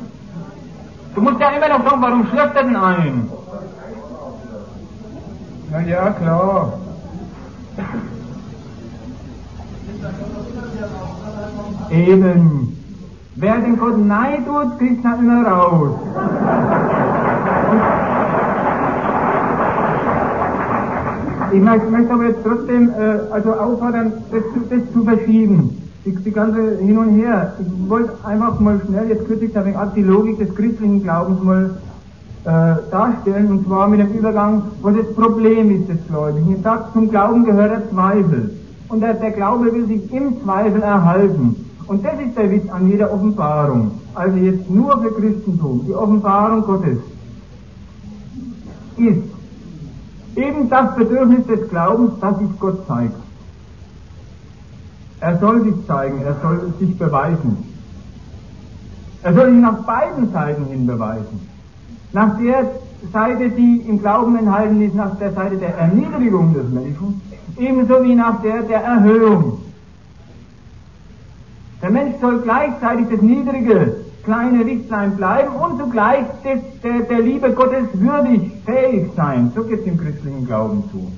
Du 1.15 1.21
musst 1.21 1.39
ja 1.39 1.49
immer 1.49 1.69
noch 1.69 1.83
sagen, 1.85 2.01
warum 2.01 2.27
schläft 2.27 2.55
er 2.55 2.63
denn 2.63 2.75
ein? 2.75 3.29
Na 5.71 5.81
ja, 5.81 6.09
klar. 6.11 6.73
Eben. 11.91 12.75
Wer 13.35 13.59
den 13.59 13.77
Gott 13.79 13.97
Nein 14.05 14.45
tut, 14.45 14.77
kriegt 14.79 15.03
dann 15.05 15.19
immer 15.19 15.47
raus. 15.47 15.91
Ich 21.51 21.61
möchte, 21.61 21.89
möchte 21.89 22.13
aber 22.13 22.25
jetzt 22.25 22.43
trotzdem 22.43 22.89
äh, 22.89 23.33
also 23.33 23.53
auffordern, 23.53 24.13
das, 24.31 24.43
zu- 24.53 24.69
das 24.69 24.93
zu 24.93 25.03
verschieben. 25.03 25.81
Die, 26.05 26.15
die 26.15 26.31
ganze 26.31 26.77
Hin 26.77 26.97
und 26.97 27.09
Her. 27.15 27.53
Ich 27.59 27.89
wollte 27.89 28.11
einfach 28.23 28.59
mal 28.59 28.79
schnell 28.85 29.09
jetzt 29.09 29.25
kürzlich 29.27 29.57
ein 29.57 29.75
auch 29.75 29.93
die 29.93 30.03
Logik 30.03 30.37
des 30.37 30.53
christlichen 30.55 31.01
Glaubens 31.03 31.41
mal 31.43 31.71
äh, 32.45 32.91
darstellen, 32.91 33.47
und 33.51 33.65
zwar 33.65 33.87
mit 33.87 33.99
dem 33.99 34.11
Übergang, 34.13 34.61
was 34.81 34.95
das 34.95 35.13
Problem 35.15 35.71
ist 35.81 35.89
des 35.89 35.97
Gläubigen. 36.07 36.55
Ich 36.55 36.61
sage, 36.63 36.83
zum 36.93 37.09
Glauben 37.09 37.45
gehört 37.45 37.71
der 37.71 37.89
Zweifel. 37.89 38.51
Und 38.89 39.01
der, 39.01 39.13
der 39.13 39.31
Glaube 39.31 39.71
will 39.71 39.85
sich 39.85 40.11
im 40.11 40.41
Zweifel 40.43 40.81
erhalten. 40.81 41.65
Und 41.87 42.05
das 42.05 42.19
ist 42.19 42.37
der 42.37 42.51
Witz 42.51 42.69
an 42.69 42.89
jeder 42.89 43.13
Offenbarung. 43.13 43.91
Also 44.13 44.37
jetzt 44.37 44.69
nur 44.69 45.01
für 45.01 45.11
Christentum. 45.11 45.85
Die 45.87 45.93
Offenbarung 45.93 46.63
Gottes 46.63 46.99
ist 48.97 49.23
eben 50.35 50.69
das 50.69 50.95
Bedürfnis 50.95 51.47
des 51.47 51.69
Glaubens, 51.69 52.19
dass 52.19 52.37
sich 52.39 52.59
Gott 52.59 52.85
zeigt. 52.87 53.15
Er 55.21 55.37
soll 55.39 55.63
sich 55.63 55.75
zeigen, 55.87 56.21
er 56.21 56.35
soll 56.41 56.73
sich 56.79 56.97
beweisen. 56.97 57.57
Er 59.21 59.33
soll 59.33 59.51
sich 59.51 59.61
nach 59.61 59.83
beiden 59.83 60.31
Seiten 60.31 60.65
hin 60.65 60.87
beweisen. 60.87 61.47
Nach 62.13 62.37
der 62.39 62.65
Seite, 63.11 63.49
die 63.49 63.83
im 63.87 63.99
Glauben 63.99 64.37
enthalten 64.37 64.81
ist, 64.81 64.95
nach 64.95 65.15
der 65.17 65.33
Seite 65.33 65.57
der 65.57 65.77
Erniedrigung 65.77 66.53
des 66.53 66.69
Menschen, 66.69 67.21
ebenso 67.57 68.03
wie 68.03 68.15
nach 68.15 68.41
der 68.41 68.61
der 68.63 68.83
Erhöhung. 68.83 69.59
Der 71.81 71.91
Mensch 71.91 72.15
soll 72.19 72.41
gleichzeitig 72.41 73.07
das 73.09 73.21
niedrige, 73.21 73.95
kleine 74.23 74.63
Lichtlein 74.63 75.15
bleiben 75.15 75.55
und 75.55 75.79
zugleich 75.79 76.25
des, 76.43 76.59
der, 76.83 76.99
der 76.99 77.19
Liebe 77.19 77.51
Gottes 77.51 77.87
würdig, 77.93 78.51
fähig 78.65 79.09
sein. 79.15 79.51
So 79.55 79.63
geht 79.63 79.81
es 79.81 79.87
im 79.87 79.97
christlichen 79.97 80.45
Glauben 80.45 80.83
zu. 80.91 81.11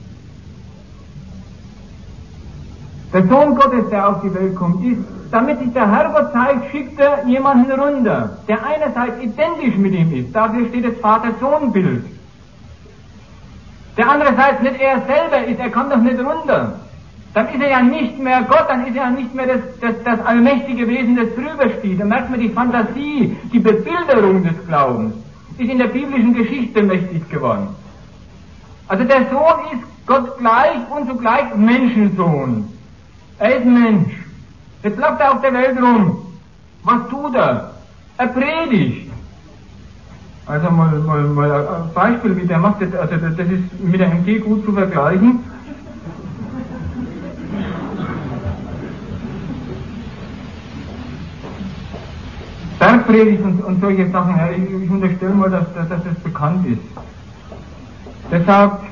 Der 3.12 3.28
Sohn 3.28 3.56
Gottes, 3.56 3.90
der 3.90 4.08
auf 4.08 4.22
die 4.22 4.34
Welt 4.34 4.56
kommt, 4.56 4.86
ist, 4.86 5.02
damit 5.32 5.60
sich 5.60 5.74
der 5.74 5.92
Herrgott 5.92 6.32
zeigt, 6.32 6.72
schickt 6.72 7.00
er 7.00 7.26
jemanden 7.26 7.72
runter, 7.72 8.38
der 8.48 8.60
einerseits 8.66 9.22
identisch 9.22 9.78
mit 9.78 9.94
ihm 9.94 10.14
ist. 10.14 10.34
Dafür 10.34 10.68
steht 10.68 10.86
das 10.86 10.98
Vater-Sohn-Bild. 11.02 12.06
Der 13.98 14.10
andererseits 14.10 14.62
nicht 14.62 14.80
er 14.80 15.02
selber 15.02 15.46
ist, 15.48 15.60
er 15.60 15.70
kommt 15.70 15.92
doch 15.92 15.98
nicht 15.98 16.20
runter. 16.20 16.80
Dann 17.34 17.48
ist 17.48 17.62
er 17.62 17.70
ja 17.70 17.82
nicht 17.82 18.20
mehr 18.20 18.42
Gott, 18.44 18.66
dann 18.68 18.86
ist 18.88 18.96
er 18.96 19.04
ja 19.04 19.10
nicht 19.10 19.34
mehr 19.34 19.48
das, 19.48 19.62
das, 19.80 19.96
das 20.04 20.26
allmächtige 20.26 20.88
Wesen, 20.88 21.16
das 21.16 21.34
drüber 21.36 21.70
steht. 21.80 22.00
Da 22.00 22.06
merkt 22.06 22.30
man 22.30 22.40
die 22.40 22.50
Fantasie, 22.50 23.38
die 23.54 23.60
Bebilderung 23.60 24.44
des 24.44 24.68
Glaubens 24.68 25.14
ist 25.58 25.70
in 25.70 25.78
der 25.78 25.88
biblischen 25.88 26.34
Geschichte 26.34 26.82
mächtig 26.82 27.30
geworden. 27.30 27.68
Also 28.88 29.04
der 29.04 29.30
Sohn 29.30 29.60
ist 29.72 29.84
Gott 30.06 30.38
gleich 30.40 30.80
und 30.90 31.08
zugleich 31.08 31.56
Menschensohn. 31.56 32.68
Er 33.40 33.58
ist 33.58 33.66
Mensch. 33.66 34.12
Jetzt 34.84 34.98
läuft 34.98 35.22
er 35.22 35.34
auf 35.34 35.42
der 35.42 35.54
Welt 35.54 35.82
rum. 35.82 36.26
Was 36.84 37.08
tut 37.10 37.36
er? 37.36 37.72
Er 38.18 38.28
predigt. 38.28 39.11
Also 40.52 40.70
mal, 40.70 41.00
mal, 41.00 41.24
mal 41.24 41.52
ein 41.52 41.94
Beispiel, 41.94 42.36
wie 42.36 42.46
der 42.46 42.58
macht, 42.58 42.82
das, 42.82 42.94
also 42.94 43.16
das 43.16 43.48
ist 43.48 43.82
mit 43.82 44.02
der 44.02 44.12
MG 44.12 44.40
gut 44.40 44.66
zu 44.66 44.74
vergleichen. 44.74 45.40
Bergpredigt 52.80 53.42
und, 53.44 53.64
und 53.64 53.80
solche 53.80 54.10
Sachen, 54.10 54.36
ja, 54.36 54.50
ich, 54.52 54.84
ich 54.84 54.90
unterstelle 54.90 55.34
mal, 55.34 55.50
dass, 55.50 55.74
dass, 55.74 55.88
dass 55.88 56.04
das 56.04 56.16
bekannt 56.16 56.68
ist. 56.68 58.46
Sagt, 58.46 58.84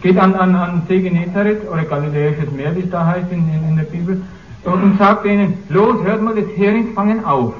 geht 0.00 0.16
an, 0.16 0.34
an, 0.36 0.54
an 0.54 0.82
See 0.88 1.02
Genezareth 1.02 1.68
oder 1.70 1.84
Galiläisches 1.84 2.50
Meer, 2.50 2.74
wie 2.74 2.80
es 2.80 2.90
da 2.90 3.04
heißt 3.04 3.30
in, 3.30 3.40
in, 3.40 3.68
in 3.68 3.76
der 3.76 3.84
Bibel, 3.84 4.22
und, 4.64 4.98
sagt 4.98 5.26
denen, 5.26 5.52
los, 5.68 6.02
hört 6.02 6.22
mal 6.22 6.34
das 6.34 6.48
Heringsfangen 6.56 7.26
auf. 7.26 7.52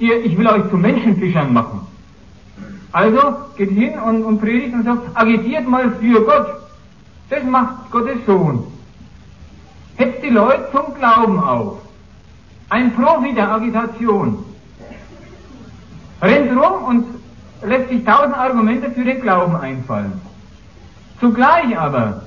Ihr, 0.00 0.24
ich 0.24 0.36
will 0.36 0.46
euch 0.48 0.68
zu 0.70 0.76
Menschenfischern 0.78 1.52
machen. 1.52 1.86
Also 2.90 3.20
geht 3.56 3.70
hin 3.70 3.98
und, 3.98 4.24
und 4.24 4.40
predigt 4.40 4.74
und 4.74 4.84
sagt, 4.84 5.02
agitiert 5.14 5.68
mal 5.68 5.90
für 5.92 6.24
Gott. 6.24 6.48
Das 7.28 7.44
macht 7.44 7.90
Gottes 7.90 8.18
Sohn. 8.26 8.64
Hetzt 9.96 10.24
die 10.24 10.30
Leute 10.30 10.68
zum 10.72 10.94
Glauben 10.94 11.38
auf. 11.38 11.78
Ein 12.70 12.92
Profi 12.94 13.34
der 13.34 13.52
Agitation. 13.52 14.42
Rennt 16.22 16.50
rum 16.50 16.84
und 16.84 17.04
lässt 17.62 17.90
sich 17.90 18.02
tausend 18.04 18.36
Argumente 18.36 18.90
für 18.90 19.04
den 19.04 19.20
Glauben 19.20 19.54
einfallen. 19.56 20.20
Zugleich 21.20 21.78
aber 21.78 22.22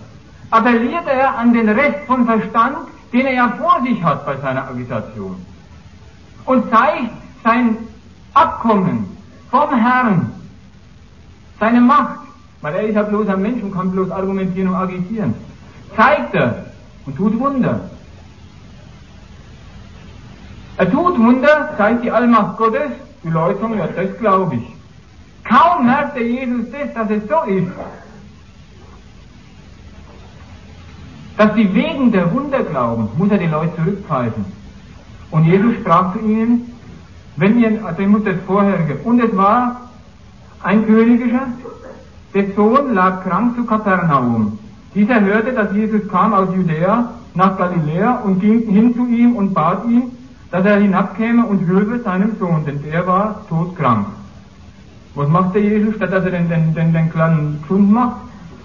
appelliert 0.51 1.07
er 1.07 1.37
an 1.37 1.53
den 1.53 1.69
Rest 1.69 2.05
von 2.05 2.25
Verstand, 2.25 2.77
den 3.11 3.25
er 3.25 3.33
ja 3.33 3.53
vor 3.57 3.81
sich 3.83 4.01
hat 4.03 4.25
bei 4.27 4.37
seiner 4.37 4.67
Agitation. 4.69 5.43
Und 6.45 6.69
zeigt 6.69 7.22
sein 7.43 7.77
Abkommen 8.33 9.05
vom 9.51 9.69
Herrn, 9.75 10.31
seine 11.59 11.81
Macht, 11.81 12.19
weil 12.61 12.75
er 12.75 12.83
ist 12.83 12.95
ja 12.95 13.03
bloß 13.03 13.27
ein 13.27 13.41
Mensch 13.41 13.61
und 13.61 13.73
kann 13.73 13.91
bloß 13.91 14.09
argumentieren 14.09 14.69
und 14.69 14.75
agitieren, 14.75 15.33
zeigt 15.95 16.33
er 16.33 16.65
und 17.05 17.15
tut 17.15 17.39
Wunder. 17.39 17.79
Er 20.77 20.89
tut 20.89 21.19
Wunder, 21.19 21.73
zeigt 21.77 22.03
die 22.03 22.11
Allmacht 22.11 22.57
Gottes, 22.57 22.91
die 23.23 23.29
Leute 23.29 23.59
sagen, 23.59 23.77
ja, 23.77 23.87
das 23.87 24.17
glaube 24.17 24.55
ich. 24.55 24.73
Kaum 25.43 25.85
merkt 25.85 26.15
der 26.15 26.27
Jesus 26.27 26.65
das, 26.71 26.93
dass 26.93 27.09
es 27.11 27.27
so 27.29 27.41
ist, 27.43 27.71
dass 31.37 31.53
sie 31.55 31.73
wegen 31.73 32.11
der 32.11 32.31
Wunder 32.33 32.63
glauben, 32.63 33.09
muss 33.17 33.29
er 33.29 33.37
die 33.37 33.47
Leute 33.47 33.75
zurückpfeifen. 33.75 34.45
Und 35.31 35.45
Jesus 35.45 35.75
sprach 35.75 36.13
zu 36.13 36.19
ihnen, 36.19 36.72
wenn 37.35 37.59
ihr, 37.59 37.85
also 37.85 38.01
muss 38.03 38.23
das 38.23 38.35
vorherige, 38.45 38.95
und 39.03 39.19
es 39.19 39.35
war 39.35 39.81
ein 40.61 40.85
königischer, 40.85 41.47
der 42.33 42.51
Sohn 42.55 42.93
lag 42.93 43.23
krank 43.23 43.55
zu 43.55 43.65
Kapernaum. 43.65 44.57
Dieser 44.95 45.21
hörte, 45.21 45.51
dass 45.53 45.73
Jesus 45.73 46.07
kam 46.09 46.33
aus 46.33 46.49
Judäa 46.55 47.09
nach 47.35 47.57
Galiläa 47.57 48.21
und 48.23 48.39
ging 48.39 48.67
hin 48.69 48.93
zu 48.95 49.05
ihm 49.07 49.35
und 49.35 49.53
bat 49.53 49.85
ihn, 49.85 50.11
dass 50.51 50.65
er 50.65 50.77
hinabkäme 50.77 51.45
und 51.45 51.67
hülfe 51.67 51.99
seinem 51.99 52.35
Sohn, 52.39 52.63
denn 52.65 52.81
der 52.83 53.05
war 53.07 53.41
todkrank. 53.49 54.05
Was 55.15 55.27
macht 55.29 55.55
der 55.55 55.63
Jesus, 55.63 55.95
statt 55.95 56.11
dass 56.11 56.25
er 56.25 56.31
den, 56.31 56.49
den, 56.49 56.73
den, 56.73 56.93
den 56.93 57.11
kleinen 57.11 57.63
Schund 57.67 57.91
macht? 57.91 58.17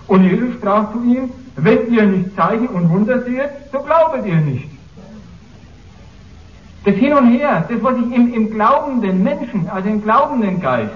Und 0.06 0.24
Jesus 0.24 0.54
sprach 0.54 0.92
zu 0.92 1.02
ihm, 1.02 1.30
wenn 1.56 1.92
ihr 1.92 2.04
nicht 2.04 2.36
Zeichen 2.36 2.68
und 2.68 2.88
Wunder 2.88 3.22
seht, 3.22 3.50
so 3.72 3.80
glaubet 3.80 4.26
ihr 4.26 4.36
nicht. 4.36 4.68
Das 6.88 6.96
Hin 6.96 7.12
und 7.12 7.32
Her, 7.32 7.66
das 7.68 7.82
was 7.82 7.96
sich 7.96 8.14
im, 8.14 8.32
im 8.32 8.50
glaubenden 8.50 9.22
Menschen, 9.22 9.68
also 9.68 9.90
im 9.90 10.02
glaubenden 10.02 10.58
Geist, 10.58 10.90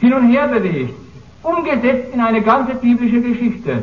hin 0.00 0.14
und 0.14 0.30
her 0.30 0.48
bewegt, 0.48 0.94
umgesetzt 1.42 2.14
in 2.14 2.20
eine 2.20 2.40
ganze 2.40 2.74
biblische 2.76 3.20
Geschichte. 3.20 3.82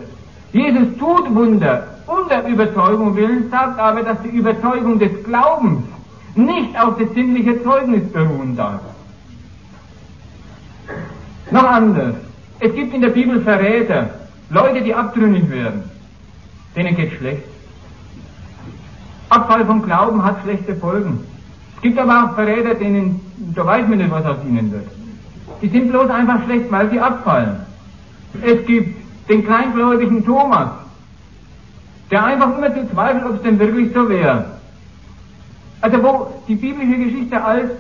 Jesus 0.52 0.98
tut 0.98 1.36
Wunder 1.36 1.92
der 2.32 2.48
Überzeugung 2.48 3.16
willen, 3.16 3.52
sagt 3.52 3.78
aber, 3.78 4.02
dass 4.02 4.20
die 4.24 4.30
Überzeugung 4.30 4.98
des 4.98 5.24
Glaubens 5.24 5.84
nicht 6.34 6.80
auf 6.80 6.98
das 6.98 7.14
sinnliche 7.14 7.62
Zeugnis 7.62 8.12
beruhen 8.12 8.56
darf. 8.56 8.82
Noch 11.52 11.64
anders. 11.64 12.16
Es 12.60 12.74
gibt 12.74 12.96
in 12.96 13.02
der 13.02 13.10
Bibel 13.10 13.42
Verräter, 13.42 14.10
Leute, 14.50 14.82
die 14.82 14.96
abtrünnig 14.96 15.50
werden. 15.52 15.84
Denen 16.76 16.96
geht 16.96 17.14
schlecht. 17.14 17.51
Abfall 19.32 19.66
vom 19.66 19.82
Glauben 19.82 20.24
hat 20.24 20.42
schlechte 20.44 20.76
Folgen. 20.76 21.24
Es 21.78 21.82
gibt 21.82 21.98
aber 21.98 22.26
auch 22.26 22.36
Verräter, 22.36 22.76
denen, 22.76 23.22
da 23.56 23.66
weiß 23.66 23.88
man 23.88 23.98
nicht, 23.98 24.12
was 24.12 24.26
aus 24.26 24.38
ihnen 24.46 24.72
wird. 24.72 24.88
Die 25.62 25.70
sind 25.70 25.90
bloß 25.90 26.10
einfach 26.10 26.44
schlecht, 26.44 26.72
weil 26.72 26.90
sie 26.90 27.00
abfallen. 27.00 27.56
Es 28.42 28.66
gibt 28.66 29.00
den 29.30 29.46
kleingläubigen 29.46 30.26
Thomas, 30.26 30.70
der 32.10 32.26
einfach 32.26 32.58
immer 32.58 32.74
zu 32.74 32.90
zweifeln, 32.92 33.24
ob 33.26 33.36
es 33.36 33.42
denn 33.44 33.58
wirklich 33.58 33.94
so 33.94 34.10
wäre. 34.10 34.46
Also 35.80 36.04
wo 36.04 36.34
die 36.48 36.56
biblische 36.56 36.98
Geschichte 36.98 37.42
als 37.42 37.72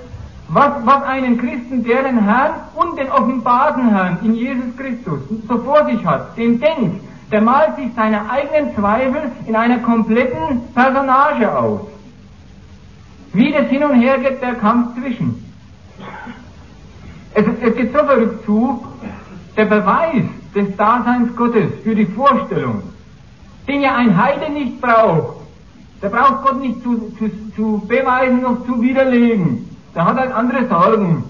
was, 0.47 0.71
was 0.85 1.03
einen 1.03 1.37
Christen, 1.37 1.83
der 1.83 2.03
den 2.03 2.19
Herrn 2.23 2.51
und 2.75 2.97
den 2.97 3.09
offenbarten 3.11 3.89
Herrn 3.89 4.19
in 4.23 4.35
Jesus 4.35 4.75
Christus 4.77 5.19
so 5.47 5.57
vor 5.59 5.85
sich 5.85 6.05
hat, 6.05 6.37
den 6.37 6.59
denkt, 6.59 7.03
der 7.31 7.41
malt 7.41 7.75
sich 7.77 7.89
seine 7.95 8.29
eigenen 8.29 8.75
Zweifel 8.75 9.31
in 9.47 9.55
einer 9.55 9.79
kompletten 9.79 10.61
Personage 10.73 11.57
aus. 11.57 11.81
Wie 13.33 13.51
das 13.53 13.67
hin 13.67 13.83
und 13.83 14.01
her 14.01 14.17
geht, 14.17 14.41
der 14.41 14.55
Kampf 14.55 14.99
zwischen. 14.99 15.45
Es, 17.33 17.45
es 17.61 17.75
geht 17.75 17.93
so 17.93 17.99
verrückt 17.99 18.45
zu, 18.45 18.85
der 19.55 19.65
Beweis 19.65 20.23
des 20.53 20.75
Daseins 20.75 21.33
Gottes 21.37 21.71
für 21.83 21.95
die 21.95 22.05
Vorstellung, 22.05 22.83
den 23.67 23.81
ja 23.81 23.95
ein 23.95 24.21
Heide 24.21 24.51
nicht 24.51 24.81
braucht, 24.81 25.37
der 26.01 26.09
braucht 26.09 26.43
Gott 26.43 26.59
nicht 26.59 26.83
zu, 26.83 27.13
zu, 27.17 27.31
zu 27.55 27.81
beweisen 27.87 28.41
noch 28.41 28.65
zu 28.65 28.81
widerlegen. 28.81 29.69
Der 29.95 30.05
hat 30.05 30.17
halt 30.17 30.33
andere 30.33 30.67
Sorgen. 30.67 31.23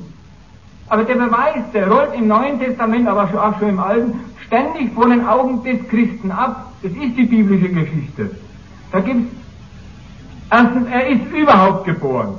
Aber 0.87 1.03
der 1.03 1.15
Beweis, 1.15 1.63
der 1.73 1.87
rollt 1.89 2.13
im 2.15 2.27
Neuen 2.27 2.59
Testament, 2.59 3.07
aber 3.07 3.23
auch 3.23 3.59
schon 3.59 3.69
im 3.69 3.79
Alten, 3.79 4.19
ständig 4.51 4.93
vor 4.93 5.07
den 5.07 5.25
Augen 5.25 5.63
des 5.63 5.87
Christen 5.87 6.29
ab. 6.29 6.73
Das 6.83 6.91
ist 6.91 7.17
die 7.17 7.23
biblische 7.23 7.69
Geschichte. 7.69 8.31
Da 8.91 8.99
gibt's 8.99 9.33
erstens, 10.51 10.87
er 10.91 11.07
ist 11.07 11.31
überhaupt 11.31 11.85
geboren. 11.85 12.33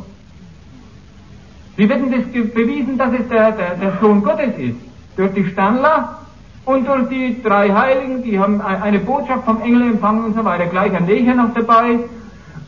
Wie 1.77 1.89
wird 1.89 2.01
denn 2.01 2.13
das 2.13 2.53
bewiesen, 2.53 2.99
dass 2.99 3.15
es 3.19 3.27
der, 3.29 3.53
der, 3.53 3.77
der 3.77 3.99
Sohn 3.99 4.23
Gottes 4.23 4.59
ist? 4.59 4.77
Durch 5.17 5.33
die 5.33 5.47
Sternler 5.47 6.19
und 6.67 6.87
durch 6.87 7.09
die 7.09 7.43
drei 7.43 7.71
Heiligen, 7.71 8.23
die 8.23 8.39
haben 8.39 8.61
eine 8.61 8.99
Botschaft 8.99 9.45
vom 9.47 9.63
Engel 9.63 9.93
empfangen 9.93 10.27
und 10.27 10.35
so 10.35 10.45
weiter. 10.45 10.67
Gleich 10.67 10.95
ein 10.95 11.07
Lecher 11.07 11.35
noch 11.35 11.55
dabei. 11.55 11.99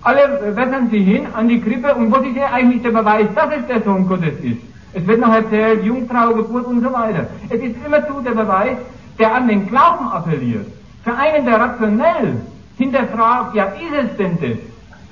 Alle 0.01 0.57
wässern 0.57 0.89
sie 0.91 1.03
hin 1.03 1.27
an 1.35 1.49
die 1.49 1.61
Krippe 1.61 1.95
und 1.95 2.11
wo 2.11 2.16
ist 2.16 2.37
ja 2.37 2.51
eigentlich 2.51 2.83
der 2.83 2.91
Beweis, 2.93 3.27
dass 3.35 3.51
es 3.59 3.66
der 3.66 3.83
Sohn 3.83 4.09
Gottes 4.09 4.39
ist? 4.43 4.59
Es 4.95 5.07
wird 5.07 5.21
noch 5.21 5.35
erzählt, 5.35 5.85
Jungfrau, 5.85 6.33
Geburt 6.35 6.66
und 6.66 6.83
so 6.83 6.93
weiter. 6.93 7.27
Es 7.51 7.61
ist 7.61 7.77
immerzu 7.85 8.21
der 8.25 8.31
Beweis, 8.31 8.77
der 9.19 9.35
an 9.35 9.49
den 9.49 9.66
Glauben 9.66 10.09
appelliert. 10.09 10.66
Für 11.05 11.15
einen, 11.15 11.45
der 11.45 11.61
rationell 11.61 12.36
hinterfragt, 12.78 13.55
ja, 13.55 13.65
ist 13.65 14.11
es 14.11 14.16
denn 14.16 14.39
das? 14.41 14.59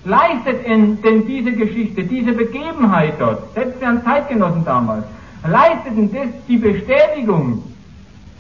Leistet 0.05 0.67
denn 0.67 1.27
diese 1.27 1.53
Geschichte, 1.53 2.03
diese 2.03 2.33
Begebenheit 2.33 3.15
dort, 3.21 3.55
selbst 3.55 3.79
für 3.79 3.87
einen 3.87 4.03
Zeitgenossen 4.03 4.65
damals, 4.65 5.05
leistet 5.47 5.97
denn 5.97 6.13
das 6.13 6.29
die 6.49 6.57
Bestätigung 6.57 7.63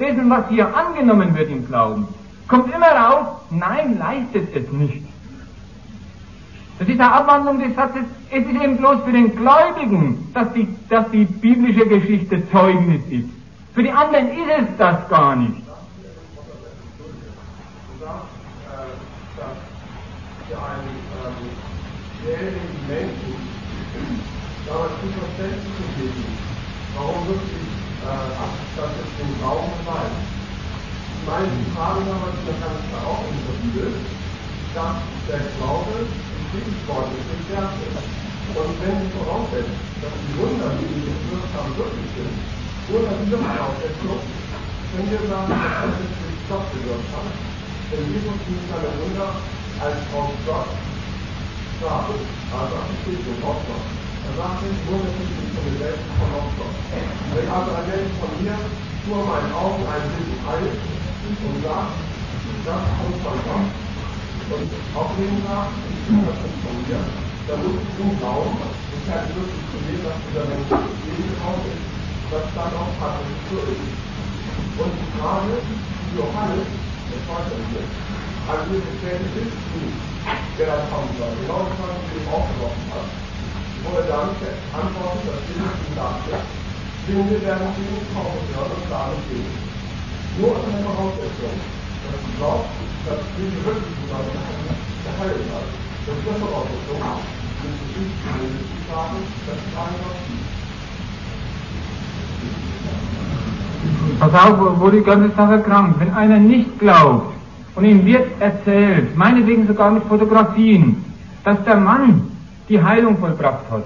dessen, 0.00 0.28
was 0.28 0.48
hier 0.48 0.74
angenommen 0.74 1.36
wird 1.36 1.50
im 1.50 1.66
Glauben? 1.66 2.08
Kommt 2.48 2.74
immer 2.74 2.90
raus, 2.90 3.26
nein, 3.50 3.96
leistet 3.98 4.48
es 4.56 4.72
nicht. 4.72 5.04
Das 6.78 6.88
ist 6.88 6.98
eine 6.98 7.12
Abwandlung 7.12 7.60
des 7.60 7.76
Satzes, 7.76 8.02
es 8.30 8.44
ist 8.44 8.60
eben 8.60 8.76
bloß 8.76 9.04
für 9.04 9.12
den 9.12 9.36
Gläubigen, 9.36 10.30
dass 10.34 10.52
die, 10.52 10.66
dass 10.88 11.08
die 11.12 11.24
biblische 11.26 11.86
Geschichte 11.86 12.42
Zeugnis 12.50 13.02
ist. 13.08 13.28
Für 13.74 13.82
die 13.82 13.90
anderen 13.90 14.28
ist 14.28 14.70
es 14.70 14.76
das 14.78 15.08
gar 15.08 15.36
nicht. 15.36 15.62
warum 26.94 27.26
wirklich 27.28 27.66
äh, 28.02 28.16
das 28.76 28.90
jetzt 28.98 29.16
den 29.18 29.38
Glauben 29.38 29.72
beweist. 29.80 30.22
Ich 31.18 31.26
meine, 31.26 31.48
die 31.56 31.70
Frage 31.72 32.00
damals 32.04 32.36
in 32.38 32.46
der 32.46 32.58
Kanzler 32.60 33.00
auch 33.06 33.24
in 33.30 33.38
der 33.46 33.56
Bibel, 33.62 33.92
dass 34.74 34.96
der 35.28 35.40
Glaube 35.56 36.06
Friedenswort 36.52 37.08
ist, 37.16 37.26
nicht 37.32 37.48
Wert 37.48 37.72
ist. 37.80 37.96
Und 38.52 38.70
wenn 38.82 38.96
Sie 39.00 39.10
voraussetzen, 39.16 39.78
dass 40.02 40.12
die 40.20 40.34
Wunder, 40.36 40.68
die 40.76 40.88
Sie 40.92 41.00
gewirkt 41.08 41.54
haben, 41.54 41.72
wirklich 41.78 42.10
sind, 42.12 42.51
unter 42.92 43.16
dieser 43.24 43.40
Voraussetzung 43.40 44.20
können 44.92 45.08
wir 45.08 45.24
sagen, 45.24 45.48
dass 45.48 45.96
das 45.96 46.12
durch 46.12 46.40
Gott 46.48 46.66
gewirkt 46.76 47.08
hat. 47.16 47.32
Denn 47.88 48.04
Jesus 48.12 48.36
nimmt 48.44 48.66
seine 48.68 48.92
Wunder 49.00 49.28
als 49.80 50.00
aus 50.12 50.32
Gott 50.44 50.68
gab, 51.80 52.06
also 52.12 52.76
Bestätigung 52.92 53.40
aus 53.48 53.60
Gott. 53.64 53.86
Er 54.22 54.32
sagt 54.36 54.60
nicht, 54.62 54.84
Wunder 54.86 55.08
sind 55.08 55.34
nicht 55.34 55.52
von 55.56 55.64
mir 55.66 55.76
selbst, 55.80 56.04
von 56.20 56.30
aus 56.36 56.52
Gott. 56.60 56.74
Wenn 57.32 57.48
also 57.48 57.70
ein 57.74 57.86
Mensch 57.88 58.14
von 58.20 58.32
mir 58.38 58.56
vor 59.08 59.20
meinen 59.24 59.52
Augen 59.56 59.82
ein 59.88 60.04
Bild 60.12 60.40
heilt 60.46 60.76
und 60.76 61.58
sagt, 61.64 61.96
das 62.62 62.82
kommt 63.00 63.18
von 63.24 63.38
Gott, 63.40 63.68
und 64.52 64.68
auf 64.94 65.10
den 65.16 65.36
sagt, 65.48 65.74
das 66.28 66.38
kommt 66.44 66.60
von 66.60 66.76
mir, 66.84 67.00
dann 67.48 67.58
muss 67.64 67.76
ich 67.82 67.90
zum 67.96 68.10
Glauben, 68.20 68.52
das 68.60 69.02
heißt 69.10 69.32
wirklich 69.32 69.64
zu 69.72 69.78
dem, 69.80 70.00
dass 70.04 70.18
dieser 70.28 70.44
Mensch 70.46 70.70
Leben 70.70 71.34
drauf 71.40 71.58
ist, 71.66 72.01
dass 72.32 72.48
dann 72.56 72.72
auch 72.72 72.96
so 73.52 73.60
ist. 73.68 73.92
Und 74.80 74.92
die 74.96 75.10
Frage, 75.20 75.52
die 75.60 76.16
Johannes, 76.16 76.64
der 77.12 77.20
Vater 77.28 77.60
hier, 77.68 77.84
also 78.48 78.64
wir 78.72 78.80
bestätigt 78.80 79.36
ist 79.36 79.52
nicht, 79.52 80.00
wer 80.56 80.66
da 80.72 80.80
kommen 80.88 81.12
soll. 81.20 81.28
Genau 81.44 81.68
das, 81.68 81.76
was 81.76 81.92
ich 82.08 82.24
ihm 82.24 82.28
aufgeworfen 82.32 82.88
hat. 82.88 83.08
Wollte 83.84 84.08
dann 84.08 84.32
antworten, 84.32 85.22
dass 85.28 85.44
Jesus 85.44 85.76
ihm 85.76 85.92
sagte, 85.92 86.32
Blinde 87.04 87.36
werden 87.44 87.68
zu 87.76 87.80
ihm 87.84 88.00
kommen 88.16 88.40
hören 88.48 88.72
und 88.80 88.86
sagen 88.88 89.18
gehen. 89.28 89.52
Nur 90.40 90.56
unter 90.56 90.72
der 90.72 90.88
Voraussetzung, 90.88 91.52
dass 91.52 92.16
du 92.16 92.30
glaubst, 92.40 92.72
dass 93.04 93.20
Blinde 93.36 93.60
wirklich 93.60 93.92
zusammen 94.00 94.32
geheilt 95.04 95.46
hat. 95.52 95.68
Das 95.68 96.16
ist 96.16 96.24
der 96.24 96.38
Voraussetzung. 96.40 96.96
Du 96.96 97.68
musst 97.68 97.92
nicht 97.92 98.88
sagen, 98.88 99.20
dass 99.20 99.60
es 99.60 99.76
einen 99.76 100.00
Gott 100.00 100.20
gibt. 100.32 100.61
Pass 104.18 104.34
auf, 104.34 104.80
wo 104.80 104.88
die 104.88 105.02
ganze 105.02 105.34
Sache 105.34 105.60
krank. 105.60 105.96
Wenn 105.98 106.12
einer 106.14 106.38
nicht 106.38 106.78
glaubt 106.78 107.32
und 107.74 107.84
ihm 107.84 108.04
wird 108.04 108.26
erzählt, 108.40 109.16
meinetwegen 109.16 109.66
sogar 109.66 109.90
mit 109.90 110.04
Fotografien, 110.04 111.04
dass 111.44 111.62
der 111.64 111.76
Mann 111.76 112.30
die 112.68 112.82
Heilung 112.82 113.18
vollbracht 113.18 113.64
hat, 113.70 113.84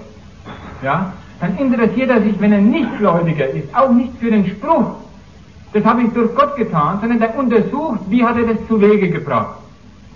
ja, 0.82 1.12
dann 1.40 1.56
interessiert 1.56 2.10
er 2.10 2.22
sich, 2.22 2.38
wenn 2.40 2.52
er 2.52 2.60
nicht 2.60 2.98
Gläubiger 2.98 3.48
ist, 3.48 3.74
auch 3.74 3.90
nicht 3.90 4.12
für 4.18 4.30
den 4.30 4.46
Spruch, 4.46 4.96
das 5.72 5.84
habe 5.84 6.02
ich 6.02 6.12
durch 6.12 6.34
Gott 6.34 6.56
getan, 6.56 6.98
sondern 7.00 7.18
der 7.18 7.36
untersucht, 7.36 8.00
wie 8.08 8.24
hat 8.24 8.36
er 8.38 8.54
das 8.54 8.66
zu 8.66 8.80
Wege 8.80 9.10
gebracht. 9.10 9.56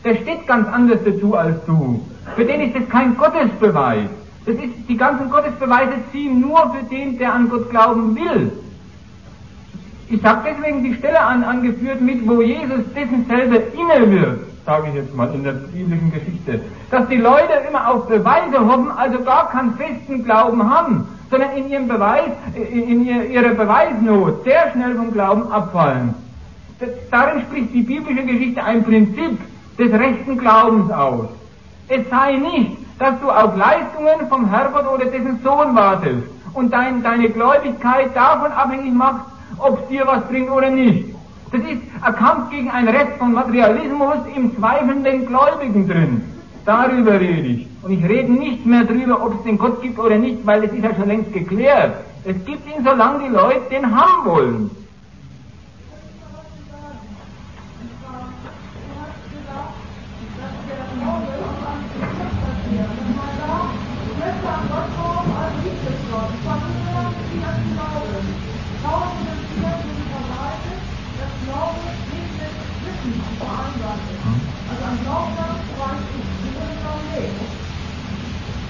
Der 0.04 0.14
steht 0.16 0.46
ganz 0.46 0.66
anders 0.68 1.00
dazu 1.04 1.36
als 1.36 1.62
du. 1.66 2.00
Für 2.34 2.44
den 2.44 2.60
ist 2.62 2.76
das 2.76 2.88
kein 2.88 3.16
Gottesbeweis. 3.16 4.08
Das 4.46 4.54
ist, 4.54 4.72
die 4.88 4.96
ganzen 4.96 5.28
Gottesbeweise 5.28 5.92
ziehen 6.10 6.40
nur 6.40 6.74
für 6.74 6.82
den, 6.84 7.18
der 7.18 7.34
an 7.34 7.50
Gott 7.50 7.68
glauben 7.68 8.16
will. 8.16 8.52
Ich 10.12 10.24
habe 10.24 10.40
deswegen 10.44 10.82
die 10.82 10.94
Stelle 10.94 11.20
an, 11.20 11.44
angeführt 11.44 12.00
mit, 12.00 12.28
wo 12.28 12.42
Jesus 12.42 12.80
dessen 12.96 13.24
selber 13.28 13.58
inne 13.72 14.10
wird, 14.10 14.40
sage 14.66 14.88
ich 14.88 14.94
jetzt 14.96 15.14
mal 15.14 15.32
in 15.32 15.44
der 15.44 15.52
biblischen 15.52 16.10
Geschichte, 16.10 16.60
dass 16.90 17.06
die 17.06 17.16
Leute 17.16 17.52
immer 17.68 17.88
auf 17.88 18.08
Beweise 18.08 18.58
hoffen, 18.58 18.90
also 18.90 19.22
gar 19.22 19.50
keinen 19.50 19.74
festen 19.74 20.24
Glauben 20.24 20.68
haben, 20.68 21.06
sondern 21.30 21.52
in 21.52 21.70
ihrem 21.70 21.86
Beweis, 21.86 22.32
in 22.56 23.06
ihrer 23.06 23.50
Beweisnot 23.50 24.42
sehr 24.42 24.72
schnell 24.72 24.96
vom 24.96 25.12
Glauben 25.12 25.50
abfallen. 25.52 26.12
Darin 27.12 27.42
spricht 27.42 27.72
die 27.72 27.82
biblische 27.82 28.24
Geschichte 28.24 28.64
ein 28.64 28.82
Prinzip 28.82 29.38
des 29.78 29.92
rechten 29.92 30.38
Glaubens 30.38 30.90
aus. 30.90 31.28
Es 31.86 32.08
sei 32.10 32.32
nicht, 32.32 32.78
dass 32.98 33.20
du 33.20 33.30
auf 33.30 33.56
Leistungen 33.56 34.28
vom 34.28 34.50
Herrgott 34.50 34.92
oder 34.92 35.04
dessen 35.04 35.38
Sohn 35.44 35.76
wartest 35.76 36.24
und 36.54 36.72
dein, 36.72 37.00
deine 37.00 37.30
Gläubigkeit 37.30 38.14
davon 38.16 38.50
abhängig 38.50 38.92
machst, 38.92 39.26
ob 39.60 39.88
dir 39.88 40.06
was 40.06 40.24
bringt 40.28 40.50
oder 40.50 40.70
nicht. 40.70 41.14
Das 41.52 41.60
ist 41.62 41.82
ein 42.00 42.14
Kampf 42.14 42.50
gegen 42.50 42.70
ein 42.70 42.88
Rest 42.88 43.12
von 43.18 43.32
Materialismus 43.32 44.18
im 44.36 44.56
zweifelnden 44.56 45.26
Gläubigen 45.26 45.88
drin. 45.88 46.22
Darüber 46.64 47.18
rede 47.18 47.48
ich. 47.48 47.66
Und 47.82 47.92
ich 47.92 48.04
rede 48.04 48.32
nicht 48.32 48.64
mehr 48.66 48.84
darüber, 48.84 49.24
ob 49.24 49.34
es 49.34 49.42
den 49.42 49.58
Gott 49.58 49.82
gibt 49.82 49.98
oder 49.98 50.16
nicht, 50.16 50.46
weil 50.46 50.64
es 50.64 50.72
ist 50.72 50.84
ja 50.84 50.94
schon 50.94 51.08
längst 51.08 51.32
geklärt. 51.32 51.94
Es 52.24 52.36
gibt 52.44 52.66
ihn, 52.68 52.84
solange 52.84 53.24
die 53.24 53.34
Leute 53.34 53.62
den 53.70 53.94
haben 53.94 54.26
wollen. 54.26 54.70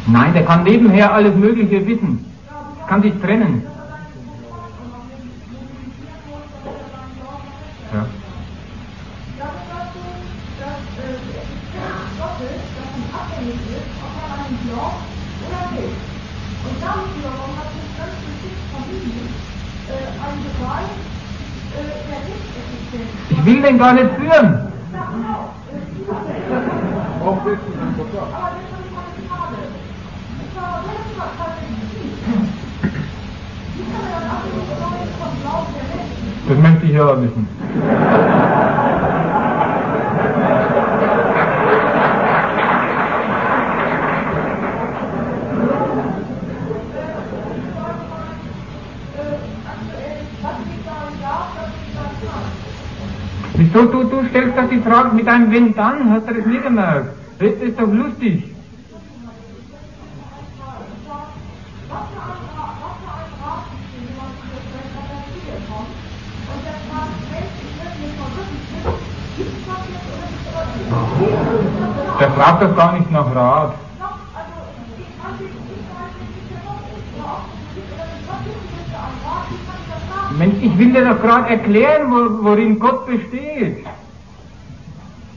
Nein, 0.07 0.35
der 0.35 0.45
kann 0.45 0.65
nebenher 0.65 1.13
alles 1.13 1.35
Mögliche 1.37 1.87
wissen. 1.87 2.25
Kann 2.89 3.03
sich 3.03 3.13
trennen. 3.21 3.63
Ich 23.31 23.45
will 23.47 23.63
den 23.63 23.79
gar 23.79 23.93
nicht 23.95 24.11
führen. 24.17 24.31
Ja, 24.93 25.09
genau. 25.13 25.55
Äh, 25.71 25.81
dieser 25.99 27.10
Ist 27.21 27.27
ein 27.27 27.37
Gott. 27.99 28.09
Aber 28.17 28.51
das 28.57 28.65
ist 28.81 28.93
meine 28.97 29.13
Frage. 29.29 29.61
Das 30.39 30.51
war 30.57 30.81
das 30.81 31.09
war 31.19 31.31
tatsächlich. 31.37 31.85
Wie 33.77 33.85
kann 33.93 34.01
man 34.01 34.25
das 34.25 34.41
Menschen? 34.41 35.21
Das 36.49 36.59
möchte 36.59 36.87
ich 36.87 36.93
ja 36.93 37.07
wissen. 37.21 38.50
Wieso 53.73 53.85
du, 53.85 54.03
du 54.03 54.29
stellst 54.29 54.59
doch 54.59 54.69
die 54.69 54.81
Frage 54.81 55.15
mit 55.15 55.29
einem 55.29 55.53
Wenn 55.53 55.73
dann? 55.75 56.11
Hast 56.11 56.29
du 56.29 56.35
das 56.35 56.45
nie 56.45 56.59
gemerkt? 56.59 57.15
Das 57.39 57.53
ist 57.53 57.79
doch 57.79 57.87
lustig. 57.87 58.19
Nicht 58.19 58.47
nicht? 58.47 58.55
Der 72.21 72.31
fragt 72.33 72.63
doch 72.63 72.77
gar 72.77 72.93
nicht 72.95 73.11
nach 73.13 73.35
Rat. 73.35 73.75
Mensch, 80.39 80.57
ich 80.63 80.79
will 80.79 80.93
dir 80.93 81.05
doch 81.05 81.21
gerade 81.21 81.51
erklären, 81.51 82.11
wo, 82.11 82.45
worin 82.45 82.79
Gott 82.79 83.07
besteht. 83.07 83.85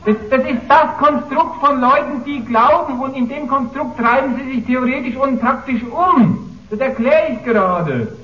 Das, 0.06 0.16
das 0.30 0.42
ist 0.42 0.62
das 0.68 0.98
Konstrukt 0.98 1.62
von 1.62 1.80
Leuten, 1.80 2.24
die 2.26 2.44
glauben 2.46 3.00
und 3.00 3.16
in 3.16 3.28
dem 3.30 3.48
Konstrukt 3.48 3.98
treiben 3.98 4.36
sie 4.38 4.56
sich 4.56 4.66
theoretisch 4.66 5.16
und 5.16 5.40
praktisch 5.40 5.82
um. 5.84 6.58
Das 6.70 6.80
erkläre 6.80 7.34
ich 7.34 7.44
gerade. 7.44 8.18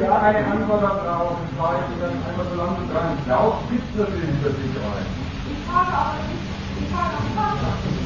Ja, 0.00 0.18
eine 0.22 0.46
Antwort 0.46 0.82
darauf, 0.82 1.36
ich 1.50 1.60
weiß, 1.60 1.80
dann 2.00 2.10
einfach 2.10 2.46
solange 2.50 2.76
du 2.76 2.92
dran 2.92 3.18
glaubst, 3.26 3.70
gibt 3.70 3.84
es 3.92 4.00
natürlich 4.00 4.36
für 4.42 4.50
dich 4.50 4.76
ein. 4.76 5.06
Ich 5.50 5.60
frage 5.68 5.92
aber 5.92 6.14
nicht, 6.28 6.44
ich 6.80 6.88
frage 6.94 7.16
auch 7.16 7.99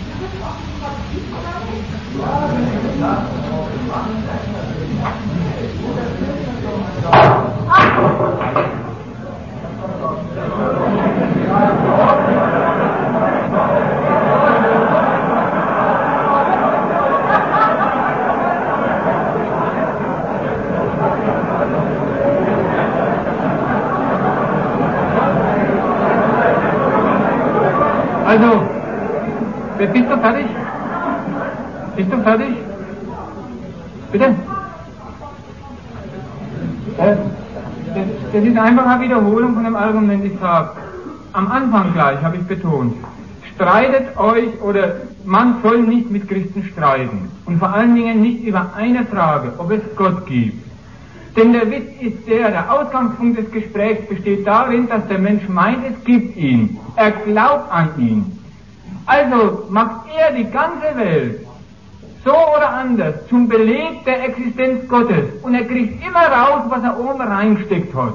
Also, 28.26 28.46
bist 28.46 28.62
du 28.62 28.63
fertig? 30.24 30.46
Bist 31.96 32.12
du 32.12 32.22
fertig? 32.22 32.56
Bitte? 34.10 34.24
Äh, 36.98 37.16
das, 38.32 38.44
ist 38.44 38.58
einfach 38.58 38.86
eine 38.86 39.02
Wiederholung 39.04 39.54
von 39.54 39.64
dem 39.64 39.76
Argument, 39.76 40.24
ich 40.24 40.38
sage. 40.40 40.70
Am 41.32 41.48
Anfang 41.48 41.92
gleich 41.92 42.22
habe 42.22 42.36
ich 42.36 42.44
betont, 42.44 42.94
streitet 43.54 44.16
euch 44.16 44.62
oder 44.62 44.96
man 45.24 45.56
soll 45.62 45.82
nicht 45.82 46.10
mit 46.10 46.28
Christen 46.28 46.64
streiten. 46.72 47.28
Und 47.44 47.58
vor 47.58 47.74
allen 47.74 47.94
Dingen 47.94 48.22
nicht 48.22 48.44
über 48.44 48.70
eine 48.76 49.04
Frage, 49.04 49.52
ob 49.58 49.70
es 49.72 49.82
Gott 49.96 50.26
gibt. 50.26 50.64
Denn 51.36 51.52
der 51.52 51.68
Witz 51.70 51.90
ist 52.00 52.28
der, 52.28 52.50
der 52.50 52.72
Ausgangspunkt 52.72 53.38
des 53.38 53.50
Gesprächs 53.50 54.08
besteht 54.08 54.46
darin, 54.46 54.88
dass 54.88 55.06
der 55.08 55.18
Mensch 55.18 55.48
meint, 55.48 55.84
es 55.90 56.04
gibt 56.04 56.36
ihn. 56.36 56.78
Er 56.94 57.10
glaubt 57.10 57.72
an 57.72 57.88
ihn. 57.98 58.43
Also 59.06 59.64
macht 59.70 60.06
er 60.16 60.32
die 60.32 60.50
ganze 60.50 60.96
Welt 60.96 61.46
so 62.24 62.32
oder 62.32 62.70
anders 62.70 63.26
zum 63.28 63.48
Beleg 63.48 64.04
der 64.06 64.24
Existenz 64.24 64.88
Gottes 64.88 65.26
und 65.42 65.54
er 65.54 65.64
kriegt 65.64 66.04
immer 66.04 66.26
raus, 66.26 66.62
was 66.68 66.82
er 66.82 66.98
oben 66.98 67.20
reingesteckt 67.20 67.94
hat. 67.94 68.14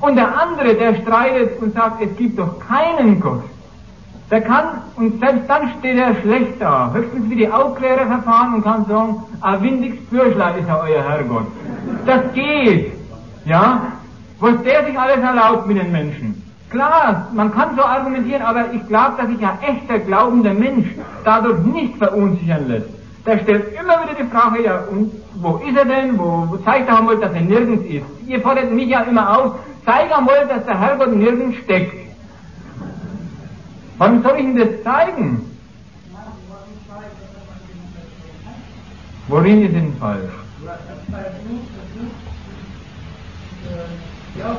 Und 0.00 0.16
der 0.16 0.36
andere, 0.40 0.74
der 0.74 0.96
streitet 0.96 1.60
und 1.62 1.74
sagt, 1.74 2.02
es 2.02 2.16
gibt 2.16 2.38
doch 2.38 2.58
keinen 2.58 3.20
Gott. 3.20 3.44
Der 4.30 4.40
kann, 4.40 4.82
und 4.96 5.20
selbst 5.20 5.48
dann 5.48 5.72
steht 5.78 5.98
er 5.98 6.14
schlecht 6.22 6.60
da, 6.60 6.92
höchstens 6.92 7.28
wie 7.28 7.36
die 7.36 7.50
Aufklärer 7.50 8.06
verfahren 8.06 8.54
und 8.54 8.62
kann 8.62 8.86
sagen, 8.86 9.22
a 9.40 9.60
windiges 9.60 10.04
Bürschlein 10.06 10.58
ist 10.58 10.68
ja 10.68 10.80
euer 10.80 11.02
Herrgott. 11.02 11.46
Das 12.06 12.32
geht, 12.32 12.92
ja, 13.44 13.82
was 14.38 14.62
der 14.62 14.86
sich 14.86 14.98
alles 14.98 15.18
erlaubt 15.18 15.66
mit 15.66 15.78
den 15.78 15.92
Menschen. 15.92 16.49
Klar, 16.70 17.28
man 17.34 17.50
kann 17.52 17.74
so 17.74 17.82
argumentieren, 17.82 18.42
aber 18.42 18.72
ich 18.72 18.86
glaube, 18.86 19.16
dass 19.18 19.28
sich 19.28 19.44
ein 19.44 19.60
echter 19.60 19.98
glaubender 19.98 20.54
Mensch 20.54 20.86
dadurch 21.24 21.58
nicht 21.64 21.96
verunsichern 21.96 22.68
lässt. 22.68 22.86
Der 23.26 23.40
stellt 23.40 23.74
immer 23.74 24.02
wieder 24.04 24.14
die 24.14 24.30
Frage, 24.30 24.62
ja, 24.62 24.84
und 24.84 25.12
wo 25.34 25.56
ist 25.56 25.76
er 25.76 25.84
denn? 25.84 26.16
Wo, 26.16 26.46
wo 26.48 26.56
zeigt 26.58 26.88
er 26.88 26.98
einmal, 26.98 27.16
dass 27.18 27.32
er 27.32 27.40
nirgends 27.40 27.84
ist? 27.86 28.04
Ihr 28.26 28.40
fordert 28.40 28.70
mich 28.70 28.88
ja 28.88 29.00
immer 29.00 29.36
auf, 29.36 29.56
zeig 29.84 30.16
einmal, 30.16 30.46
dass 30.46 30.64
der 30.64 30.80
Herrgott 30.80 31.12
nirgends 31.14 31.58
steckt. 31.64 31.92
Wann 33.98 34.22
soll 34.22 34.36
ich 34.36 34.44
Ihnen 34.44 34.56
das 34.56 34.82
zeigen? 34.84 35.44
Worin 39.26 39.64
ist 39.64 39.74
denn 39.74 39.92
falsch? 39.98 40.32
Ja 44.38 44.56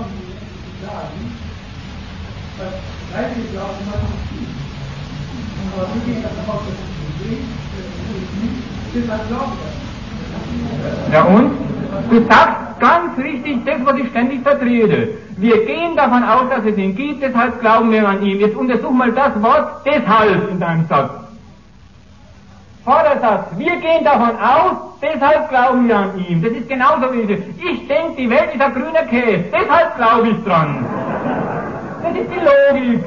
und? 11.23 11.51
Du 12.09 12.25
sagst 12.27 12.79
ganz 12.79 13.17
richtig 13.17 13.65
das, 13.65 13.85
was 13.85 13.95
ich 13.97 14.09
ständig 14.09 14.41
vertrete. 14.41 15.09
Wir 15.37 15.65
gehen 15.65 15.95
davon 15.95 16.23
aus, 16.23 16.49
dass 16.49 16.65
es 16.65 16.77
ihn 16.77 16.95
gibt, 16.95 17.21
deshalb 17.21 17.59
glauben 17.61 17.91
wir 17.91 18.07
an 18.07 18.21
ihn. 18.23 18.39
Jetzt 18.39 18.55
untersuch 18.55 18.91
mal 18.91 19.11
das 19.11 19.41
Wort 19.41 19.85
deshalb 19.85 20.49
in 20.49 20.59
deinem 20.59 20.85
Satz. 20.87 21.11
Vordersatz, 22.83 23.45
wir 23.57 23.75
gehen 23.77 24.03
davon 24.03 24.35
aus, 24.39 24.77
deshalb 25.01 25.49
glauben 25.49 25.87
wir 25.87 25.97
an 25.97 26.17
ihn. 26.27 26.41
Das 26.41 26.51
ist 26.51 26.67
genauso 26.67 27.13
wie 27.13 27.27
das. 27.27 27.39
Ich 27.57 27.87
denke, 27.87 28.15
die 28.17 28.29
Welt 28.29 28.55
ist 28.55 28.61
ein 28.61 28.73
grüner 28.73 29.03
Käse, 29.03 29.45
deshalb 29.51 29.95
glaube 29.97 30.29
ich 30.29 30.43
dran. 30.43 30.85
Das 32.01 32.15
ist 32.15 32.29
die 32.31 32.39
Logik. 32.39 33.03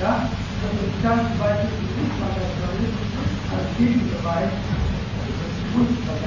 Ja, 0.00 0.28
also 0.62 0.78
ich 0.86 1.02
kann 1.02 1.18
zum 1.18 1.38
Beispiel 1.38 1.74
die 1.74 1.90
Kunstmaterialismus 1.98 3.10
als 3.50 3.68
Gegenbeweis 3.78 4.52
des 4.52 4.78
mal, 4.78 5.26
die 5.26 5.34
das 5.34 5.52
nicht 5.56 5.72
tun, 5.72 5.88
hat 6.06 6.22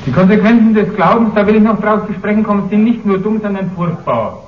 Die 0.06 0.12
Konsequenzen 0.12 0.74
des 0.74 0.94
Glaubens, 0.94 1.34
da 1.34 1.46
will 1.46 1.56
ich 1.56 1.62
noch 1.62 1.80
drauf 1.80 2.06
zu 2.06 2.14
sprechen 2.14 2.42
kommen, 2.42 2.68
sind 2.70 2.84
nicht 2.84 3.04
nur 3.04 3.18
dumm, 3.18 3.40
sondern 3.42 3.70
furchtbar. 3.72 4.44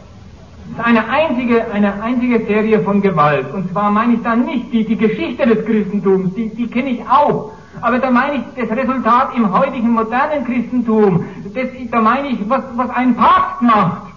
Es 0.70 0.78
ist 0.78 0.84
eine 0.84 1.08
einzige, 1.08 1.70
eine 1.70 2.02
einzige 2.02 2.46
Serie 2.46 2.80
von 2.80 3.02
Gewalt. 3.02 3.52
Und 3.52 3.70
zwar 3.70 3.90
meine 3.90 4.14
ich 4.14 4.22
dann 4.22 4.46
nicht 4.46 4.72
die, 4.72 4.84
die 4.84 4.96
Geschichte 4.96 5.46
des 5.46 5.64
Christentums, 5.66 6.34
die, 6.34 6.48
die 6.48 6.66
kenne 6.66 6.90
ich 6.90 7.02
auch. 7.08 7.52
Aber 7.80 7.98
da 7.98 8.10
meine 8.10 8.36
ich 8.36 8.42
das 8.56 8.76
Resultat 8.76 9.34
im 9.36 9.52
heutigen 9.52 9.90
modernen 9.90 10.44
Christentum. 10.44 11.24
Das, 11.54 11.68
da 11.90 12.00
meine 12.00 12.28
ich, 12.28 12.38
was, 12.48 12.62
was 12.76 12.90
ein 12.90 13.14
Papst 13.14 13.60
macht, 13.60 14.11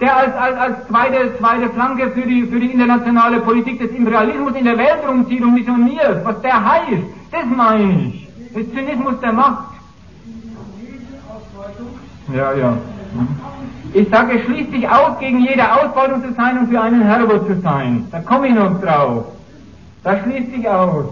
der 0.00 0.16
als, 0.16 0.34
als, 0.34 0.56
als 0.56 0.88
zweite, 0.88 1.38
zweite 1.38 1.70
Flanke 1.70 2.10
für 2.10 2.22
die, 2.22 2.46
für 2.46 2.58
die 2.58 2.72
internationale 2.72 3.40
Politik 3.40 3.78
des 3.78 3.90
Imperialismus 3.92 4.54
in 4.56 4.64
der 4.64 4.76
Welt 4.76 5.06
rumzieht 5.08 5.42
und 5.42 5.54
missioniert, 5.54 6.24
was 6.24 6.40
der 6.40 6.64
heißt, 6.64 7.02
das 7.30 7.44
meine 7.56 8.08
ich. 8.08 8.28
Das 8.54 8.70
Zynismus 8.70 9.20
der 9.20 9.32
Macht. 9.32 9.74
Ja, 12.32 12.52
ja. 12.54 12.76
Ich 13.92 14.08
sage, 14.08 14.40
schließt 14.44 14.72
sich 14.72 14.88
aus, 14.88 15.18
gegen 15.20 15.40
jede 15.40 15.72
Ausbeutung 15.72 16.22
zu 16.22 16.32
sein 16.34 16.58
und 16.58 16.68
für 16.68 16.80
einen 16.80 17.02
Herrgott 17.02 17.46
zu 17.46 17.60
sein. 17.60 18.06
Da 18.10 18.20
komme 18.20 18.48
ich 18.48 18.54
noch 18.54 18.80
drauf. 18.80 19.26
Das 20.02 20.20
schließt 20.22 20.52
sich 20.52 20.68
aus. 20.68 21.06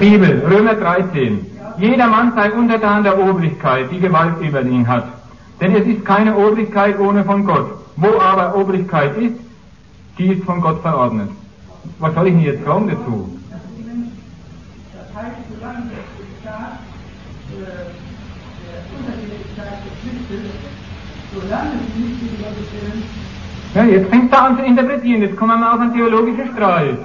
Bibel, 0.00 0.42
Römer 0.50 0.74
13. 0.74 1.46
Jeder 1.78 2.06
Mann 2.06 2.32
sei 2.34 2.52
untertan 2.52 3.02
der 3.02 3.18
Obrigkeit, 3.18 3.90
die 3.90 4.00
Gewalt 4.00 4.40
über 4.40 4.62
ihn 4.62 4.86
hat. 4.86 5.06
Denn 5.60 5.74
es 5.74 5.86
ist 5.86 6.04
keine 6.04 6.36
Obrigkeit 6.36 6.98
ohne 6.98 7.24
von 7.24 7.44
Gott. 7.44 7.70
Wo 7.96 8.18
aber 8.20 8.56
Obrigkeit 8.56 9.16
ist, 9.16 9.36
die 10.18 10.26
ist 10.32 10.44
von 10.44 10.60
Gott 10.60 10.80
verordnet. 10.82 11.30
Was 11.98 12.14
soll 12.14 12.26
ich 12.28 12.34
denn 12.34 12.42
jetzt 12.42 12.64
sagen 12.64 12.88
dazu? 12.88 13.38
Ja, 23.74 23.84
jetzt 23.84 24.10
fängt 24.10 24.32
er 24.32 24.42
an 24.42 24.56
zu 24.58 24.64
interpretieren. 24.64 25.22
Jetzt 25.22 25.36
kommen 25.36 25.60
wir 25.60 25.72
auf 25.72 25.80
einen 25.80 25.94
theologischen 25.94 26.52
Streit. 26.52 26.98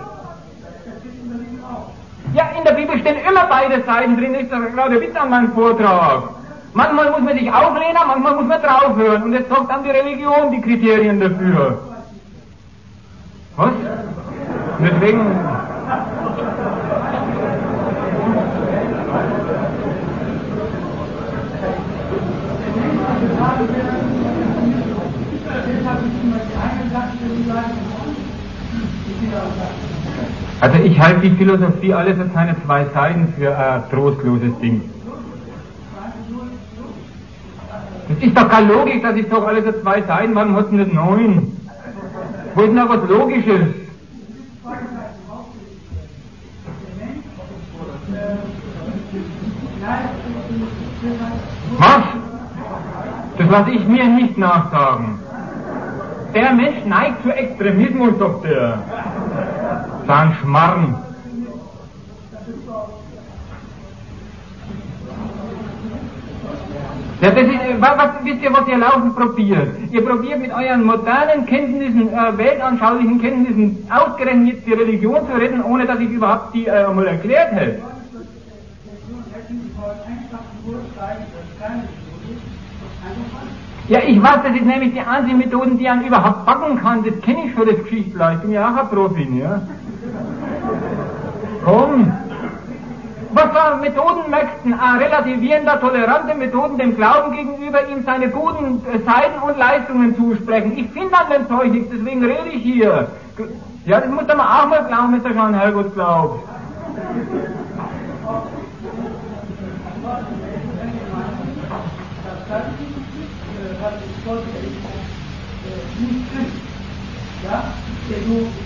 Ja, 2.38 2.50
in 2.56 2.64
der 2.64 2.74
Bibel 2.74 3.00
stehen 3.00 3.18
immer 3.28 3.48
beide 3.48 3.82
Seiten 3.82 4.16
drin. 4.16 4.36
Ist 4.36 4.52
das 4.52 4.72
gerade 4.72 5.02
Witz 5.02 5.16
an 5.16 5.32
meinem 5.32 5.52
Vortrag. 5.54 6.30
Manchmal 6.74 7.10
muss 7.10 7.22
man 7.22 7.36
sich 7.36 7.52
auflehnen, 7.52 7.98
manchmal 8.06 8.36
muss 8.36 8.46
man 8.46 8.62
draufhören. 8.62 9.24
Und 9.24 9.34
jetzt 9.34 9.50
sagt 9.50 9.72
dann 9.72 9.84
die 9.84 9.90
Religion 9.90 10.52
die 10.52 10.62
Kriterien 10.62 11.20
dafür. 11.20 11.80
Was? 13.56 13.72
Deswegen. 14.80 15.22
Also 30.60 30.78
ich 30.84 31.00
halte 31.00 31.22
die 31.22 31.36
Philosophie 31.36 31.94
alles 31.94 32.20
als 32.20 32.34
seine 32.34 32.56
zwei 32.66 32.86
Seiten 32.86 33.34
für 33.38 33.56
ein 33.56 33.84
trostloses 33.92 34.58
Ding. 34.60 34.82
Das 38.10 38.18
ist 38.20 38.38
doch 38.38 38.50
keine 38.50 38.74
Logik, 38.74 39.04
dass 39.04 39.16
ich 39.16 39.28
doch 39.28 39.46
alles 39.46 39.66
als 39.66 39.82
zwei 39.82 40.02
Seiten, 40.02 40.34
warum 40.34 40.56
hat 40.56 40.66
es 40.66 40.72
nicht 40.72 40.94
neun? 40.94 41.52
Wo 42.56 42.62
ist 42.62 42.74
noch 42.74 42.90
was 42.90 43.08
Logisches? 43.10 43.68
Was? 51.78 52.04
Das 53.38 53.50
lasse 53.52 53.72
ich 53.72 53.88
mir 53.88 54.06
nicht 54.06 54.38
nachsagen. 54.38 55.20
Der 56.34 56.54
Mensch 56.54 56.86
neigt 56.86 57.22
zu 57.24 57.30
Extremismus, 57.30 58.18
sagt 58.18 58.46
er. 58.46 58.80
Sein 60.08 60.34
Schmarrn. 60.40 60.96
Ja, 67.20 67.32
das 67.32 67.44
ist, 67.44 67.82
was, 67.82 67.98
was, 67.98 68.10
wisst 68.24 68.44
ihr, 68.44 68.54
was 68.54 68.68
ihr 68.70 68.78
laufen 68.78 69.14
probiert? 69.14 69.70
Ihr 69.92 70.06
probiert 70.06 70.40
mit 70.40 70.52
euren 70.54 70.86
modernen 70.86 71.46
Kenntnissen, 71.46 72.14
äh, 72.14 72.38
weltanschaulichen 72.38 73.20
Kenntnissen, 73.20 73.88
ausgerechnet 73.90 74.54
jetzt 74.54 74.68
die 74.68 74.74
Religion 74.74 75.28
zu 75.28 75.34
retten, 75.34 75.62
ohne 75.64 75.86
dass 75.86 76.00
ich 76.00 76.10
überhaupt 76.10 76.54
die 76.54 76.68
äh, 76.68 76.86
einmal 76.86 77.08
erklärt 77.08 77.52
hätte. 77.52 77.82
Ja, 83.90 84.00
ich 84.06 84.22
weiß, 84.22 84.40
das 84.44 84.56
ist 84.56 84.66
nämlich 84.66 84.94
die 84.94 85.02
einzige 85.02 85.38
Methode, 85.38 85.72
die 85.72 85.84
man 85.84 86.06
überhaupt 86.06 86.46
backen 86.46 86.78
kann. 86.78 87.04
Das 87.04 87.20
kenne 87.22 87.46
ich 87.48 87.54
schon, 87.54 87.68
das 87.68 87.84
Geschichtler. 87.84 88.34
Ich 88.34 88.40
bin 88.40 88.52
ja 88.52 88.70
auch 88.70 88.78
ein 88.78 88.90
Profi, 88.90 89.40
ja. 89.40 89.62
Komm. 91.68 92.14
Was 93.34 93.44
für 93.44 93.82
Methoden 93.82 94.32
möchten? 94.32 94.74
Ah, 94.74 94.96
relativierender, 94.96 95.82
tolerante 95.82 96.34
Methoden 96.34 96.78
dem 96.78 96.96
Glauben 96.96 97.36
gegenüber 97.36 97.86
ihm 97.90 98.04
seine 98.06 98.30
guten 98.30 98.82
äh, 98.88 99.00
Seiten 99.00 99.44
und 99.44 99.58
Leistungen 99.58 100.16
zusprechen. 100.16 100.78
Ich 100.78 100.90
finde 100.92 101.18
an 101.18 101.30
dem 101.30 101.48
Zeug 101.50 101.74
nichts, 101.74 101.90
deswegen 101.92 102.24
rede 102.24 102.48
ich 102.54 102.64
hier. 102.64 103.08
Ja, 103.86 104.00
das 104.00 104.10
muss 104.10 104.26
man 104.28 104.40
auch 104.40 104.68
mal 104.68 104.86
glauben, 104.88 105.22
wenn 105.22 105.26
er 105.26 105.42
schon 105.44 105.54
Herrgott 105.54 105.94
glaubt. 105.94 106.48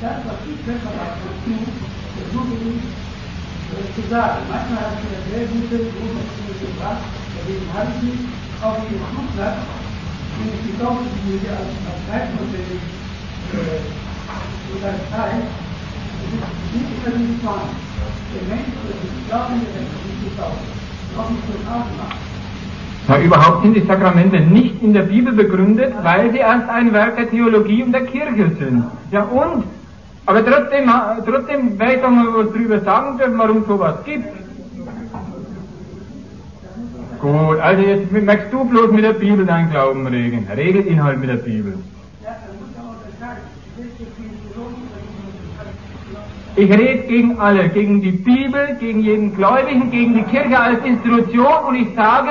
das, 0.00 0.18
was 0.26 0.38
ich 0.44 0.60
besser 0.66 0.92
mache, 0.92 1.30
versuche 1.46 2.54
ich 2.66 2.82
äh, 3.72 3.86
zu 3.94 4.02
sagen. 4.10 4.42
Manchmal 4.50 4.80
habe 4.80 4.98
ich 5.00 5.06
eine 5.06 5.22
sehr 5.30 5.46
gute 5.46 5.76
Beobachtung 5.88 6.52
gebracht, 6.60 7.06
dagegen 7.36 7.68
habe 7.72 7.90
ich 7.94 8.02
mich 8.02 8.20
auf 8.60 8.76
den 8.84 9.00
Flugplatz, 9.08 9.58
den 10.36 10.50
ich 10.52 10.62
gekauft 10.66 11.06
habe, 11.06 11.48
als, 11.56 11.72
als 11.86 12.00
Zeitmodell 12.10 12.76
äh, 12.76 13.80
sogar 14.68 14.98
Zeit, 15.10 15.46
es 15.46 16.30
ist 16.34 16.44
nicht 16.74 16.90
immer 16.92 17.16
die 17.16 17.38
Gefahr. 17.38 17.70
Der 18.34 18.42
Mensch, 18.50 18.68
ich 18.68 19.26
glaube 19.28 19.54
nicht, 19.54 19.70
dass 19.70 19.80
er 19.80 20.02
nicht 20.04 20.22
gekauft 20.26 20.76
auch 21.16 21.30
nicht 21.30 21.44
so 21.46 21.54
ausmacht. 21.64 22.35
Na, 23.08 23.20
überhaupt 23.20 23.62
sind 23.62 23.74
die 23.74 23.86
Sakramente 23.86 24.40
nicht 24.40 24.82
in 24.82 24.92
der 24.92 25.02
Bibel 25.02 25.32
begründet, 25.32 25.94
weil 26.02 26.32
sie 26.32 26.38
erst 26.38 26.68
ein 26.68 26.92
Werk 26.92 27.16
der 27.16 27.30
Theologie 27.30 27.84
und 27.84 27.92
der 27.92 28.04
Kirche 28.04 28.50
sind. 28.58 28.84
Ja 29.12 29.22
und? 29.22 29.64
Aber 30.26 30.44
trotzdem, 30.44 30.90
trotzdem 31.24 31.78
werde 31.78 31.94
ich 31.94 32.02
doch 32.02 32.10
mal 32.10 32.26
was 32.34 32.52
drüber 32.52 32.80
sagen 32.80 33.16
dürfen, 33.16 33.38
warum 33.38 33.64
sowas 33.64 33.94
gibt. 34.04 34.26
Gut, 37.20 37.60
also 37.60 37.82
jetzt 37.82 38.10
merkst 38.10 38.52
du 38.52 38.64
bloß 38.64 38.90
mit 38.90 39.04
der 39.04 39.12
Bibel 39.12 39.46
deinen 39.46 39.70
Glauben 39.70 40.06
regeln. 40.06 40.46
Regelinhalt 40.54 41.20
mit 41.20 41.30
der 41.30 41.36
Bibel. 41.36 41.78
Ich 46.56 46.70
rede 46.70 47.06
gegen 47.06 47.38
alle, 47.38 47.68
gegen 47.68 48.00
die 48.00 48.12
Bibel, 48.12 48.76
gegen 48.80 49.00
jeden 49.00 49.36
Gläubigen, 49.36 49.90
gegen 49.90 50.14
die 50.14 50.22
Kirche 50.22 50.58
als 50.58 50.84
Institution 50.84 51.64
und 51.68 51.74
ich 51.76 51.94
sage, 51.94 52.30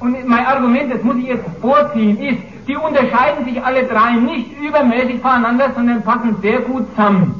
und 0.00 0.26
mein 0.26 0.46
Argument, 0.46 0.92
das 0.92 1.02
muss 1.02 1.16
ich 1.16 1.26
jetzt 1.26 1.44
vorziehen, 1.60 2.18
ist, 2.18 2.38
die 2.66 2.76
unterscheiden 2.76 3.44
sich 3.44 3.62
alle 3.62 3.84
drei 3.84 4.12
nicht 4.12 4.58
übermäßig 4.58 5.20
voneinander, 5.20 5.72
sondern 5.74 6.02
passen 6.02 6.36
sehr 6.40 6.60
gut 6.60 6.88
zusammen. 6.90 7.34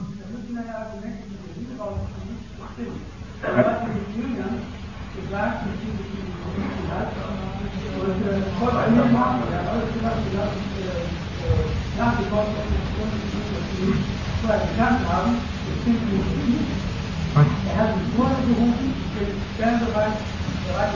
Er 17.33 17.79
hat 17.79 17.97
mich 17.97 18.09
vorher 18.17 18.37
gerufen, 18.49 18.93
ich 18.93 19.19
bin 19.19 19.29
gerne 19.57 19.79
bereit, 19.79 20.19
bereit, 20.67 20.91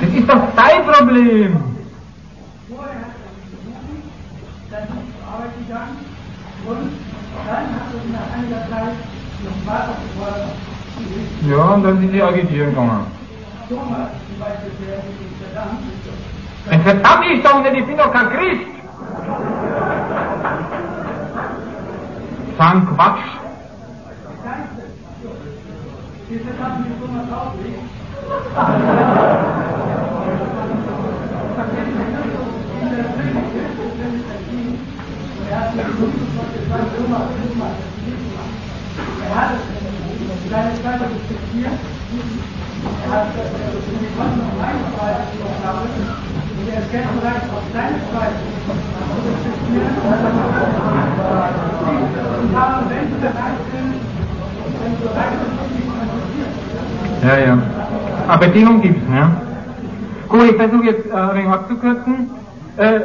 das 0.00 0.10
ist 0.12 0.28
doch 0.28 0.42
dein 0.56 0.84
Problem. 0.86 1.56
Dann 4.70 4.82
ich 4.82 5.14
zur 5.14 5.26
Arbeit 5.28 5.52
gegangen 5.58 5.98
und 6.66 6.92
dann 7.46 7.56
hat 7.56 7.88
er 7.92 8.02
nach 8.12 8.28
einiger 8.36 8.62
Zeit 8.70 8.96
noch 9.44 9.58
weiter 9.66 9.94
gefordert 10.02 10.46
hat. 10.46 11.50
Ja, 11.50 11.64
und 11.74 11.82
dann 11.82 12.00
sind 12.00 12.12
sie 12.12 12.22
agitieren 12.22 12.70
gegangen. 12.70 13.06
Ein 16.70 16.82
verdammt 16.82 17.26
ist 17.26 17.44
doch 17.44 17.62
nicht, 17.62 17.76
ich 17.76 17.86
bin 17.86 17.96
doch 17.96 18.12
kein 18.12 18.30
Christ. 18.30 18.66
Sagen 22.58 22.88
Quatsch. 22.94 23.42
Ja, 57.22 57.36
ja. 57.38 57.58
Aber 58.28 58.46
Bedingung 58.46 58.80
gibt's, 58.80 59.08
ne? 59.08 59.30
Gut, 60.28 60.44
ich 60.50 60.56
versuche 60.56 60.84
jetzt 60.84 61.06
äh, 61.06 61.12
ein 61.12 61.34
wenig 61.36 61.48
abzukürzen. 61.48 62.30
Äh, 62.76 63.00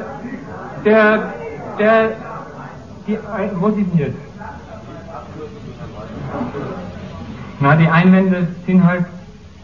der, 0.86 1.34
der, 1.80 2.10
die, 3.08 3.18
Ein- 3.18 3.52
wo 3.60 3.70
sind 3.72 3.94
jetzt? 3.96 4.18
Na, 7.60 7.76
die 7.76 7.88
Einwände 7.88 8.48
sind 8.66 8.84
halt 8.86 9.06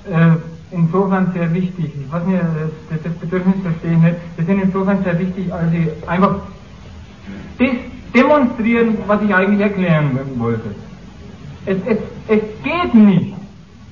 äh, 0.09 0.31
insofern 0.71 1.31
sehr 1.33 1.53
wichtig. 1.53 1.93
Ich 1.99 2.11
weiß 2.11 2.25
nicht, 2.25 2.41
das, 2.89 2.99
das 3.03 3.13
Bedürfnis 3.13 3.55
verstehe 3.61 3.91
ich 3.93 3.97
nicht. 3.99 4.15
Die 4.37 4.43
sind 4.43 4.61
insofern 4.63 5.03
sehr 5.03 5.19
wichtig, 5.19 5.53
als 5.53 5.69
sie 5.71 5.89
einfach 6.07 6.35
das 7.59 7.69
demonstrieren, 8.15 8.97
was 9.07 9.21
ich 9.21 9.33
eigentlich 9.33 9.61
erklären 9.61 10.17
wollte. 10.37 10.75
Es, 11.65 11.77
es, 11.85 11.97
es 12.27 12.41
geht 12.63 12.93
nicht, 12.95 13.35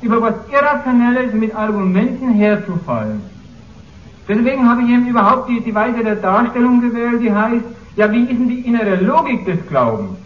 über 0.01 0.21
was 0.21 0.33
Irrationelles 0.51 1.33
mit 1.33 1.55
Argumenten 1.55 2.31
herzufallen. 2.33 3.21
Deswegen 4.27 4.67
habe 4.69 4.81
ich 4.83 4.89
eben 4.89 5.07
überhaupt 5.07 5.49
die, 5.49 5.59
die 5.61 5.75
Weise 5.75 6.03
der 6.03 6.15
Darstellung 6.15 6.81
gewählt, 6.81 7.21
die 7.21 7.31
heißt, 7.31 7.65
ja, 7.95 8.11
wie 8.11 8.21
ist 8.21 8.29
denn 8.29 8.47
die 8.47 8.61
innere 8.61 8.95
Logik 8.95 9.45
des 9.45 9.67
Glaubens? 9.67 10.17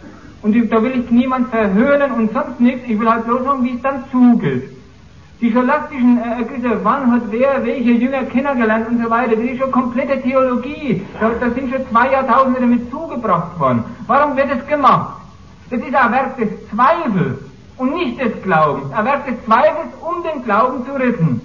Und 0.42 0.54
da 0.70 0.82
will 0.82 1.00
ich 1.00 1.10
niemand 1.10 1.48
verhöhnen 1.48 2.12
und 2.12 2.32
sonst 2.32 2.60
nichts, 2.60 2.88
ich 2.88 2.98
will 2.98 3.10
halt 3.10 3.24
bloß 3.24 3.42
sagen, 3.42 3.64
wie 3.64 3.74
es 3.74 3.82
dann 3.82 4.04
zugeht. 4.12 4.70
Die 5.40 5.52
scholastischen 5.52 6.18
Ergüsse, 6.18 6.78
wann 6.82 7.10
hat 7.10 7.22
wer 7.30 7.62
welche 7.64 7.90
Jünger 7.90 8.22
kennengelernt 8.24 8.88
und 8.88 9.02
so 9.02 9.10
weiter, 9.10 9.36
das 9.36 9.44
ist 9.44 9.58
schon 9.58 9.70
komplette 9.70 10.22
Theologie. 10.22 11.02
Da, 11.20 11.30
da 11.40 11.50
sind 11.50 11.70
schon 11.70 11.86
zwei 11.90 12.12
Jahrtausende 12.12 12.60
damit 12.60 12.90
zugebracht 12.90 13.58
worden. 13.58 13.84
Warum 14.06 14.36
wird 14.36 14.48
es 14.56 14.66
gemacht? 14.66 15.20
Das 15.68 15.80
ist 15.80 15.94
ein 15.94 16.12
Werk 16.12 16.36
des 16.38 16.48
Zweifels 16.70 17.38
und 17.78 17.94
nicht 17.94 18.20
des 18.20 18.42
Glaubens. 18.42 18.92
Ein 18.92 19.04
Werk 19.04 19.26
des 19.26 19.44
Zweifels, 19.44 19.88
um 20.00 20.22
den 20.22 20.42
Glauben 20.44 20.84
zu 20.86 20.92
retten. 20.92 21.40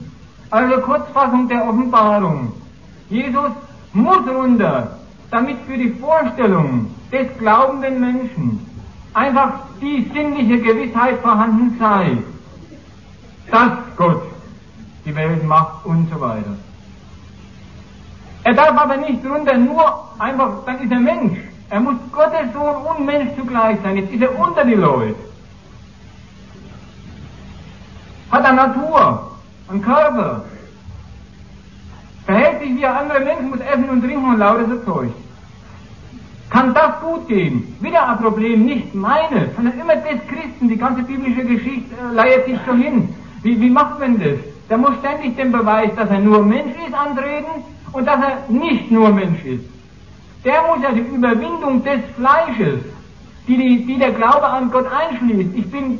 Also 0.50 0.82
Kurzfassung 0.82 1.48
der 1.48 1.68
Offenbarung. 1.68 2.52
Jesus 3.10 3.52
muss 3.94 4.28
runter, 4.28 4.98
damit 5.30 5.58
für 5.68 5.78
die 5.78 5.92
Vorstellung 5.92 6.88
des 7.12 7.28
glaubenden 7.38 8.00
Menschen 8.00 8.66
einfach 9.14 9.52
die 9.82 10.10
sinnliche 10.14 10.60
Gewissheit 10.60 11.20
vorhanden 11.20 11.76
sei, 11.78 12.18
dass 13.50 13.72
Gott 13.98 14.24
die 15.06 15.16
Welt 15.16 15.44
macht 15.46 15.86
und 15.86 16.10
so 16.10 16.22
weiter. 16.22 16.56
Er 18.44 18.54
darf 18.54 18.78
aber 18.78 18.98
nicht 18.98 19.26
runter 19.26 19.58
nur 19.58 20.10
einfach, 20.18 20.66
dann 20.66 20.80
ist 20.80 20.92
er 20.92 21.00
Mensch. 21.00 21.38
Er 21.70 21.80
muss 21.80 21.96
Gottes 22.12 22.52
Sohn 22.54 22.76
und 22.76 23.06
Mensch 23.06 23.30
zugleich 23.38 23.78
sein. 23.84 23.98
Jetzt 23.98 24.14
ist 24.14 24.22
er 24.22 24.38
unter 24.38 24.66
die 24.66 24.74
Leute. 24.74 25.16
Hat 28.32 28.46
eine 28.46 28.56
Natur, 28.56 29.32
einen 29.68 29.82
Körper. 29.82 30.46
Verhält 32.26 32.62
sich 32.62 32.76
wie 32.76 32.86
ein 32.86 32.96
anderer 32.96 33.20
Mensch, 33.20 33.42
muss 33.42 33.60
essen 33.60 33.90
und 33.90 34.02
trinken 34.02 34.26
und 34.26 34.40
lauter 34.40 34.66
so 34.68 34.94
Zeug. 34.94 35.12
Kann 36.50 36.74
das 36.74 37.00
gut 37.02 37.28
gehen? 37.28 37.76
Wieder 37.80 38.10
ein 38.10 38.18
Problem, 38.18 38.66
nicht 38.66 38.94
meines, 38.94 39.56
sondern 39.56 39.80
immer 39.80 39.96
des 39.96 40.20
Christen. 40.28 40.68
Die 40.68 40.78
ganze 40.78 41.02
biblische 41.04 41.44
Geschichte 41.44 41.96
äh, 41.96 42.14
leiert 42.14 42.46
sich 42.46 42.58
so 42.66 42.74
hin. 42.74 43.10
Wie, 43.42 43.60
wie 43.60 43.70
macht 43.70 44.00
man 44.00 44.20
das? 44.20 44.38
Der 44.70 44.78
muss 44.78 44.92
ständig 45.00 45.36
den 45.38 45.52
Beweis, 45.52 45.92
dass 45.96 46.10
er 46.10 46.20
nur 46.20 46.44
Mensch 46.44 46.76
ist, 46.86 46.94
antreten 46.94 47.64
und 47.94 48.06
dass 48.06 48.20
er 48.22 48.54
nicht 48.54 48.92
nur 48.92 49.10
Mensch 49.10 49.44
ist. 49.46 49.64
Der 50.44 50.62
muss 50.68 50.84
ja 50.84 50.92
die 50.92 51.16
Überwindung 51.16 51.84
des 51.84 52.02
Fleisches, 52.18 52.82
die, 53.48 53.58
die, 53.58 53.86
die 53.86 53.98
der 53.98 54.12
Glaube 54.12 54.48
an 54.48 54.72
Gott 54.72 54.88
einschließt. 54.92 55.56
Ich 55.56 55.72
bin 55.72 56.00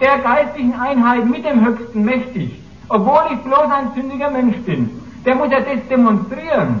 der 0.00 0.18
geistigen 0.18 0.74
Einheit 0.74 1.26
mit 1.26 1.44
dem 1.44 1.64
Höchsten 1.64 2.04
mächtig, 2.04 2.60
obwohl 2.88 3.22
ich 3.32 3.38
bloß 3.38 3.70
ein 3.70 3.92
sündiger 3.94 4.30
Mensch 4.30 4.56
bin. 4.58 4.90
Der 5.24 5.34
muss 5.34 5.50
ja 5.50 5.60
das 5.60 5.86
demonstrieren. 5.88 6.80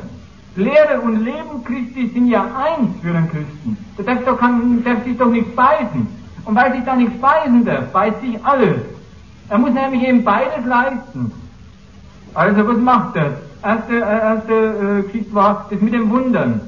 Lehre 0.56 1.00
und 1.00 1.24
Leben 1.24 1.64
Christi 1.64 2.10
sind 2.14 2.28
ja 2.28 2.42
eins 2.42 2.90
für 3.02 3.12
den 3.12 3.28
Christen. 3.28 3.76
Da 3.96 4.02
darf, 4.04 4.24
doch 4.24 4.38
kann, 4.38 4.84
darf 4.84 5.02
sich 5.04 5.16
doch 5.16 5.30
nichts 5.30 5.54
beißen. 5.56 6.06
Und 6.44 6.54
weil 6.54 6.72
sich 6.72 6.84
da 6.84 6.94
nichts 6.94 7.18
beißen 7.20 7.64
darf, 7.64 7.90
beißt 7.92 8.20
sich 8.20 8.44
alles. 8.44 8.76
Er 9.48 9.58
muss 9.58 9.72
nämlich 9.72 10.06
eben 10.06 10.22
beides 10.22 10.64
leisten. 10.64 11.32
Also 12.34 12.66
was 12.68 12.78
macht 12.78 13.16
er? 13.16 13.32
Erste, 13.62 13.94
äh, 13.94 13.98
erste 13.98 14.52
äh, 14.52 15.02
Geschichte 15.02 15.34
war 15.34 15.66
das 15.70 15.80
mit 15.80 15.92
dem 15.92 16.10
Wundern. 16.10 16.60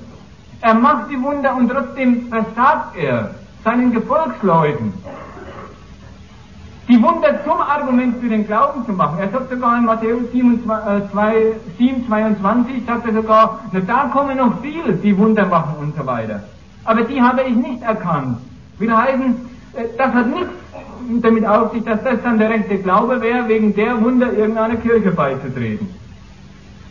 Er 0.62 0.74
macht 0.74 1.10
die 1.10 1.22
Wunder 1.22 1.54
und 1.54 1.68
trotzdem 1.68 2.28
versagt 2.28 2.96
er 2.96 3.34
seinen 3.62 3.92
Gefolgsleuten. 3.92 4.94
Die 6.88 7.02
Wunder 7.02 7.42
zum 7.44 7.60
Argument 7.60 8.16
für 8.20 8.28
den 8.28 8.46
Glauben 8.46 8.86
zu 8.86 8.92
machen. 8.92 9.18
Er 9.18 9.28
sagt 9.30 9.50
sogar 9.50 9.76
in 9.76 9.86
Matthäus 9.86 10.30
7, 10.32 10.62
2, 10.64 11.52
7 11.78 12.06
22, 12.06 12.86
sagt 12.86 13.06
er 13.06 13.12
sogar, 13.12 13.60
na, 13.72 13.80
da 13.80 14.08
kommen 14.12 14.36
noch 14.36 14.60
viel, 14.60 14.92
die 15.02 15.16
Wunder 15.18 15.46
machen 15.46 15.74
und 15.80 15.96
so 15.96 16.06
weiter. 16.06 16.44
Aber 16.84 17.02
die 17.02 17.20
habe 17.20 17.42
ich 17.42 17.56
nicht 17.56 17.82
erkannt. 17.82 18.38
Will 18.78 18.96
heißen, 18.96 19.34
äh, 19.74 19.84
das 19.98 20.12
hat 20.12 20.28
nichts 20.28 20.52
damit 21.22 21.46
auf 21.46 21.72
sich, 21.72 21.82
dass 21.84 22.02
das 22.04 22.22
dann 22.22 22.38
der 22.38 22.50
rechte 22.50 22.78
Glaube 22.78 23.20
wäre, 23.20 23.48
wegen 23.48 23.74
der 23.74 24.00
Wunder 24.00 24.32
irgendeiner 24.32 24.76
Kirche 24.76 25.10
beizutreten. 25.10 25.88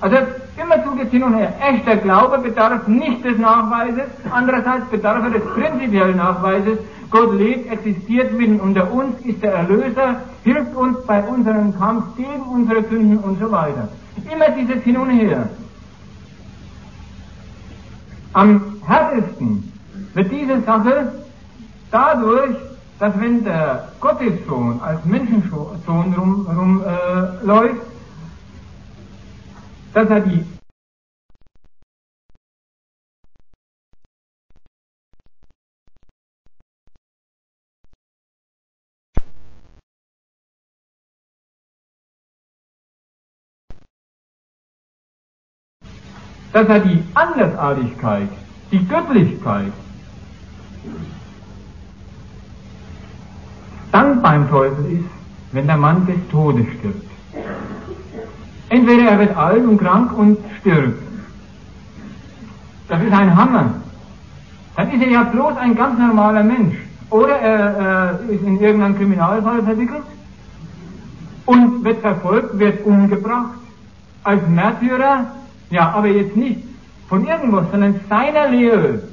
Also 0.02 0.18
immerzu 0.62 0.92
geht 0.96 1.12
hin 1.12 1.24
und 1.24 1.36
her. 1.36 1.54
Echter 1.62 1.96
Glaube 1.98 2.40
bedarf 2.40 2.88
nicht 2.88 3.24
des 3.24 3.38
Nachweises, 3.38 4.04
andererseits 4.32 4.86
bedarf 4.90 5.24
er 5.24 5.30
des 5.32 5.46
prinzipiellen 5.46 6.18
Nachweises. 6.18 6.80
Gott 7.12 7.34
lebt, 7.36 7.72
existiert 7.72 8.34
mitten 8.34 8.60
unter 8.60 8.92
uns, 8.92 9.20
ist 9.22 9.42
der 9.42 9.54
Erlöser, 9.54 10.22
hilft 10.44 10.76
uns 10.76 10.98
bei 11.06 11.24
unserem 11.24 11.78
Kampf 11.78 12.16
gegen 12.18 12.42
unsere 12.42 12.84
Sünden 12.84 13.20
und 13.20 13.40
so 13.40 13.50
weiter. 13.52 13.88
Immer 14.32 14.50
dieses 14.50 14.84
Hin 14.84 14.98
und 14.98 15.12
Her. 15.12 15.50
Am 18.34 18.62
härtesten 18.86 19.72
wird 20.14 20.32
diese 20.32 20.62
Sache 20.64 21.12
dadurch, 21.90 22.56
dass 23.00 23.18
wenn 23.20 23.44
der 23.44 23.90
Gottessohn 24.02 24.82
als 24.82 25.04
Menschensohn 25.06 25.78
rumläuft, 25.88 26.58
rum, 26.58 26.86
äh, 26.86 27.95
dass 29.96 30.10
er 30.10 30.20
die 30.20 30.46
dass 46.52 46.70
er 46.70 46.80
die 46.80 47.04
Andersartigkeit, 47.14 48.30
die 48.72 48.86
Göttlichkeit 48.88 49.74
dann 53.92 54.22
beim 54.22 54.50
Teufel 54.50 55.00
ist, 55.00 55.10
wenn 55.52 55.68
der 55.68 55.78
Mann 55.78 56.06
des 56.06 56.16
Todes 56.30 56.66
stirbt. 56.80 57.75
Entweder 58.70 59.12
er 59.12 59.20
wird 59.20 59.38
alt 59.38 59.64
und 59.66 59.78
krank 59.78 60.18
und 60.18 60.38
stirbt. 60.60 61.02
Das 62.88 63.02
ist 63.02 63.14
ein 63.14 63.36
Hammer. 63.36 63.74
Dann 64.76 64.92
ist 64.92 65.02
er 65.02 65.10
ja 65.10 65.24
bloß 65.24 65.58
ein 65.58 65.76
ganz 65.76 65.98
normaler 66.00 66.44
Mensch. 66.44 66.76
Oder 67.10 67.36
er 67.40 68.20
äh, 68.30 68.36
ist 68.36 68.44
in 68.44 68.60
irgendeinen 68.60 68.98
Kriminalfall 68.98 69.64
verwickelt 69.64 70.04
und 71.46 71.84
wird 71.84 72.02
verfolgt, 72.02 72.60
wird 72.60 72.86
umgebracht. 72.86 73.60
Als 74.24 74.42
Märtyrer, 74.48 75.28
ja, 75.70 75.92
aber 75.92 76.08
jetzt 76.08 76.36
nicht 76.36 76.64
von 77.08 77.26
irgendwas, 77.26 77.66
sondern 77.72 78.00
seiner 78.10 78.50
Lehre. 78.50 79.04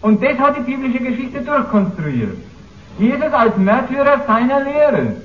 Und 0.00 0.22
das 0.22 0.38
hat 0.38 0.56
die 0.56 0.62
biblische 0.62 0.98
Geschichte 0.98 1.40
durchkonstruiert. 1.40 2.36
Jesus 2.98 3.32
als 3.32 3.56
Märtyrer 3.56 4.20
seiner 4.26 4.60
Lehre. 4.60 5.16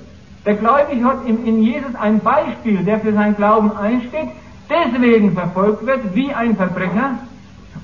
Der 0.48 0.56
Gläubige 0.56 1.04
hat 1.04 1.26
in, 1.26 1.62
Jesus 1.62 1.94
ein 1.96 2.22
Beispiel, 2.22 2.82
der 2.86 3.02
für 3.02 3.12
sein 3.12 3.36
Glauben 3.36 3.70
einsteht, 3.76 4.30
deswegen 4.70 5.34
verfolgt 5.34 5.86
wird 5.86 6.16
wie 6.16 6.34
ein 6.34 6.56
Verbrecher 6.56 7.20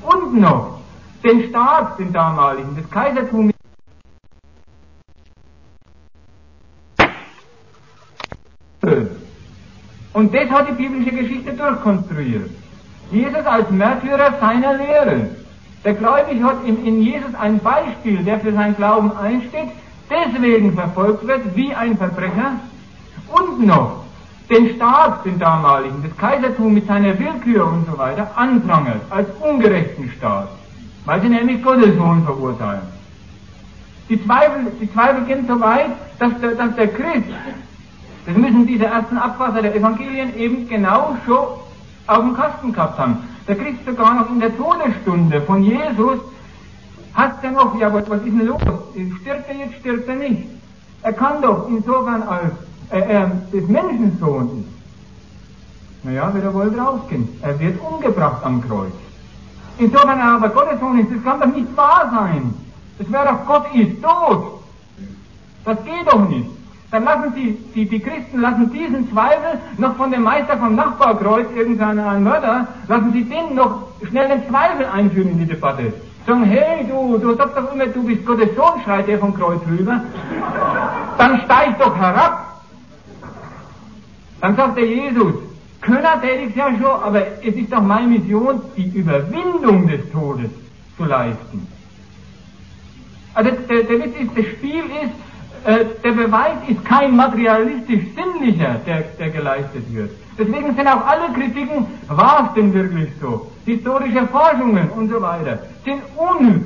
und 0.01 0.39
noch 0.39 0.79
den 1.25 1.49
Staat, 1.49 1.99
den 1.99 2.13
damaligen, 2.13 2.73
das 2.77 2.89
Kaisertum. 2.89 3.51
Und 10.13 10.33
das 10.33 10.49
hat 10.49 10.69
die 10.69 10.81
biblische 10.81 11.11
Geschichte 11.11 11.51
durchkonstruiert. 11.51 12.49
Jesus 13.11 13.45
als 13.45 13.69
Märtyrer 13.71 14.39
seiner 14.39 14.75
Lehre. 14.75 15.35
Der 15.83 15.95
Gläubige 15.95 16.41
hat 16.45 16.63
in, 16.65 16.85
in 16.85 17.01
Jesus 17.01 17.35
ein 17.35 17.59
Beispiel, 17.59 18.23
der 18.23 18.39
für 18.39 18.53
sein 18.53 18.73
Glauben 18.77 19.11
einsteht, 19.17 19.71
deswegen 20.13 20.73
verfolgt 20.73 21.27
wird 21.27 21.55
wie 21.55 21.73
ein 21.73 21.97
Verbrecher 21.97 22.53
und 23.31 23.65
noch 23.65 24.03
den 24.49 24.75
Staat, 24.75 25.25
den 25.25 25.39
damaligen, 25.39 26.03
das 26.03 26.15
Kaisertum 26.17 26.73
mit 26.73 26.87
seiner 26.87 27.17
Willkür 27.17 27.65
und 27.65 27.85
so 27.87 27.97
weiter, 27.97 28.29
anprangert 28.35 29.01
als 29.09 29.27
ungerechten 29.39 30.11
Staat, 30.17 30.49
weil 31.05 31.21
sie 31.21 31.29
nämlich 31.29 31.63
Gottes 31.63 31.95
Sohn 31.95 32.23
verurteilen. 32.23 32.81
Die 34.09 34.23
Zweifel, 34.23 34.67
die 34.81 34.91
Zweifel 34.91 35.23
gehen 35.25 35.47
so 35.47 35.59
weit, 35.59 35.91
dass 36.19 36.39
der, 36.41 36.51
dass 36.55 36.75
der 36.75 36.87
Christ, 36.89 37.29
das 38.25 38.37
müssen 38.37 38.67
diese 38.67 38.85
ersten 38.85 39.17
Abwasser 39.17 39.61
der 39.61 39.75
Evangelien 39.75 40.35
eben 40.37 40.67
genau 40.67 41.15
schon 41.25 41.47
auf 42.07 42.19
dem 42.19 42.35
Kasten 42.35 42.73
gehabt 42.73 42.99
haben. 42.99 43.17
Der 43.47 43.55
Christ 43.55 43.85
sogar 43.85 44.13
noch 44.13 44.29
in 44.29 44.39
der 44.39 44.55
Todesstunde 44.55 45.41
von 45.41 45.63
Jesus 45.63 46.19
hat 47.13 47.43
er 47.43 47.51
noch, 47.51 47.79
ja, 47.79 47.93
was, 47.93 48.09
was 48.09 48.21
ist 48.21 48.25
denn 48.25 48.47
los? 48.47 48.61
Stirbt 49.21 49.49
er 49.49 49.55
jetzt, 49.55 49.75
stirbt 49.79 50.07
er 50.07 50.15
nicht? 50.15 50.43
Er 51.03 51.13
kann 51.13 51.41
doch 51.41 51.67
insofern 51.69 52.23
als 52.23 52.53
äh, 52.89 52.99
er 52.99 53.31
des 53.51 53.67
Menschensohn 53.67 54.59
ist. 54.59 56.05
Naja, 56.05 56.33
wird 56.33 56.43
er 56.43 56.53
wohl 56.53 56.71
draufgehen. 56.71 57.29
Er 57.41 57.59
wird 57.59 57.79
umgebracht 57.81 58.43
am 58.43 58.61
Kreuz. 58.67 58.93
Insofern 59.77 60.19
er 60.19 60.35
aber 60.35 60.49
Gottes 60.49 60.79
Sohn 60.79 60.99
ist, 60.99 61.09
das 61.11 61.23
kann 61.23 61.39
doch 61.39 61.55
nicht 61.55 61.75
wahr 61.75 62.09
sein. 62.11 62.53
Das 62.97 63.11
wäre 63.11 63.25
doch, 63.25 63.45
Gott 63.45 63.73
ist 63.73 64.01
tot. 64.01 64.61
Das 65.65 65.77
geht 65.83 66.07
doch 66.07 66.27
nicht. 66.27 66.49
Dann 66.91 67.05
lassen 67.05 67.33
Sie, 67.33 67.57
die, 67.73 67.87
die 67.87 67.99
Christen 67.99 68.41
lassen 68.41 68.71
diesen 68.71 69.11
Zweifel 69.11 69.59
noch 69.77 69.95
von 69.95 70.11
dem 70.11 70.21
Meister 70.23 70.57
vom 70.57 70.75
Nachbarkreuz, 70.75 71.47
irgendeinen 71.55 72.23
Mörder, 72.23 72.67
lassen 72.87 73.11
Sie 73.13 73.23
den 73.23 73.55
noch 73.55 73.87
schnell 74.07 74.27
den 74.27 74.47
Zweifel 74.47 74.85
einführen 74.85 75.31
in 75.31 75.39
die 75.39 75.47
Debatte. 75.47 75.91
Sagen, 76.25 76.43
hey, 76.45 76.85
du, 76.87 77.17
du 77.17 77.35
sagst 77.35 77.57
doch 77.57 77.73
immer, 77.73 77.87
du 77.87 78.03
bist 78.03 78.25
Gottes 78.25 78.55
Sohn, 78.55 78.81
schreit 78.83 79.07
er 79.09 79.19
vom 79.19 79.33
Kreuz 79.33 79.61
rüber. 79.67 80.01
Dann 81.17 81.41
steig 81.41 81.77
doch 81.79 81.95
herab. 81.97 82.61
Dann 84.39 84.55
sagt 84.55 84.77
der 84.77 84.85
Jesus, 84.85 85.33
Könner 85.83 86.21
tätig 86.21 86.55
ja 86.55 86.69
schon, 86.71 87.03
aber 87.03 87.21
es 87.41 87.55
ist 87.55 87.71
doch 87.71 87.81
meine 87.81 88.07
Mission, 88.07 88.61
die 88.77 88.87
Überwindung 88.97 89.87
des 89.87 90.09
Todes 90.11 90.49
zu 90.95 91.03
leisten. 91.03 91.67
Also 93.33 93.51
der, 93.51 93.83
der 93.83 93.99
Witz 93.99 94.15
ist, 94.17 94.37
das 94.37 94.45
Spiel 94.45 94.83
ist, 95.03 95.15
äh, 95.65 95.85
der 96.03 96.11
Beweis 96.11 96.57
ist 96.67 96.83
kein 96.85 97.15
materialistisch-sinnlicher, 97.15 98.75
der, 98.85 99.01
der 99.19 99.29
geleistet 99.29 99.93
wird. 99.93 100.11
Deswegen 100.37 100.75
sind 100.75 100.87
auch 100.87 101.05
alle 101.05 101.31
Kritiken, 101.33 101.85
war 102.07 102.47
es 102.47 102.53
denn 102.55 102.73
wirklich 102.73 103.09
so? 103.21 103.51
Historische 103.65 104.27
Forschungen 104.27 104.89
und 104.89 105.09
so 105.09 105.21
weiter, 105.21 105.59
sind 105.85 106.01
unnütz. 106.17 106.65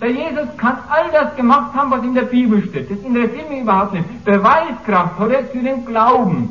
Der 0.00 0.10
Jesus 0.10 0.48
kann 0.58 0.78
all 0.88 1.10
das 1.12 1.34
gemacht 1.34 1.74
haben, 1.74 1.90
was 1.90 2.04
in 2.04 2.14
der 2.14 2.22
Bibel 2.22 2.62
steht. 2.68 2.90
Das 2.90 2.98
interessiert 2.98 3.50
mich 3.50 3.62
überhaupt 3.62 3.94
nicht. 3.94 4.24
Beweiskraft 4.24 5.18
hat 5.18 5.30
er 5.30 5.44
für 5.44 5.58
den 5.58 5.84
Glauben. 5.84 6.50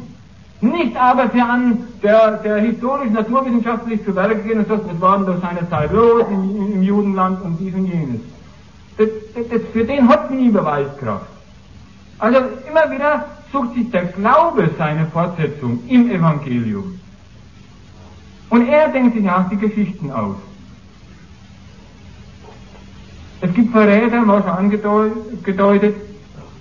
Nicht 0.60 0.98
aber 0.98 1.30
für 1.30 1.44
an, 1.44 1.88
der, 2.02 2.32
der 2.38 2.58
historisch 2.58 3.12
naturwissenschaftlich 3.12 4.04
zu 4.04 4.16
Werke 4.16 4.38
gehen 4.38 4.60
und 4.60 4.68
sagt, 4.68 4.86
was 4.90 5.00
war 5.02 5.18
denn 5.18 5.28
da 5.28 5.38
seiner 5.38 5.70
Zeit 5.70 5.94
los 5.94 6.26
im, 6.30 6.74
im 6.74 6.84
Judenland 6.84 7.42
und 7.44 7.58
dies 7.60 7.74
und 7.76 7.86
jenes. 7.86 8.22
Das, 8.98 9.08
das, 9.36 9.48
das, 9.50 9.62
für 9.72 9.86
den 9.86 10.10
hat 10.10 10.32
nie 10.32 10.50
Beweiskraft. 10.50 11.37
Also 12.20 12.40
immer 12.70 12.92
wieder 12.92 13.26
sucht 13.52 13.76
sich 13.76 13.92
der 13.92 14.06
Glaube 14.06 14.70
seine 14.78 15.06
Fortsetzung 15.08 15.80
im 15.88 16.10
Evangelium. 16.10 17.00
Und 18.50 18.68
er 18.68 18.88
denkt 18.90 19.16
sich 19.16 19.30
auch 19.30 19.50
die 19.50 19.58
Geschichten 19.58 20.12
aus. 20.12 20.36
Es 23.42 23.54
gibt 23.54 23.72
Verräter, 23.72 24.28
war 24.28 24.42
schon 24.42 24.52
angedeutet, 24.52 25.96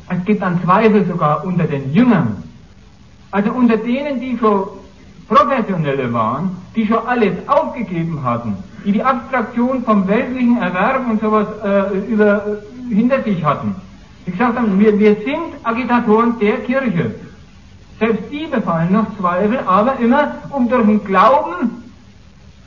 es 0.08 0.24
gibt 0.24 0.42
an 0.42 0.60
Zweifel 0.62 1.06
sogar 1.06 1.44
unter 1.44 1.64
den 1.64 1.92
Jüngern. 1.92 2.42
Also 3.30 3.50
unter 3.52 3.76
denen, 3.76 4.20
die 4.20 4.36
schon 4.38 4.68
Professionelle 5.28 6.12
waren, 6.12 6.56
die 6.76 6.86
schon 6.86 7.04
alles 7.06 7.32
aufgegeben 7.48 8.22
hatten, 8.22 8.56
die 8.84 8.92
die 8.92 9.02
Abstraktion 9.02 9.82
vom 9.84 10.06
weltlichen 10.06 10.58
Erwerb 10.58 11.08
und 11.08 11.20
sowas 11.20 11.48
äh, 11.64 11.98
über, 12.06 12.58
hinter 12.88 13.22
sich 13.22 13.42
hatten. 13.44 13.74
Die 14.26 14.32
gesagt 14.32 14.58
haben, 14.58 14.78
wir, 14.78 14.98
wir 14.98 15.14
sind 15.14 15.54
Agitatoren 15.62 16.38
der 16.40 16.58
Kirche. 16.58 17.14
Selbst 17.98 18.24
die 18.30 18.46
befallen 18.46 18.92
noch 18.92 19.06
Zweifel, 19.18 19.60
aber 19.66 19.98
immer 20.00 20.34
um 20.50 20.68
durch 20.68 20.84
den 20.84 21.04
Glauben 21.04 21.84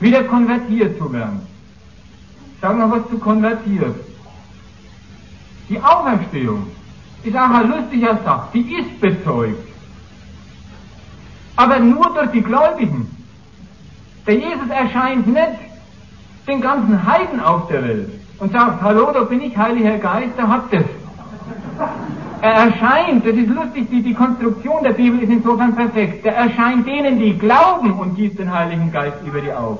wieder 0.00 0.24
konvertiert 0.24 0.98
zu 0.98 1.12
werden. 1.12 1.40
Sagen 2.60 2.78
wir 2.78 2.90
was 2.90 3.08
zu 3.10 3.18
konvertiert. 3.18 3.94
Die 5.68 5.80
Auferstehung 5.80 6.66
ist 7.22 7.36
auch 7.36 7.50
ein 7.50 7.70
lustiger 7.70 8.18
Sache, 8.24 8.48
die 8.54 8.74
ist 8.74 9.00
bezeugt. 9.00 9.68
Aber 11.56 11.78
nur 11.78 12.12
durch 12.14 12.30
die 12.32 12.42
Gläubigen. 12.42 13.08
Der 14.26 14.34
Jesus 14.34 14.68
erscheint 14.68 15.26
nicht 15.26 15.58
den 16.46 16.60
ganzen 16.60 17.06
Heiden 17.06 17.40
auf 17.40 17.68
der 17.68 17.82
Welt 17.82 18.10
und 18.38 18.52
sagt, 18.52 18.82
hallo, 18.82 19.10
da 19.12 19.24
bin 19.24 19.42
ich, 19.42 19.56
Heiliger 19.56 19.98
Geist, 19.98 20.32
da 20.36 20.48
habt 20.48 20.72
es. 20.74 20.84
Er 22.42 22.52
erscheint, 22.52 23.26
das 23.26 23.34
ist 23.34 23.48
lustig, 23.48 23.88
die, 23.90 24.02
die 24.02 24.14
Konstruktion 24.14 24.82
der 24.82 24.92
Bibel 24.92 25.22
ist 25.22 25.30
insofern 25.30 25.74
perfekt. 25.74 26.24
Er 26.24 26.36
erscheint 26.36 26.86
denen, 26.86 27.18
die 27.18 27.36
glauben 27.36 27.92
und 27.92 28.16
gießt 28.16 28.38
den 28.38 28.50
Heiligen 28.52 28.90
Geist 28.90 29.18
über 29.26 29.40
die 29.40 29.52
auf. 29.52 29.78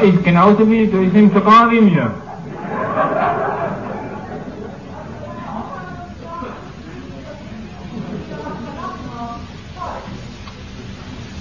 Ja, 0.00 0.06
ich 0.06 0.22
genauso 0.22 0.70
wie 0.70 0.82
ich 0.82 1.12
bin 1.12 1.30
sogar 1.30 1.70
wie 1.70 1.80
mir. 1.80 2.10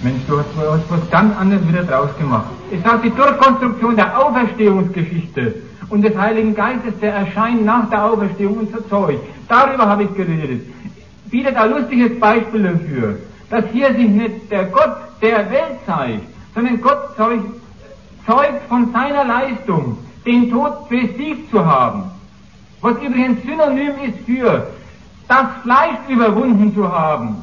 Mensch, 0.04 0.22
du 0.28 0.40
hast, 0.40 0.48
hast 0.58 0.92
was 0.92 1.10
ganz 1.10 1.38
anderes 1.38 1.68
wieder 1.68 1.84
draus 1.84 2.10
gemacht. 2.18 2.48
Es 2.72 2.84
hat 2.84 3.04
die 3.04 3.10
Durchkonstruktion 3.12 3.96
der 3.96 4.18
Auferstehungsgeschichte 4.18 5.56
und 5.90 6.02
des 6.02 6.18
Heiligen 6.18 6.56
Geistes, 6.56 6.94
der 7.02 7.14
erscheint 7.14 7.64
nach 7.64 7.90
der 7.90 8.06
Auferstehung 8.06 8.58
und 8.58 8.72
so 8.72 8.82
Zeug. 8.90 9.20
Darüber 9.48 9.86
habe 9.88 10.04
ich 10.04 10.14
geredet. 10.16 10.62
Bietet 11.30 11.56
ein 11.56 11.72
lustiges 11.72 12.20
Beispiel 12.20 12.64
dafür, 12.64 13.20
dass 13.50 13.66
hier 13.72 13.94
sich 13.94 14.10
nicht 14.10 14.52
der 14.52 14.66
Gott 14.66 14.98
der 15.22 15.50
Welt 15.50 15.80
zeigt, 15.86 16.24
sondern 16.54 16.82
Gott 16.82 17.16
zeigt, 17.16 17.59
zeugt 18.30 18.62
von 18.70 18.92
seiner 18.94 19.26
Leistung, 19.26 19.98
den 20.26 20.52
Tod 20.52 20.88
besiegt 20.88 21.50
zu 21.50 21.66
haben. 21.66 22.04
Was 22.82 22.96
übrigens 23.02 23.42
synonym 23.42 23.94
ist 24.08 24.20
für 24.26 24.68
das 25.28 25.48
Fleisch 25.64 25.98
überwunden 26.08 26.74
zu 26.76 26.92
haben. 26.92 27.38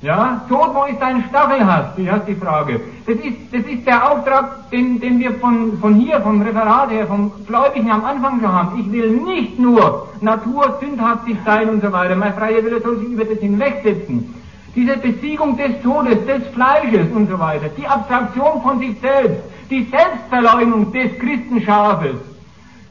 Ja, 0.00 0.42
Tod, 0.48 0.74
wo 0.74 0.84
ist 0.84 1.00
dein 1.00 1.24
Stachel 1.28 1.64
hast, 1.64 1.96
die 1.96 2.10
hast 2.10 2.28
die 2.28 2.34
Frage. 2.34 2.80
Das 3.06 3.16
ist, 3.16 3.36
das 3.52 3.62
ist 3.62 3.86
der 3.86 4.12
Auftrag, 4.12 4.70
den, 4.70 5.00
den 5.00 5.18
wir 5.18 5.32
von, 5.36 5.78
von 5.78 5.94
hier, 5.94 6.20
vom 6.20 6.42
Referat 6.42 6.90
her, 6.90 7.06
vom 7.06 7.32
Gläubigen 7.46 7.90
am 7.90 8.04
Anfang 8.04 8.40
schon 8.40 8.52
haben. 8.52 8.80
Ich 8.80 8.92
will 8.92 9.10
nicht 9.10 9.58
nur 9.58 10.08
Natur 10.20 10.78
sündhaftig 10.80 11.36
sein 11.44 11.68
und 11.70 11.82
so 11.82 11.90
weiter. 11.90 12.16
Mein 12.16 12.34
freier 12.34 12.62
Wille 12.64 12.80
soll 12.82 12.98
sich 12.98 13.08
über 13.08 13.24
das 13.24 13.38
hinwegsetzen. 13.38 14.34
Diese 14.76 14.96
Besiegung 14.98 15.56
des 15.56 15.80
Todes, 15.82 16.18
des 16.26 16.46
Fleisches 16.48 17.10
und 17.14 17.30
so 17.30 17.38
weiter. 17.38 17.68
Die 17.78 17.86
Abstraktion 17.86 18.60
von 18.62 18.78
sich 18.80 19.00
selbst 19.00 19.42
die 19.70 19.86
Selbstverleugnung 19.90 20.92
des 20.92 21.18
Christenschafes, 21.18 22.16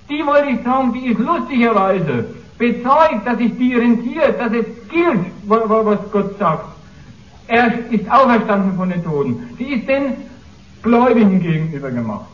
die 0.10 0.26
wollte 0.26 0.50
ich 0.50 0.64
sagen, 0.64 0.94
die 0.94 1.08
ist 1.08 1.20
lustigerweise 1.20 2.26
bezeugt, 2.58 3.26
dass 3.26 3.38
sich 3.38 3.58
die 3.58 3.76
rentiert, 3.76 4.40
dass 4.40 4.54
es 4.54 4.66
gilt, 4.90 5.26
was 5.46 6.00
Gott 6.12 6.38
sagt. 6.38 6.66
Er 7.48 7.90
ist 7.90 8.10
auferstanden 8.10 8.76
von 8.76 8.90
den 8.90 9.04
Toden. 9.04 9.50
Sie 9.58 9.74
ist 9.74 9.88
den 9.88 10.16
Gläubigen 10.82 11.42
gegenüber 11.42 11.92
gemacht. 11.92 12.26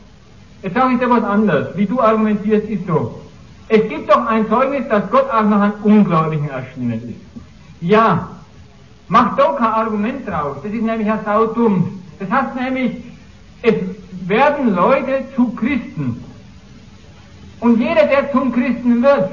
Jetzt 0.61 0.75
sage 0.75 0.93
ich 0.93 0.99
dir 0.99 1.09
was 1.09 1.23
anderes. 1.23 1.75
Wie 1.75 1.85
du 1.85 2.01
argumentierst, 2.01 2.67
ist 2.69 2.85
so. 2.85 3.19
Es 3.69 3.87
gibt 3.87 4.09
doch 4.09 4.25
ein 4.25 4.47
Zeugnis, 4.49 4.87
dass 4.89 5.09
Gott 5.09 5.29
auch 5.31 5.43
noch 5.43 5.61
an 5.61 5.73
Ungläubigen 5.83 6.49
erschienen 6.49 6.93
ist. 7.09 7.41
Ja, 7.81 8.29
mach 9.07 9.37
doch 9.37 9.55
kein 9.57 9.67
Argument 9.67 10.27
draus. 10.27 10.57
Das 10.63 10.71
ist 10.71 10.83
nämlich 10.83 11.09
ein 11.09 11.19
saudumm. 11.23 12.01
Das 12.19 12.29
heißt 12.29 12.55
nämlich, 12.55 12.97
es 13.61 13.75
werden 14.27 14.75
Leute 14.75 15.23
zu 15.35 15.49
Christen. 15.55 16.23
Und 17.59 17.79
jeder, 17.79 18.05
der 18.05 18.31
zum 18.31 18.51
Christen 18.51 19.01
wird, 19.01 19.31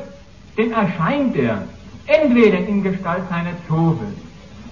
den 0.57 0.73
erscheint 0.73 1.37
er 1.37 1.63
entweder 2.07 2.59
in 2.59 2.83
Gestalt 2.83 3.23
seiner 3.29 3.53
Zofe 3.69 4.07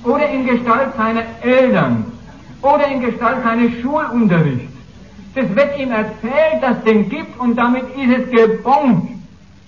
oder 0.05 0.29
in 0.29 0.47
Gestalt 0.47 0.95
seiner 0.97 1.23
Eltern 1.43 2.05
oder 2.63 2.87
in 2.89 3.01
Gestalt 3.01 3.43
seines 3.43 3.81
Schulunterrichts. 3.81 4.73
Das 5.35 5.55
wird 5.55 5.79
ihm 5.79 5.91
erzählt, 5.91 6.63
dass 6.63 6.79
es 6.79 6.85
den 6.85 7.09
gibt 7.09 7.39
und 7.41 7.57
damit 7.57 7.85
ist 7.97 8.19
es 8.19 8.31
gebongt. 8.31 9.11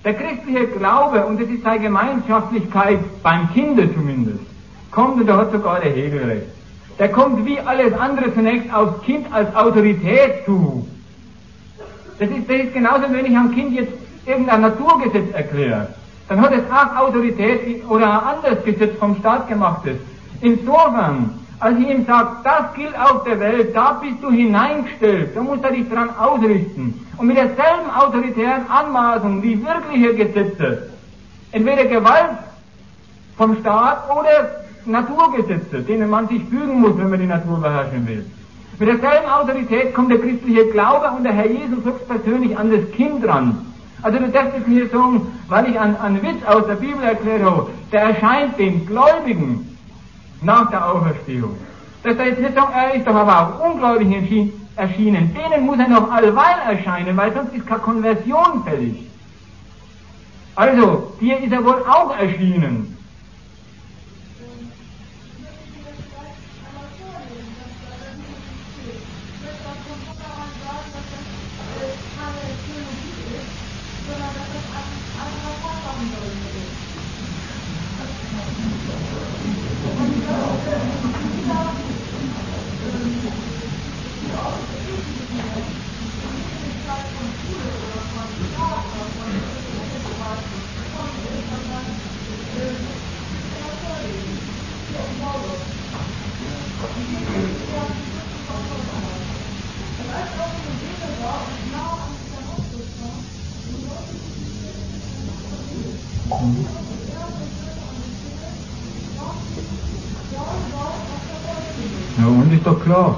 Der 0.05 0.13
christliche 0.13 0.67
Glaube, 0.67 1.25
und 1.25 1.41
das 1.41 1.49
ist 1.49 1.63
seine 1.63 1.81
Gemeinschaftlichkeit, 1.81 2.99
beim 3.21 3.51
Kinde 3.53 3.93
zumindest, 3.93 4.39
kommt, 4.91 5.19
und 5.19 5.27
da 5.27 5.37
hat 5.37 5.51
sogar 5.51 5.81
der 5.81 5.91
Hegel 5.91 6.23
recht, 6.23 6.47
der 6.99 7.09
kommt 7.09 7.45
wie 7.45 7.59
alles 7.59 7.93
andere 7.93 8.33
zunächst 8.33 8.73
aufs 8.73 9.01
Kind 9.03 9.27
als 9.31 9.55
Autorität 9.55 10.45
zu. 10.45 10.87
Das 12.19 12.29
ist, 12.29 12.49
das 12.49 12.57
ist 12.57 12.73
genauso, 12.73 13.03
wenn 13.11 13.25
ich 13.25 13.37
am 13.37 13.53
Kind 13.53 13.73
jetzt 13.73 13.93
irgendein 14.25 14.61
Naturgesetz 14.61 15.31
erkläre. 15.33 15.87
Dann 16.27 16.41
hat 16.41 16.51
es 16.51 16.63
auch 16.71 16.97
Autorität 16.97 17.87
oder 17.87 18.05
ein 18.05 18.35
anderes 18.35 18.63
Gesetz 18.65 18.97
vom 18.97 19.15
Staat 19.17 19.47
gemachtes. 19.47 19.97
Insofern, 20.41 21.39
als 21.59 21.79
ich 21.79 21.89
ihm 21.89 22.05
sage, 22.05 22.29
das 22.43 22.73
gilt 22.75 22.99
auf 22.99 23.23
der 23.23 23.39
Welt, 23.39 23.75
da 23.75 23.93
bist 23.93 24.21
du 24.21 24.31
hineingestellt, 24.31 25.35
da 25.35 25.41
musst 25.41 25.63
du 25.63 25.71
dich 25.71 25.87
dran 25.89 26.09
ausrichten. 26.17 27.05
Und 27.17 27.27
mit 27.27 27.37
derselben 27.37 27.89
autoritären 27.95 28.69
Anmaßung 28.69 29.41
wie 29.41 29.63
wirkliche 29.65 30.15
Gesetze, 30.15 30.89
entweder 31.51 31.85
Gewalt 31.85 32.37
vom 33.37 33.57
Staat 33.59 34.09
oder 34.09 34.66
Naturgesetze, 34.87 35.81
denen 35.81 36.09
man 36.09 36.27
sich 36.27 36.43
fügen 36.45 36.81
muss, 36.81 36.97
wenn 36.97 37.09
man 37.09 37.19
die 37.19 37.25
Natur 37.25 37.59
beherrschen 37.59 38.07
will. 38.07 38.25
Mit 38.79 38.89
derselben 38.89 39.27
Autorität 39.27 39.93
kommt 39.93 40.11
der 40.11 40.19
christliche 40.19 40.67
Glaube 40.67 41.09
und 41.15 41.23
der 41.23 41.33
Herr 41.33 41.49
Jesus 41.49 41.83
höchstpersönlich 41.83 42.57
an 42.57 42.71
das 42.71 42.91
Kind 42.91 43.27
ran. 43.27 43.57
Also 44.03 44.19
du 44.19 44.29
darfst 44.29 44.67
mir 44.67 44.87
sagen, 44.89 45.21
weil 45.47 45.69
ich 45.69 45.79
einen 45.79 46.21
Witz 46.21 46.45
aus 46.45 46.67
der 46.67 46.75
Bibel 46.75 47.03
erklärt 47.03 47.43
habe, 47.43 47.67
der 47.91 48.01
erscheint 48.01 48.59
den 48.59 48.85
Gläubigen 48.85 49.77
nach 50.41 50.69
der 50.69 50.93
Auferstehung. 50.93 51.55
Dass 52.03 52.15
er 52.17 52.27
jetzt 52.27 52.39
nicht 52.39 52.53
sagen, 52.53 52.71
er 52.73 52.93
ist 52.93 53.07
doch 53.07 53.15
aber 53.15 53.59
auch 53.59 53.71
Ungläubigen 53.71 54.53
erschienen. 54.75 55.33
Denen 55.33 55.65
muss 55.65 55.79
er 55.79 55.87
noch 55.87 56.11
allweil 56.11 56.55
erscheinen, 56.69 57.17
weil 57.17 57.33
sonst 57.33 57.55
ist 57.55 57.65
keine 57.65 57.81
Konversion 57.81 58.63
fällig. 58.63 59.07
Also, 60.55 61.13
dir 61.19 61.39
ist 61.39 61.51
er 61.51 61.65
wohl 61.65 61.83
auch 61.87 62.15
erschienen. 62.17 62.96
Doch 112.67 112.83
klar. 112.83 113.15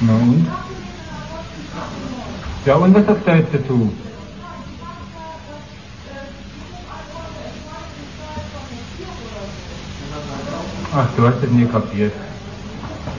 Na 0.00 0.12
und? 0.14 0.46
Ja, 2.66 2.74
und 2.76 2.94
was 2.94 3.06
sagt 3.06 3.28
er 3.28 3.36
jetzt 3.36 3.54
dazu? 3.54 3.92
Ach, 10.94 11.08
du 11.16 11.26
hast 11.26 11.42
das 11.42 11.50
nie 11.50 11.64
kapiert. 11.64 12.12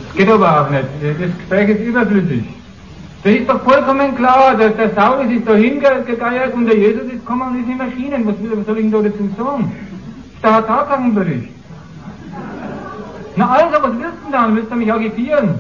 Das 0.08 0.18
geht 0.18 0.30
aber 0.30 0.62
auch 0.62 0.70
nicht. 0.70 0.86
Das 1.02 1.38
Gespräch 1.38 1.70
ist 1.70 1.82
überflüssig. 1.82 2.63
Das 3.24 3.34
ist 3.34 3.50
doch 3.50 3.62
vollkommen 3.62 4.16
klar. 4.16 4.56
Der, 4.56 4.70
der 4.70 4.94
Saulus 4.94 5.32
ist 5.32 5.48
da 5.48 5.54
hingegeiert 5.56 6.54
und 6.54 6.66
der 6.66 6.78
Jesus 6.78 7.04
ist 7.04 7.26
gekommen 7.26 7.56
und 7.56 7.64
ist 7.64 7.70
in 7.70 7.78
Maschinen. 7.78 8.28
Was, 8.28 8.36
was 8.58 8.66
soll 8.66 8.78
ich 8.80 8.84
denn 8.84 8.92
da 8.92 9.02
dazu 9.02 9.30
sagen? 9.38 9.72
Der 10.44 10.54
hat 10.56 10.68
Tatsagenbericht. 10.68 11.50
Na 13.38 13.50
also, 13.50 13.82
was 13.82 13.92
willst 13.94 14.18
du 14.20 14.24
denn 14.24 14.32
dann? 14.34 14.56
Willst 14.56 14.72
du 14.72 14.76
mich 14.76 14.92
agitieren? 14.92 15.60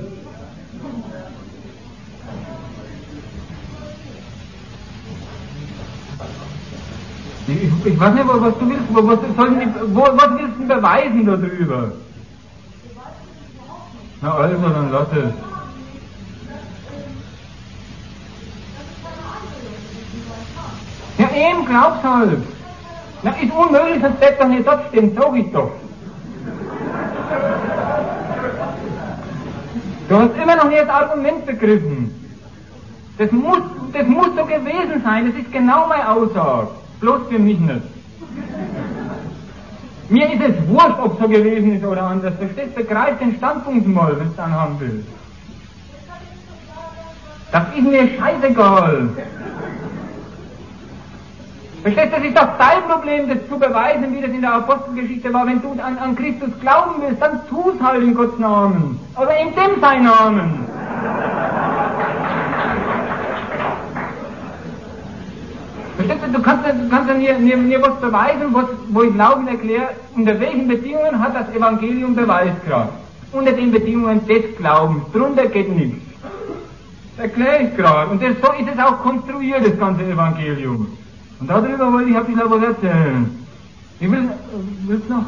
Ich, 7.47 7.85
ich, 7.85 7.99
weiß 7.99 8.13
nicht, 8.13 8.27
was 8.27 8.57
du 8.57 8.69
willst, 8.69 8.83
was, 8.89 9.35
sollen 9.35 9.59
die, 9.59 9.95
was 9.95 10.29
willst 10.37 10.59
du 10.59 10.67
beweisen 10.67 11.25
darüber? 11.25 11.91
Na 14.21 14.33
also, 14.33 14.57
dann 14.57 14.91
lass 14.91 15.07
es. 15.13 15.52
Ja, 21.63 21.69
eben, 21.69 21.69
glaub's 21.69 22.03
halt. 22.03 22.43
Na, 23.23 23.31
ist 23.31 23.53
unmöglich, 23.53 24.01
sonst 24.01 24.19
bleibt 24.19 24.41
doch 24.41 24.47
nicht 24.47 24.67
stehen, 24.89 25.15
sag 25.15 25.35
ich 25.35 25.51
doch. 25.51 25.71
Du 30.09 30.19
hast 30.19 30.35
immer 30.41 30.55
noch 30.55 30.69
nicht 30.69 30.81
das 30.81 30.89
Argument 30.89 31.45
begriffen. 31.45 32.13
Das 33.17 33.31
muss, 33.31 33.61
das 33.93 34.07
muss 34.07 34.27
so 34.35 34.43
gewesen 34.45 35.01
sein, 35.03 35.31
das 35.31 35.41
ist 35.41 35.51
genau 35.51 35.87
meine 35.87 36.09
Aussage. 36.09 36.67
Bloß 36.99 37.21
für 37.29 37.39
mich 37.39 37.59
nicht. 37.59 37.81
Mir 40.09 40.33
ist 40.33 40.41
es 40.41 40.67
wurscht, 40.67 40.99
ob 41.01 41.19
so 41.19 41.27
gewesen 41.27 41.77
ist 41.77 41.85
oder 41.85 42.03
anders. 42.03 42.33
Verstehst 42.37 42.77
du? 42.77 42.83
Begreif 42.83 43.17
den 43.19 43.35
Standpunkt 43.37 43.87
mal, 43.87 44.19
wenn 44.19 44.27
du 44.27 44.33
dann 44.35 44.51
haben 44.53 44.75
willst. 44.79 45.07
Das 47.51 47.63
ist 47.75 47.83
mir 47.83 48.09
scheißegal. 48.17 49.09
Verstehst 51.83 52.13
du, 52.13 52.15
das 52.15 52.23
ist 52.23 52.37
doch 52.37 52.47
dein 52.57 52.81
Problem, 52.87 53.27
das 53.27 53.45
zu 53.49 53.59
beweisen, 53.59 54.15
wie 54.15 54.21
das 54.21 54.31
in 54.31 54.39
der 54.39 54.53
Apostelgeschichte 54.53 55.33
war. 55.33 55.45
Wenn 55.45 55.61
du 55.61 55.71
an, 55.81 55.97
an 55.97 56.15
Christus 56.15 56.49
glauben 56.61 57.01
willst, 57.01 57.21
dann 57.21 57.41
tu's 57.49 57.73
halt 57.83 58.01
in 58.01 58.15
Gottes 58.15 58.39
Namen. 58.39 58.97
Oder 59.17 59.37
in 59.37 59.49
dem 59.49 59.81
sein 59.81 60.05
Namen. 60.05 60.65
Verstehst 65.97 66.23
du, 66.25 66.31
du 66.31 66.41
kannst, 66.41 66.65
du 66.65 66.89
kannst 66.89 67.17
mir, 67.17 67.37
mir, 67.37 67.57
mir 67.57 67.81
was 67.81 67.99
beweisen, 67.99 68.53
was, 68.53 68.65
wo 68.87 69.03
ich 69.03 69.13
Glauben 69.13 69.45
erkläre, 69.49 69.89
unter 70.15 70.39
welchen 70.39 70.69
Bedingungen 70.69 71.19
hat 71.19 71.35
das 71.35 71.53
Evangelium 71.53 72.15
Beweiskraft? 72.15 72.93
Unter 73.33 73.51
den 73.51 73.73
Bedingungen 73.73 74.25
des 74.25 74.55
Glaubens. 74.57 75.03
Drunter 75.11 75.47
geht 75.47 75.67
nichts. 75.75 76.01
Erkläre 77.17 77.63
ich 77.63 77.75
gerade. 77.75 78.09
Und 78.09 78.23
das, 78.23 78.35
so 78.41 78.53
ist 78.53 78.69
es 78.73 78.79
auch 78.79 78.99
konstruiert, 78.99 79.65
das 79.65 79.77
ganze 79.77 80.03
Evangelium. 80.03 80.87
Und 81.43 81.49
darüber 81.49 81.91
wollte 81.91 82.09
ich 82.09 82.17
auf 82.17 82.25
die 82.25 82.35
Laborette. 82.35 82.89
Ich 83.99 84.09
will, 84.09 84.29
willst 84.87 85.09
noch? 85.09 85.25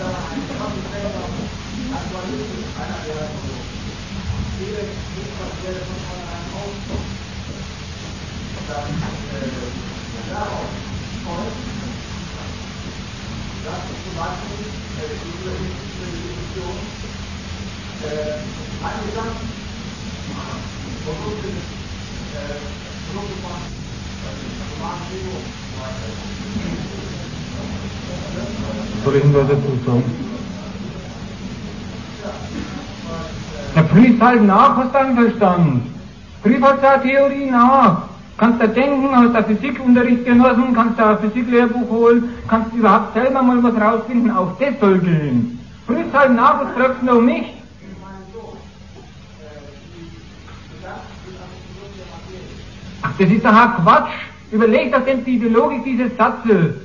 da 0.00 0.34
der 29.04 29.12
zum 29.12 29.20
denn 29.20 29.32
da 29.32 29.40
dazu 29.40 29.78
sagen? 29.86 30.04
Na, 33.74 33.82
prüf 33.82 34.20
halt 34.20 34.42
nach, 34.42 34.76
hast 34.76 34.94
deinen 34.94 35.14
Verstand. 35.16 35.82
Prüf 36.42 36.62
halt 36.62 37.02
Theorie 37.02 37.50
nach. 37.50 38.02
Kannst 38.36 38.60
da 38.60 38.66
denken, 38.66 39.14
hast 39.14 39.34
da 39.34 39.42
Physikunterricht 39.42 40.24
genossen, 40.24 40.74
kannst 40.74 40.98
da 40.98 41.10
ein 41.10 41.18
Physiklehrbuch 41.18 41.88
holen, 41.88 42.30
kannst 42.48 42.74
überhaupt 42.74 43.14
selber 43.14 43.42
mal 43.42 43.62
was 43.62 43.80
rausfinden, 43.80 44.30
auch 44.30 44.58
das 44.58 44.74
soll 44.80 44.98
gehen. 44.98 45.58
Prüf 45.86 46.12
halt 46.12 46.34
nach, 46.34 46.60
was 46.60 46.98
du 47.00 47.06
noch 47.06 47.20
mich? 47.20 47.46
Ach, 53.02 53.10
das 53.18 53.30
ist 53.30 53.44
doch 53.44 53.52
ein 53.52 53.82
Quatsch. 53.82 54.12
Überleg 54.50 54.92
doch 54.92 55.04
denn 55.04 55.24
die 55.24 55.38
Logik 55.38 55.84
dieses 55.84 56.16
Satzes. 56.16 56.83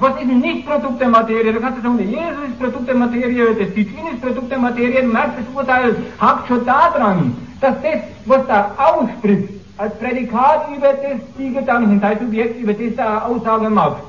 Was 0.00 0.20
ist 0.20 0.26
nicht 0.26 0.66
Produkt 0.66 1.00
der 1.00 1.08
Materie? 1.08 1.52
Du 1.52 1.60
kannst 1.60 1.82
sagen, 1.82 1.98
Jesus 1.98 2.48
ist 2.48 2.58
Produkt 2.58 2.88
der 2.88 2.96
Materie, 2.96 3.54
das 3.54 3.74
Titin 3.74 4.06
ist 4.12 4.22
Produkt 4.22 4.50
der 4.50 4.58
Materie, 4.58 5.02
du 5.02 5.08
merkst, 5.08 5.38
das 5.38 5.54
Urteil 5.54 5.96
hakt 6.20 6.48
schon 6.48 6.66
daran, 6.66 7.36
dass 7.60 7.74
das, 7.80 8.00
was 8.26 8.46
da 8.48 8.72
ausspricht, 8.76 9.48
als 9.78 9.96
Prädikat 9.98 10.68
über 10.76 10.88
das 10.88 11.20
die 11.38 11.52
Gedanken, 11.52 12.00
sei 12.00 12.16
Subjekt, 12.16 12.60
über 12.60 12.72
das 12.72 12.96
da 12.96 13.22
Aussage 13.22 13.70
macht, 13.70 14.02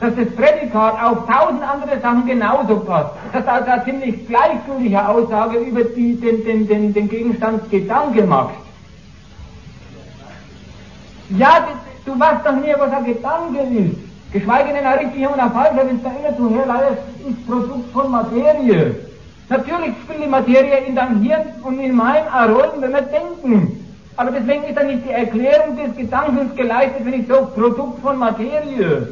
dass 0.00 0.14
das 0.14 0.30
Prädikat 0.30 1.02
auf 1.02 1.26
tausend 1.26 1.62
andere 1.62 2.00
Sachen 2.00 2.26
genauso 2.26 2.76
passt, 2.76 3.10
dass 3.32 3.44
da 3.44 3.54
eine 3.54 3.84
ziemlich 3.84 4.28
gleichgültige 4.28 5.08
Aussage 5.08 5.58
über 5.58 5.82
die, 5.84 6.14
den, 6.20 6.44
den, 6.44 6.68
den, 6.68 6.94
den 6.94 7.08
Gegenstand 7.08 7.68
Gedanke 7.70 8.24
macht. 8.24 8.54
Ja, 11.30 11.66
du 12.04 12.18
weißt 12.18 12.44
doch 12.44 12.52
nie, 12.52 12.74
was 12.78 12.92
ein 12.92 13.04
Gedanke 13.04 13.60
ist. 13.60 14.11
Geschweige 14.32 14.72
denn 14.72 14.86
richtiger 14.86 15.30
und 15.30 15.52
falscher, 15.52 15.86
wenn 15.86 15.96
es 15.96 16.02
da 16.02 16.10
immer 16.10 16.36
zu 16.36 16.50
herleitet, 16.50 16.98
ist 17.28 17.46
Produkt 17.46 17.92
von 17.92 18.10
Materie. 18.10 18.94
Natürlich 19.50 19.94
spielt 20.02 20.24
die 20.24 20.28
Materie 20.28 20.78
in 20.86 20.94
deinem 20.94 21.20
Hirn 21.22 21.42
und 21.62 21.78
in 21.78 21.94
meinem 21.94 22.26
Rollen, 22.50 22.80
wenn 22.80 22.92
wir 22.92 23.02
denken. 23.02 23.78
Aber 24.16 24.30
deswegen 24.30 24.64
ist 24.64 24.76
dann 24.76 24.86
nicht 24.86 25.04
die 25.06 25.12
Erklärung 25.12 25.76
des 25.76 25.94
Gedankens 25.96 26.54
geleistet, 26.56 27.04
wenn 27.04 27.20
ich 27.20 27.26
sage, 27.26 27.46
Produkt 27.54 28.00
von 28.00 28.16
Materie. 28.18 29.08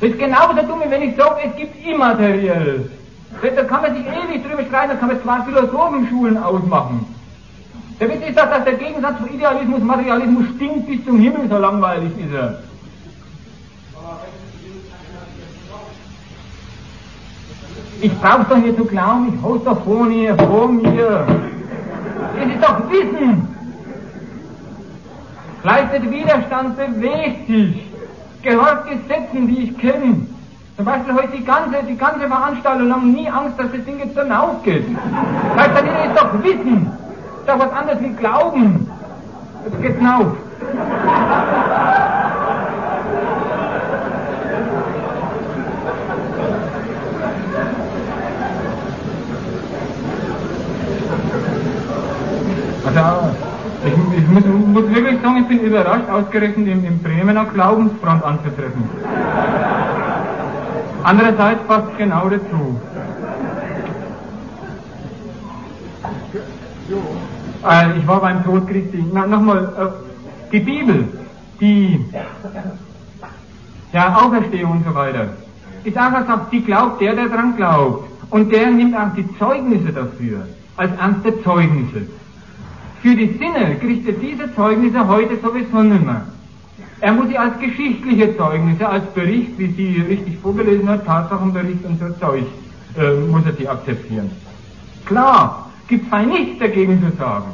Das 0.00 0.10
ist 0.10 0.18
genauso 0.18 0.62
dumm, 0.66 0.82
wenn 0.86 1.02
ich 1.02 1.16
sage, 1.16 1.40
es 1.46 1.56
gibt 1.56 1.86
Immaterielles. 1.86 2.90
Da 3.42 3.64
kann 3.64 3.82
man 3.82 3.94
sich 3.94 4.04
ewig 4.06 4.42
drüber 4.44 4.64
streiten, 4.64 4.90
da 4.90 4.96
kann 4.96 5.08
man 5.08 5.22
zwei 5.22 5.40
Philosophenschulen 5.42 6.36
ausmachen. 6.36 7.06
Der 8.00 8.08
Witz 8.08 8.26
ist 8.26 8.38
doch, 8.38 8.48
dass 8.48 8.64
der 8.64 8.74
Gegensatz 8.74 9.18
von 9.18 9.28
Idealismus, 9.28 9.82
Materialismus 9.82 10.46
stinkt 10.56 10.86
bis 10.86 11.04
zum 11.04 11.18
Himmel, 11.18 11.50
so 11.50 11.58
langweilig 11.58 12.10
ist 12.18 12.32
er. 12.32 12.58
Ich 18.00 18.18
brauch's 18.18 18.48
doch 18.48 18.56
nicht 18.56 18.78
zu 18.78 18.86
glauben, 18.86 19.34
ich 19.34 19.42
hol's 19.44 19.62
doch 19.64 19.84
vor 19.84 20.06
mir, 20.06 20.34
vor 20.34 20.68
mir. 20.68 21.26
Es 22.40 22.54
ist 22.54 22.64
doch 22.64 22.90
Wissen. 22.90 23.46
Leistet 25.62 26.10
Widerstand, 26.10 26.76
bewegt 26.78 27.46
sich, 27.48 27.82
gehört 28.42 28.88
Gesetzen, 28.88 29.46
die 29.46 29.64
ich 29.64 29.76
kenne. 29.76 30.26
Zum 30.76 30.86
Beispiel 30.86 31.12
heute 31.12 31.36
die 31.36 31.44
ganze, 31.44 31.82
die 31.86 31.98
ganze 31.98 32.26
Veranstaltung 32.26 32.90
haben 32.90 33.12
nie 33.12 33.28
Angst, 33.28 33.58
dass 33.58 33.70
das 33.70 33.84
Ding 33.84 33.98
jetzt 33.98 34.16
dann 34.16 34.32
aufgeht. 34.32 34.86
Dann, 35.54 36.10
ist 36.10 36.18
doch 36.18 36.42
Wissen 36.42 36.90
doch 37.46 37.58
was 37.58 37.72
anderes 37.72 38.00
wie 38.00 38.12
Glauben. 38.14 38.90
Auf. 39.62 40.36
Also, 52.86 53.30
ich, 53.84 54.18
ich 54.18 54.28
muss, 54.28 54.44
muss, 54.44 54.94
wirklich 54.94 55.20
sagen, 55.22 55.36
ich 55.36 55.48
bin 55.48 55.60
überrascht, 55.60 56.08
ausgerechnet 56.10 56.68
im, 56.68 56.84
im 56.84 56.98
Bremener 57.02 57.44
Glaubensfront 57.44 58.24
anzutreffen. 58.24 58.88
Andererseits 61.02 61.62
passt 61.66 61.96
genau 61.98 62.28
dazu. 62.28 62.80
Äh, 66.92 67.98
ich 67.98 68.06
war 68.06 68.20
beim 68.20 68.44
Tod 68.44 68.66
Christi. 68.68 69.04
Na, 69.12 69.26
nochmal, 69.26 69.64
äh, 69.78 70.52
die 70.52 70.60
Bibel, 70.60 71.08
die 71.60 72.04
ja, 73.92 74.16
Auferstehung 74.16 74.72
und 74.72 74.84
so 74.84 74.94
weiter, 74.94 75.28
ist 75.84 75.96
einfach 75.96 76.26
sagt, 76.26 76.52
die 76.52 76.62
glaubt 76.62 77.00
der, 77.00 77.14
der 77.14 77.28
dran 77.28 77.56
glaubt. 77.56 78.08
Und 78.30 78.52
der 78.52 78.70
nimmt 78.70 78.96
auch 78.96 79.12
die 79.16 79.26
Zeugnisse 79.38 79.92
dafür, 79.92 80.46
als 80.76 80.92
ernste 80.98 81.42
Zeugnisse. 81.42 82.06
Für 83.02 83.14
die 83.14 83.38
Sinne 83.38 83.76
kriegt 83.76 84.06
er 84.06 84.14
diese 84.14 84.54
Zeugnisse 84.54 85.06
heute 85.08 85.36
sowieso 85.42 85.82
nicht 85.82 86.04
mehr. 86.04 86.26
Er 87.00 87.12
muss 87.12 87.28
sie 87.28 87.38
als 87.38 87.58
geschichtliche 87.58 88.36
Zeugnisse, 88.36 88.86
als 88.86 89.04
Bericht, 89.14 89.58
wie 89.58 89.68
sie 89.68 90.02
richtig 90.02 90.38
vorgelesen 90.38 90.88
hat, 90.88 91.06
Tatsachenbericht 91.06 91.84
und 91.84 91.98
so 91.98 92.10
Zeug, 92.20 92.44
äh, 92.98 93.14
muss 93.26 93.44
er 93.46 93.54
sie 93.54 93.66
akzeptieren. 93.66 94.30
Klar, 95.06 95.69
gibt 95.90 96.10
es 96.10 96.26
nichts 96.26 96.58
dagegen 96.58 97.02
zu 97.02 97.14
sagen. 97.18 97.52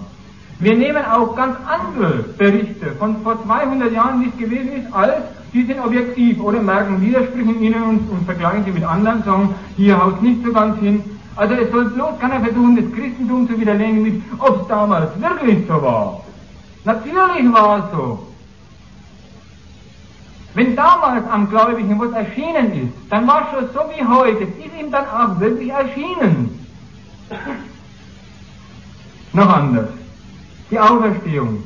Wir 0.58 0.76
nehmen 0.76 1.04
auch 1.04 1.34
ganz 1.34 1.56
andere 1.66 2.24
Berichte 2.38 2.92
von 2.98 3.16
vor 3.22 3.42
200 3.44 3.92
Jahren, 3.92 4.22
wie 4.22 4.28
es 4.28 4.36
gewesen 4.36 4.72
ist, 4.72 4.92
als 4.94 5.14
die 5.52 5.64
sind 5.64 5.80
objektiv 5.80 6.40
oder 6.40 6.60
merken 6.60 7.00
Widersprüche 7.00 7.50
in 7.50 7.62
ihnen 7.62 7.82
und, 7.82 8.10
und 8.10 8.24
vergleichen 8.24 8.64
sie 8.64 8.72
mit 8.72 8.84
anderen, 8.84 9.22
sagen, 9.22 9.54
hier 9.76 10.02
haut 10.02 10.22
nicht 10.22 10.44
so 10.44 10.52
ganz 10.52 10.78
hin. 10.78 11.02
Also 11.34 11.54
es 11.54 11.70
soll 11.70 11.86
bloß 11.90 12.18
keiner 12.18 12.40
versuchen, 12.40 12.76
das 12.76 12.92
Christentum 12.94 13.48
zu 13.48 13.58
widerlegen 13.60 14.02
mit, 14.02 14.22
ob 14.38 14.62
es 14.62 14.68
damals 14.68 15.10
wirklich 15.20 15.66
so 15.66 15.82
war. 15.82 16.22
Natürlich 16.84 17.52
war 17.52 17.78
es 17.78 17.84
so. 17.92 18.26
Wenn 20.54 20.74
damals 20.74 21.26
am 21.30 21.50
Gläubigen 21.50 22.00
was 22.00 22.12
erschienen 22.12 22.72
ist, 22.72 23.10
dann 23.10 23.26
war 23.26 23.42
es 23.42 23.58
schon 23.58 23.68
so 23.74 23.80
wie 23.94 24.06
heute. 24.06 24.44
Es 24.44 24.64
ist 24.64 24.80
ihm 24.80 24.90
dann 24.90 25.04
auch 25.06 25.38
wirklich 25.38 25.70
erschienen. 25.70 26.66
Noch 29.36 29.50
anders. 29.50 29.90
Die 30.70 30.80
Auferstehung. 30.80 31.62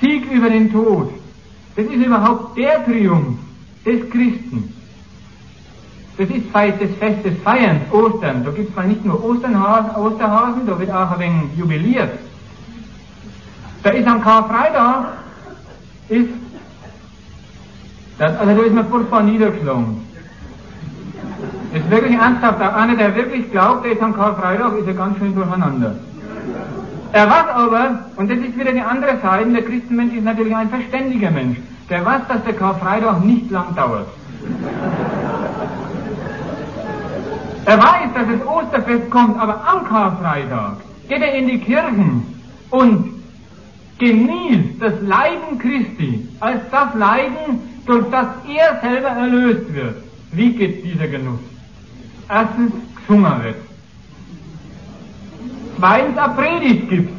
Sieg 0.00 0.28
über 0.30 0.50
den 0.50 0.72
Tod. 0.72 1.12
Das 1.76 1.86
ist 1.86 2.04
überhaupt 2.04 2.58
der 2.58 2.84
Triumph 2.84 3.38
des 3.86 4.10
Christen. 4.10 4.74
Das 6.16 6.28
ist 6.28 6.46
das 6.52 6.90
Fest 6.98 7.24
des 7.24 7.38
Feierns, 7.44 7.82
Ostern. 7.92 8.44
Da 8.44 8.50
gibt 8.50 8.70
es 8.70 8.74
mal 8.74 8.88
nicht 8.88 9.04
nur 9.04 9.22
Osternhasen, 9.24 9.94
Osterhasen, 9.94 10.66
da 10.66 10.76
wird 10.76 10.90
auch 10.90 11.12
ein 11.12 11.20
wenig 11.20 11.56
jubiliert. 11.56 12.18
Da 13.84 13.90
ist 13.90 14.08
am 14.08 14.20
Karfreitag, 14.20 15.12
ist, 16.08 16.30
das, 18.18 18.36
also 18.36 18.56
da 18.56 18.62
ist 18.66 18.74
man 18.74 18.88
furchtbar 18.88 19.22
niedergeschlagen. 19.22 20.02
Das 21.72 21.82
ist 21.82 21.90
wirklich 21.90 22.18
ernsthaft, 22.18 22.60
einer, 22.60 22.96
der 22.96 23.14
wirklich 23.14 23.48
glaubt, 23.52 23.84
der 23.84 23.92
ist 23.92 24.02
am 24.02 24.12
Karfreitag, 24.12 24.76
ist 24.78 24.88
er 24.88 24.94
ganz 24.94 25.18
schön 25.18 25.36
durcheinander. 25.36 25.94
Er 27.12 27.28
weiß 27.28 27.48
aber, 27.54 28.04
und 28.16 28.30
das 28.30 28.38
ist 28.38 28.58
wieder 28.58 28.72
die 28.72 28.80
andere 28.80 29.18
Seite, 29.20 29.50
der 29.50 29.62
Christenmensch 29.62 30.14
ist 30.14 30.24
natürlich 30.24 30.54
ein 30.54 30.68
verständiger 30.68 31.30
Mensch. 31.30 31.58
Der 31.88 32.04
weiß, 32.04 32.22
dass 32.28 32.44
der 32.44 32.52
Karfreitag 32.52 33.24
nicht 33.24 33.50
lang 33.50 33.74
dauert. 33.74 34.08
Er 37.64 37.78
weiß, 37.78 38.12
dass 38.14 38.26
das 38.28 38.46
Osterfest 38.46 39.10
kommt, 39.10 39.40
aber 39.40 39.66
am 39.66 39.84
Karfreitag 39.86 40.76
geht 41.08 41.22
er 41.22 41.34
in 41.34 41.48
die 41.48 41.58
Kirchen 41.58 42.22
und 42.70 43.10
genießt 43.98 44.80
das 44.80 44.94
Leiden 45.00 45.58
Christi 45.58 46.28
als 46.40 46.60
das 46.70 46.94
Leiden, 46.94 47.60
durch 47.86 48.04
das 48.10 48.26
er 48.46 48.80
selber 48.82 49.08
erlöst 49.08 49.74
wird. 49.74 49.96
Wie 50.32 50.52
geht 50.52 50.84
dieser 50.84 51.08
Genuss? 51.08 51.40
Erstens, 52.28 52.72
gesungen 53.06 53.42
wird 53.42 53.67
eine 55.82 56.34
Predigt 56.36 56.88
gibt. 56.90 57.18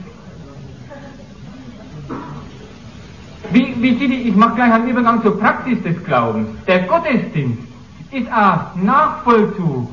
Wie, 3.51 3.75
wie, 3.81 3.97
sieht 3.97 4.11
die, 4.11 4.29
ich 4.29 4.35
mache 4.35 4.55
gleich 4.55 4.71
einen 4.71 4.89
Übergang 4.89 5.21
zur 5.23 5.39
Praxis 5.39 5.81
des 5.81 6.03
Glaubens. 6.03 6.49
Der 6.67 6.83
Gottesdienst 6.83 7.63
ist 8.11 8.31
ein 8.31 8.59
Nachvollzug 8.83 9.89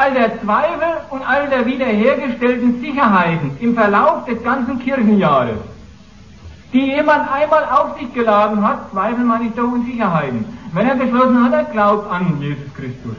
all 0.00 0.14
der 0.14 0.40
Zweifel 0.40 0.92
und 1.10 1.22
all 1.22 1.48
der 1.48 1.66
wiederhergestellten 1.66 2.80
Sicherheiten 2.80 3.50
im 3.60 3.74
Verlauf 3.74 4.24
des 4.24 4.42
ganzen 4.42 4.78
Kirchenjahres, 4.78 5.58
die 6.72 6.86
jemand 6.86 7.30
einmal 7.30 7.64
auf 7.64 7.98
sich 7.98 8.12
geladen 8.14 8.66
hat, 8.66 8.90
Zweifel 8.92 9.24
meine 9.24 9.44
ich 9.44 9.54
doch 9.54 9.70
Unsicherheiten, 9.70 10.44
wenn 10.72 10.88
er 10.88 10.94
beschlossen 10.94 11.44
hat, 11.44 11.52
er 11.52 11.64
glaubt 11.64 12.10
an 12.10 12.40
Jesus 12.40 12.72
Christus. 12.74 13.16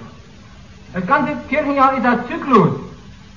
Das 0.94 1.06
ganze 1.06 1.34
Kirchenjahr 1.50 1.98
ist 1.98 2.06
ein 2.06 2.20
Zyklus 2.28 2.80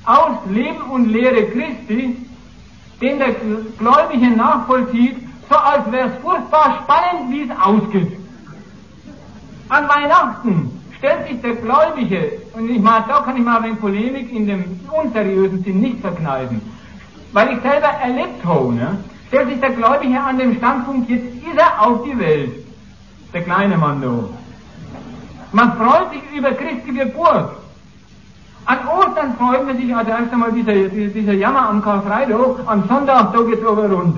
aus 0.07 0.37
Leben 0.51 0.83
und 0.91 1.07
Lehre 1.07 1.45
Christi, 1.47 2.17
den 3.01 3.19
der 3.19 3.35
Gläubige 3.79 4.31
nachvollzieht, 4.31 5.17
so 5.49 5.57
als 5.57 5.91
wäre 5.91 6.09
es 6.09 6.23
furchtbar 6.23 6.83
spannend, 6.83 7.31
wie 7.31 7.43
es 7.43 7.51
ausgeht. 7.59 8.19
An 9.69 9.89
Weihnachten 9.89 10.71
stellt 10.99 11.29
sich 11.29 11.41
der 11.41 11.57
Gläubige, 11.57 12.33
und 12.55 12.71
ich 12.71 12.81
meine, 12.81 13.05
da 13.09 13.21
kann 13.21 13.37
ich 13.37 13.43
mal 13.43 13.63
eine 13.63 13.75
Polemik 13.75 14.33
in 14.33 14.47
dem 14.47 14.81
unseriösen 14.91 15.63
Sinn 15.65 15.81
nicht 15.81 16.01
verkneifen, 16.01 16.61
weil 17.33 17.57
ich 17.57 17.61
selber 17.63 17.89
erlebt 17.89 18.45
habe, 18.45 18.73
ne, 18.75 18.99
stellt 19.29 19.49
sich 19.49 19.61
der 19.61 19.71
Gläubige 19.71 20.21
an 20.21 20.39
dem 20.39 20.57
Standpunkt, 20.57 21.11
jetzt 21.11 21.27
ist 21.27 21.59
er 21.59 21.83
auf 21.83 22.05
die 22.05 22.19
Welt, 22.19 22.53
der 23.33 23.43
kleine 23.43 23.77
Mann 23.77 24.01
da. 24.01 24.29
Man 25.53 25.77
freut 25.77 26.11
sich 26.13 26.23
über 26.37 26.53
Christi 26.53 26.93
Geburt. 26.93 27.64
An 28.67 28.79
Ostern 28.89 29.35
freut 29.37 29.67
man 29.67 29.77
sich 29.77 29.95
also 29.95 30.11
erst 30.11 30.33
einmal 30.33 30.53
dieser, 30.53 30.89
dieser 30.89 31.33
Jammer 31.35 31.69
am 31.69 31.83
Karfreitag, 31.83 32.61
am 32.67 32.89
Sonntag, 32.89 33.33
da 33.33 33.43
geht's 33.43 33.67
aber 33.67 33.91
rund. 33.91 34.17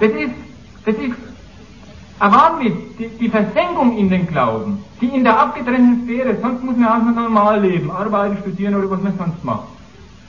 Das 0.00 0.10
ist, 0.12 0.32
das 0.86 0.94
ist 0.94 1.14
ein 2.18 2.32
Wahnwitz, 2.32 2.96
die, 2.98 3.08
die 3.08 3.28
Versenkung 3.28 3.96
in 3.98 4.08
den 4.08 4.26
Glauben, 4.26 4.82
die 5.00 5.08
in 5.08 5.24
der 5.24 5.38
abgetrennten 5.38 6.04
Sphäre, 6.04 6.36
sonst 6.40 6.64
muss 6.64 6.76
man 6.76 6.88
auch 6.88 7.14
normal 7.14 7.60
leben, 7.60 7.90
arbeiten, 7.90 8.38
studieren 8.38 8.74
oder 8.74 8.90
was 8.90 9.02
man 9.02 9.18
sonst 9.18 9.44
macht. 9.44 9.68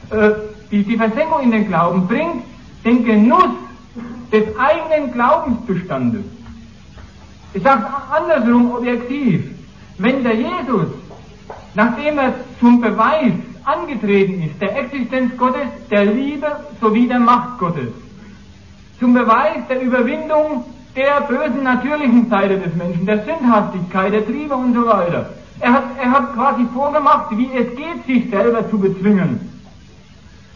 Äh, 0.10 0.32
die, 0.70 0.84
die 0.84 0.98
Versenkung 0.98 1.42
in 1.44 1.52
den 1.52 1.68
Glauben 1.68 2.08
bringt 2.08 2.44
den 2.84 3.06
Genuss 3.06 3.56
des 4.32 4.44
eigenen 4.58 5.14
Glaubensbestandes. 5.14 6.24
Ich 7.54 7.64
sage 7.64 7.86
andersrum 8.10 8.74
objektiv. 8.74 9.44
Wenn 9.98 10.24
der 10.24 10.36
Jesus, 10.36 10.88
nachdem 11.74 12.18
er 12.18 12.34
zum 12.60 12.82
Beweis 12.82 13.34
angetreten 13.64 14.44
ist, 14.44 14.62
der 14.62 14.78
Existenz 14.78 15.38
Gottes, 15.38 15.68
der 15.90 16.06
Liebe 16.06 16.48
sowie 16.80 17.08
der 17.08 17.20
Macht 17.20 17.60
Gottes, 17.60 17.90
zum 19.00 19.14
Beweis 19.14 19.68
der 19.70 19.82
Überwindung 19.82 20.64
der 20.96 21.22
bösen 21.22 21.64
natürlichen 21.64 22.30
Seite 22.30 22.60
des 22.60 22.76
Menschen, 22.76 23.06
der 23.06 23.24
Sündhaftigkeit, 23.24 24.14
der 24.14 24.26
Triebe 24.26 24.56
und 24.56 24.74
so 24.74 24.86
weiter. 24.86 25.30
Er 25.60 25.74
hat, 25.74 25.84
er 26.02 26.12
hat 26.12 26.34
quasi 26.34 26.66
vorgemacht, 26.74 27.38
wie 27.38 27.50
es 27.56 27.76
geht, 27.76 28.06
sich 28.06 28.30
selber 28.30 28.70
zu 28.70 28.80
bezwingen. 28.80 29.40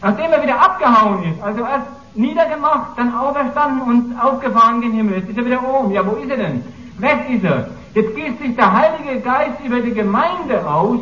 Nachdem 0.02 0.32
er 0.32 0.42
wieder 0.42 0.60
abgehauen 0.60 1.22
ist, 1.24 1.42
also 1.42 1.60
erst 1.60 1.86
niedergemacht, 2.14 2.98
dann 2.98 3.14
auferstanden 3.14 3.82
und 3.82 4.20
aufgefahren 4.20 4.80
gen 4.80 4.92
Himmel. 4.92 5.18
Jetzt 5.18 5.30
ist 5.30 5.38
er 5.38 5.46
wieder 5.46 5.62
oben. 5.62 5.92
Ja, 5.92 6.06
wo 6.06 6.16
ist 6.16 6.30
er 6.30 6.36
denn? 6.36 6.62
Weg 6.98 7.30
ist 7.30 7.44
er. 7.44 7.68
Jetzt 7.94 8.14
gießt 8.14 8.38
sich 8.40 8.56
der 8.56 8.72
Heilige 8.72 9.20
Geist 9.20 9.60
über 9.64 9.80
die 9.80 9.92
Gemeinde 9.92 10.66
aus 10.68 11.00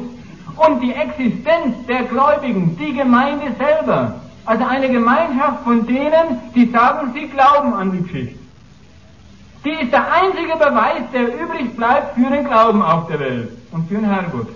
und 0.57 0.81
die 0.81 0.93
Existenz 0.93 1.87
der 1.89 2.05
Gläubigen, 2.05 2.77
die 2.77 2.95
Gemeinde 2.95 3.47
selber. 3.59 4.21
Also 4.47 4.65
eine 4.65 4.89
Gemeinschaft 4.91 5.65
von 5.65 5.87
denen, 5.87 6.41
die 6.55 6.71
sagen, 6.71 7.13
sie 7.15 7.29
glauben 7.29 7.73
an 7.73 7.93
die 7.93 8.03
Geschichte. 8.03 8.39
Die 9.65 9.71
ist 9.71 9.93
der 9.93 10.13
einzige 10.13 10.55
Beweis, 10.57 11.03
der 11.13 11.41
übrig 11.43 11.75
bleibt 11.75 12.15
für 12.15 12.31
den 12.31 12.45
Glauben 12.45 12.83
auf 12.83 13.07
der 13.09 13.19
Welt 13.21 13.51
und 13.73 13.89
für 13.89 13.95
den 13.95 14.05
Herrgott. 14.05 14.49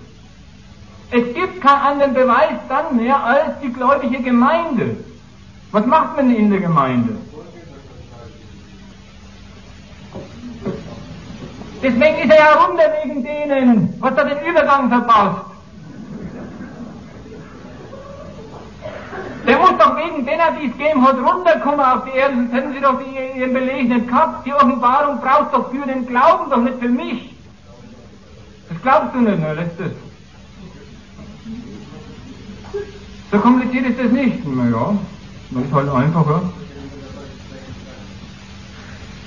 Es 1.10 1.34
gibt 1.34 1.62
keinen 1.62 1.80
anderen 1.80 2.12
Beweis 2.12 2.58
dann 2.68 2.96
mehr 2.96 3.24
als 3.24 3.58
die 3.62 3.72
gläubige 3.72 4.22
Gemeinde. 4.22 4.96
Was 5.72 5.86
macht 5.86 6.16
man 6.16 6.34
in 6.34 6.50
der 6.50 6.60
Gemeinde? 6.60 7.16
Deswegen 11.82 12.18
ist 12.18 12.30
er 12.30 12.38
ja 12.38 12.52
runter 12.54 12.92
wegen 13.02 13.22
denen, 13.22 13.94
was 14.00 14.14
da 14.14 14.24
den 14.24 14.38
Übergang 14.46 14.88
verpasst. 14.88 15.44
Der 19.46 19.58
muss 19.58 19.78
doch 19.78 19.96
wegen 19.96 20.26
derer, 20.26 20.52
die 20.60 20.66
es 20.66 20.76
gegeben 20.76 21.06
hat, 21.06 21.16
runterkommen 21.16 21.80
auf 21.80 22.04
die 22.04 22.18
Erde, 22.18 22.34
sonst 22.34 22.52
hätten 22.52 22.72
sie 22.74 22.80
doch 22.80 23.00
ihren 23.00 23.52
Beleg 23.54 23.88
nicht 23.88 24.08
gehabt. 24.08 24.44
Die 24.44 24.52
Offenbarung 24.52 25.20
brauchst 25.20 25.54
doch 25.54 25.70
für 25.70 25.86
den 25.86 26.06
Glauben, 26.06 26.50
doch 26.50 26.58
nicht 26.58 26.78
für 26.80 26.88
mich. 26.88 27.34
Das 28.68 28.82
glaubst 28.82 29.14
du 29.14 29.20
nicht, 29.20 29.38
ne? 29.38 29.54
Lässt 29.54 29.80
das. 29.80 29.92
So 33.30 33.38
kompliziert 33.38 33.86
ist 33.86 33.98
das 33.98 34.10
nicht. 34.10 34.46
Naja, 34.46 34.96
das 35.50 35.64
ist 35.64 35.72
halt 35.72 35.88
einfacher. 35.88 36.42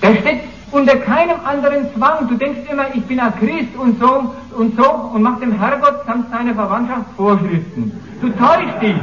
Der 0.01 0.15
steht 0.17 0.41
unter 0.71 0.95
keinem 0.97 1.37
anderen 1.45 1.93
Zwang. 1.93 2.27
Du 2.27 2.35
denkst 2.35 2.61
immer, 2.71 2.85
ich 2.93 3.03
bin 3.05 3.19
ein 3.19 3.33
Christ 3.35 3.75
und 3.77 3.99
so 3.99 4.33
und 4.57 4.75
so 4.77 4.89
und 4.89 5.21
mach 5.21 5.39
dem 5.39 5.51
Herrgott 5.59 6.05
samt 6.05 6.31
seiner 6.31 6.55
Verwandtschaft 6.55 7.05
Vorschriften. 7.15 7.91
Du 8.21 8.29
täuschst 8.29 8.81
dich. 8.81 8.95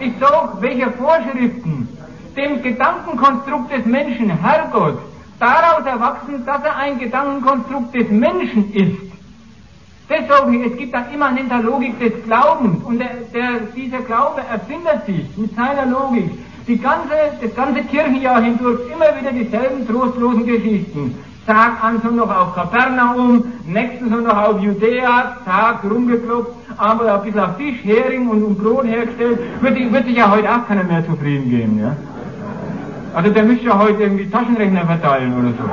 Ich 0.00 0.12
sag, 0.18 0.60
welche 0.60 0.90
Vorschriften 0.92 1.88
dem 2.36 2.62
Gedankenkonstrukt 2.62 3.72
des 3.72 3.84
Menschen, 3.84 4.30
Herrgott, 4.30 4.98
daraus 5.38 5.84
erwachsen, 5.84 6.44
dass 6.46 6.62
er 6.64 6.76
ein 6.76 6.98
Gedankenkonstrukt 6.98 7.94
des 7.94 8.08
Menschen 8.10 8.72
ist. 8.72 9.12
Ich, 10.08 10.66
es 10.66 10.76
gibt 10.76 10.92
da 10.92 11.06
immanenter 11.12 11.62
Logik 11.62 11.98
des 11.98 12.24
Glaubens 12.24 12.82
und 12.84 12.98
der, 12.98 13.14
der, 13.32 13.60
dieser 13.74 14.00
Glaube 14.00 14.42
erfindet 14.50 15.06
sich 15.06 15.24
mit 15.36 15.54
seiner 15.56 15.86
Logik 15.86 16.30
die 16.66 16.78
ganze, 16.78 17.14
das 17.40 17.54
ganze 17.54 17.82
Kirchenjahr 17.82 18.40
hindurch 18.42 18.80
immer 18.92 19.20
wieder 19.20 19.32
dieselben 19.32 19.86
trostlosen 19.86 20.46
Geschichten. 20.46 21.14
Tag 21.46 21.82
an 21.82 22.00
Sonntag 22.02 22.30
auf 22.40 22.54
Kapernaum, 22.54 23.44
nächsten 23.66 24.10
Sonntag 24.10 24.48
auf 24.48 24.60
Judäa, 24.60 25.38
Tag 25.44 25.82
rumgeklopft, 25.82 26.52
aber 26.76 27.14
ein 27.14 27.22
bisschen 27.22 27.40
auf 27.40 27.56
Fisch, 27.56 27.82
Hering 27.82 28.28
und, 28.28 28.44
und 28.44 28.62
Brot 28.62 28.84
hergestellt, 28.84 29.40
wird, 29.60 29.92
wird 29.92 30.06
sich 30.06 30.16
ja 30.16 30.30
heute 30.30 30.48
auch 30.48 30.68
keiner 30.68 30.84
mehr 30.84 31.04
zufrieden 31.04 31.50
geben, 31.50 31.80
ja. 31.80 31.96
Also 33.14 33.30
der 33.30 33.42
müsste 33.42 33.66
ja 33.66 33.78
heute 33.78 34.04
irgendwie 34.04 34.30
Taschenrechner 34.30 34.86
verteilen 34.86 35.34
oder 35.34 35.48
so. 35.48 35.64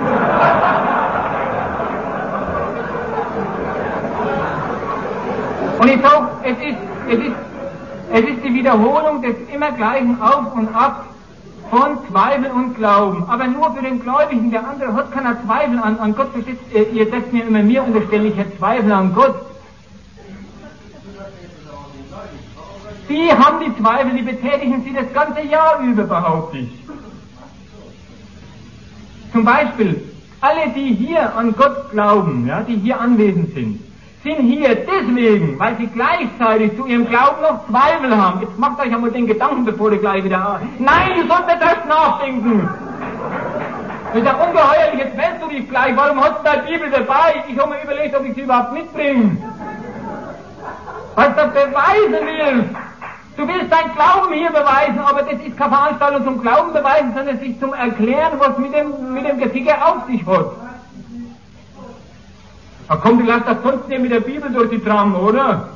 Und 5.81 5.87
ich 5.87 6.01
sag, 6.01 6.29
es 6.43 6.57
ist, 6.57 6.77
es 7.07 7.19
ist, 7.27 7.35
es 8.11 8.21
ist 8.21 8.43
die 8.43 8.53
Wiederholung 8.53 9.21
des 9.21 9.35
immer 9.53 9.71
gleichen 9.71 10.21
Auf 10.21 10.53
und 10.53 10.67
Ab 10.73 11.05
von 11.69 11.99
Zweifel 12.09 12.49
und 12.51 12.75
Glauben. 12.75 13.23
Aber 13.29 13.47
nur 13.47 13.73
für 13.75 13.83
den 13.83 14.01
Gläubigen. 14.01 14.49
Der 14.49 14.67
andere 14.67 14.93
hat 14.93 15.11
keiner 15.11 15.37
Zweifel 15.45 15.77
an, 15.79 15.99
an 15.99 16.15
Gott. 16.15 16.31
Versteht, 16.31 16.93
ihr 16.93 17.09
setzt 17.09 17.31
mir 17.31 17.45
immer 17.45 17.61
mir 17.61 17.83
unterstellen, 17.83 18.25
ich 18.27 18.37
hätte 18.37 18.57
Zweifel 18.57 18.91
an 18.91 19.13
Gott. 19.13 19.35
Die 23.09 23.31
haben 23.31 23.59
die 23.65 23.81
Zweifel, 23.81 24.11
die 24.15 24.21
betätigen 24.21 24.83
sie 24.83 24.93
das 24.93 25.11
ganze 25.13 25.41
Jahr 25.41 25.79
über, 25.79 26.03
behaupte 26.03 26.59
ich. 26.59 26.69
Zum 29.31 29.45
Beispiel, 29.45 30.01
alle, 30.41 30.69
die 30.75 30.93
hier 30.93 31.35
an 31.35 31.55
Gott 31.55 31.91
glauben, 31.91 32.47
ja, 32.47 32.61
die 32.61 32.75
hier 32.75 32.99
anwesend 32.99 33.53
sind, 33.53 33.79
sind 34.23 34.39
hier 34.41 34.75
deswegen, 34.75 35.57
weil 35.57 35.77
sie 35.77 35.87
gleichzeitig 35.87 36.75
zu 36.75 36.85
ihrem 36.85 37.07
Glauben 37.07 37.41
noch 37.41 37.67
Zweifel 37.69 38.15
haben. 38.15 38.41
Jetzt 38.41 38.57
macht 38.59 38.79
euch 38.79 38.93
einmal 38.93 39.11
den 39.11 39.27
Gedanken, 39.27 39.65
bevor 39.65 39.91
ihr 39.91 39.99
gleich 39.99 40.23
wieder... 40.23 40.59
Nein, 40.77 41.09
du 41.15 41.27
sollst 41.27 41.47
nicht 41.47 41.61
erst 41.61 41.85
nachdenken. 41.87 42.69
Das 44.07 44.15
ist 44.15 44.25
ja 44.25 44.33
ungeheuerlich, 44.33 44.99
jetzt 44.99 45.17
wählst 45.17 45.41
du 45.41 45.47
dich 45.47 45.69
gleich. 45.69 45.95
Warum 45.95 46.19
hast 46.21 46.39
du 46.39 46.43
deine 46.43 46.63
Bibel 46.63 46.89
dabei? 46.89 47.43
Ich 47.47 47.57
habe 47.57 47.69
mir 47.69 47.83
überlegt, 47.83 48.15
ob 48.15 48.25
ich 48.25 48.33
sie 48.33 48.41
überhaupt 48.41 48.73
mitbringe. 48.73 49.37
Was 51.15 51.27
du 51.27 51.47
beweisen 51.47 52.25
willst. 52.25 52.75
Du 53.37 53.47
willst 53.47 53.71
dein 53.71 53.93
Glauben 53.95 54.33
hier 54.33 54.49
beweisen, 54.49 54.99
aber 54.99 55.21
das 55.21 55.39
ist 55.41 55.57
keine 55.57 55.73
Veranstaltung 55.73 56.23
zum 56.25 56.41
Glauben 56.41 56.73
beweisen, 56.73 57.13
sondern 57.15 57.39
sich 57.39 57.57
zum 57.59 57.73
Erklären, 57.73 58.33
was 58.37 58.57
mit 58.57 58.73
dem, 58.73 59.13
mit 59.13 59.25
dem 59.25 59.39
Geficke 59.39 59.73
auf 59.81 60.05
sich 60.07 60.25
hat. 60.25 60.68
Da 62.89 62.95
kommt, 62.95 63.21
du 63.21 63.25
lasst 63.25 63.47
das 63.47 63.57
sonst 63.61 63.87
nicht 63.87 64.01
mit 64.01 64.11
der 64.11 64.19
Bibel 64.19 64.51
durch 64.51 64.71
die 64.71 64.79
Tram, 64.79 65.13
oder? 65.13 65.69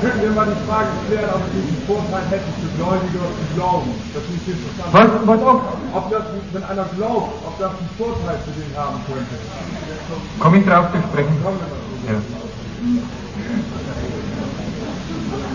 Können 0.00 0.22
wir 0.22 0.30
mal 0.32 0.46
die 0.46 0.66
Frage 0.68 0.88
klären, 1.06 1.30
ob 1.32 1.40
es 1.46 1.52
diesen 1.54 1.86
Vorteil 1.86 2.26
hätte 2.28 2.50
für 2.60 2.76
Gläubige 2.76 3.18
oder 3.18 3.28
für 3.28 3.54
Glauben? 3.54 3.90
Das 4.12 4.22
ist 4.24 4.30
nicht 4.30 4.48
interessant. 4.48 4.92
Was, 4.92 5.08
was 5.24 5.42
auch? 5.46 5.62
Ob 5.94 6.10
das, 6.10 6.22
wenn 6.52 6.64
einer 6.64 6.84
glaubt, 6.96 7.46
ob 7.46 7.58
das 7.60 7.70
einen 7.70 7.90
Vorteil 7.96 8.38
für 8.44 8.60
den 8.60 8.76
haben 8.76 9.00
könnte. 9.06 9.36
Komme 10.40 10.58
ich 10.58 10.66
drauf 10.66 10.90
zu 10.90 10.98
sprechen? 10.98 11.36
Ja. 12.08 12.20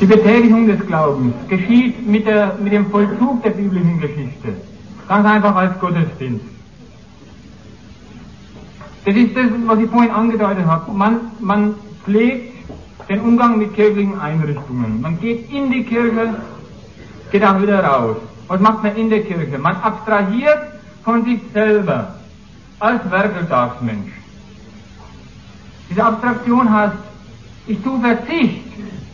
Die 0.02 0.08
Betätigung 0.08 0.66
des 0.66 0.84
Glaubens 0.88 1.36
geschieht 1.48 2.08
mit, 2.08 2.26
der, 2.26 2.56
mit 2.60 2.74
dem 2.74 2.90
Vollzug 2.90 3.44
der 3.44 3.52
biblischen 3.52 4.02
Geschichte. 4.02 4.56
Ganz 5.08 5.28
einfach 5.28 5.56
als 5.56 5.80
Gottesdienst. 5.80 6.44
Das 9.06 9.16
ist 9.16 9.36
das, 9.36 9.46
was 9.68 9.80
ich 9.80 9.90
vorhin 9.92 10.10
angedeutet 10.10 10.66
habe. 10.66 10.92
Man, 10.92 11.20
man 11.40 11.76
pflegt 12.04 12.52
den 13.10 13.22
Umgang 13.22 13.60
mit 13.60 13.76
kirchlichen 13.76 14.20
Einrichtungen. 14.20 15.02
Man 15.02 15.20
geht 15.20 15.52
in 15.52 15.70
die 15.70 15.84
Kirche, 15.84 16.36
geht 17.32 17.46
auch 17.46 17.62
wieder 17.62 17.84
raus. 17.84 18.18
Was 18.48 18.60
macht 18.60 18.82
man 18.82 18.96
in 18.96 19.12
der 19.12 19.22
Kirche? 19.22 19.60
Man 19.60 19.76
abstrahiert 19.76 20.64
von 21.04 21.24
sich 21.26 21.42
selber 21.54 22.16
als 22.80 23.10
Werkeltagsmensch. 23.12 24.12
Diese 25.92 26.04
Abstraktion 26.04 26.74
heißt, 26.74 26.96
ich 27.68 27.80
tue 27.84 28.00
Verzicht 28.00 28.72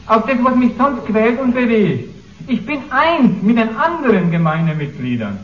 auf 0.08 0.26
das, 0.26 0.38
was 0.42 0.56
mich 0.56 0.72
sonst 0.78 1.06
quält 1.06 1.40
und 1.40 1.54
bewegt. 1.54 2.14
Ich 2.48 2.66
bin 2.66 2.80
eins 2.90 3.42
mit 3.42 3.58
den 3.58 3.76
anderen 3.78 4.32
Gemeindemitgliedern. 4.32 5.38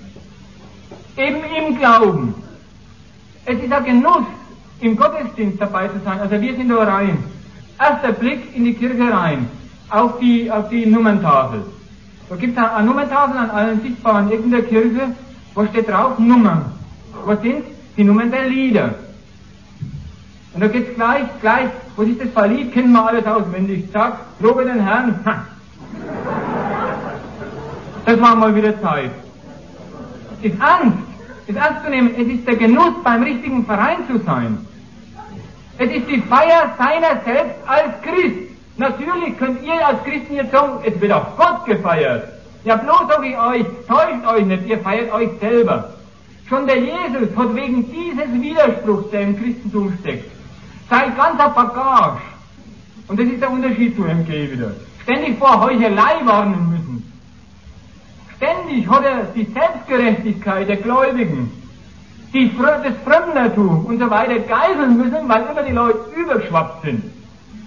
Eben 1.18 1.41
im 1.57 1.77
Glauben. 1.77 2.34
Es 3.45 3.61
ist 3.61 3.72
ein 3.72 3.84
Genuss, 3.84 4.26
im 4.80 4.95
Gottesdienst 4.95 5.60
dabei 5.60 5.88
zu 5.90 5.99
sein. 6.06 6.19
Also 6.19 6.40
wir 6.40 6.56
sind 6.56 6.69
da 6.69 6.84
rein. 6.84 7.18
Erster 7.80 8.14
Blick 8.14 8.56
in 8.56 8.65
die 8.65 8.73
Kirche 8.73 9.11
rein, 9.11 9.48
auf 9.90 10.19
die, 10.19 10.49
auf 10.49 10.69
die 10.69 10.85
Nummerntafel. 10.85 11.64
Da 12.30 12.35
gibt 12.38 12.57
es 12.57 12.64
eine 12.64 12.85
Nummerntafel 12.85 13.38
an 13.38 13.49
allen 13.49 13.81
sichtbaren 13.81 14.31
Ecken 14.31 14.52
der 14.52 14.64
Kirche, 14.64 15.14
wo 15.53 15.65
steht 15.65 15.90
drauf 15.90 16.18
Nummern. 16.19 16.65
Was 17.26 17.41
sind 17.41 17.64
Die 17.98 18.03
Nummern 18.03 18.31
der 18.31 18.48
Lieder. 18.48 18.95
Und 20.54 20.62
da 20.62 20.68
geht's 20.68 20.96
gleich, 20.96 21.24
gleich, 21.42 21.70
was 21.96 22.08
ist 22.08 22.22
das 22.22 22.50
Lied? 22.50 22.74
Kennen 22.74 22.92
wir 22.92 23.08
alles 23.08 23.26
auswendig. 23.26 23.92
Zack, 23.92 24.20
lobe 24.40 24.66
den 24.66 24.80
Herrn. 24.80 25.20
Ha. 25.26 25.46
Das 28.06 28.22
war 28.22 28.36
mal 28.36 28.54
wieder 28.56 28.80
Zeit. 28.82 29.12
Ist 30.42 30.62
Angst, 30.62 30.98
ist 31.48 31.56
ernst 31.56 31.84
zu 31.84 31.90
nehmen. 31.90 32.12
Es 32.16 32.28
ist 32.28 32.48
der 32.48 32.58
Genuss, 32.58 32.94
beim 33.04 33.24
richtigen 33.24 33.66
Verein 33.66 33.98
zu 34.08 34.20
sein. 34.20 34.58
Es 35.78 35.90
ist 35.90 36.08
die 36.08 36.22
Feier 36.22 36.76
seiner 36.78 37.22
selbst 37.24 37.56
als 37.66 38.02
Christ. 38.04 38.52
Natürlich 38.78 39.38
könnt 39.38 39.64
ihr 39.64 39.88
als 39.88 40.04
Christen 40.04 40.36
jetzt 40.36 40.52
sagen, 40.52 40.80
es 40.84 41.00
wird 41.00 41.12
auf 41.12 41.36
Gott 41.38 41.66
gefeiert. 41.66 42.28
Ja, 42.64 42.76
bloß 42.76 43.08
sag 43.10 43.26
ich 43.26 43.38
euch, 43.38 43.66
täuscht 43.88 44.26
euch 44.26 44.46
nicht, 44.46 44.68
ihr 44.68 44.80
feiert 44.80 45.12
euch 45.12 45.30
selber. 45.40 45.94
Schon 46.48 46.68
der 46.68 46.80
Jesus 46.80 47.36
hat 47.36 47.56
wegen 47.56 47.90
dieses 47.92 48.42
Widerspruchs, 48.42 49.10
der 49.12 49.22
im 49.22 49.42
Christentum 49.42 49.94
steckt, 50.02 50.32
sein 50.89 51.15
ganzer 51.15 51.49
Bagage, 51.49 52.22
und 53.07 53.19
das 53.19 53.27
ist 53.27 53.41
der 53.41 53.51
Unterschied 53.51 53.95
zu 53.95 54.03
MG 54.05 54.51
wieder, 54.51 54.72
ständig 55.03 55.38
vor 55.38 55.61
Heuchelei 55.61 56.26
warnen 56.26 56.69
müssen. 56.69 57.14
Ständig 58.38 58.88
hat 58.89 59.03
er 59.05 59.23
die 59.35 59.45
Selbstgerechtigkeit 59.45 60.68
der 60.68 60.77
Gläubigen, 60.77 61.51
die, 62.34 62.51
das 62.57 62.93
Fremdertum 63.05 63.85
und 63.85 63.99
so 63.99 64.10
weiter 64.10 64.39
geiseln 64.39 64.97
müssen, 64.97 65.30
weil 65.30 65.45
immer 65.49 65.64
die 65.64 65.72
Leute 65.72 65.99
übergeschwappt 66.15 66.84
sind. 66.84 67.03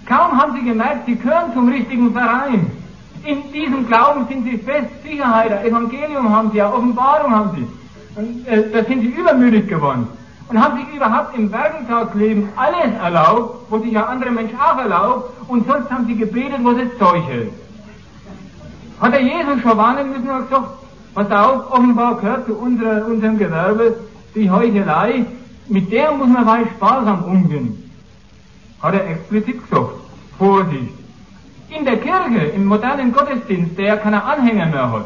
Kaum 0.07 0.39
haben 0.39 0.53
sie 0.53 0.63
gemerkt, 0.63 1.05
sie 1.05 1.15
gehören 1.15 1.53
zum 1.53 1.69
richtigen 1.69 2.13
Verein. 2.13 2.71
In 3.23 3.51
diesem 3.51 3.87
Glauben 3.87 4.27
sind 4.27 4.45
sie 4.45 4.57
fest, 4.57 4.87
Sicherheit, 5.03 5.65
Evangelium 5.65 6.29
haben 6.33 6.51
sie, 6.51 6.61
Offenbarung 6.61 7.33
haben 7.33 7.51
sie. 7.55 8.19
Und 8.19 8.47
äh, 8.47 8.71
da 8.71 8.83
sind 8.83 9.01
sie 9.01 9.07
übermütig 9.07 9.67
geworden. 9.67 10.07
Und 10.49 10.63
haben 10.63 10.77
sich 10.77 10.95
überhaupt 10.95 11.37
im 11.37 11.51
Werkentagsleben 11.51 12.49
alles 12.55 12.93
erlaubt, 13.01 13.69
was 13.69 13.81
sich 13.81 13.91
ja 13.91 14.05
andere 14.05 14.31
Menschen 14.31 14.57
auch 14.59 14.77
erlaubt, 14.77 15.49
und 15.49 15.67
sonst 15.67 15.91
haben 15.91 16.05
sie 16.07 16.15
gebetet, 16.15 16.59
was 16.63 16.77
es 16.77 16.97
Zeug 16.97 17.23
hält. 17.27 17.51
Hat 19.01 19.13
der 19.13 19.21
Jesus 19.21 19.61
schon 19.61 19.77
warnen 19.77 20.09
müssen 20.09 20.29
und 20.29 20.49
gesagt, 20.49 20.69
pass 21.13 21.31
auf, 21.31 21.71
offenbar 21.71 22.15
gehört 22.15 22.45
zu 22.45 22.55
unserer, 22.55 23.05
unserem 23.05 23.37
Gewerbe 23.37 23.97
die 24.35 24.49
Heuchelei, 24.49 25.25
mit 25.67 25.91
der 25.91 26.11
muss 26.13 26.29
man 26.29 26.45
weit 26.45 26.67
sparsam 26.75 27.23
umgehen. 27.23 27.91
Hat 28.81 28.93
er 28.93 29.09
explizit 29.09 29.69
gesagt. 29.69 29.93
Vorsicht. 30.37 30.93
In 31.69 31.83
der 31.83 31.97
Kirche, 31.97 32.45
im 32.55 32.65
modernen 32.65 33.11
Gottesdienst, 33.11 33.77
der 33.77 33.97
keine 33.97 34.23
Anhänger 34.23 34.67
mehr 34.67 34.91
hat. 34.91 35.05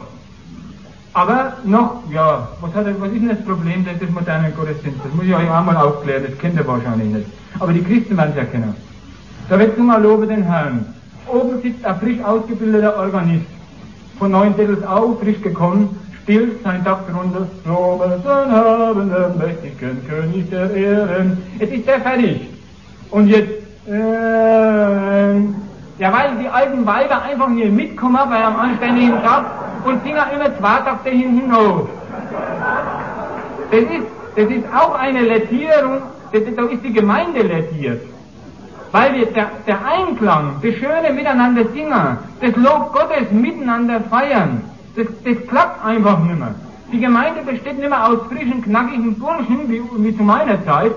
Aber 1.13 1.53
noch, 1.65 2.03
ja, 2.09 2.47
was, 2.61 2.73
hat 2.73 2.85
er, 2.85 2.99
was 3.01 3.09
ist 3.09 3.21
denn 3.21 3.29
das 3.29 3.43
Problem 3.43 3.83
des 3.83 4.09
modernen 4.11 4.55
Gottesdienstes? 4.55 5.03
Das 5.03 5.13
muss 5.13 5.25
ich 5.25 5.35
euch 5.35 5.51
einmal 5.51 5.75
aufklären, 5.75 6.23
das 6.27 6.38
kennt 6.38 6.57
ihr 6.57 6.65
wahrscheinlich 6.65 7.09
nicht. 7.09 7.27
Aber 7.59 7.73
die 7.73 7.83
Christen 7.83 8.15
werden 8.15 8.31
es 8.31 8.38
ja 8.38 8.45
kennen. 8.45 8.73
Da 9.49 9.59
wird 9.59 9.75
zum 9.75 9.91
Lobe 10.01 10.25
den 10.25 10.43
Herrn. 10.43 10.85
Oben 11.27 11.61
sitzt 11.61 11.83
ein 11.83 11.99
frisch 11.99 12.23
ausgebildeter 12.23 12.97
Organist. 12.97 13.45
Von 14.17 14.31
neun 14.31 14.55
Dettels 14.55 14.83
auf, 14.83 15.19
frisch 15.19 15.41
gekommen, 15.41 15.99
spielt 16.21 16.63
sein 16.63 16.83
Takt 16.85 17.13
runter. 17.13 17.45
Lobe 17.65 18.21
den 18.23 18.49
Herrn, 18.49 19.09
den 19.09 19.38
mächtigen 19.38 20.07
König 20.07 20.49
der 20.49 20.73
Ehren. 20.73 21.38
Jetzt 21.59 21.73
ist 21.73 21.88
der 21.88 21.99
fertig. 21.99 22.47
Und 23.09 23.27
jetzt, 23.27 23.51
äh, 23.89 25.35
ja, 25.99 26.13
weil 26.13 26.38
die 26.41 26.47
alten 26.47 26.85
Weiber 26.85 27.21
einfach 27.21 27.49
nicht 27.49 27.73
mitkommen 27.73 28.17
bei 28.29 28.45
einem 28.45 28.55
anständigen 28.55 29.21
Tag 29.21 29.70
und 29.86 30.03
singen 30.03 30.24
immer 30.34 30.58
zwei 30.58 30.78
Takte 30.82 31.10
hinten 31.10 31.56
hoch. 31.56 31.88
Das 33.72 33.82
ist, 33.82 34.08
das 34.36 34.49
ist 34.49 34.66
auch 34.76 34.95
eine 34.95 35.22
Lettierung, 35.22 36.02
das, 36.32 36.41
da 36.56 36.64
ist 36.64 36.84
die 36.84 36.94
Gemeinde 36.94 37.41
lettiert. 37.41 38.02
Weil 38.91 39.14
wir 39.14 39.26
der, 39.28 39.48
der 39.66 39.80
Einklang, 39.86 40.56
das 40.62 40.76
schöne 40.76 41.14
Miteinander 41.14 41.66
singen, 41.74 42.18
das 42.41 42.56
Lob 42.58 42.94
Gottes 42.94 43.32
miteinander 43.32 44.02
feiern, 44.10 44.64
das, 44.95 45.08
das 45.24 45.48
klappt 45.48 45.86
einfach 45.86 46.20
nicht 46.20 46.40
mehr. 46.40 46.56
Die 46.91 46.99
Gemeinde 46.99 47.41
besteht 47.41 47.80
nicht 47.80 47.90
mehr 47.90 48.06
aus 48.06 48.20
frischen, 48.30 48.62
knackigen 48.62 49.18
Burschen, 49.18 49.70
wie, 49.70 49.82
wie 49.98 50.18
zu 50.18 50.24
meiner 50.24 50.64
Zeit, 50.66 50.91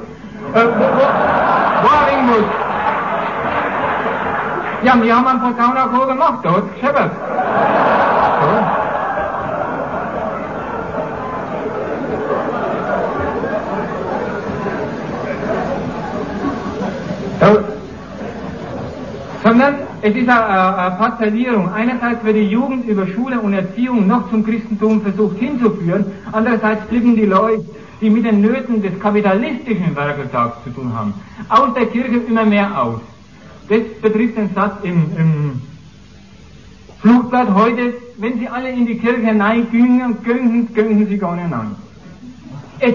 äh, 0.54 0.64
wo, 0.64 0.84
wo, 0.84 2.22
muss. 2.26 2.44
Ja, 4.82 5.00
wir 5.00 5.16
haben 5.16 5.26
einen 5.26 5.40
Posaunachor 5.40 6.06
gemacht, 6.08 6.38
da 6.42 6.50
hat's 6.50 6.74
gescheppert. 6.74 7.10
So. 8.40 8.48
So. 17.46 17.64
Sondern 19.42 19.74
es 20.04 20.14
ist 20.14 20.28
eine, 20.28 20.96
Parzellierung. 20.98 21.72
Einerseits 21.72 22.22
wird 22.24 22.36
die 22.36 22.48
Jugend 22.48 22.86
über 22.86 23.06
Schule 23.06 23.40
und 23.40 23.54
Erziehung 23.54 24.06
noch 24.06 24.28
zum 24.28 24.44
Christentum 24.44 25.00
versucht 25.00 25.38
hinzuführen, 25.38 26.04
andererseits 26.30 26.84
flippen 26.88 27.16
die 27.16 27.24
Leute, 27.24 27.64
die 28.02 28.10
mit 28.10 28.26
den 28.26 28.42
Nöten 28.42 28.82
des 28.82 29.00
kapitalistischen 29.00 29.96
Werkeltags 29.96 30.62
zu 30.62 30.70
tun 30.70 30.92
haben, 30.94 31.14
aus 31.48 31.72
der 31.72 31.86
Kirche 31.86 32.18
immer 32.28 32.44
mehr 32.44 32.82
aus. 32.82 33.00
Das 33.70 33.80
betrifft 34.02 34.36
den 34.36 34.52
Satz 34.54 34.74
im, 34.82 35.10
im 35.16 35.62
Flugblatt 37.00 37.54
heute, 37.54 37.94
wenn 38.18 38.38
Sie 38.38 38.46
alle 38.46 38.68
in 38.68 38.84
die 38.84 38.98
Kirche 38.98 39.22
hineingingen, 39.22 40.22
gönnen, 40.22 40.68
gönnen 40.74 41.06
Sie 41.06 41.16
gar 41.16 41.34
nicht 41.34 41.48
es, 42.80 42.94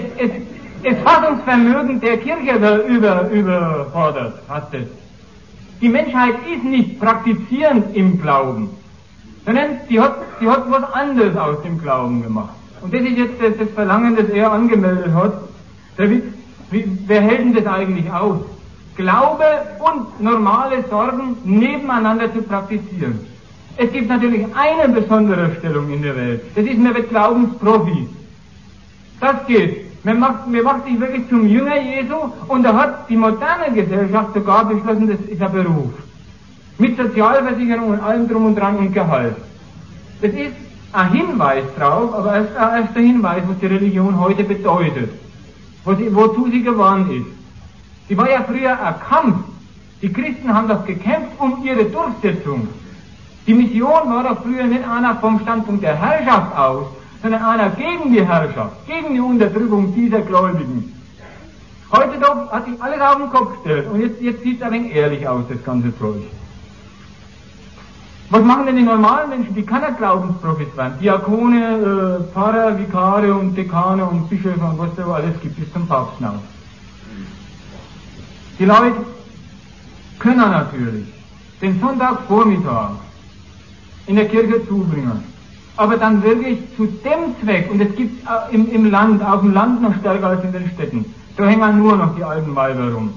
das 0.84 0.98
Fassungsvermögen 1.02 2.00
der 2.00 2.18
Kirche 2.18 2.60
wird 2.60 2.88
über, 2.88 3.28
überfordert, 3.30 4.34
fast 4.46 4.72
es. 4.74 4.86
Die 5.80 5.88
Menschheit 5.88 6.34
ist 6.52 6.64
nicht 6.64 7.00
praktizierend 7.00 7.96
im 7.96 8.20
Glauben, 8.20 8.68
sondern 9.46 9.78
sie 9.88 9.98
hat, 9.98 10.16
sie 10.38 10.48
hat 10.48 10.70
was 10.70 10.84
anderes 10.92 11.36
aus 11.36 11.62
dem 11.62 11.80
Glauben 11.80 12.22
gemacht. 12.22 12.54
Und 12.82 12.92
das 12.92 13.00
ist 13.00 13.16
jetzt 13.16 13.40
das, 13.40 13.56
das 13.58 13.70
Verlangen, 13.70 14.16
das 14.16 14.28
er 14.28 14.52
angemeldet 14.52 15.12
hat. 15.14 15.32
David, 15.96 16.22
wie, 16.70 16.84
wer 17.06 17.20
hält 17.22 17.40
denn 17.40 17.54
das 17.54 17.66
eigentlich 17.66 18.10
aus? 18.12 18.40
Glaube 18.96 19.44
und 19.78 20.20
normale 20.20 20.84
Sorgen 20.88 21.36
nebeneinander 21.44 22.32
zu 22.32 22.42
praktizieren. 22.42 23.20
Es 23.76 23.90
gibt 23.92 24.08
natürlich 24.08 24.44
eine 24.54 24.92
besondere 24.92 25.56
Stellung 25.58 25.90
in 25.90 26.02
der 26.02 26.16
Welt. 26.16 26.42
Das 26.54 26.64
ist, 26.64 26.78
man 26.78 26.94
wird 26.94 27.08
Glaubensprofi. 27.08 28.08
Das 29.20 29.46
geht. 29.46 29.89
Man 30.02 30.18
macht, 30.18 30.48
man 30.48 30.62
macht 30.62 30.84
sich 30.86 30.98
wirklich 30.98 31.28
zum 31.28 31.46
Jünger 31.46 31.78
Jesu 31.80 32.16
und 32.48 32.62
da 32.62 32.74
hat 32.74 33.10
die 33.10 33.16
moderne 33.16 33.72
Gesellschaft 33.74 34.34
sogar 34.34 34.64
beschlossen, 34.64 35.08
das 35.08 35.20
ist 35.28 35.42
ein 35.42 35.52
Beruf. 35.52 35.92
Mit 36.78 36.96
Sozialversicherung 36.96 37.90
und 37.90 38.00
allem 38.00 38.26
drum 38.26 38.46
und 38.46 38.58
dran 38.58 38.76
und 38.76 38.92
Gehalt. 38.94 39.36
Das 40.22 40.32
ist 40.32 40.56
ein 40.92 41.12
Hinweis 41.12 41.64
drauf, 41.78 42.14
aber 42.14 42.34
erst, 42.36 42.52
erst 42.56 42.96
der 42.96 43.02
Hinweis, 43.02 43.42
was 43.46 43.58
die 43.58 43.66
Religion 43.66 44.18
heute 44.18 44.44
bedeutet. 44.44 45.10
Wozu 45.84 46.50
sie 46.50 46.62
geworden 46.62 47.10
ist. 47.10 48.08
Sie 48.08 48.16
war 48.16 48.30
ja 48.30 48.42
früher 48.42 48.72
ein 48.72 48.94
Kampf 49.00 49.36
Die 50.02 50.12
Christen 50.12 50.52
haben 50.54 50.68
doch 50.68 50.84
gekämpft 50.86 51.32
um 51.38 51.62
ihre 51.62 51.84
Durchsetzung. 51.84 52.68
Die 53.46 53.54
Mission 53.54 54.10
war 54.10 54.22
doch 54.22 54.42
früher 54.42 54.64
nicht 54.64 54.86
einer 54.88 55.16
vom 55.16 55.40
Standpunkt 55.40 55.82
der 55.82 55.96
Herrschaft 55.96 56.56
aus, 56.56 56.86
sondern 57.22 57.42
einer 57.42 57.70
gegen 57.70 58.12
die 58.12 58.24
Herrschaft, 58.24 58.86
gegen 58.86 59.14
die 59.14 59.20
Unterdrückung 59.20 59.94
dieser 59.94 60.20
Gläubigen. 60.20 60.92
Heute 61.92 62.18
doch 62.20 62.50
hat 62.50 62.66
sich 62.66 62.80
alles 62.80 63.00
auf 63.00 63.16
den 63.16 63.30
Kopf 63.30 63.52
gestellt 63.54 63.88
und 63.92 64.00
jetzt, 64.00 64.20
jetzt 64.20 64.42
sieht 64.42 64.60
es 64.60 64.62
ein 64.62 64.72
wenig 64.72 64.94
ehrlich 64.94 65.26
aus, 65.26 65.44
das 65.48 65.62
ganze 65.64 65.96
Zeug. 65.98 66.22
Was 68.30 68.44
machen 68.44 68.66
denn 68.66 68.76
die 68.76 68.82
normalen 68.82 69.28
Menschen, 69.28 69.54
die 69.56 69.64
keiner 69.64 69.90
Glaubensprofit 69.90 70.76
werden? 70.76 70.94
Diakone, 71.00 72.20
äh, 72.20 72.32
Pfarrer, 72.32 72.78
Vikare 72.78 73.34
und 73.34 73.56
Dekane 73.56 74.04
und 74.04 74.30
Bischöfe 74.30 74.64
und 74.64 74.78
was 74.78 74.94
da 74.94 75.04
alles 75.04 75.40
gibt, 75.40 75.56
bis 75.56 75.72
zum 75.72 75.86
Papst 75.88 76.18
hinaus. 76.18 76.40
Die 78.60 78.64
Leute 78.64 79.04
können 80.20 80.38
natürlich 80.38 81.06
den 81.60 81.80
Sonntagvormittag 81.80 82.90
in 84.06 84.14
der 84.14 84.28
Kirche 84.28 84.64
zubringen, 84.68 85.24
aber 85.80 85.96
dann 85.96 86.22
wirklich 86.22 86.58
zu 86.76 86.84
dem 86.84 87.34
Zweck, 87.42 87.70
und 87.70 87.80
es 87.80 87.96
gibt 87.96 88.22
äh, 88.26 88.54
im, 88.54 88.70
im 88.70 88.90
Land, 88.90 89.24
auf 89.24 89.40
dem 89.40 89.54
Land 89.54 89.80
noch 89.80 89.94
stärker 90.00 90.26
als 90.26 90.44
in 90.44 90.52
den 90.52 90.70
Städten, 90.74 91.06
da 91.38 91.46
hängen 91.46 91.78
nur 91.78 91.96
noch 91.96 92.14
die 92.16 92.22
alten 92.22 92.54
Weiber 92.54 92.92
rum. 92.92 93.14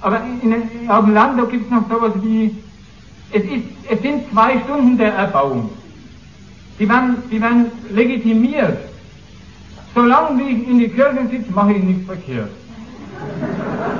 Aber 0.00 0.20
in, 0.20 0.52
in, 0.52 0.88
auf 0.88 1.04
dem 1.04 1.14
Land, 1.14 1.40
da 1.40 1.44
gibt 1.46 1.64
es 1.64 1.70
noch 1.72 1.88
sowas 1.90 2.12
wie 2.22 2.56
es, 3.32 3.42
ist, 3.42 3.64
es 3.90 4.02
sind 4.02 4.22
zwei 4.30 4.60
Stunden 4.60 4.98
der 4.98 5.14
Erbauung. 5.14 5.68
Die 6.78 6.88
werden, 6.88 7.16
die 7.28 7.40
werden 7.40 7.66
legitimiert. 7.92 8.78
Solange 9.92 10.38
wie 10.38 10.48
ich 10.48 10.68
in 10.68 10.78
die 10.78 10.88
Kirche 10.90 11.26
sitze, 11.28 11.50
mache 11.52 11.72
ich 11.72 11.82
nichts 11.82 12.06
verkehrt. 12.06 12.50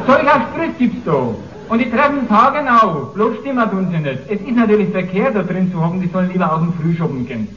Solcher 0.06 0.46
Strich 0.52 0.78
gibt's 0.78 1.04
da. 1.04 1.34
Und 1.68 1.78
die 1.80 1.90
treffen 1.90 2.28
Tage 2.28 2.60
auf. 2.82 3.14
Bloß 3.14 3.38
stimmen 3.40 3.68
tun 3.68 3.88
sie 3.90 3.98
nicht. 3.98 4.20
Es 4.28 4.40
ist 4.40 4.56
natürlich 4.56 4.90
verkehrt, 4.90 5.34
da 5.34 5.42
drin 5.42 5.72
zu 5.72 5.80
haben, 5.80 6.00
die 6.00 6.08
sollen 6.08 6.30
lieber 6.32 6.52
aus 6.52 6.60
dem 6.60 6.72
Frühschoppen 6.74 7.26
gehen. 7.26 7.48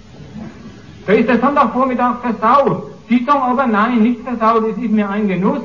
Da 1.06 1.14
ist 1.14 1.28
der 1.28 1.40
Sonntagvormittag 1.40 2.22
versaut. 2.22 2.90
Sagen 3.10 3.42
aber 3.42 3.68
nein, 3.68 4.02
nicht 4.02 4.22
versaut, 4.22 4.64
es 4.70 4.78
ist 4.78 4.92
mir 4.92 5.10
ein 5.10 5.28
Genuss. 5.28 5.62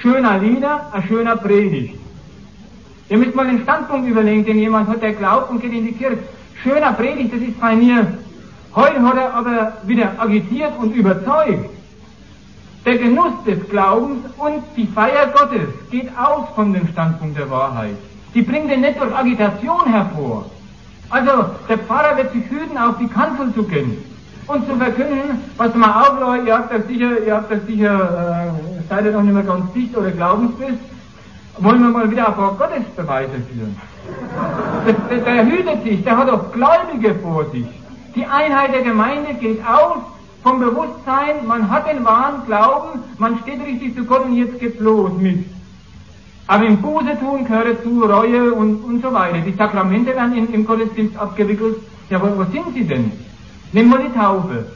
Schöner 0.00 0.38
Lieder, 0.38 0.86
ein 0.92 1.02
schöner 1.02 1.36
Predigt. 1.36 1.98
Ihr 3.08 3.18
müsst 3.18 3.34
mal 3.34 3.46
den 3.46 3.62
Standpunkt 3.62 4.08
überlegen, 4.08 4.44
den 4.44 4.58
jemand 4.58 4.88
hat, 4.88 5.02
der 5.02 5.12
glaubt 5.12 5.50
und 5.50 5.60
geht 5.60 5.72
in 5.72 5.86
die 5.86 5.92
Kirche. 5.92 6.18
Schöner 6.62 6.92
Predigt, 6.92 7.32
das 7.32 7.40
ist 7.40 7.60
bei 7.60 7.74
mir. 7.74 8.06
Heute 8.74 9.02
hat 9.02 9.16
er 9.16 9.34
aber 9.34 9.72
wieder 9.84 10.12
agitiert 10.18 10.72
und 10.78 10.94
überzeugt. 10.94 11.70
Der 12.86 12.98
Genuss 12.98 13.32
des 13.46 13.68
Glaubens 13.68 14.24
und 14.38 14.62
die 14.76 14.86
Feier 14.86 15.26
Gottes 15.26 15.68
geht 15.90 16.08
aus 16.16 16.46
von 16.54 16.72
dem 16.72 16.86
Standpunkt 16.88 17.36
der 17.36 17.50
Wahrheit. 17.50 17.96
Die 18.34 18.42
bringt 18.42 18.70
den 18.70 18.82
nicht 18.82 19.00
durch 19.00 19.14
Agitation 19.14 19.86
hervor. 19.86 20.46
Also, 21.10 21.50
der 21.68 21.78
Pfarrer 21.78 22.16
wird 22.16 22.32
sich 22.32 22.44
hüten, 22.48 22.78
auf 22.78 22.98
die 22.98 23.08
Kanzel 23.08 23.52
zu 23.54 23.64
gehen 23.64 23.96
und 24.48 24.66
zu 24.66 24.76
verkünden, 24.76 25.44
was 25.56 25.74
mal 25.74 26.02
auf, 26.02 26.20
Leute, 26.20 26.46
ihr 26.46 26.54
habt 26.54 26.72
das 26.72 26.86
sicher, 26.86 27.20
ihr 27.24 27.34
habt 27.34 27.52
das 27.52 27.64
sicher, 27.66 28.48
äh, 28.48 28.82
seid 28.88 29.04
ihr 29.04 29.12
noch 29.12 29.22
nicht 29.22 29.34
mehr 29.34 29.42
ganz 29.42 29.72
dicht 29.74 29.96
oder 29.96 30.10
glaubensfest, 30.10 30.78
wollen 31.58 31.82
wir 31.82 31.90
mal 31.90 32.10
wieder 32.10 32.28
ein 32.28 32.34
paar 32.34 32.54
Gottesbeweise 32.54 33.32
führen. 33.50 33.76
Der, 34.86 34.94
der, 34.94 35.34
der 35.34 35.46
hütet 35.46 35.82
sich, 35.84 36.02
der 36.02 36.16
hat 36.16 36.30
auch 36.30 36.50
Gläubige 36.52 37.14
vor 37.16 37.44
sich. 37.50 37.66
Die 38.14 38.24
Einheit 38.24 38.72
der 38.72 38.82
Gemeinde 38.82 39.34
geht 39.34 39.60
aus 39.66 39.98
vom 40.42 40.60
Bewusstsein, 40.60 41.46
man 41.46 41.70
hat 41.70 41.92
den 41.92 42.04
wahren 42.04 42.42
Glauben, 42.46 43.00
man 43.18 43.38
steht 43.40 43.60
richtig 43.60 43.96
zu 43.96 44.04
Gott 44.04 44.24
und 44.24 44.34
jetzt 44.34 44.58
geht's 44.60 44.80
los 44.80 45.10
mit. 45.18 45.44
Aber 46.46 46.64
im 46.64 46.80
Buße 46.80 47.18
tun 47.20 47.44
gehört 47.44 47.82
zu 47.82 48.02
Reue 48.02 48.54
und, 48.54 48.76
und 48.82 49.02
so 49.02 49.12
weiter. 49.12 49.38
Die 49.40 49.52
Sakramente 49.52 50.16
werden 50.16 50.34
in, 50.34 50.54
im 50.54 50.66
Gottesdienst 50.66 51.18
abgewickelt. 51.18 51.76
Ja, 52.08 52.22
wo, 52.22 52.38
wo 52.38 52.44
sind 52.44 52.72
sie 52.72 52.84
denn? 52.84 53.12
Nehmen 53.72 53.90
wir 53.90 53.98
die 53.98 54.14
Taufe. 54.18 54.66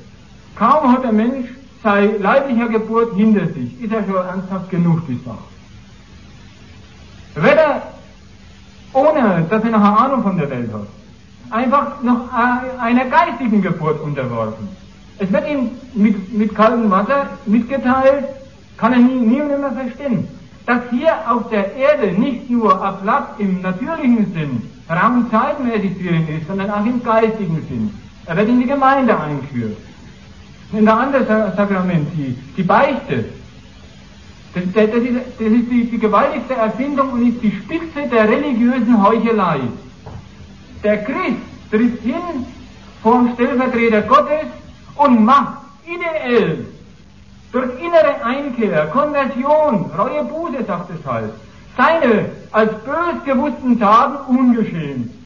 Kaum 0.56 0.92
hat 0.92 1.04
der 1.04 1.12
Mensch 1.12 1.48
sei 1.82 2.10
leiblicher 2.20 2.68
Geburt 2.68 3.14
hinter 3.14 3.46
sich, 3.48 3.80
ist 3.82 3.92
er 3.92 4.04
schon 4.04 4.14
ernsthaft 4.14 4.70
genug, 4.70 5.06
die 5.08 5.18
Sache. 5.24 5.38
Weder 7.34 7.82
ohne, 8.92 9.46
dass 9.48 9.64
er 9.64 9.70
noch 9.70 9.80
eine 9.80 9.96
Ahnung 9.98 10.22
von 10.22 10.36
der 10.36 10.50
Welt 10.50 10.70
hat, 10.72 10.86
einfach 11.50 12.02
noch 12.02 12.28
einer 12.32 13.04
geistigen 13.06 13.62
Geburt 13.62 14.00
unterworfen. 14.02 14.68
Es 15.18 15.32
wird 15.32 15.48
ihm 15.48 15.70
mit, 15.94 16.32
mit 16.32 16.54
kaltem 16.54 16.90
Wasser 16.90 17.26
mitgeteilt, 17.46 18.24
kann 18.76 18.92
er 18.92 18.98
nie, 18.98 19.14
nie 19.14 19.40
und 19.40 19.48
nimmer 19.48 19.72
verstehen, 19.72 20.28
dass 20.66 20.80
hier 20.90 21.14
auf 21.28 21.48
der 21.50 21.74
Erde 21.74 22.12
nicht 22.12 22.50
nur 22.50 22.82
ein 22.84 22.94
Platz 23.02 23.28
im 23.38 23.60
natürlichen 23.62 24.32
Sinn, 24.34 24.62
raum- 24.88 25.28
zeitmäßig 25.30 25.96
für 25.96 26.10
ihn 26.10 26.28
ist, 26.28 26.46
sondern 26.46 26.70
auch 26.70 26.84
im 26.84 27.02
geistigen 27.02 27.64
Sinn. 27.68 27.90
Er 28.26 28.36
wird 28.36 28.48
in 28.48 28.60
die 28.60 28.66
Gemeinde 28.66 29.18
eingeführt. 29.18 29.76
In 30.72 30.84
der 30.84 30.96
anderen 30.96 31.26
Sakrament, 31.56 32.08
die, 32.14 32.36
die 32.56 32.62
Beichte, 32.62 33.24
das, 34.54 34.64
das, 34.74 34.90
das, 34.90 35.02
ist, 35.02 35.16
das 35.38 35.46
ist 35.46 35.70
die, 35.70 35.84
die 35.90 35.98
gewaltigste 35.98 36.54
Erfindung 36.54 37.10
und 37.12 37.28
ist 37.28 37.42
die 37.42 37.50
Spitze 37.50 38.08
der 38.10 38.28
religiösen 38.28 39.02
Heuchelei. 39.02 39.60
Der 40.82 41.04
Christ 41.04 41.42
tritt 41.70 42.00
hin 42.02 42.46
vor 43.02 43.18
dem 43.18 43.34
Stellvertreter 43.34 44.02
Gottes 44.02 44.46
und 44.96 45.24
macht 45.24 45.58
ideell 45.84 46.66
durch 47.50 47.70
innere 47.80 48.24
Einkehr, 48.24 48.86
Konversion, 48.86 49.90
Reue 49.96 50.24
Buße, 50.24 50.64
sagt 50.64 50.90
es 50.90 51.06
halt, 51.06 51.32
seine 51.76 52.30
als 52.50 52.72
bös 52.84 53.24
gewussten 53.24 53.78
Taten 53.78 54.36
ungeschehen. 54.36 55.21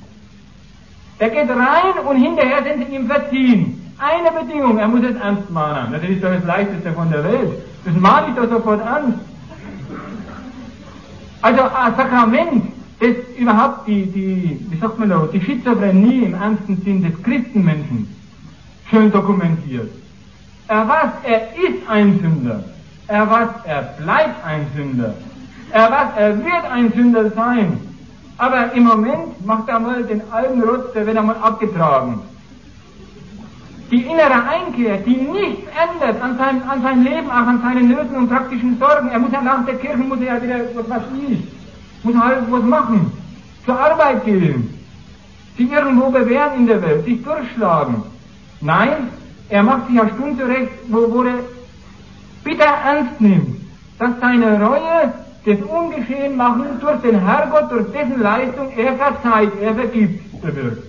Er 1.19 1.31
geht 1.31 1.49
rein 1.49 2.07
und 2.07 2.17
hinterher 2.17 2.63
sind 2.63 2.87
sie 2.87 2.95
ihm 2.95 3.07
verziehen. 3.07 3.83
Eine 3.99 4.31
Bedingung, 4.31 4.79
er 4.79 4.89
muss 4.89 5.03
es 5.03 5.17
ernst 5.17 5.51
mahnen. 5.51 5.93
Das 5.93 6.03
ist 6.03 6.23
doch 6.23 6.31
das 6.31 6.45
Leichteste 6.45 6.93
von 6.93 7.11
der 7.11 7.25
Welt. 7.25 7.53
Das 7.85 7.95
mahne 7.95 8.29
ich 8.29 8.35
doch 8.35 8.51
sofort 8.51 8.83
an. 8.83 9.19
Also 11.41 11.63
ein 11.63 11.97
Sakrament, 11.97 12.65
das 13.01 13.17
überhaupt 13.39 13.87
die, 13.87 14.07
die, 14.07 14.67
wie 14.69 14.79
sagt 14.79 14.99
man 14.99 15.09
da, 15.09 15.29
die 15.33 15.41
Schizophrenie 15.41 16.25
im 16.25 16.35
ernsten 16.35 16.83
Sinn 16.83 17.03
des 17.03 17.23
Christenmenschen 17.23 18.15
schön 18.91 19.11
dokumentiert. 19.11 19.91
Er 20.69 20.89
weiß, 20.89 21.11
er 21.25 21.41
ist 21.55 21.89
ein 21.89 22.19
Sünder. 22.21 22.65
Er 23.07 23.31
weiß, 23.31 23.49
er 23.65 23.83
bleibt 23.83 24.45
ein 24.45 24.67
Sünder. 24.75 25.15
Er 25.71 25.91
weiß, 25.91 26.09
er 26.17 26.39
wird 26.39 26.65
ein 26.71 26.93
Sünder 26.93 27.31
sein. 27.31 27.79
Aber 28.39 28.73
im 28.73 28.85
Moment 28.85 29.47
macht 29.47 29.69
er 29.69 29.81
mal 29.81 30.03
den 30.05 30.23
alten 30.31 30.63
Rotz, 30.63 30.93
der 30.93 31.07
wird 31.07 31.17
einmal 31.17 31.37
abgetragen 31.37 32.23
die 33.91 34.03
innere 34.03 34.43
Einkehr, 34.49 34.99
die 34.99 35.17
nichts 35.17 35.69
ändert 35.71 36.21
an 36.21 36.37
seinem, 36.37 36.69
an 36.69 36.83
seinem 36.83 37.05
Leben, 37.05 37.31
auch 37.31 37.47
an 37.47 37.61
seinen 37.63 37.89
Nöten 37.89 38.17
und 38.17 38.29
praktischen 38.29 38.79
Sorgen. 38.79 39.09
Er 39.11 39.19
muss 39.19 39.33
ja 39.33 39.41
nach 39.41 39.65
der 39.65 39.77
Kirche, 39.77 39.99
muss 39.99 40.21
er 40.21 40.37
ja 40.37 40.43
wieder, 40.43 40.57
was, 40.75 40.89
was 40.89 41.03
ist, 41.29 41.45
muss 42.03 42.17
halt 42.17 42.51
was 42.51 42.63
machen, 42.65 43.13
zur 43.65 43.79
Arbeit 43.79 44.25
gehen, 44.25 44.75
sich 45.57 45.71
irgendwo 45.71 46.11
bewähren 46.11 46.55
in 46.57 46.67
der 46.67 46.83
Welt, 46.83 47.05
sich 47.05 47.23
durchschlagen. 47.23 48.03
Nein, 48.61 49.09
er 49.49 49.63
macht 49.63 49.87
sich 49.87 49.97
ja 49.97 50.09
Stunden 50.09 50.39
zurecht, 50.39 50.73
wo, 50.89 51.13
wo 51.13 51.23
er 51.23 51.39
bitter 52.43 52.65
ernst 52.65 53.21
nimmt, 53.21 53.61
dass 53.99 54.11
seine 54.21 54.61
Reue 54.61 55.13
das 55.47 55.59
Ungeschehen 55.61 56.37
machen 56.37 56.81
durch 56.81 57.01
den 57.03 57.21
Herrgott, 57.21 57.71
durch 57.71 57.87
dessen 57.93 58.21
Leistung 58.21 58.69
er 58.77 58.97
verzeiht, 58.97 59.53
er 59.61 59.75
vergibt, 59.77 60.43
bewirkt. 60.43 60.83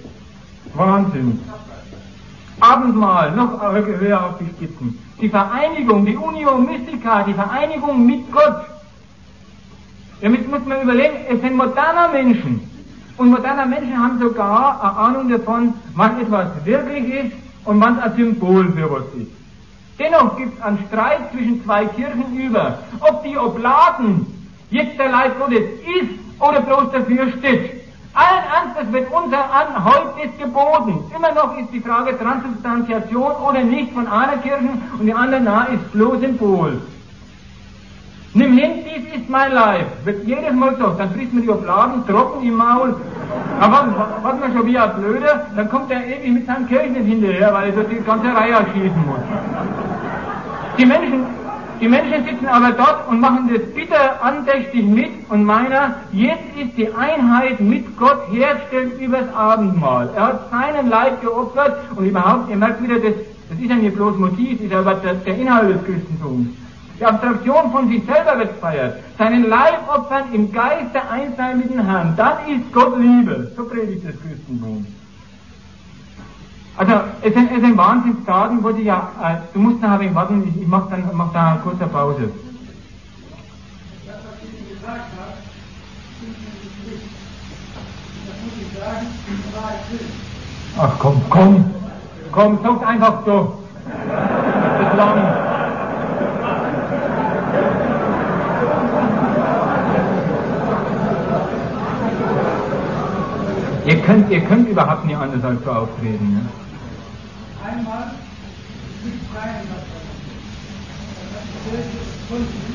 Wahnsinn. 0.74 1.40
Abendmahl, 2.60 3.32
noch 3.36 3.62
höher 3.62 4.26
auf 4.26 4.40
die 4.40 4.48
Spitzen. 4.48 4.98
Die 5.22 5.30
Vereinigung, 5.30 6.06
die 6.08 6.18
Unio 6.18 6.58
Mystica, 6.58 7.22
die 7.24 7.36
Vereinigung 7.36 8.04
mit 8.04 8.32
Gott. 8.32 8.66
Damit 10.22 10.50
muss 10.50 10.66
man 10.66 10.82
überlegen, 10.82 11.18
es 11.30 11.40
sind 11.40 11.56
moderne 11.56 12.12
Menschen. 12.12 12.68
Und 13.18 13.30
moderne 13.30 13.68
Menschen 13.68 13.96
haben 13.96 14.18
sogar 14.20 14.82
eine 14.82 14.98
Ahnung 14.98 15.30
davon, 15.30 15.76
was 15.94 16.18
etwas 16.20 16.48
wirklich 16.66 17.14
ist 17.14 17.36
und 17.66 17.80
was 17.80 18.00
ein 18.00 18.16
Symbol 18.16 18.72
für 18.72 18.92
was 18.92 19.06
ist. 19.22 19.32
Dennoch 20.00 20.36
gibt 20.38 20.58
es 20.58 20.64
einen 20.64 20.80
Streit 20.88 21.32
zwischen 21.32 21.64
zwei 21.64 21.86
Kirchen 21.86 22.36
über, 22.36 22.80
ob 23.02 23.24
die 23.24 23.38
Oblaten 23.38 24.37
jetzt 24.70 25.00
der 25.00 25.10
Leib 25.10 25.40
Gottes 25.40 25.64
ist 26.00 26.40
oder 26.40 26.62
bloß 26.62 26.92
dafür 26.92 27.32
steht. 27.38 27.78
Allen 28.14 28.46
Ernstes 28.52 28.92
wird 28.92 29.12
unser 29.12 29.38
an, 29.38 29.86
heute 29.86 30.28
geboten. 30.40 31.12
Immer 31.16 31.34
noch 31.34 31.58
ist 31.58 31.72
die 31.72 31.80
Frage 31.80 32.18
Transubstantiation 32.18 33.32
oder 33.48 33.64
nicht 33.64 33.94
von 33.94 34.08
einer 34.08 34.38
Kirche 34.38 34.70
und 34.98 35.06
die 35.06 35.14
andere 35.14 35.42
nahe 35.42 35.76
ist 35.76 35.92
bloß 35.94 36.20
Symbol. 36.22 36.82
Nimm 38.34 38.58
hin, 38.58 38.84
dies 38.86 39.16
ist 39.16 39.30
mein 39.30 39.52
Leib. 39.52 39.88
Wird 40.04 40.24
jedes 40.26 40.54
Mal 40.54 40.76
so. 40.78 40.88
Dann 40.98 41.12
frisst 41.12 41.34
man 41.34 41.44
die 41.44 41.50
Obladen 41.50 42.06
trocken 42.08 42.46
im 42.46 42.56
Maul. 42.56 42.96
Aber 43.60 43.96
warten 44.22 44.42
wir 44.42 44.52
schon 44.56 44.68
wie 44.68 44.78
ein 44.78 44.96
Blöder, 44.96 45.48
dann 45.56 45.70
kommt 45.70 45.92
er 45.92 46.06
ewig 46.06 46.32
mit 46.32 46.46
seinem 46.46 46.68
Kirchen 46.68 46.96
hinterher, 46.96 47.54
weil 47.54 47.70
er 47.70 47.76
so 47.76 47.84
die 47.84 48.04
ganze 48.04 48.28
Reihe 48.28 48.58
schießen 48.74 49.06
muss. 49.06 49.20
Die 50.78 50.86
Menschen, 50.86 51.26
Die 51.80 51.88
Menschen 51.88 52.26
sitzen 52.26 52.48
aber 52.48 52.72
dort 52.72 53.08
und 53.08 53.20
machen 53.20 53.50
das 53.54 53.62
bitter 53.74 54.24
andächtig 54.24 54.84
mit 54.84 55.12
und 55.30 55.44
meiner, 55.44 55.96
jetzt 56.12 56.58
ist 56.60 56.76
die 56.76 56.92
Einheit 56.94 57.60
mit 57.60 57.96
Gott 57.98 58.32
hergestellt 58.32 59.00
übers 59.00 59.32
Abendmahl. 59.36 60.10
Er 60.16 60.28
hat 60.28 60.50
seinen 60.50 60.90
Leib 60.90 61.22
geopfert 61.22 61.78
und 61.96 62.06
überhaupt, 62.06 62.50
ihr 62.50 62.58
merkt 62.58 62.82
wieder, 62.82 62.96
das, 62.96 63.14
das 63.50 63.60
ist 63.60 63.70
ja 63.70 63.76
nicht 63.76 63.96
bloß 63.96 64.18
Motiv, 64.18 64.60
ist 64.60 64.74
aber 64.74 64.96
der, 64.96 65.14
der 65.16 65.38
Inhalt 65.38 65.76
des 65.76 65.84
Christentums. 65.86 66.48
Die 67.00 67.06
Abstraktion 67.06 67.72
von 67.72 67.90
sich 67.90 68.04
selber 68.06 68.40
wird 68.40 68.56
gefeiert. 68.56 68.96
Seinen 69.20 69.48
Leib 69.48 69.88
opfern 69.88 70.24
im 70.34 70.52
Geiste 70.52 71.00
eins 71.12 71.38
sein 71.38 71.60
mit 71.60 71.72
dem 71.72 71.86
Herrn. 71.86 72.16
Dann 72.18 72.38
ist 72.48 72.74
Gott 72.74 73.00
Liebe. 73.00 73.52
So 73.56 73.66
predigt 73.66 74.04
das 74.04 74.16
Christentum. 74.20 74.84
Also, 76.78 76.94
es 77.24 77.34
sind, 77.34 77.52
es 77.52 77.62
sind 77.62 77.76
Wahnsinnstaten, 77.76 78.64
wo 78.64 78.70
die 78.72 78.84
ja, 78.84 79.10
äh, 79.20 79.38
du 79.52 79.60
musst 79.60 79.82
nachher 79.82 80.00
wegen 80.00 80.14
warten, 80.14 80.44
ich, 80.48 80.62
ich 80.62 80.68
mach 80.68 80.88
dann, 80.90 81.10
mach 81.12 81.34
da 81.34 81.54
eine 81.54 81.60
kurze 81.62 81.88
Pause. 81.88 82.30
Ach 90.80 90.92
komm, 91.00 91.22
komm, 91.32 91.74
komm, 92.32 92.60
sag's 92.62 92.86
einfach 92.86 93.26
so. 93.26 93.58
Das 94.08 94.92
ist 94.92 94.98
lang. 94.98 95.48
Ihr 103.86 104.02
könnt, 104.02 104.30
ihr 104.30 104.42
könnt 104.42 104.70
überhaupt 104.70 105.06
nicht 105.06 105.18
anders 105.18 105.44
als 105.44 105.64
so 105.64 105.72
auftreten. 105.72 106.34
Ne? 106.34 106.67
Einmal 107.78 108.10
nicht 109.04 109.22
freien 109.32 109.70
Wasser. 109.70 110.02
Das 111.28 111.78
hat 111.78 112.18
von 112.28 112.42
denen 112.42 112.74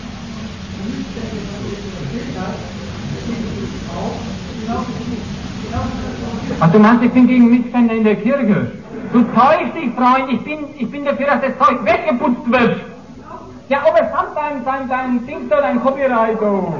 du 0.78 1.66
erzählt 1.98 2.36
hast, 2.38 2.62
sind 3.26 3.42
auch 3.90 4.16
das 4.68 4.86
Ach, 6.60 6.70
du 6.72 6.78
meinst, 6.78 7.02
ich 7.02 7.10
bin 7.10 7.26
gegen 7.26 7.50
Missstände 7.50 7.96
in 7.96 8.04
der 8.04 8.16
Kirche? 8.16 8.70
Du 9.12 9.22
täuschst 9.22 9.74
dich, 9.74 9.92
Freund, 9.94 10.30
ich 10.30 10.40
bin, 10.44 10.58
ich 10.78 10.88
bin 10.88 11.04
dafür, 11.04 11.26
dass 11.26 11.40
das 11.40 11.58
Zeug 11.58 11.84
weggeputzt 11.84 12.52
wird. 12.52 12.80
Ja, 13.68 13.80
aber 13.80 14.08
samt 14.08 14.36
dein, 14.36 14.64
dein, 14.64 14.88
dein 14.88 15.26
Ding 15.26 15.48
da, 15.48 15.62
dein 15.62 15.80
Copyright, 15.82 16.40
oh. 16.40 16.74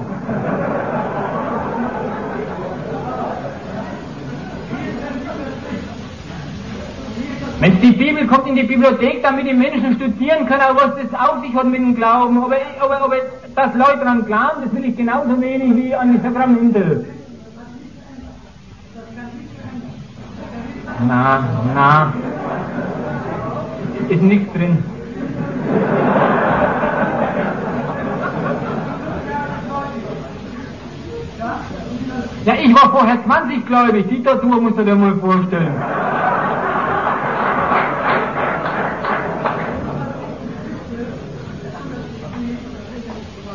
Mensch, 7.62 7.78
die 7.80 7.92
Bibel 7.92 8.26
kommt 8.26 8.48
in 8.48 8.56
die 8.56 8.64
Bibliothek, 8.64 9.22
damit 9.22 9.46
die 9.46 9.54
Menschen 9.54 9.94
studieren 9.94 10.46
können, 10.46 10.62
aber 10.62 10.80
was 10.80 10.94
das 10.96 11.20
auf 11.20 11.40
sich 11.42 11.54
hat 11.54 11.64
mit 11.66 11.78
dem 11.78 11.94
Glauben, 11.94 12.42
aber, 12.42 12.56
aber, 12.80 13.00
aber 13.00 13.16
dass 13.54 13.72
Leute 13.74 13.98
daran 13.98 14.26
glauben, 14.26 14.62
das 14.64 14.74
will 14.74 14.84
ich 14.84 14.96
genauso 14.96 15.40
wenig 15.40 15.76
wie 15.76 15.94
an 15.94 16.12
die 16.12 16.18
Sakramente. 16.18 17.04
Na, 21.06 21.44
na, 21.72 22.12
ist 24.08 24.22
nichts 24.22 24.52
drin. 24.54 24.78
Ja, 32.44 32.54
ich 32.54 32.74
war 32.74 32.90
vorher 32.90 33.24
20 33.24 33.66
gläubig, 33.66 34.08
die 34.08 34.20
Tortur 34.20 34.60
musst 34.60 34.78
du 34.78 34.84
dir 34.84 34.96
mal 34.96 35.14
vorstellen. 35.14 35.74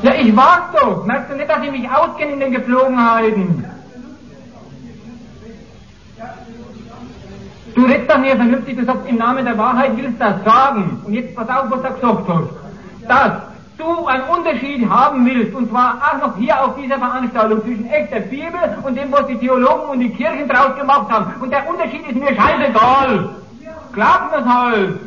Ja, 0.07 0.13
ich 0.13 0.35
war's 0.37 0.71
doch. 0.79 1.05
Merkst 1.05 1.29
du 1.29 1.35
nicht, 1.35 1.49
dass 1.49 1.61
ich 1.63 1.71
mich 1.71 1.89
auskenne 1.89 2.31
in 2.31 2.39
den 2.39 2.51
Gepflogenheiten? 2.53 3.65
Du 7.75 7.83
redest 7.83 8.09
doch 8.09 8.17
nicht 8.17 8.35
vernünftig, 8.35 8.77
du 8.77 8.85
sagst 8.85 9.07
im 9.07 9.17
Namen 9.17 9.43
der 9.43 9.57
Wahrheit 9.57 9.97
willst 9.97 10.19
das 10.19 10.43
sagen. 10.45 11.01
Und 11.05 11.13
jetzt 11.13 11.35
pass 11.35 11.49
auf, 11.49 11.69
was 11.69 11.81
du 11.81 11.93
gesagt 11.93 12.23
hast. 12.29 12.49
Dass 13.07 13.31
du 13.77 14.07
einen 14.07 14.23
Unterschied 14.23 14.89
haben 14.89 15.25
willst, 15.25 15.53
und 15.53 15.69
zwar 15.69 16.01
auch 16.01 16.25
noch 16.25 16.37
hier 16.37 16.63
auf 16.63 16.75
dieser 16.77 16.97
Veranstaltung 16.97 17.61
zwischen 17.63 17.89
echter 17.89 18.21
Bibel 18.21 18.77
und 18.83 18.95
dem, 18.95 19.11
was 19.11 19.27
die 19.27 19.37
Theologen 19.37 19.89
und 19.89 19.99
die 19.99 20.09
Kirchen 20.09 20.47
draus 20.47 20.75
gemacht 20.77 21.11
haben. 21.11 21.33
Und 21.41 21.51
der 21.51 21.69
Unterschied 21.69 22.07
ist 22.07 22.15
mir 22.15 22.33
scheißegal. 22.33 23.29
Glaub 23.91 24.31
mir's 24.31 24.45
halt. 24.45 24.99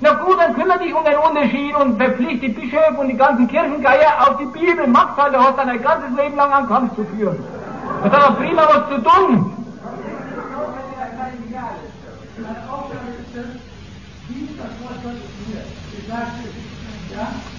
Na 0.00 0.12
gut, 0.12 0.38
dann 0.38 0.54
kümmere 0.54 0.78
dich 0.78 0.94
um 0.94 1.04
den 1.04 1.16
Unterschied 1.16 1.74
und 1.74 1.96
verpflichte 1.96 2.46
die 2.46 2.52
Bischöfe 2.52 2.96
und 2.98 3.08
die 3.08 3.16
ganzen 3.16 3.48
Kirchengeier 3.48 4.28
auf 4.28 4.36
die 4.38 4.46
Bibel. 4.46 4.86
Mach's 4.86 5.16
halt, 5.16 5.34
du 5.34 5.38
hast 5.38 5.58
dann 5.58 5.68
ein 5.68 5.82
ganzes 5.82 6.16
Leben 6.16 6.36
lang 6.36 6.52
einen 6.52 6.68
Kampf 6.68 6.94
zu 6.94 7.04
führen. 7.04 7.36
Das 8.04 8.12
hat 8.12 8.22
doch 8.22 8.36
prima 8.38 8.62
was 8.62 8.88
zu 8.88 9.02
tun. 9.02 9.54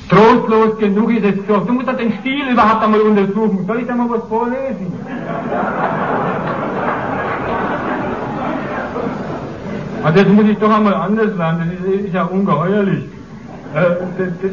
Trostlos 0.10 0.78
genug 0.80 1.11
ist 1.11 1.26
es 1.26 1.45
doch. 1.45 1.66
Du 1.68 1.74
musst 1.74 1.88
doch 1.88 1.98
den 1.98 2.14
Stil 2.20 2.48
überhaupt 2.49 2.84
einmal 2.84 3.02
untersuchen. 3.02 3.66
Soll 3.68 3.82
ich 3.82 3.88
da 3.88 3.95
mal 3.95 4.10
was 4.10 4.24
vorlesen? 4.30 4.94
Also 10.04 10.24
das 10.24 10.34
muss 10.34 10.46
ich 10.46 10.58
doch 10.58 10.74
einmal 10.74 10.94
anders 10.94 11.36
lernen, 11.38 11.78
das 11.84 11.94
ist, 11.94 12.14
ja 12.14 12.24
ungeheuerlich. 12.24 13.06
Äh, 13.76 14.50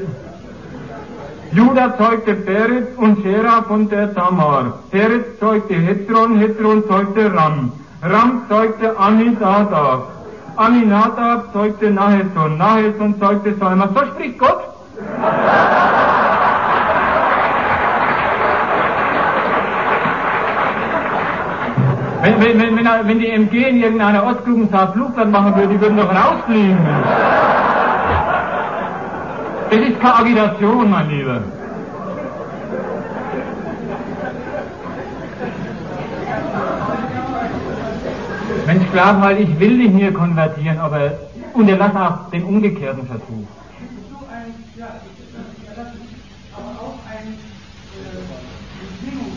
Judah 1.52 1.96
zeugte 1.96 2.34
Peretz 2.34 2.88
und 2.96 3.22
Shera 3.22 3.62
von 3.62 3.88
der 3.88 4.12
Tamar. 4.14 4.80
Peretz 4.90 5.38
zeugte 5.38 5.74
Hezron, 5.74 6.38
Hezron 6.38 6.84
zeugte 6.88 7.32
Ram. 7.32 7.72
Ram 8.02 8.42
zeugte 8.48 8.98
Aminadab. 8.98 10.12
Aminadab 10.56 11.52
zeugte 11.52 11.90
Naheson. 11.90 12.58
Naheson 12.58 13.14
zeugte 13.20 13.54
Salma. 13.54 13.88
So 13.94 14.04
spricht 14.06 14.38
Gott. 14.38 14.60
Wenn, 22.26 22.40
wenn, 22.40 22.58
wenn, 22.58 22.76
wenn, 22.76 23.08
wenn 23.08 23.18
die 23.20 23.30
MG 23.30 23.68
in 23.68 23.76
irgendeiner 23.80 24.26
Ostgrubensaat 24.26 24.94
Flugzeug 24.94 25.30
machen 25.30 25.54
würde, 25.54 25.68
die 25.68 25.80
würden 25.80 25.96
doch 25.96 26.12
rausfliegen. 26.12 26.76
Das 29.70 29.78
ist 29.78 30.00
keine 30.00 30.14
Agitation, 30.16 30.90
mein 30.90 31.08
Lieber. 31.08 31.40
Mensch, 38.66 38.84
glaub 38.92 39.20
mal, 39.20 39.40
ich 39.40 39.60
will 39.60 39.78
dich 39.78 39.92
hier 39.92 40.12
konvertieren, 40.12 40.80
aber 40.80 41.12
unterlass 41.54 41.94
auch 41.94 42.30
den 42.32 42.42
umgekehrten 42.42 43.06
Versuch. 43.06 43.46
Aber 46.56 46.70
auch 46.80 46.98
ein 47.08 47.34
äh, 47.94 48.18
Bedingung, 49.00 49.32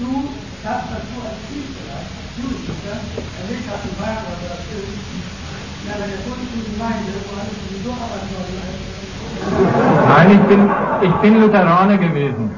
du 0.00 0.47
das, 0.62 0.82
was 0.90 1.02
du 1.06 1.16
als 1.22 1.38
als 1.38 2.34
Jugendlicher 2.36 2.98
erlebt 3.38 3.66
hast 3.70 3.84
in 3.86 3.94
Bayern 3.98 4.24
oder 4.26 4.48
das 4.48 4.62
ist, 4.74 4.98
in 5.78 5.88
einer 5.88 6.08
katholischen 6.10 6.62
Gemeinde, 6.72 7.12
wo 7.26 7.30
alles 7.38 7.54
sowieso 7.62 7.90
Arbeitsleute 7.94 8.58
Nein, 10.08 10.28
ich 10.32 10.40
bin, 10.48 10.70
ich 11.02 11.14
bin 11.20 11.40
Lutheraner 11.40 11.96
gewesen. 11.96 12.50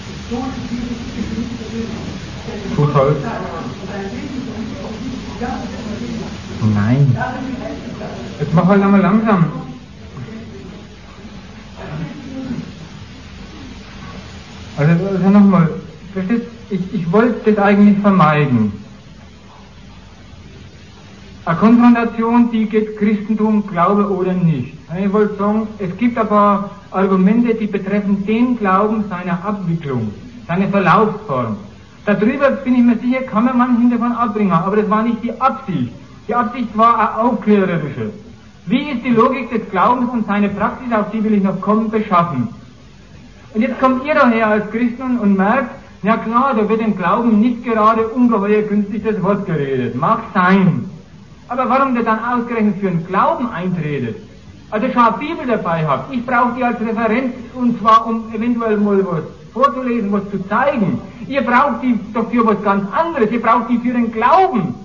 Fußball? 2.75 3.15
Nein. 6.73 7.17
Jetzt 8.39 8.53
mach 8.53 8.65
halt 8.65 8.81
einmal 8.81 9.01
langsam. 9.01 9.45
Also, 14.77 15.05
also 15.07 15.29
nochmal, 15.29 15.69
verstehst 16.13 16.45
ich, 16.69 16.93
ich 16.93 17.11
wollte 17.11 17.51
das 17.51 17.63
eigentlich 17.63 17.99
vermeiden. 17.99 18.80
Eine 21.43 21.57
Konfrontation, 21.57 22.51
die 22.51 22.67
geht 22.67 22.97
Christentum, 22.97 23.65
Glaube 23.65 24.07
oder 24.11 24.31
nicht. 24.33 24.73
Ich 24.95 25.11
wollte 25.11 25.35
sagen, 25.37 25.67
es 25.79 25.97
gibt 25.97 26.15
aber 26.15 26.69
Argumente, 26.91 27.55
die 27.55 27.65
betreffen 27.65 28.23
den 28.27 28.59
Glauben 28.59 29.05
seiner 29.09 29.43
Abwicklung, 29.43 30.13
seine 30.47 30.67
Verlaufsform. 30.67 31.57
Darüber 32.05 32.51
bin 32.51 32.75
ich 32.75 32.83
mir 32.83 32.97
sicher, 32.97 33.23
kann 33.23 33.45
man 33.45 33.57
manchen 33.57 33.89
davon 33.89 34.11
abbringen, 34.11 34.51
aber 34.51 34.75
das 34.75 34.89
war 34.91 35.01
nicht 35.01 35.23
die 35.23 35.41
Absicht. 35.41 35.91
Die 36.27 36.35
Absicht 36.35 36.77
war 36.77 36.99
eine 36.99 37.23
aufklärerische. 37.23 38.11
Wie 38.67 38.91
ist 38.91 39.03
die 39.03 39.09
Logik 39.09 39.49
des 39.49 39.67
Glaubens 39.71 40.11
und 40.11 40.27
seine 40.27 40.49
Praxis, 40.49 40.93
auf 40.93 41.09
die 41.09 41.23
will 41.23 41.33
ich 41.33 41.43
noch 41.43 41.59
kommen, 41.59 41.89
beschaffen? 41.89 42.49
Und 43.55 43.61
jetzt 43.61 43.79
kommt 43.79 44.05
ihr 44.05 44.13
daher 44.13 44.47
als 44.47 44.69
Christen 44.69 45.17
und 45.17 45.37
merkt, 45.37 45.71
ja 46.03 46.17
klar, 46.17 46.53
da 46.55 46.69
wird 46.69 46.81
im 46.81 46.95
Glauben 46.95 47.39
nicht 47.39 47.63
gerade 47.63 48.07
ungeheuer 48.09 48.61
günstig 48.61 49.03
das 49.03 49.21
Wort 49.23 49.47
geredet. 49.47 49.95
Mag 49.95 50.19
sein. 50.35 50.90
Aber 51.51 51.67
warum 51.67 51.93
der 51.93 52.03
dann 52.03 52.19
ausgerechnet 52.23 52.77
für 52.79 52.89
den 52.89 53.05
Glauben 53.05 53.49
eintretet? 53.51 54.15
Also 54.69 54.87
schon 54.87 55.03
eine 55.03 55.17
Bibel 55.17 55.45
dabei 55.45 55.85
habt. 55.85 56.13
Ich 56.13 56.25
brauche 56.25 56.53
die 56.55 56.63
als 56.63 56.79
Referenz 56.79 57.33
und 57.55 57.77
zwar 57.77 58.07
um 58.07 58.33
eventuell 58.33 58.77
mal 58.77 59.05
was 59.05 59.23
vorzulesen, 59.51 60.13
was 60.13 60.23
zu 60.31 60.47
zeigen. 60.47 61.01
Ihr 61.27 61.41
braucht 61.41 61.83
die 61.83 61.99
doch 62.13 62.31
für 62.31 62.47
was 62.47 62.63
ganz 62.63 62.89
anderes. 62.93 63.29
Ihr 63.31 63.41
braucht 63.41 63.69
die 63.69 63.79
für 63.79 63.91
den 63.91 64.13
Glauben. 64.13 64.75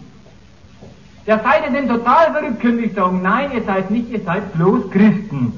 Ja, 1.25 1.39
seid 1.39 1.67
ihr 1.67 1.71
denn 1.71 1.89
total 1.89 2.33
verrückt, 2.33 2.61
könnte 2.61 2.83
ich 2.83 2.95
sagen. 2.95 3.23
Nein, 3.23 3.53
ihr 3.55 3.63
seid 3.63 3.93
nicht, 3.93 4.11
ihr 4.11 4.23
seid 4.23 4.53
bloß 4.55 4.91
Christen. 4.91 5.53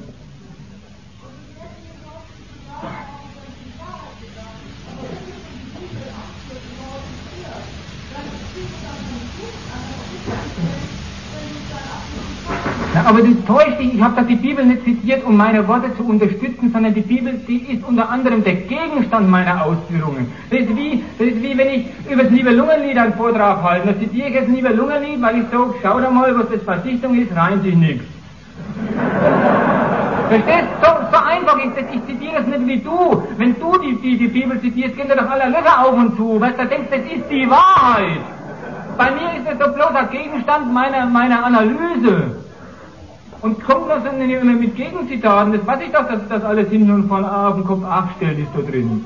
Ja, 12.95 13.03
aber 13.05 13.21
das 13.21 13.29
täuscht 13.45 13.79
dich. 13.79 13.93
Ich 13.93 14.01
habe 14.01 14.15
da 14.15 14.23
die 14.23 14.35
Bibel 14.35 14.65
nicht 14.65 14.83
zitiert, 14.83 15.23
um 15.23 15.37
meine 15.37 15.67
Worte 15.67 15.95
zu 15.95 16.03
unterstützen, 16.03 16.71
sondern 16.73 16.91
die 16.93 17.01
Bibel, 17.01 17.33
die 17.47 17.59
ist 17.73 17.83
unter 17.87 18.09
anderem 18.09 18.43
der 18.43 18.55
Gegenstand 18.55 19.29
meiner 19.29 19.63
Ausführungen. 19.63 20.31
Das 20.49 20.61
ist 20.61 20.75
wie, 20.75 21.03
das 21.19 21.27
ist 21.27 21.43
wie 21.43 21.55
wenn 21.55 21.69
ich 21.69 21.85
über 22.09 22.23
das 22.23 22.31
Nibelungenlied 22.31 22.97
einen 22.97 23.13
Vortrag 23.13 23.61
halte. 23.61 23.93
Da 23.93 23.99
zitiere 23.99 24.29
ich 24.29 24.33
jetzt 24.33 24.49
Nibelungenlied, 24.49 25.21
weil 25.21 25.41
ich 25.41 25.45
sage, 25.51 25.75
schau 25.83 25.99
da 25.99 26.09
mal, 26.09 26.35
was 26.35 26.49
das 26.49 26.63
Verdichtung 26.63 27.13
ist, 27.15 27.35
rein 27.35 27.61
sich 27.61 27.75
nichts. 27.75 28.05
Verstehst? 30.29 30.67
So, 30.81 30.89
so 31.11 31.17
einfach 31.17 31.63
ist 31.63 31.77
das. 31.77 31.83
Ich 31.93 32.03
zitiere 32.07 32.41
es 32.41 32.47
nicht 32.47 32.67
wie 32.67 32.79
du. 32.79 33.23
Wenn 33.37 33.53
du 33.59 33.77
die, 33.77 33.95
die, 34.01 34.17
die 34.17 34.27
Bibel 34.27 34.59
zitierst, 34.61 34.97
gehen 34.97 35.09
da 35.09 35.15
doch 35.15 35.29
alle 35.29 35.47
Löcher 35.49 35.85
auf 35.85 35.93
und 35.93 36.17
zu. 36.17 36.41
Weißt 36.41 36.59
du, 36.59 36.65
denkst, 36.65 36.89
das 36.89 37.01
ist 37.01 37.29
die 37.29 37.47
Wahrheit. 37.49 38.21
Bei 38.97 39.11
mir 39.11 39.37
ist 39.37 39.47
das 39.47 39.59
doch 39.59 39.75
bloß 39.75 39.93
ein 39.93 40.09
Gegenstand 40.09 40.73
meiner, 40.73 41.05
meiner 41.05 41.45
Analyse. 41.45 42.48
Und 43.41 43.63
kommt 43.63 43.89
das 43.89 44.03
dann 44.03 44.19
immer 44.21 44.53
mit 44.53 44.75
Gegenzitaten? 44.75 45.53
Das 45.53 45.65
weiß 45.65 45.79
ich 45.85 45.91
doch, 45.93 46.07
dass 46.07 46.27
das 46.27 46.43
alles 46.43 46.69
hinten 46.69 46.91
und 46.91 47.07
vorne 47.07 47.31
auf 47.31 47.55
den 47.55 47.63
Kopf 47.63 47.83
abgestellt 47.85 48.39
ist 48.39 48.49
da 48.53 48.69
drin. 48.69 49.05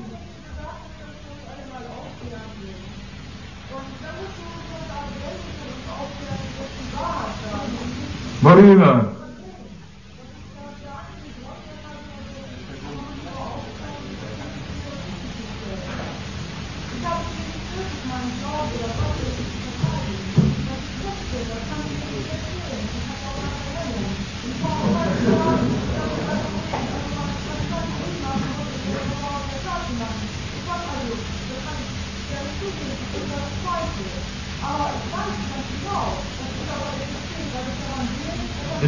Worüber? 8.42 9.06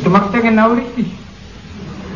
Du 0.04 0.10
machst 0.10 0.34
ja 0.34 0.40
genau 0.40 0.74
richtig. 0.74 1.08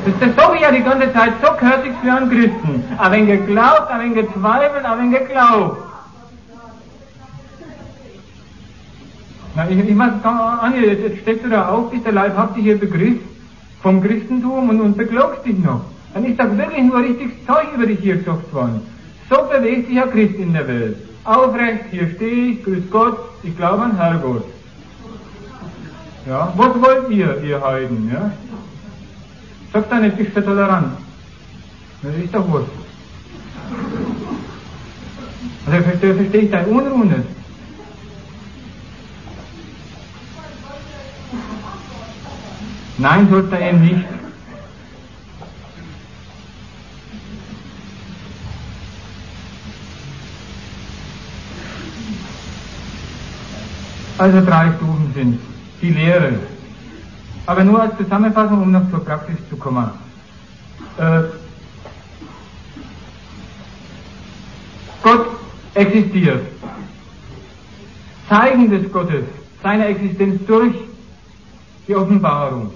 Das, 0.06 0.14
das 0.20 0.36
sage 0.36 0.56
ich 0.58 0.62
ja 0.62 0.72
die 0.72 0.84
ganze 0.84 1.12
Zeit, 1.14 1.34
so 1.42 1.48
sich 1.84 1.94
für 2.02 2.14
einen 2.14 2.30
Christen. 2.30 2.84
Aber 2.98 3.12
wenn 3.16 3.28
geglaubt, 3.28 3.90
aber 3.90 4.04
wenn 4.04 4.14
gezweifelt, 4.14 4.86
aber 4.86 5.02
wenn 5.02 5.12
geglaubt. 5.12 5.78
Na, 9.56 9.70
ich, 9.70 9.80
ich 9.80 9.98
weiß, 9.98 10.12
Anja, 10.24 10.82
jetzt, 10.82 11.02
jetzt 11.02 11.22
steckst 11.22 11.46
du 11.46 11.50
da 11.50 11.70
auf, 11.70 11.90
bist 11.92 12.06
der 12.06 12.14
leibhaftige 12.14 12.76
Begriff 12.76 13.18
vom 13.82 14.02
Christentum 14.04 14.70
und, 14.70 14.82
und 14.82 14.98
beglaubst 14.98 15.46
dich 15.46 15.58
noch. 15.58 15.82
Dann 16.14 16.26
ist 16.26 16.40
das 16.40 16.56
wirklich 16.58 16.84
nur 16.84 17.00
richtiges 17.00 17.46
Zeug 17.46 17.68
über 17.76 17.86
dich 17.86 18.00
hier 18.00 18.18
gesagt 18.18 18.54
worden. 18.54 18.82
So 19.30 19.38
bewegt 19.44 19.90
sich 19.90 20.02
ein 20.02 20.12
Christ 20.12 20.36
in 20.36 20.54
der 20.54 20.68
Welt. 20.68 21.09
Aufrecht, 21.24 21.86
hier 21.92 22.10
stehe 22.16 22.52
ich, 22.52 22.64
grüß 22.64 22.90
Gott, 22.90 23.18
ich 23.44 23.56
glaube 23.56 23.84
an 23.84 23.98
Herrgott. 23.98 24.46
Ja, 26.28 26.54
was 26.56 26.82
wollt 26.82 27.10
ihr, 27.10 27.42
ihr 27.44 27.62
Heiden, 27.62 28.12
ja? 28.14 28.32
Sagt 29.74 29.92
da 29.92 30.00
nicht, 30.00 30.20
ich 30.20 30.34
bin 30.34 30.44
tolerant. 30.44 30.98
Das 32.02 32.16
ist 32.16 32.34
doch 32.34 32.46
was. 32.54 32.64
Also 35.66 35.84
verstehe, 35.84 36.16
verstehe 36.16 36.42
ich 36.42 36.52
deine 36.52 36.68
Unruhe 36.68 37.06
nicht. 37.06 37.28
Nein, 42.98 43.28
sollst 43.30 43.52
du 43.52 43.58
eben 43.58 43.82
nicht. 43.82 44.19
Also 54.20 54.42
drei 54.46 54.74
Stufen 54.76 55.14
sind 55.16 55.40
die 55.82 55.92
Lehre. 55.92 56.34
Aber 57.46 57.64
nur 57.64 57.82
als 57.82 57.98
Zusammenfassung, 57.98 58.62
um 58.62 58.72
noch 58.72 58.90
zur 58.92 59.04
Praxis 59.04 59.38
zu 59.50 59.56
kommen. 59.56 59.90
Äh, 60.98 61.22
Gott 65.02 65.26
existiert. 65.74 66.42
Zeigen 68.28 68.70
des 68.70 68.92
Gottes, 68.92 69.24
seiner 69.64 69.88
Existenz 69.88 70.46
durch 70.46 70.76
die 71.88 71.96
Offenbarung, 71.96 72.72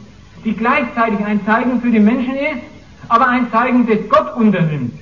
die 0.45 0.53
gleichzeitig 0.53 1.23
ein 1.25 1.45
Zeigen 1.45 1.81
für 1.81 1.91
die 1.91 1.99
Menschen 1.99 2.35
ist, 2.35 2.63
aber 3.09 3.27
ein 3.27 3.51
Zeigen, 3.51 3.85
das 3.85 3.99
Gott 4.07 4.33
unternimmt. 4.37 4.93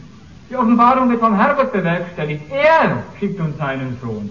Die 0.50 0.56
Offenbarung 0.58 1.08
wird 1.12 1.20
vom 1.20 1.36
Herrgott 1.36 1.72
bewerkstelligt. 1.72 2.44
Er 2.50 3.04
schickt 3.20 3.40
uns 3.40 3.56
seinen 3.58 3.96
Sohn. 4.02 4.30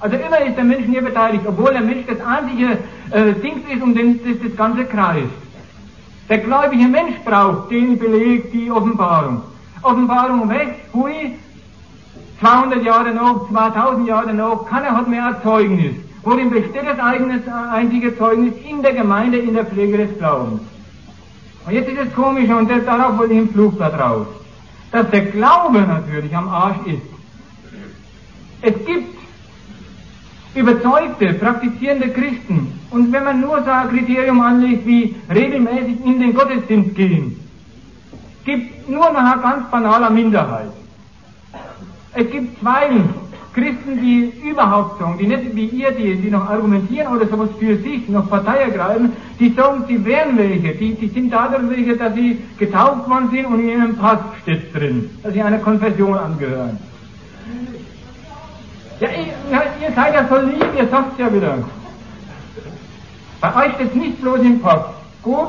Also 0.00 0.16
immer 0.16 0.40
ist 0.40 0.56
der 0.56 0.64
Mensch 0.64 0.86
hier 0.86 1.02
beteiligt, 1.02 1.44
obwohl 1.46 1.72
der 1.72 1.82
Mensch 1.82 2.06
das 2.06 2.20
einzige 2.26 2.78
äh, 3.10 3.34
Ding 3.34 3.62
ist, 3.68 3.82
um 3.82 3.94
den 3.94 4.18
das, 4.24 4.48
das 4.48 4.56
Ganze 4.56 4.84
kreist. 4.86 5.28
Der 6.28 6.38
gläubige 6.38 6.88
Mensch 6.88 7.16
braucht 7.24 7.70
den 7.70 7.98
Beleg, 7.98 8.50
die 8.52 8.70
Offenbarung. 8.70 9.42
Offenbarung 9.82 10.48
weg, 10.48 10.76
hui, 10.94 11.32
200 12.40 12.82
Jahre 12.82 13.12
noch, 13.12 13.50
2000 13.50 14.08
Jahre 14.08 14.32
noch, 14.32 14.66
keiner 14.66 14.96
hat 14.96 15.08
mehr 15.08 15.26
ein 15.26 15.36
Zeugnis. 15.42 15.94
Worin 16.22 16.50
besteht 16.50 16.86
das 16.86 16.98
eigenes, 16.98 17.42
einzige 17.72 18.16
Zeugnis? 18.16 18.54
In 18.68 18.82
der 18.82 18.94
Gemeinde, 18.94 19.38
in 19.38 19.54
der 19.54 19.66
Pflege 19.66 19.98
des 19.98 20.18
Glaubens. 20.18 20.60
Und 21.66 21.72
jetzt 21.72 21.90
ist 21.90 21.98
es 21.98 22.14
komisch, 22.14 22.48
und 22.48 22.70
das, 22.70 22.84
darauf 22.86 23.18
wollte 23.18 23.34
ich 23.34 23.40
im 23.40 23.50
Flugblatt 23.50 23.98
raus, 23.98 24.26
dass 24.92 25.10
der 25.10 25.26
Glaube 25.26 25.80
natürlich 25.80 26.34
am 26.34 26.48
Arsch 26.48 26.86
ist. 26.86 27.02
Es 28.62 28.74
gibt 28.86 29.19
überzeugte, 30.54 31.34
praktizierende 31.34 32.08
Christen. 32.08 32.72
Und 32.90 33.12
wenn 33.12 33.24
man 33.24 33.40
nur 33.40 33.62
so 33.62 33.70
ein 33.70 33.88
Kriterium 33.88 34.40
anlegt 34.40 34.86
wie 34.86 35.14
regelmäßig 35.32 36.04
in 36.04 36.20
den 36.20 36.34
Gottesdienst 36.34 36.94
gehen, 36.94 37.36
gibt 38.44 38.88
nur 38.88 39.12
noch 39.12 39.20
eine 39.20 39.40
ganz 39.40 39.70
banale 39.70 40.10
Minderheit. 40.10 40.72
Es 42.14 42.30
gibt 42.30 42.58
zwei 42.60 42.90
Christen, 43.52 44.00
die 44.00 44.32
überhaupt 44.48 45.00
sagen, 45.00 45.18
die 45.18 45.26
nicht 45.26 45.54
wie 45.54 45.66
ihr, 45.66 45.90
die, 45.90 46.14
die 46.16 46.30
noch 46.30 46.48
argumentieren 46.48 47.14
oder 47.14 47.26
sowas 47.26 47.50
für 47.58 47.76
sich, 47.78 48.08
noch 48.08 48.28
Partei 48.28 48.58
ergreifen, 48.58 49.12
die 49.40 49.50
sagen, 49.50 49.84
sie 49.88 50.04
wären 50.04 50.38
welche, 50.38 50.74
die, 50.74 50.94
die 50.94 51.08
sind 51.08 51.32
dadurch 51.32 51.68
welche, 51.68 51.96
dass 51.96 52.14
sie 52.14 52.38
getauft 52.58 53.08
worden 53.08 53.28
sind 53.30 53.46
und 53.46 53.60
in 53.60 53.68
ihrem 53.68 53.96
Pass 53.96 54.20
steht 54.42 54.74
drin, 54.74 55.10
dass 55.22 55.32
sie 55.32 55.42
einer 55.42 55.58
Konfession 55.58 56.16
angehören. 56.16 56.78
Ja, 59.00 59.08
ihr, 59.08 59.62
ihr 59.80 59.94
seid 59.94 60.14
ja 60.14 60.28
so 60.28 60.36
lieb, 60.36 60.66
ihr 60.76 60.86
sagt's 60.88 61.18
ja 61.18 61.32
wieder. 61.32 61.58
Bei 63.40 63.56
euch 63.56 63.74
steht 63.74 63.96
nicht 63.96 64.20
bloß 64.20 64.40
im 64.40 64.60
Pass. 64.60 64.82
Gut? 65.22 65.48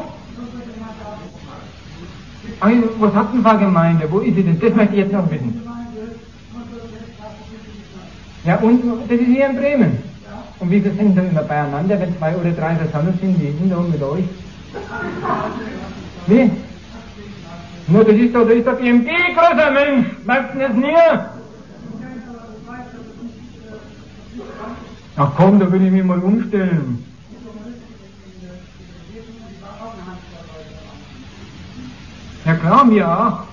Also, 2.62 2.84
was 3.00 3.14
habt 3.14 3.36
ihr 3.36 3.42
für 3.42 3.58
Gemeinde? 3.58 4.08
Wo 4.10 4.20
ist 4.20 4.36
sie 4.36 4.44
denn? 4.44 4.60
Das 4.60 4.74
möchte 4.74 4.94
ich 4.94 5.00
jetzt 5.00 5.12
noch 5.12 5.30
wissen. 5.30 5.62
Ja, 8.46 8.56
und 8.58 8.84
das 9.10 9.20
ist 9.20 9.26
hier 9.26 9.50
in 9.50 9.56
Bremen. 9.58 10.04
Und 10.60 10.72
wie 10.72 10.80
viele 10.80 10.94
sind 10.96 11.18
da 11.18 11.22
immer 11.22 11.42
beieinander, 11.42 12.00
wenn 12.00 12.18
zwei 12.18 12.36
oder 12.36 12.52
drei 12.52 12.76
versammelt 12.76 13.20
sind, 13.20 13.36
ist 13.42 13.60
denn 13.60 13.70
da 13.70 13.80
mit 13.80 14.02
euch? 14.02 14.24
Wie? 16.28 16.52
Nur 17.88 18.04
das 18.06 18.16
ist 18.16 18.34
doch, 18.34 18.48
das 18.48 18.56
ist 18.56 18.68
doch 18.68 18.78
die 18.80 18.90
MG, 18.90 19.10
großer 19.36 19.72
Mensch, 19.72 20.08
merkt 20.24 20.56
ihr 20.56 20.68
das 20.68 20.78
nie? 20.78 21.41
Ach 25.18 25.32
komm, 25.36 25.60
da 25.60 25.72
will 25.72 25.86
ich 25.86 25.92
mich 25.92 26.04
mal 26.04 26.20
umstellen. 26.20 27.06
Ja 32.46 32.56
klar, 32.56 32.86
mir 32.86 33.08
auch. 33.08 33.44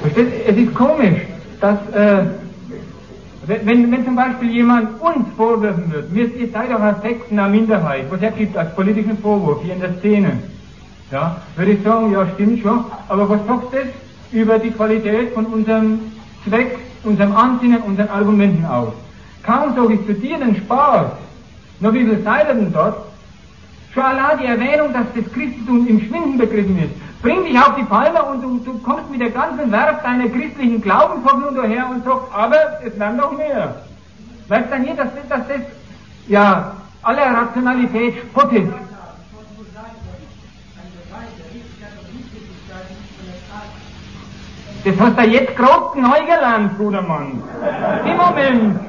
Versteht? 0.00 0.28
Es 0.46 0.56
ist 0.56 0.74
komisch, 0.74 1.20
dass 1.60 1.78
äh, 1.92 2.24
wenn, 3.46 3.90
wenn 3.90 4.04
zum 4.04 4.16
Beispiel 4.16 4.50
jemand 4.50 5.00
uns 5.00 5.26
vorwerfen 5.36 5.92
wird, 5.92 6.14
wir, 6.14 6.34
ihr 6.34 6.48
seid 6.50 6.70
doch 6.70 6.80
als 6.80 7.02
Sekt 7.02 7.30
einer 7.30 7.48
Minderheit, 7.48 8.06
was 8.10 8.22
er 8.22 8.30
gibt 8.30 8.56
als 8.56 8.74
politischen 8.74 9.18
Vorwurf 9.18 9.62
hier 9.62 9.74
in 9.74 9.80
der 9.80 9.94
Szene, 9.98 10.38
ja, 11.10 11.42
würde 11.56 11.72
ich 11.72 11.82
sagen, 11.82 12.12
ja 12.12 12.26
stimmt 12.34 12.62
schon, 12.62 12.84
aber 13.08 13.28
was 13.28 13.46
sagt 13.46 13.74
das 13.74 13.88
über 14.32 14.58
die 14.58 14.70
Qualität 14.70 15.32
von 15.34 15.46
unserem 15.46 15.98
Zweck, 16.46 16.78
unserem 17.04 17.34
Ansinnen, 17.34 17.82
unseren 17.82 18.08
Argumenten 18.08 18.64
aus? 18.64 18.92
Kaum 19.42 19.74
sage 19.74 19.94
ich 19.94 20.06
zu 20.06 20.14
dir 20.14 20.38
den 20.38 20.56
Spaß, 20.56 21.12
nur 21.80 21.94
wie 21.94 22.04
viel 22.04 22.22
seid 22.22 22.48
ihr 22.48 22.54
denn 22.54 22.72
dort? 22.72 22.96
Schon 23.92 24.02
allein 24.02 24.38
die 24.38 24.46
Erwähnung, 24.46 24.92
dass 24.92 25.06
das 25.14 25.32
Christentum 25.32 25.86
im 25.86 26.00
Schwinden 26.00 26.38
begriffen 26.38 26.78
ist, 26.78 27.22
bringt 27.22 27.46
dich 27.46 27.58
auf 27.58 27.74
die 27.74 27.82
Palme 27.82 28.22
und 28.22 28.42
du, 28.42 28.58
du 28.58 28.78
kommst 28.78 29.10
mit 29.10 29.20
der 29.20 29.30
ganzen 29.30 29.72
Werf 29.72 30.02
deiner 30.02 30.28
christlichen 30.28 30.80
Glaubenshoffnung 30.80 31.54
daher 31.54 31.90
und 31.90 32.04
sagst, 32.04 32.26
aber 32.32 32.56
es 32.84 32.98
werden 32.98 33.16
noch 33.16 33.36
mehr. 33.36 33.82
Weißt 34.48 34.70
du 34.70 34.76
hier, 34.76 34.94
dass, 34.94 35.08
dass 35.28 35.48
das 35.48 35.60
ja 36.28 36.72
aller 37.02 37.34
Rationalität 37.34 38.14
spottet? 38.18 38.68
Das 44.84 44.94
hast 44.98 45.18
du 45.18 45.22
jetzt 45.24 45.56
gerade 45.56 46.00
neu 46.00 46.20
gelernt, 46.20 46.78
guter 46.78 47.02
Mann. 47.02 47.42
Im 48.04 48.16
Moment. 48.16 48.80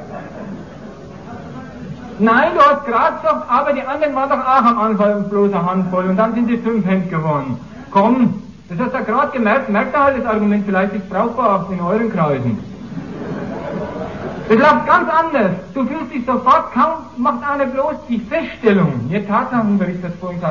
Nein, 2.20 2.52
du 2.54 2.62
hast 2.62 2.86
gerade 2.86 3.16
gesagt, 3.18 3.50
aber 3.50 3.74
die 3.74 3.82
anderen 3.82 4.16
waren 4.16 4.30
doch 4.30 4.40
auch 4.40 4.64
am 4.64 4.80
Anfang 4.80 5.30
bloß 5.30 5.52
eine 5.52 5.66
Handvoll 5.66 6.06
und 6.06 6.18
dann 6.18 6.34
sind 6.36 6.48
die 6.48 6.58
fünf 6.58 6.86
Hände 6.86 7.10
geworden. 7.10 7.60
Komm, 7.90 8.42
das 8.70 8.80
hast 8.80 8.94
du 8.94 9.12
gerade 9.12 9.32
gemerkt, 9.32 9.70
merkt 9.70 9.94
er 9.94 10.04
halt 10.04 10.20
das 10.20 10.26
Argument, 10.26 10.64
vielleicht 10.66 10.94
ist 10.94 11.10
brauchbar 11.10 11.66
auch 11.66 11.72
in 11.72 11.82
euren 11.82 12.12
Kreisen. 12.12 12.71
Es 14.50 14.58
läuft 14.58 14.86
ganz 14.86 15.10
anders. 15.10 15.52
Du 15.74 15.86
fühlst 15.86 16.14
dich 16.14 16.26
sofort, 16.26 16.74
kaum 16.74 17.06
macht 17.18 17.48
einer 17.48 17.66
bloß 17.66 17.96
die 18.10 18.20
Feststellung, 18.20 19.10
ihr 19.10 19.26
Tatsachenbericht 19.28 20.04
hat 20.04 20.14
vorhin 20.20 20.42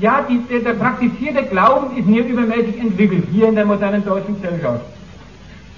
ja, 0.00 0.20
die, 0.28 0.38
der, 0.38 0.60
der 0.60 0.72
praktizierte 0.74 1.44
Glauben 1.44 1.96
ist 1.96 2.06
mir 2.06 2.24
übermäßig 2.24 2.78
entwickelt, 2.80 3.24
hier 3.30 3.48
in 3.48 3.54
der 3.54 3.64
modernen 3.64 4.04
deutschen 4.04 4.40
Gesellschaft. 4.40 4.84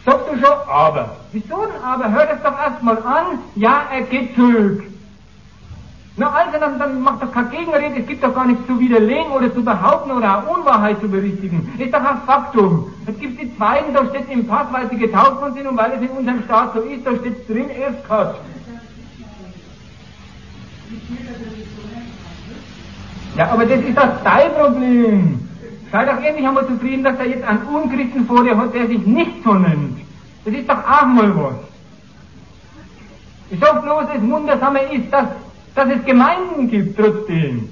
Sagst 0.06 0.26
du 0.32 0.38
schon, 0.38 0.68
aber. 0.68 1.16
Wieso 1.32 1.66
denn 1.66 1.82
aber? 1.82 2.10
Hör 2.10 2.26
das 2.26 2.42
doch 2.42 2.58
erstmal 2.58 2.98
an, 2.98 3.38
ja, 3.54 3.82
er 3.92 4.02
geht 4.02 4.34
zurück. 4.34 4.82
Na 6.16 6.30
also, 6.30 6.58
dann, 6.60 6.78
dann 6.78 7.00
macht 7.02 7.22
doch 7.22 7.32
keine 7.32 7.48
Gegenrede, 7.48 8.00
es 8.00 8.06
gibt 8.06 8.22
doch 8.22 8.32
gar 8.32 8.46
nichts 8.46 8.64
zu 8.68 8.78
widerlegen 8.78 9.32
oder 9.32 9.52
zu 9.52 9.64
behaupten 9.64 10.12
oder 10.12 10.38
eine 10.38 10.46
Unwahrheit 10.46 11.00
zu 11.00 11.08
berichtigen. 11.08 11.72
Ist 11.76 11.92
doch 11.92 12.04
ein 12.04 12.18
Faktum. 12.24 12.92
Jetzt 13.06 13.20
gibt 13.20 13.40
die 13.40 13.56
Zweiten, 13.56 13.92
da 13.92 14.06
steht 14.06 14.30
im 14.30 14.46
Pass, 14.46 14.66
weil 14.70 14.88
sie 14.90 14.96
getauft 14.96 15.40
worden 15.40 15.54
sind 15.54 15.66
und 15.66 15.76
weil 15.76 15.92
es 15.92 16.02
in 16.02 16.10
unserem 16.10 16.44
Staat 16.44 16.72
so 16.74 16.80
ist, 16.82 17.04
da 17.04 17.16
steht 17.16 17.48
drin, 17.48 17.68
erst 17.68 18.08
Gott. 18.08 18.36
Ja, 23.36 23.50
aber 23.50 23.66
das 23.66 23.80
ist 23.80 23.98
doch 23.98 24.22
dein 24.22 24.52
Problem. 24.52 25.48
Sei 25.90 26.04
doch 26.04 26.22
endlich 26.22 26.46
einmal 26.46 26.66
zufrieden, 26.68 27.02
dass 27.02 27.18
er 27.18 27.26
jetzt 27.26 27.44
einen 27.44 27.62
Unchristen 27.62 28.24
vor 28.26 28.44
dir 28.44 28.56
hat, 28.56 28.72
der 28.72 28.86
sich 28.86 29.04
nicht 29.04 29.42
so 29.42 29.54
nennt. 29.54 29.98
Das 30.44 30.54
ist 30.54 30.68
doch 30.68 30.78
auch 30.78 31.06
mal 31.06 31.34
was. 31.36 31.54
Ich 33.50 33.58
sag 33.58 33.82
bloß, 33.82 34.04
das 34.12 34.22
Wundersame 34.22 34.80
ist, 34.92 35.12
dass 35.12 35.26
dass 35.74 35.88
es 35.90 36.04
Gemeinden 36.04 36.70
gibt 36.70 36.96
trotzdem, 36.96 37.68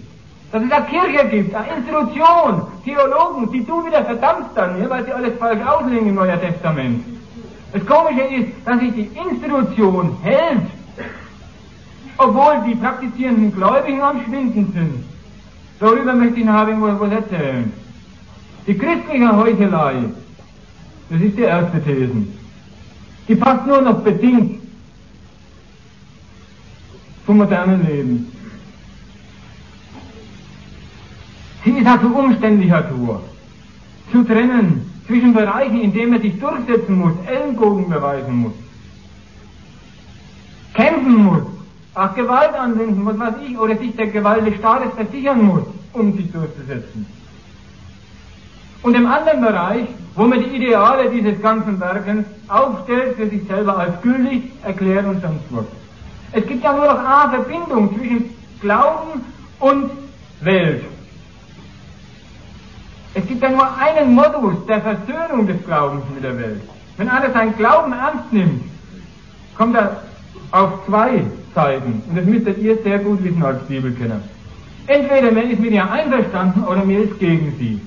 dass 0.50 0.62
es 0.62 0.70
eine 0.70 0.84
Kirche 0.86 1.28
gibt, 1.28 1.54
eine 1.54 1.68
Institution, 1.76 2.62
Theologen, 2.84 3.50
die 3.52 3.64
du 3.64 3.86
wieder 3.86 4.04
verdammst 4.04 4.50
dann, 4.54 4.80
ja, 4.80 4.90
weil 4.90 5.04
sie 5.04 5.12
alles 5.12 5.38
falsch 5.38 5.64
auslegen 5.64 6.08
im 6.08 6.14
Neuen 6.16 6.40
Testament. 6.40 7.04
Das 7.72 7.86
Komische 7.86 8.22
ist, 8.22 8.52
dass 8.66 8.80
sich 8.80 8.92
die 8.92 9.10
Institution 9.28 10.16
hält, 10.22 10.66
obwohl 12.18 12.62
die 12.66 12.74
praktizierenden 12.74 13.54
Gläubigen 13.54 14.02
am 14.02 14.22
Schwinden 14.24 14.72
sind. 14.72 15.04
Darüber 15.80 16.14
möchte 16.14 16.40
ich 16.40 16.44
noch 16.44 17.00
was 17.00 17.12
erzählen. 17.12 17.72
Die 18.66 18.78
christliche 18.78 19.36
Heuchelei, 19.36 19.94
das 21.08 21.20
ist 21.20 21.36
die 21.36 21.42
erste 21.42 21.82
These, 21.82 22.26
die 23.26 23.34
passt 23.34 23.66
nur 23.66 23.80
noch 23.80 24.00
bedingt 24.00 24.61
vom 27.26 27.38
modernen 27.38 27.86
Leben. 27.86 28.32
Sie 31.64 31.70
ist 31.70 31.86
also 31.86 32.08
umständlicher 32.08 32.88
Tour. 32.88 33.22
Zu 34.10 34.24
trennen 34.24 34.90
zwischen 35.06 35.32
Bereichen, 35.32 35.80
in 35.80 35.92
denen 35.92 36.12
man 36.12 36.22
sich 36.22 36.38
durchsetzen 36.38 36.98
muss, 36.98 37.12
Ellenbogen 37.26 37.88
beweisen 37.88 38.36
muss, 38.36 38.52
kämpfen 40.74 41.16
muss, 41.16 41.42
auch 41.94 42.14
Gewalt 42.14 42.54
anwenden, 42.54 43.04
was 43.04 43.18
weiß 43.18 43.34
ich, 43.46 43.58
oder 43.58 43.76
sich 43.76 43.94
der 43.96 44.08
Gewalt 44.08 44.46
des 44.46 44.56
Staates 44.56 44.92
versichern 44.94 45.44
muss, 45.44 45.64
um 45.92 46.16
sich 46.16 46.30
durchzusetzen. 46.32 47.06
Und 48.82 48.96
im 48.96 49.06
anderen 49.06 49.40
Bereich, 49.40 49.88
wo 50.16 50.24
man 50.24 50.40
die 50.40 50.56
Ideale 50.56 51.10
dieses 51.10 51.40
ganzen 51.40 51.78
Werkens 51.78 52.26
aufstellt, 52.48 53.16
für 53.16 53.28
sich 53.28 53.46
selber 53.46 53.78
als 53.78 54.00
gültig 54.02 54.50
erklärt 54.64 55.06
und 55.06 55.20
sonst 55.20 55.44
was. 55.50 55.81
Es 56.32 56.46
gibt 56.46 56.64
ja 56.64 56.72
nur 56.72 56.86
noch 56.86 56.98
eine 56.98 57.42
Verbindung 57.42 57.94
zwischen 57.96 58.30
Glauben 58.60 59.24
und 59.60 59.90
Welt. 60.40 60.84
Es 63.14 63.26
gibt 63.26 63.42
ja 63.42 63.50
nur 63.50 63.68
einen 63.76 64.14
Modus 64.14 64.64
der 64.66 64.80
Versöhnung 64.80 65.46
des 65.46 65.62
Glaubens 65.64 66.04
mit 66.14 66.24
der 66.24 66.38
Welt. 66.38 66.62
Wenn 66.96 67.08
einer 67.08 67.30
seinen 67.32 67.54
Glauben 67.56 67.92
ernst 67.92 68.32
nimmt, 68.32 68.64
kommt 69.56 69.76
er 69.76 70.02
auf 70.50 70.86
zwei 70.86 71.22
Seiten. 71.54 72.02
Und 72.08 72.16
das 72.16 72.24
müsstet 72.24 72.58
ihr 72.58 72.78
sehr 72.82 72.98
gut 73.00 73.22
wissen 73.22 73.42
als 73.42 73.62
Bibelkenner. 73.64 74.20
Entweder 74.86 75.30
man 75.30 75.50
ist 75.50 75.60
mit 75.60 75.72
ihr 75.72 75.90
einverstanden 75.90 76.64
oder 76.64 76.84
man 76.84 77.02
ist 77.02 77.18
gegen 77.18 77.54
sie. 77.58 77.80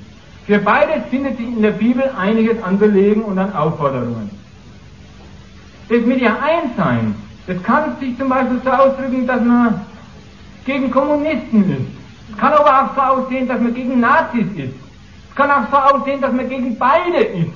Für 0.46 0.60
beides 0.60 1.04
findet 1.10 1.38
sich 1.38 1.48
in 1.48 1.62
der 1.64 1.72
Bibel 1.72 2.12
einiges 2.18 2.62
an 2.62 2.78
Belegen 2.78 3.24
und 3.24 3.40
an 3.40 3.54
Aufforderungen. 3.54 4.30
Das 5.90 6.02
mit 6.06 6.22
ihr 6.22 6.36
Einssein 6.42 7.16
das 7.48 7.62
kann 7.64 7.98
sich 8.00 8.18
zum 8.18 8.30
Beispiel 8.30 8.60
so 8.64 8.72
ausdrücken, 8.72 9.28
dass 9.28 9.42
man 9.42 9.82
gegen 10.66 10.90
Kommunisten 10.90 11.72
ist. 11.72 11.88
Es 12.32 12.38
kann 12.38 12.54
aber 12.54 12.82
auch 12.82 12.96
so 12.96 13.02
aussehen, 13.02 13.48
dass 13.48 13.62
man 13.62 13.74
gegen 13.74 14.00
Nazis 14.00 14.48
ist. 14.56 14.74
Es 15.30 15.36
kann 15.36 15.52
auch 15.52 15.70
so 15.70 15.78
aussehen, 15.78 16.22
dass 16.22 16.34
man 16.34 16.50
gegen 16.50 16.78
beide 16.78 17.18
ist. 17.18 17.52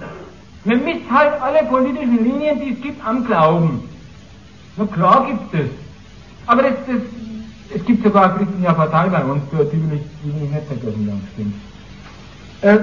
Man 0.65 0.83
misst 0.83 1.09
halt 1.09 1.41
alle 1.41 1.63
politischen 1.65 2.23
Linien, 2.23 2.59
die 2.59 2.73
es 2.73 2.81
gibt, 2.81 3.05
am 3.05 3.25
Glauben. 3.25 3.89
Na 4.77 4.85
klar 4.85 5.27
gibt 5.27 5.53
es. 5.53 5.69
Aber 6.45 6.63
das, 6.63 6.73
das, 6.87 7.01
es 7.75 7.85
gibt 7.85 8.03
sogar 8.03 8.35
eine 8.35 8.45
christliche 8.45 8.73
Partei 8.73 9.07
bei 9.09 9.23
uns, 9.23 9.41
die 9.51 9.57
will 9.57 9.69
ich, 9.93 10.01
die 10.23 10.33
will 10.33 10.43
ich 10.43 10.51
nicht 10.51 10.67
vergessen, 10.67 11.07
ganz 11.07 11.23
stimmt. 11.33 11.55
Äh, 12.61 12.77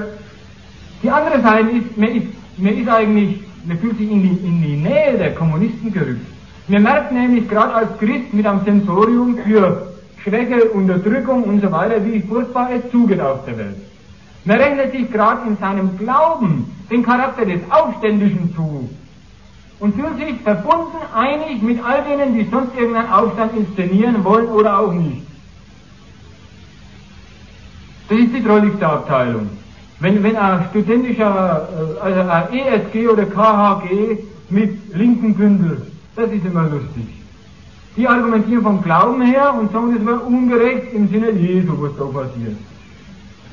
die 1.02 1.10
andere 1.10 1.40
Seite 1.42 1.70
ist, 1.70 1.96
man 1.96 2.08
ist, 2.08 2.26
man 2.56 2.78
ist 2.78 2.88
eigentlich, 2.88 3.40
man 3.64 3.78
fühlt 3.78 3.98
sich 3.98 4.10
in 4.10 4.22
die, 4.22 4.46
in 4.46 4.62
die 4.62 4.76
Nähe 4.76 5.18
der 5.18 5.34
Kommunisten 5.34 5.92
gerückt. 5.92 6.35
Wir 6.68 6.80
merken 6.80 7.14
nämlich 7.14 7.48
gerade 7.48 7.74
als 7.74 7.98
Christ 7.98 8.34
mit 8.34 8.44
einem 8.44 8.64
Sensorium 8.64 9.38
für 9.38 9.86
Schwäche, 10.22 10.64
Unterdrückung 10.70 11.44
und 11.44 11.60
so 11.62 11.70
weiter, 11.70 12.04
wie 12.04 12.20
furchtbar 12.20 12.70
es 12.72 12.90
zugeht 12.90 13.20
auf 13.20 13.44
der 13.44 13.56
Welt. 13.58 13.76
Man 14.44 14.58
rechnet 14.58 14.92
sich 14.92 15.10
gerade 15.12 15.48
in 15.48 15.56
seinem 15.58 15.96
Glauben 15.96 16.72
den 16.90 17.04
Charakter 17.04 17.44
des 17.44 17.60
Aufständischen 17.70 18.52
zu 18.54 18.88
und 19.78 19.94
fühlt 19.94 20.18
sich 20.18 20.40
verbunden, 20.42 20.96
einig 21.14 21.62
mit 21.62 21.84
all 21.84 22.02
denen, 22.02 22.34
die 22.34 22.48
sonst 22.50 22.76
irgendeinen 22.76 23.12
Aufstand 23.12 23.56
inszenieren 23.56 24.24
wollen 24.24 24.48
oder 24.48 24.80
auch 24.80 24.92
nicht. 24.92 25.22
Das 28.08 28.18
ist 28.18 28.34
die 28.34 28.42
drolligste 28.42 28.86
Abteilung. 28.86 29.50
Wenn, 30.00 30.22
wenn 30.22 30.36
ein 30.36 30.66
studentischer, 30.70 31.68
äh, 31.68 32.00
also 32.00 32.20
ein 32.20 32.52
ESG 32.52 33.08
oder 33.08 33.26
KHG 33.26 34.18
mit 34.50 34.94
linken 34.94 35.34
Bündel 35.34 35.82
das 36.16 36.30
ist 36.30 36.44
immer 36.44 36.64
lustig. 36.64 37.06
Die 37.96 38.08
argumentieren 38.08 38.62
vom 38.62 38.82
Glauben 38.82 39.22
her 39.22 39.54
und 39.54 39.72
sagen, 39.72 39.94
das 39.96 40.06
war 40.06 40.26
ungerecht 40.26 40.92
im 40.92 41.08
Sinne 41.08 41.30
Jesu, 41.30 41.72
was 41.80 41.96
da 41.96 42.04
passiert. 42.04 42.56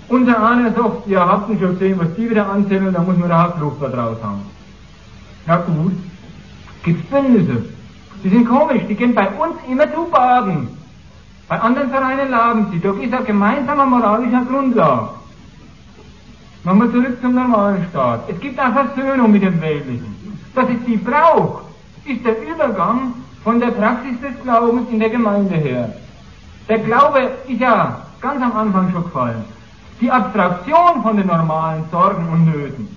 Unser 0.10 0.50
einer 0.50 0.72
sagt, 0.74 1.08
ihr 1.08 1.20
habt 1.20 1.50
nicht 1.50 1.62
schon 1.62 1.74
gesehen, 1.74 2.00
was 2.00 2.14
die 2.16 2.30
wieder 2.30 2.50
anzählen, 2.50 2.94
da 2.94 3.02
muss 3.02 3.18
man 3.18 3.30
da 3.30 3.56
Luft 3.60 3.82
draus 3.82 4.18
haben. 4.22 4.42
Na 5.46 5.58
gut, 5.58 5.94
gibt's 6.84 7.06
Bündnisse. 7.10 7.64
Die 8.24 8.30
sind 8.30 8.48
komisch, 8.48 8.84
die 8.88 8.96
gehen 8.96 9.14
bei 9.14 9.28
uns 9.28 9.56
immer 9.70 9.92
zu 9.94 10.06
baden. 10.06 10.68
Bei 11.48 11.60
anderen 11.60 11.90
Vereinen 11.90 12.32
lagen 12.32 12.68
sie. 12.72 12.80
Doch 12.80 12.98
ist 12.98 13.14
ein 13.14 13.26
gemeinsamer 13.26 13.86
moralischer 13.86 14.46
Grundlage. 14.46 15.10
Nochmal 16.64 16.92
zurück 16.92 17.18
zum 17.22 17.36
normalen 17.36 17.86
Staat. 17.90 18.22
Es 18.30 18.40
gibt 18.40 18.58
eine 18.58 18.74
Versöhnung 18.74 19.32
mit 19.32 19.44
dem 19.44 19.60
Weltlichen. 19.62 20.16
Dass 20.56 20.70
es 20.70 20.86
die 20.86 20.96
braucht, 20.96 21.66
ist 22.06 22.26
der 22.26 22.42
Übergang 22.42 23.14
von 23.44 23.60
der 23.60 23.72
Praxis 23.72 24.20
des 24.22 24.42
Glaubens 24.44 24.90
in 24.90 25.00
der 25.00 25.10
Gemeinde 25.10 25.56
her. 25.56 25.94
Der 26.70 26.80
Glaube 26.80 27.30
ist 27.48 27.60
ja 27.60 28.02
ganz 28.22 28.42
am 28.42 28.56
Anfang 28.56 28.92
schon 28.92 29.04
gefallen. 29.04 29.44
Die 30.00 30.10
Abstraktion 30.10 31.02
von 31.02 31.18
den 31.18 31.28
normalen 31.28 31.84
Sorgen 31.92 32.28
und 32.30 32.46
Nöten. 32.46 32.88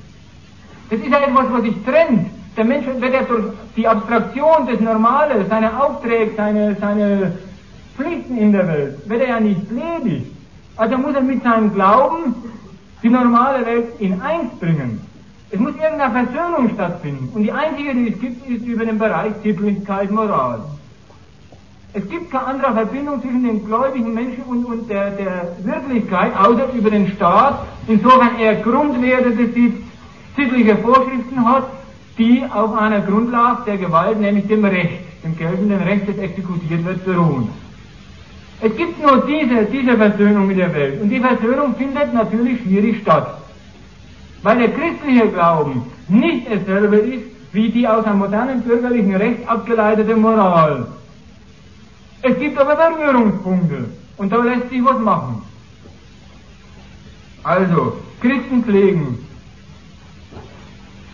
Das 0.91 1.01
ist 1.01 1.09
ja 1.09 1.19
etwas, 1.19 1.47
was 1.51 1.63
sich 1.63 1.85
trennt. 1.85 2.31
Der 2.57 2.65
Mensch 2.65 2.87
wird 2.87 3.13
ja 3.13 3.23
durch 3.23 3.45
die 3.77 3.87
Abstraktion 3.87 4.67
des 4.67 4.81
Normalen, 4.81 5.47
seine 5.49 5.79
Aufträge, 5.81 6.33
seine, 6.37 6.77
seine 6.81 7.33
Pflichten 7.97 8.39
in 8.39 8.53
der 8.53 8.67
Welt, 8.69 9.09
wird 9.09 9.21
er 9.23 9.29
ja 9.29 9.41
nicht 9.41 9.71
ledig. 9.71 10.27
Also 10.77 10.97
muss 10.97 11.15
er 11.15 11.23
mit 11.23 11.43
seinem 11.43 11.73
Glauben 11.75 12.35
die 13.03 13.09
normale 13.09 13.65
Welt 13.67 13.89
in 13.99 14.21
eins 14.21 14.51
bringen. 14.59 15.01
Es 15.51 15.61
muss 15.61 15.75
irgendeine 15.77 16.27
Versöhnung 16.27 16.71
stattfinden. 16.75 17.29
Und 17.35 17.43
die 17.45 17.53
einzige, 17.53 17.95
die 17.95 18.13
es 18.13 18.21
gibt, 18.21 18.49
ist 18.51 18.67
über 18.67 18.85
den 18.85 18.99
Bereich 18.99 19.33
Sittlichkeit, 19.43 20.11
Moral. 20.11 20.61
Es 21.93 22.07
gibt 22.11 22.31
keine 22.31 22.47
andere 22.47 22.75
Verbindung 22.75 23.23
zwischen 23.23 23.45
den 23.45 23.65
gläubigen 23.65 24.13
Menschen 24.13 24.43
und, 24.43 24.65
und 24.67 24.91
der, 24.91 25.13
der 25.13 25.57
Wirklichkeit, 25.63 26.33
außer 26.37 26.73
über 26.75 26.91
den 26.91 27.09
Staat, 27.13 27.65
insofern 27.87 28.39
er 28.39 28.57
Grundwerte 28.57 29.31
besitzt, 29.31 29.83
sittliche 30.37 30.77
Vorschriften 30.77 31.49
hat, 31.49 31.65
die 32.19 32.45
auf 32.53 32.77
einer 32.77 33.01
Grundlage 33.01 33.63
der 33.67 33.79
Gewalt, 33.79 34.21
nämlich 34.21 34.47
dem 34.47 34.65
Recht, 34.65 35.01
dem 35.25 35.37
geltenden 35.37 35.81
Recht, 35.81 36.09
das 36.09 36.19
exekutiert 36.19 36.85
wird, 36.85 37.05
beruhen. 37.05 37.49
Es 38.61 38.77
gibt 38.77 39.03
nur 39.03 39.25
diese, 39.27 39.65
diese 39.67 39.97
Versöhnung 39.97 40.49
mit 40.49 40.59
der 40.59 40.75
Welt. 40.75 41.01
Und 41.01 41.09
die 41.09 41.21
Versöhnung 41.21 41.75
findet 41.77 42.13
natürlich 42.13 42.61
schwierig 42.63 43.01
statt. 43.03 43.46
Weil 44.43 44.59
der 44.59 44.73
christliche 44.73 45.29
Glauben 45.29 45.83
nicht 46.09 46.47
dasselbe 46.51 46.97
ist 46.97 47.25
wie 47.53 47.71
die 47.71 47.89
aus 47.89 48.05
einem 48.05 48.19
modernen 48.19 48.61
bürgerlichen 48.63 49.17
Recht 49.17 49.49
abgeleitete 49.49 50.15
Moral. 50.15 50.87
Es 52.23 52.39
gibt 52.39 52.59
aber 52.59 52.77
Berührungspunkte 52.77 53.87
und 54.19 54.33
da 54.33 54.43
lässt 54.43 54.69
sich 54.69 54.85
was 54.85 54.99
machen. 54.99 55.43
Also, 57.43 57.97
Christen 58.21 58.65
pflegen 58.65 59.27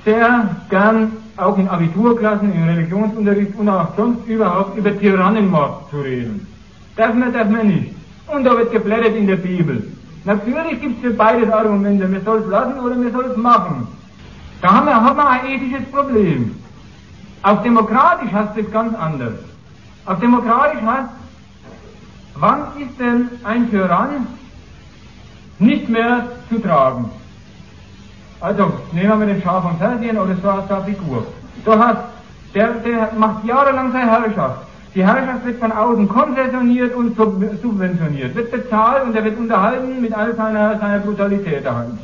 sehr 0.05 0.57
gern 0.69 1.13
auch 1.37 1.57
in 1.59 1.69
Abiturklassen, 1.69 2.53
im 2.53 2.65
Religionsunterricht 2.65 3.55
und 3.57 3.69
auch 3.69 3.97
sonst 3.97 4.27
überhaupt 4.27 4.77
über 4.77 4.99
Tyrannenmord 4.99 5.91
zu 5.91 6.01
reden. 6.01 6.47
Darf 6.97 7.15
man, 7.15 7.33
darf 7.33 7.49
man 7.49 7.69
nicht. 7.69 7.95
Und 8.27 8.45
da 8.45 8.57
wird 8.57 8.73
geblättert 8.73 9.17
in 9.17 9.27
der 9.27 9.37
Bibel. 9.37 9.93
Natürlich 10.25 10.81
gibt 10.81 10.97
es 10.97 11.03
für 11.03 11.17
beides 11.17 11.51
Argumente. 11.51 12.07
Man 12.07 12.25
soll 12.25 12.41
es 12.41 12.47
lassen 12.47 12.79
oder 12.79 12.95
man 12.95 13.13
soll 13.13 13.25
es 13.25 13.37
machen. 13.37 13.89
Da 14.61 14.73
haben 14.73 14.87
wir, 14.87 14.95
haben 14.95 15.17
wir 15.17 15.29
ein 15.29 15.47
ethisches 15.47 15.85
Problem. 15.91 16.55
Auf 17.43 17.63
demokratisch 17.63 18.31
heißt 18.33 18.57
es 18.57 18.71
ganz 18.71 18.97
anders. 18.97 19.35
Auf 20.07 20.21
demokratisch 20.21 20.81
heißt, 20.81 21.09
wann 22.37 22.61
ist 22.79 22.99
denn 23.01 23.29
ein 23.43 23.69
Tyrann 23.71 24.27
nicht 25.59 25.89
mehr 25.89 26.29
zu 26.49 26.61
tragen? 26.61 27.11
Also, 28.41 28.73
nehmen 28.93 29.21
wir 29.21 29.27
den 29.27 29.43
Schaf 29.43 29.63
von 29.63 29.79
Persien 29.79 30.17
oder 30.19 30.37
so 30.37 30.49
eine 30.49 30.85
Figur. 30.85 31.27
Du 31.65 31.79
hast, 31.79 32.01
der, 32.55 32.75
der 32.75 33.13
macht 33.17 33.45
jahrelang 33.45 33.93
seine 33.93 34.11
Herrschaft. 34.11 34.67
Die 34.95 35.05
Herrschaft 35.07 35.47
wird 35.47 35.59
von 35.59 35.73
außen 35.73 36.09
konzessioniert 36.09 36.95
und 36.95 37.17
subventioniert, 37.17 38.35
wird 38.35 38.51
bezahlt 38.51 39.05
und 39.05 39.17
er 39.17 39.25
wird 39.25 39.39
unterhalten 39.39 40.03
mit 40.03 40.13
all 40.13 40.35
seiner, 40.35 40.79
seiner 40.79 40.99
Brutalität 40.99 41.65
daheim. 41.65 41.99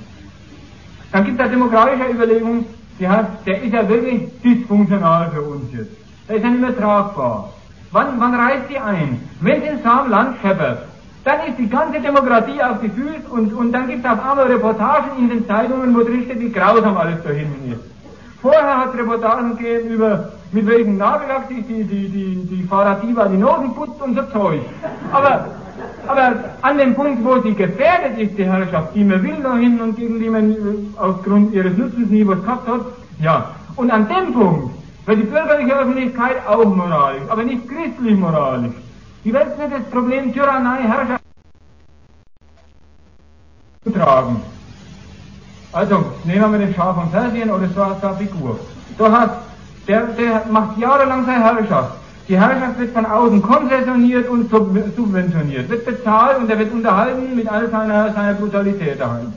Dann 1.12 1.24
gibt 1.24 1.40
es 1.40 1.50
demokratische 1.50 2.10
Überlegung, 2.10 2.64
die 2.98 3.08
heißt, 3.08 3.28
der 3.46 3.62
ist 3.62 3.72
ja 3.72 3.86
wirklich 3.88 4.30
dysfunktional 4.42 5.30
für 5.30 5.42
uns 5.42 5.72
jetzt. 5.72 5.90
Der 6.28 6.36
ist 6.36 6.42
ja 6.42 6.50
nicht 6.50 6.60
mehr 6.60 6.76
tragbar. 6.76 7.50
Wann, 7.90 8.18
wann 8.18 8.34
reißt 8.34 8.68
sie 8.68 8.78
ein? 8.78 9.20
Wenn 9.40 9.62
es 9.62 9.70
in 9.70 9.82
seinem 9.82 10.10
Land 10.10 10.36
scheppert, 10.42 10.84
dann 11.24 11.40
ist 11.46 11.58
die 11.58 11.68
ganze 11.68 12.00
Demokratie 12.00 12.62
auf 12.62 12.80
die 12.80 12.88
Füße 12.88 13.28
und, 13.30 13.52
und 13.52 13.72
dann 13.72 13.86
gibt 13.88 14.04
es 14.04 14.10
auf 14.10 14.24
einmal 14.24 14.46
Reportagen 14.46 15.18
in 15.18 15.28
den 15.28 15.46
Zeitungen, 15.46 15.94
wo 15.94 16.02
drin 16.02 16.24
steht, 16.24 16.40
wie 16.40 16.50
grausam 16.50 16.96
alles 16.96 17.22
da 17.22 17.30
hinten 17.30 17.72
ist. 17.72 17.80
Vorher 18.40 18.78
hat 18.78 18.94
es 18.94 19.00
Reportagen 19.00 19.56
gegeben 19.56 19.90
über, 19.90 20.32
mit 20.52 20.66
welchem 20.66 20.96
Nagellack 20.96 21.48
sich 21.48 21.66
die, 21.66 21.84
die, 21.84 22.08
die, 22.08 22.46
die 22.50 22.62
Fahrradiva 22.64 23.26
die 23.28 23.36
Nosen 23.36 23.74
putzt 23.74 24.00
und 24.00 24.14
so 24.14 24.22
Zeug. 24.32 24.62
Aber, 25.12 25.46
aber 26.06 26.34
an 26.62 26.78
dem 26.78 26.94
Punkt, 26.94 27.24
wo 27.24 27.40
sie 27.40 27.54
gefährdet 27.54 28.18
ist, 28.18 28.38
die 28.38 28.44
Herrschaft, 28.44 28.94
die 28.94 29.04
man 29.04 29.22
will 29.22 29.36
da 29.42 29.56
hin 29.56 29.80
und 29.80 29.96
gegen 29.96 30.18
die 30.18 30.30
man 30.30 30.56
aufgrund 30.96 31.52
ihres 31.52 31.76
Nutzens 31.76 32.10
nie 32.10 32.26
was 32.26 32.42
gehabt 32.42 32.68
hat, 32.68 32.80
ja. 33.20 33.50
Und 33.76 33.90
an 33.90 34.08
dem 34.08 34.32
Punkt 34.32 34.70
wird 35.06 35.18
die 35.18 35.24
bürgerliche 35.24 35.78
Öffentlichkeit 35.78 36.36
auch 36.48 36.64
moralisch, 36.64 37.22
aber 37.28 37.44
nicht 37.44 37.68
christlich 37.68 38.16
moralisch. 38.16 38.74
Die 39.24 39.32
Welt 39.32 39.58
wird 39.58 39.72
das 39.72 39.90
Problem 39.90 40.32
Tyrannei, 40.32 40.82
Herrschaft 40.82 41.22
tragen. 43.94 44.42
Also, 45.72 46.04
nehmen 46.24 46.52
wir 46.52 46.58
den 46.58 46.74
Schaf 46.74 46.96
von 46.96 47.10
Persien 47.10 47.50
oder 47.50 47.68
so 47.68 47.82
eine 47.82 48.16
Figur. 48.16 48.58
Du 48.96 49.10
hast, 49.10 49.32
der, 49.88 50.02
der 50.18 50.44
macht 50.50 50.78
jahrelang 50.78 51.24
seine 51.24 51.42
Herrschaft. 51.42 51.92
Die 52.28 52.38
Herrschaft 52.38 52.78
wird 52.78 52.92
von 52.92 53.06
außen 53.06 53.40
konzessioniert 53.40 54.28
und 54.28 54.50
subventioniert, 54.50 55.68
wird 55.70 55.86
bezahlt 55.86 56.38
und 56.38 56.50
er 56.50 56.58
wird 56.58 56.72
unterhalten 56.72 57.34
mit 57.34 57.48
all 57.48 57.70
seiner, 57.70 58.12
seiner 58.12 58.34
Brutalität 58.34 59.00
daheim. 59.00 59.32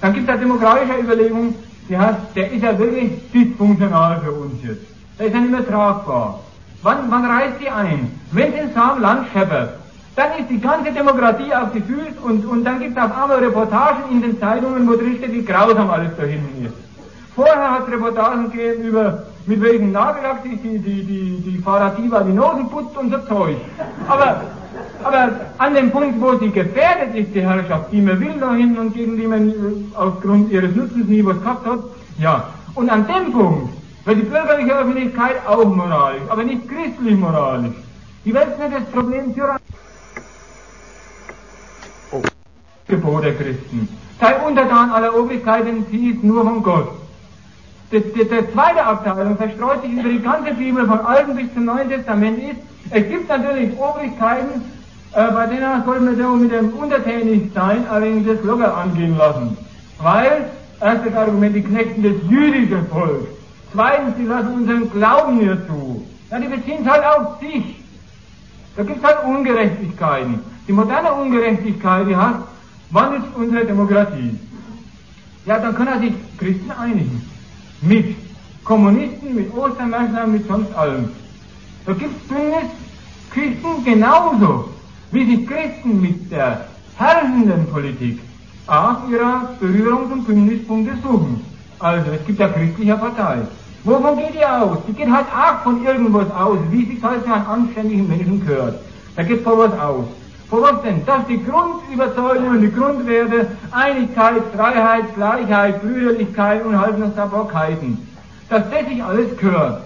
Dann 0.00 0.12
gibt 0.12 0.28
es 0.28 0.34
eine 0.34 0.42
demokratische 0.42 0.98
Überlegung, 1.00 1.54
die 1.88 1.96
heißt, 1.96 2.18
der 2.34 2.50
ist 2.52 2.62
ja 2.62 2.76
wirklich 2.76 3.12
dysfunktional 3.32 4.20
für 4.24 4.32
uns 4.32 4.54
jetzt. 4.62 4.82
Der 5.18 5.26
ist 5.26 5.34
ja 5.34 5.40
nicht 5.40 5.52
mehr 5.52 5.66
tragbar. 5.66 6.40
Wann, 6.82 7.10
wann 7.10 7.24
reißt 7.24 7.60
sie 7.60 7.68
ein? 7.68 8.10
Wenn 8.32 8.52
es 8.52 8.60
in 8.60 8.74
seinem 8.74 9.00
Land 9.00 9.28
scheppert, 9.32 9.74
dann 10.16 10.32
ist 10.38 10.50
die 10.50 10.60
ganze 10.60 10.90
Demokratie 10.90 11.54
auf 11.54 11.70
die 11.72 11.80
Füße 11.80 12.20
und, 12.24 12.44
und 12.44 12.64
dann 12.64 12.80
gibt 12.80 12.98
es 12.98 13.04
auf 13.04 13.16
einmal 13.16 13.38
Reportagen 13.38 14.10
in 14.10 14.20
den 14.20 14.38
Zeitungen, 14.40 14.88
wo 14.88 14.96
drin 14.96 15.16
steht, 15.18 15.32
wie 15.32 15.44
grausam 15.44 15.90
alles 15.90 16.10
da 16.16 16.24
hinten 16.24 16.66
ist. 16.66 16.87
Vorher 17.38 17.70
hat 17.70 17.86
es 17.86 17.92
Reportagen 17.92 18.50
gegeben 18.50 18.82
über, 18.82 19.22
mit 19.46 19.60
welchem 19.62 19.92
Nagellack 19.92 20.42
sich 20.42 20.60
die, 20.60 20.76
die, 20.80 21.04
die, 21.04 21.40
die 21.40 21.58
Fahrradiva 21.58 22.24
die 22.24 22.32
Nosen 22.32 22.68
putzt 22.68 22.96
und 22.96 23.12
so 23.12 23.18
Zeug. 23.28 23.56
Aber, 24.08 24.40
aber 25.04 25.30
an 25.58 25.72
dem 25.72 25.92
Punkt, 25.92 26.20
wo 26.20 26.36
sie 26.36 26.50
gefährdet 26.50 27.14
ist, 27.14 27.32
die 27.32 27.42
Herrschaft, 27.42 27.92
die 27.92 28.00
man 28.00 28.18
will 28.18 28.34
da 28.40 28.54
hinten 28.54 28.78
und 28.80 28.92
gegen 28.92 29.16
die 29.16 29.28
man 29.28 29.54
aufgrund 29.94 30.50
ihres 30.50 30.74
Nutzens 30.74 31.06
nie 31.06 31.24
was 31.24 31.40
gehabt 31.40 31.64
hat, 31.64 31.78
ja. 32.18 32.48
Und 32.74 32.90
an 32.90 33.06
dem 33.06 33.30
Punkt 33.30 33.68
wird 34.04 34.18
die 34.18 34.22
bürgerliche 34.22 34.76
Öffentlichkeit 34.76 35.36
auch 35.46 35.64
moralisch, 35.64 36.22
aber 36.30 36.42
nicht 36.42 36.68
christlich 36.68 37.16
moralisch. 37.16 37.76
Die 38.24 38.34
Welt 38.34 38.58
wird 38.58 38.72
das 38.74 38.84
Problem 38.90 39.32
Tyrannie. 39.32 39.60
Gebot 42.88 43.22
der 43.22 43.36
Christen. 43.36 43.88
Sei 44.20 44.34
untertan 44.44 44.90
aller 44.90 45.16
Obrigkeiten, 45.16 45.86
sie 45.88 46.10
ist 46.10 46.24
nur 46.24 46.42
von 46.42 46.64
Gott. 46.64 46.88
Das, 47.90 48.02
das, 48.16 48.28
der 48.28 48.52
zweite 48.52 48.84
Abteilung 48.84 49.36
verstreut 49.36 49.82
sich 49.82 49.92
über 49.92 50.08
die 50.08 50.20
ganze 50.20 50.52
Bibel 50.52 50.86
von 50.86 51.00
Alten 51.00 51.36
bis 51.36 51.52
zum 51.54 51.64
Neuen 51.64 51.88
Testament 51.88 52.38
ist, 52.38 52.60
es 52.90 53.08
gibt 53.08 53.28
natürlich 53.28 53.78
Obrigkeiten, 53.78 54.62
äh, 55.14 55.30
bei 55.32 55.46
denen 55.46 55.84
soll 55.84 56.00
man 56.00 56.16
so 56.16 56.28
mit 56.36 56.52
dem 56.52 56.70
untertänig 56.70 57.50
sein, 57.54 57.86
allerdings 57.90 58.26
das 58.26 58.42
locker 58.44 58.76
angehen 58.76 59.16
lassen. 59.16 59.56
Weil, 60.00 60.46
erstes 60.80 61.14
Argument, 61.14 61.56
die 61.56 61.62
Knechten 61.62 62.02
des 62.02 62.16
jüdischen 62.28 62.86
Volks. 62.88 63.28
Zweitens, 63.72 64.16
sie 64.16 64.24
lassen 64.24 64.54
unseren 64.54 64.90
Glauben 64.90 65.38
mir 65.38 65.66
zu. 65.66 66.06
Ja, 66.30 66.38
die 66.38 66.48
beziehen 66.48 66.82
es 66.82 66.90
halt 66.90 67.04
auf 67.04 67.40
sich. 67.40 67.82
Da 68.76 68.82
gibt 68.82 68.98
es 68.98 69.04
halt 69.04 69.24
Ungerechtigkeiten. 69.24 70.40
Die 70.66 70.72
moderne 70.72 71.12
Ungerechtigkeit, 71.12 72.06
die 72.06 72.16
hat, 72.16 72.42
Wann 72.90 73.16
ist 73.16 73.34
unsere 73.34 73.66
Demokratie? 73.66 74.38
Ja, 75.44 75.58
dann 75.58 75.74
können 75.74 76.00
sich 76.00 76.14
Christen 76.38 76.70
einigen. 76.70 77.22
Mit 77.80 78.16
Kommunisten, 78.64 79.34
mit 79.34 79.54
Ostermärklern, 79.54 80.32
mit 80.32 80.46
sonst 80.46 80.74
allem. 80.74 81.10
Da 81.86 81.92
gibt 81.92 82.16
es 82.22 82.28
Bündnis 82.28 82.70
Christen 83.30 83.84
genauso, 83.84 84.70
wie 85.12 85.24
sich 85.24 85.46
Christen 85.46 86.00
mit 86.00 86.30
der 86.30 86.66
herrschenden 86.96 87.66
Politik 87.66 88.20
auch 88.66 89.08
ihrer 89.08 89.54
Berührungs- 89.60 90.12
und 90.12 90.26
Bündnispunkte 90.26 90.94
suchen. 91.02 91.44
Also, 91.78 92.10
es 92.10 92.26
gibt 92.26 92.40
ja 92.40 92.48
christliche 92.48 92.96
Partei. 92.96 93.38
Wovon 93.84 94.16
geht 94.18 94.34
die 94.34 94.44
aus? 94.44 94.78
Die 94.86 94.92
geht 94.92 95.10
halt 95.10 95.26
auch 95.32 95.62
von 95.62 95.84
irgendwas 95.84 96.30
aus, 96.32 96.58
wie 96.70 96.84
sich 96.84 97.02
halt 97.02 97.22
für 97.22 97.32
einen 97.32 97.46
anständigen 97.46 98.08
Menschen 98.08 98.44
gehört. 98.44 98.80
Da 99.16 99.22
geht 99.22 99.42
von 99.42 99.58
was 99.58 99.78
aus. 99.78 100.04
Was 100.50 100.82
denn? 100.82 101.04
Dass 101.04 101.26
die 101.26 101.44
Grundüberzeugungen, 101.44 102.62
die 102.62 102.72
Grundwerte, 102.72 103.48
Einigkeit, 103.70 104.42
Freiheit, 104.56 105.14
Gleichheit, 105.14 105.82
Brüderlichkeit 105.82 106.64
und 106.64 106.72
noch 106.72 107.14
Sabbarkeiten. 107.14 108.08
dass 108.48 108.62
das 108.70 108.86
sich 108.86 109.02
alles 109.02 109.36
gehört. 109.36 109.82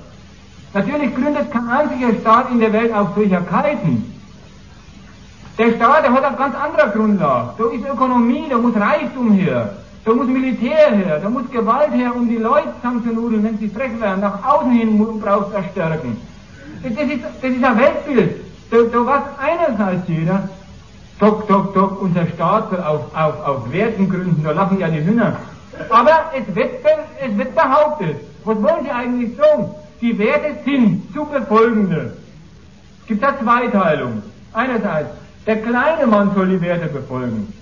Natürlich 0.75 1.15
gründet 1.15 1.51
kein 1.51 1.69
einziger 1.69 2.15
Staat 2.21 2.51
in 2.51 2.61
der 2.61 2.73
Welt 2.73 2.95
auf 2.95 3.09
solcher 3.15 3.41
Kalten. 3.41 4.09
Der 5.59 5.73
Staat, 5.73 6.05
der 6.05 6.13
hat 6.13 6.25
auf 6.25 6.39
ganz 6.39 6.55
anderer 6.55 6.89
Grundlage. 6.89 7.51
Da 7.59 7.65
ist 7.65 7.85
Ökonomie, 7.87 8.47
da 8.49 8.57
muss 8.57 8.75
Reichtum 8.75 9.33
her, 9.33 9.77
da 10.05 10.15
muss 10.15 10.27
Militär 10.27 10.91
her, 10.93 11.19
da 11.23 11.29
muss 11.29 11.51
Gewalt 11.51 11.93
her, 11.93 12.15
um 12.15 12.27
die 12.27 12.39
Leute 12.39 12.69
zusammenzunudeln, 12.77 13.45
wenn 13.45 13.59
sie 13.59 13.69
frech 13.69 14.01
werden, 14.01 14.21
nach 14.21 14.43
außen 14.45 14.71
hin 14.71 14.99
braucht 15.21 15.49
es 15.49 15.55
erstärken. 15.55 16.17
Das 16.83 16.93
ist, 16.93 17.25
das 17.43 17.51
ist 17.51 17.65
ein 17.65 17.79
Weltbild. 17.79 18.52
Da, 18.73 18.79
da 18.91 19.07
weiß 19.07 19.23
einerseits 19.39 20.09
jeder, 20.09 20.49
Doc, 21.21 21.47
doc, 21.47 21.73
doc, 21.75 22.03
unser 22.03 22.27
Staat 22.27 22.71
soll 22.71 22.83
auf, 22.83 23.15
auf, 23.15 23.47
auf 23.47 23.73
Werten 23.73 24.09
gründen, 24.09 24.43
da 24.43 24.51
lachen 24.51 24.81
ja 24.81 24.89
die 24.89 25.05
Hühner. 25.05 25.37
Aber 25.89 26.33
es 26.37 26.53
wird, 26.55 26.71
es 27.21 27.39
wird 27.39 27.55
behauptet, 27.55 28.17
was 28.45 28.57
wollen 28.61 28.83
Sie 28.83 28.91
eigentlich 28.91 29.37
sagen? 29.37 29.71
Die 30.01 30.19
Werte 30.19 30.57
sind 30.65 31.13
zu 31.15 31.25
befolgende. 31.27 32.17
Es 33.03 33.07
gibt 33.07 33.23
da 33.23 33.39
Zweiteilung. 33.39 34.23
Einerseits, 34.53 35.11
der 35.47 35.63
kleine 35.63 36.09
Mann 36.09 36.33
soll 36.35 36.49
die 36.49 36.61
Werte 36.61 36.87
befolgen, 36.87 37.53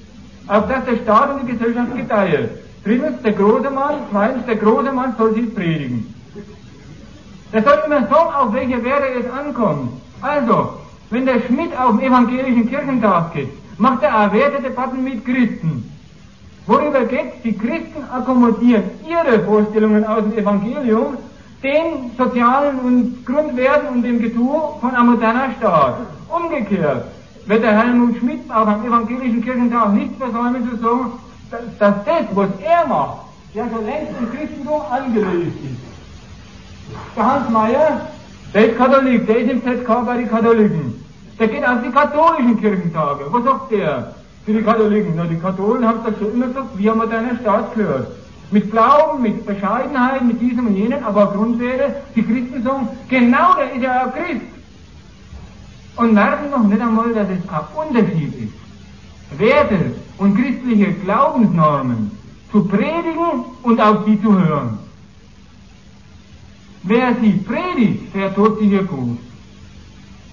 auf 0.47 0.67
dass 0.69 0.85
der 0.87 0.97
Staat 0.97 1.35
und 1.35 1.47
die 1.47 1.53
Gesellschaft 1.53 1.95
gedeihe. 1.95 2.49
Drittens, 2.85 3.21
der 3.23 3.33
große 3.33 3.71
Mann, 3.71 3.97
zweitens, 4.11 4.47
der 4.47 4.57
große 4.57 4.91
Mann 4.91 5.15
soll 5.19 5.35
sie 5.35 5.43
predigen. 5.43 6.15
Der 7.53 7.63
soll 7.63 7.79
immer 7.85 8.07
sagen, 8.07 8.35
auf 8.35 8.55
welche 8.55 8.83
Werte 8.83 9.07
es 9.21 9.31
ankommt. 9.31 10.01
Also, 10.23 10.80
wenn 11.11 11.27
der 11.27 11.41
Schmidt 11.41 11.77
auf 11.79 11.91
dem 11.91 12.01
evangelischen 12.01 12.69
Kirchentag 12.69 13.35
geht, 13.35 13.49
macht 13.79 14.03
er 14.03 14.17
auch 14.17 14.33
Wertedebatten 14.33 15.03
mit 15.03 15.25
Christen. 15.25 15.91
Worüber 16.67 17.05
geht's? 17.05 17.43
Die 17.43 17.57
Christen 17.57 18.05
akkommodieren 18.13 18.85
ihre 19.09 19.41
Vorstellungen 19.41 20.05
aus 20.05 20.23
dem 20.23 20.39
Evangelium 20.39 21.17
den 21.63 22.13
sozialen 22.17 22.79
und 22.81 23.27
Grundwerten 23.27 23.89
und 23.89 24.03
dem 24.03 24.21
Getue 24.21 24.61
von 24.81 24.95
einem 24.95 25.11
modernen 25.11 25.53
Staat. 25.59 25.97
Umgekehrt 26.29 27.05
wird 27.47 27.63
der 27.63 27.79
Helmut 27.79 28.17
Schmidt 28.19 28.51
auch 28.51 28.67
am 28.67 28.85
evangelischen 28.85 29.43
Kirchentag 29.43 29.93
nicht 29.93 30.17
versäumen 30.17 30.71
zu 30.71 30.77
sagen, 30.77 31.13
dass 31.51 31.95
das, 32.05 32.25
was 32.35 32.49
er 32.65 32.87
macht, 32.87 33.19
ja 33.53 33.65
schon 33.69 33.85
längst 33.85 34.13
im 34.19 34.31
Christentum 34.31 34.81
angelegt 34.91 35.57
ist. 35.65 37.17
Der 37.17 37.27
Hans 37.27 37.51
Mayer, 37.51 38.01
der 38.55 38.71
ist 38.71 38.79
Katholik, 38.79 39.27
der 39.27 39.39
ist 39.39 39.51
im 39.51 39.63
ZK 39.63 40.07
bei 40.07 40.17
den 40.19 40.31
Katholiken. 40.31 41.00
Der 41.41 41.49
geht 41.49 41.67
auf 41.67 41.83
die 41.83 41.91
katholischen 41.91 42.61
Kirchentage. 42.61 43.25
Was 43.31 43.45
sagt 43.45 43.73
der 43.73 44.15
für 44.45 44.53
die 44.53 44.63
Katholiken? 44.63 45.15
Na, 45.17 45.25
die 45.25 45.39
Katholen 45.39 45.87
haben 45.89 46.01
doch 46.05 46.19
schon 46.19 46.35
immer 46.35 46.49
gesagt, 46.49 46.77
wir 46.77 46.91
haben 46.91 46.99
moderner 46.99 47.37
Staat 47.41 47.75
gehört. 47.75 48.09
Mit 48.51 48.71
Glauben, 48.71 49.23
mit 49.23 49.47
Bescheidenheit, 49.47 50.23
mit 50.23 50.39
diesem 50.39 50.67
und 50.67 50.77
jenem, 50.77 51.03
aber 51.03 51.33
Grundwerte, 51.33 51.97
die 52.15 52.23
Christen 52.23 52.63
sagen, 52.63 52.89
genau, 53.09 53.55
der 53.55 53.73
ist 53.73 53.83
ja 53.83 54.05
auch 54.05 54.13
Christ. 54.13 54.45
Und 55.97 56.13
merken 56.13 56.51
noch 56.51 56.65
nicht 56.65 56.81
einmal, 56.81 57.15
dass 57.15 57.29
es 57.31 57.49
ein 57.49 57.89
Unterschied 57.89 58.35
ist. 58.35 59.41
Werte 59.41 59.93
und 60.19 60.37
christliche 60.37 60.93
Glaubensnormen 60.93 62.11
zu 62.53 62.65
predigen 62.65 63.45
und 63.63 63.81
auf 63.81 64.05
sie 64.05 64.21
zu 64.21 64.39
hören. 64.39 64.79
Wer 66.83 67.15
sie 67.23 67.33
predigt, 67.33 68.15
der 68.15 68.35
tut 68.35 68.59
sich 68.59 68.73
ja 68.73 68.83
gut. 68.83 69.19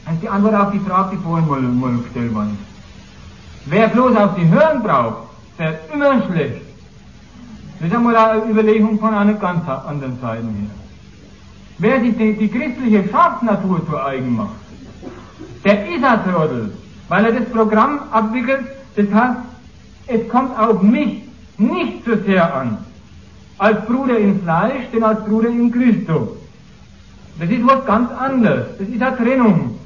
Das 0.08 0.16
ist 0.16 0.24
die 0.24 0.30
Antwort 0.30 0.56
auf 0.56 0.72
die 0.72 0.80
Frage, 0.80 1.18
die 1.18 1.22
vorhin 1.22 1.50
mal, 1.50 1.62
mal 1.62 1.98
gestellt 1.98 2.34
worden 2.34 2.58
ist. 2.58 3.70
Wer 3.70 3.90
bloß 3.90 4.16
auf 4.16 4.36
die 4.36 4.48
hören 4.48 4.82
braucht, 4.82 5.28
der 5.60 5.80
immer 5.94 6.24
schlecht. 6.24 6.62
Das 7.78 7.90
ist 7.90 7.96
einmal 7.96 8.16
eine 8.16 8.50
Überlegung 8.50 8.98
von 9.00 9.14
einer 9.14 9.34
ganz 9.34 9.68
anderen 9.68 10.18
Seite 10.22 10.44
her. 10.44 10.70
Wer 11.80 12.00
sich 12.00 12.16
die, 12.16 12.34
die 12.38 12.48
christliche 12.48 13.10
Schafsnatur 13.10 13.86
zu 13.86 14.02
eigen 14.02 14.38
macht, 14.38 14.56
der 15.66 15.86
ist 15.94 16.02
ein 16.02 16.24
Trottel, 16.24 16.72
weil 17.10 17.26
er 17.26 17.34
das 17.34 17.50
Programm 17.50 18.00
abwickelt, 18.10 18.66
das 18.96 19.14
heißt, 19.14 19.38
es 20.08 20.30
kommt 20.30 20.58
auf 20.58 20.82
mich 20.82 21.24
nicht 21.58 22.06
so 22.06 22.16
sehr 22.26 22.56
an, 22.56 22.78
als 23.58 23.86
Bruder 23.86 24.18
im 24.18 24.42
Fleisch, 24.42 24.86
denn 24.94 25.04
als 25.04 25.26
Bruder 25.26 25.50
in 25.50 25.70
Christus. 25.70 26.30
Das 27.40 27.50
ist 27.50 27.68
was 27.68 27.86
ganz 27.86 28.10
anderes. 28.12 28.68
Das 28.80 28.88
ist 28.88 29.02
eine 29.02 29.18
Trennung 29.18 29.77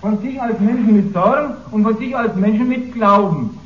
von 0.00 0.20
sich 0.20 0.40
als 0.40 0.58
Menschen 0.60 0.96
mit 0.96 1.12
Sorgen 1.12 1.54
und 1.70 1.82
von 1.82 1.96
sich 1.98 2.16
als 2.16 2.34
Menschen 2.36 2.68
mit 2.68 2.92
Glauben. 2.94 3.58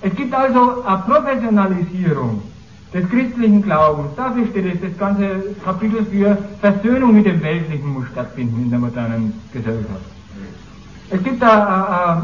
Es 0.00 0.14
gibt 0.16 0.34
also 0.34 0.84
eine 0.84 0.98
Professionalisierung 0.98 2.42
des 2.92 3.08
christlichen 3.08 3.62
Glaubens. 3.62 4.08
Dafür 4.16 4.46
steht 4.46 4.74
es, 4.74 4.80
das 4.80 4.98
ganze 4.98 5.54
Kapitel 5.64 6.04
für 6.04 6.36
Versöhnung 6.60 7.14
mit 7.14 7.26
dem 7.26 7.42
Weltlichen 7.42 7.88
muss 7.92 8.06
stattfinden 8.12 8.64
in 8.64 8.70
der 8.70 8.78
modernen 8.78 9.40
Gesellschaft. 9.52 10.04
Es 11.10 11.22
gibt 11.22 11.42
eine, 11.42 11.88
eine, 11.88 12.22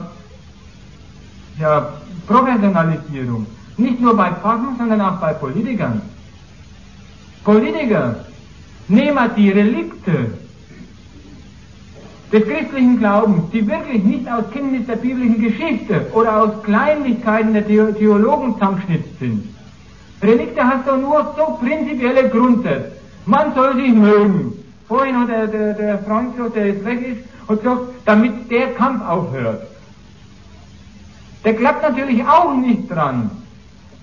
ja, 1.59 1.93
Professionalisierung, 2.27 3.47
nicht 3.77 4.01
nur 4.01 4.17
bei 4.17 4.31
Pfaffen, 4.31 4.77
sondern 4.79 5.01
auch 5.01 5.17
bei 5.17 5.33
Politikern. 5.33 6.03
Politiker 7.45 8.17
nehmen 8.89 9.31
die 9.37 9.51
Relikte 9.51 10.33
des 12.33 12.45
christlichen 12.45 12.99
Glaubens, 12.99 13.51
die 13.53 13.67
wirklich 13.67 14.05
nicht 14.05 14.31
aus 14.31 14.45
Kenntnis 14.53 14.87
der 14.87 14.97
biblischen 14.97 15.41
Geschichte 15.41 16.07
oder 16.13 16.43
aus 16.43 16.63
Kleinlichkeiten 16.63 17.53
der 17.55 17.67
Theologen 17.67 18.55
zusammengeschnitzt 18.55 19.19
sind. 19.19 19.55
Relikte 20.23 20.63
hast 20.63 20.87
du 20.87 20.97
nur 20.97 21.35
so 21.37 21.59
prinzipielle 21.61 22.29
Grundsätze. 22.29 22.93
Man 23.27 23.55
soll 23.55 23.75
sich 23.77 23.93
mögen. 23.93 24.53
Vorhin 24.87 25.19
hat 25.19 25.29
der, 25.29 25.47
der, 25.47 25.75
der 25.75 25.99
Frank 26.01 26.37
gesagt, 26.37 26.57
der 26.57 26.67
jetzt 26.69 26.85
weg 26.85 27.01
ist, 27.01 27.49
hat 27.49 27.63
gesagt, 27.63 27.81
damit 28.05 28.51
der 28.51 28.75
Kampf 28.75 29.07
aufhört. 29.09 29.63
Der 31.45 31.55
klappt 31.55 31.83
natürlich 31.83 32.23
auch 32.25 32.55
nicht 32.55 32.91
dran, 32.91 33.31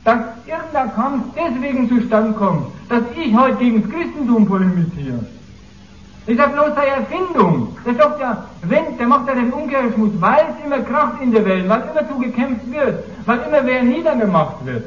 dass 0.04 0.20
irgendein 0.46 0.96
Kampf 0.96 1.24
deswegen 1.36 1.88
zustande 1.90 2.34
kommt, 2.34 2.68
dass 2.90 3.04
ich 3.16 3.36
heute 3.36 3.58
gegen 3.58 3.84
das 3.84 3.92
Christentum 3.92 4.46
polemisiere. 4.46 5.20
Ist 6.28 6.40
ja 6.40 6.48
bloß 6.48 6.76
eine 6.76 6.88
Erfindung. 6.88 7.78
Der 7.86 7.96
sagt 7.96 8.20
ja, 8.20 8.44
wenn, 8.64 8.98
der 8.98 9.08
macht 9.08 9.30
ja 9.30 9.36
den 9.36 9.52
Umkehrschluss, 9.54 10.12
weil 10.20 10.46
es 10.50 10.66
immer 10.66 10.80
Kraft 10.80 11.22
in 11.22 11.32
der 11.32 11.46
Welt, 11.46 11.70
weil 11.70 11.84
immer 11.90 12.10
zu 12.10 12.20
gekämpft 12.20 12.70
wird, 12.70 13.06
weil 13.26 13.40
immer 13.48 13.66
wer 13.66 13.82
niedergemacht 13.84 14.66
wird. 14.66 14.84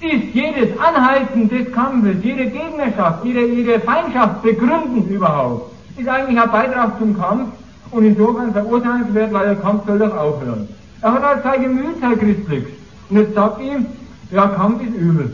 Ist 0.00 0.34
jedes 0.34 0.70
Anhalten 0.80 1.50
des 1.50 1.70
Kampfes, 1.72 2.16
jede 2.24 2.46
Gegnerschaft, 2.46 3.24
jede, 3.24 3.46
jede 3.46 3.78
Feindschaft 3.80 4.42
begründen 4.42 5.06
überhaupt, 5.08 5.70
ist 5.98 6.08
eigentlich 6.08 6.40
ein 6.40 6.50
Beitrag 6.50 6.98
zum 6.98 7.16
Kampf 7.16 7.50
und 7.90 8.04
insofern 8.04 8.52
verurteilenswert, 8.54 9.32
weil 9.34 9.46
der 9.48 9.56
Kampf 9.56 9.86
soll 9.86 9.98
doch 9.98 10.16
aufhören. 10.16 10.66
Er 11.02 11.12
hat 11.12 11.22
halt 11.22 11.42
sein 11.42 11.62
Gemüt, 11.62 12.00
sein 12.00 12.18
Christlich. 12.18 12.64
Und 13.10 13.18
jetzt 13.18 13.34
sagt 13.34 13.60
ihm, 13.60 13.86
ja, 14.30 14.48
Kampf 14.48 14.82
ist 14.82 14.94
übel. 14.94 15.30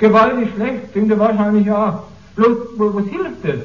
Gewalt 0.00 0.40
ist 0.40 0.54
schlecht, 0.54 0.94
denkt 0.94 1.12
er 1.12 1.18
wahrscheinlich 1.20 1.70
auch. 1.70 2.02
Bloß, 2.38 2.56
wo, 2.76 2.94
was 2.94 3.06
hilft 3.06 3.42
das? 3.42 3.60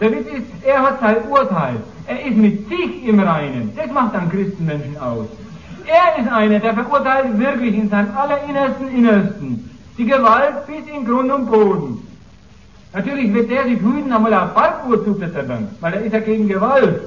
Der 0.00 0.12
Witz 0.12 0.28
ist, 0.28 0.46
er 0.64 0.80
hat 0.80 1.00
sein 1.00 1.16
Urteil. 1.28 1.76
Er 2.06 2.24
ist 2.24 2.36
mit 2.36 2.68
sich 2.68 3.04
im 3.04 3.18
Reinen. 3.18 3.72
Das 3.76 3.90
macht 3.90 4.14
dann 4.14 4.30
Christenmenschen 4.30 4.96
aus. 4.98 5.26
Er 5.86 6.22
ist 6.22 6.30
einer, 6.30 6.60
der 6.60 6.74
verurteilt 6.74 7.36
wirklich 7.36 7.74
in 7.74 7.90
seinem 7.90 8.16
allerinnersten 8.16 8.88
Innersten 8.96 9.70
die 9.98 10.04
Gewalt 10.04 10.66
bis 10.68 10.86
in 10.94 11.04
Grund 11.04 11.32
und 11.32 11.50
Boden. 11.50 12.06
Natürlich 12.92 13.34
wird 13.34 13.50
der 13.50 13.64
sich 13.64 13.80
hüten, 13.80 14.12
einmal 14.12 14.34
auf 14.34 14.54
Parkuhr 14.54 15.04
zu 15.04 15.14
verzettern, 15.14 15.68
weil 15.80 15.94
er 15.94 16.02
ist 16.02 16.12
ja 16.12 16.20
gegen 16.20 16.46
Gewalt. 16.46 17.00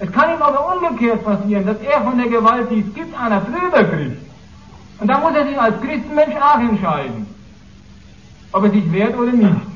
Es 0.00 0.12
kann 0.12 0.34
ihm 0.34 0.42
aber 0.42 0.76
umgekehrt 0.76 1.24
passieren, 1.24 1.64
dass 1.64 1.80
er 1.80 2.02
von 2.02 2.18
der 2.18 2.28
Gewalt, 2.28 2.70
die 2.70 2.80
es 2.80 2.94
gibt, 2.94 3.18
einer 3.18 3.40
drüber 3.40 3.84
kriegt. 3.84 4.18
Und 5.00 5.08
da 5.08 5.18
muss 5.18 5.34
er 5.34 5.46
sich 5.46 5.58
als 5.58 5.80
Christenmensch 5.80 6.36
auch 6.36 6.58
entscheiden, 6.58 7.26
ob 8.52 8.64
er 8.64 8.70
sich 8.70 8.92
wehrt 8.92 9.16
oder 9.16 9.32
nicht. 9.32 9.73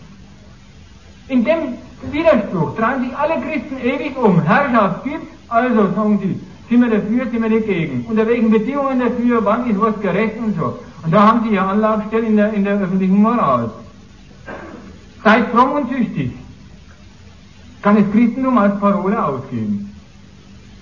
In 1.28 1.44
dem 1.44 1.74
Widerspruch 2.10 2.74
drehen 2.76 3.04
sich 3.04 3.16
alle 3.16 3.34
Christen 3.40 3.78
ewig 3.82 4.16
um. 4.16 4.40
Herrschaft 4.42 5.04
gibt, 5.04 5.26
also 5.48 5.92
sagen 5.94 6.18
sie, 6.22 6.40
sind 6.68 6.82
wir 6.82 6.90
dafür, 6.90 7.30
sind 7.30 7.42
wir 7.42 7.60
dagegen. 7.60 8.06
Unter 8.08 8.26
welchen 8.26 8.50
Bedingungen 8.50 9.00
dafür, 9.00 9.44
wann 9.44 9.70
ist 9.70 9.80
was 9.80 10.00
gerecht 10.00 10.38
und 10.38 10.56
so. 10.56 10.78
Und 11.02 11.12
da 11.12 11.28
haben 11.28 11.48
sie 11.48 11.54
ja 11.54 11.66
Anlaufstellen 11.68 12.26
in 12.26 12.36
der, 12.36 12.52
in 12.52 12.64
der 12.64 12.78
öffentlichen 12.78 13.20
Moral. 13.22 13.70
Seid 15.22 15.48
fromm 15.48 15.72
und 15.72 15.90
süchtig. 15.90 16.32
Kann 17.82 17.96
das 17.96 18.10
Christentum 18.10 18.58
als 18.58 18.78
Parole 18.80 19.22
ausgeben. 19.24 19.94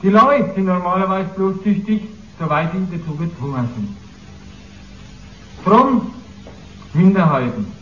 Die 0.02 0.08
Leute 0.08 0.52
sind 0.54 0.66
normalerweise 0.66 1.28
bloß 1.36 1.62
süchtig, 1.64 2.02
soweit 2.38 2.70
sie 2.72 2.96
dazu 2.96 3.16
gezwungen 3.16 3.68
sind. 3.74 3.96
Fromm, 5.64 6.12
Minderheiten. 6.94 7.75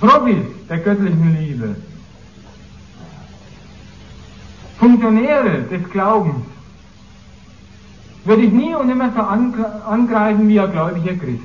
Profis 0.00 0.44
der 0.68 0.78
göttlichen 0.78 1.36
Liebe, 1.38 1.76
Funktionäre 4.78 5.62
des 5.70 5.90
Glaubens, 5.90 6.46
würde 8.24 8.42
ich 8.42 8.52
nie 8.52 8.74
und 8.74 8.88
immer 8.88 9.12
so 9.12 9.20
angreifen 9.20 10.48
wie 10.48 10.58
ein 10.58 10.72
gläubiger 10.72 11.14
Christ. 11.14 11.42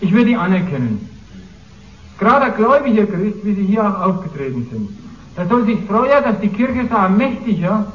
Ich 0.00 0.12
würde 0.12 0.26
die 0.26 0.36
anerkennen. 0.36 1.08
Gerade 2.18 2.46
ein 2.46 2.56
gläubiger 2.56 3.06
Christ, 3.06 3.38
wie 3.44 3.54
Sie 3.54 3.66
hier 3.66 3.84
auch 3.88 4.00
aufgetreten 4.00 4.66
sind, 4.70 4.88
der 5.36 5.46
soll 5.46 5.64
sich 5.64 5.78
freuen, 5.86 6.24
dass 6.24 6.40
die 6.40 6.48
Kirche 6.48 6.88
so 6.90 6.96
ein 6.96 7.16
mächtiger, 7.16 7.92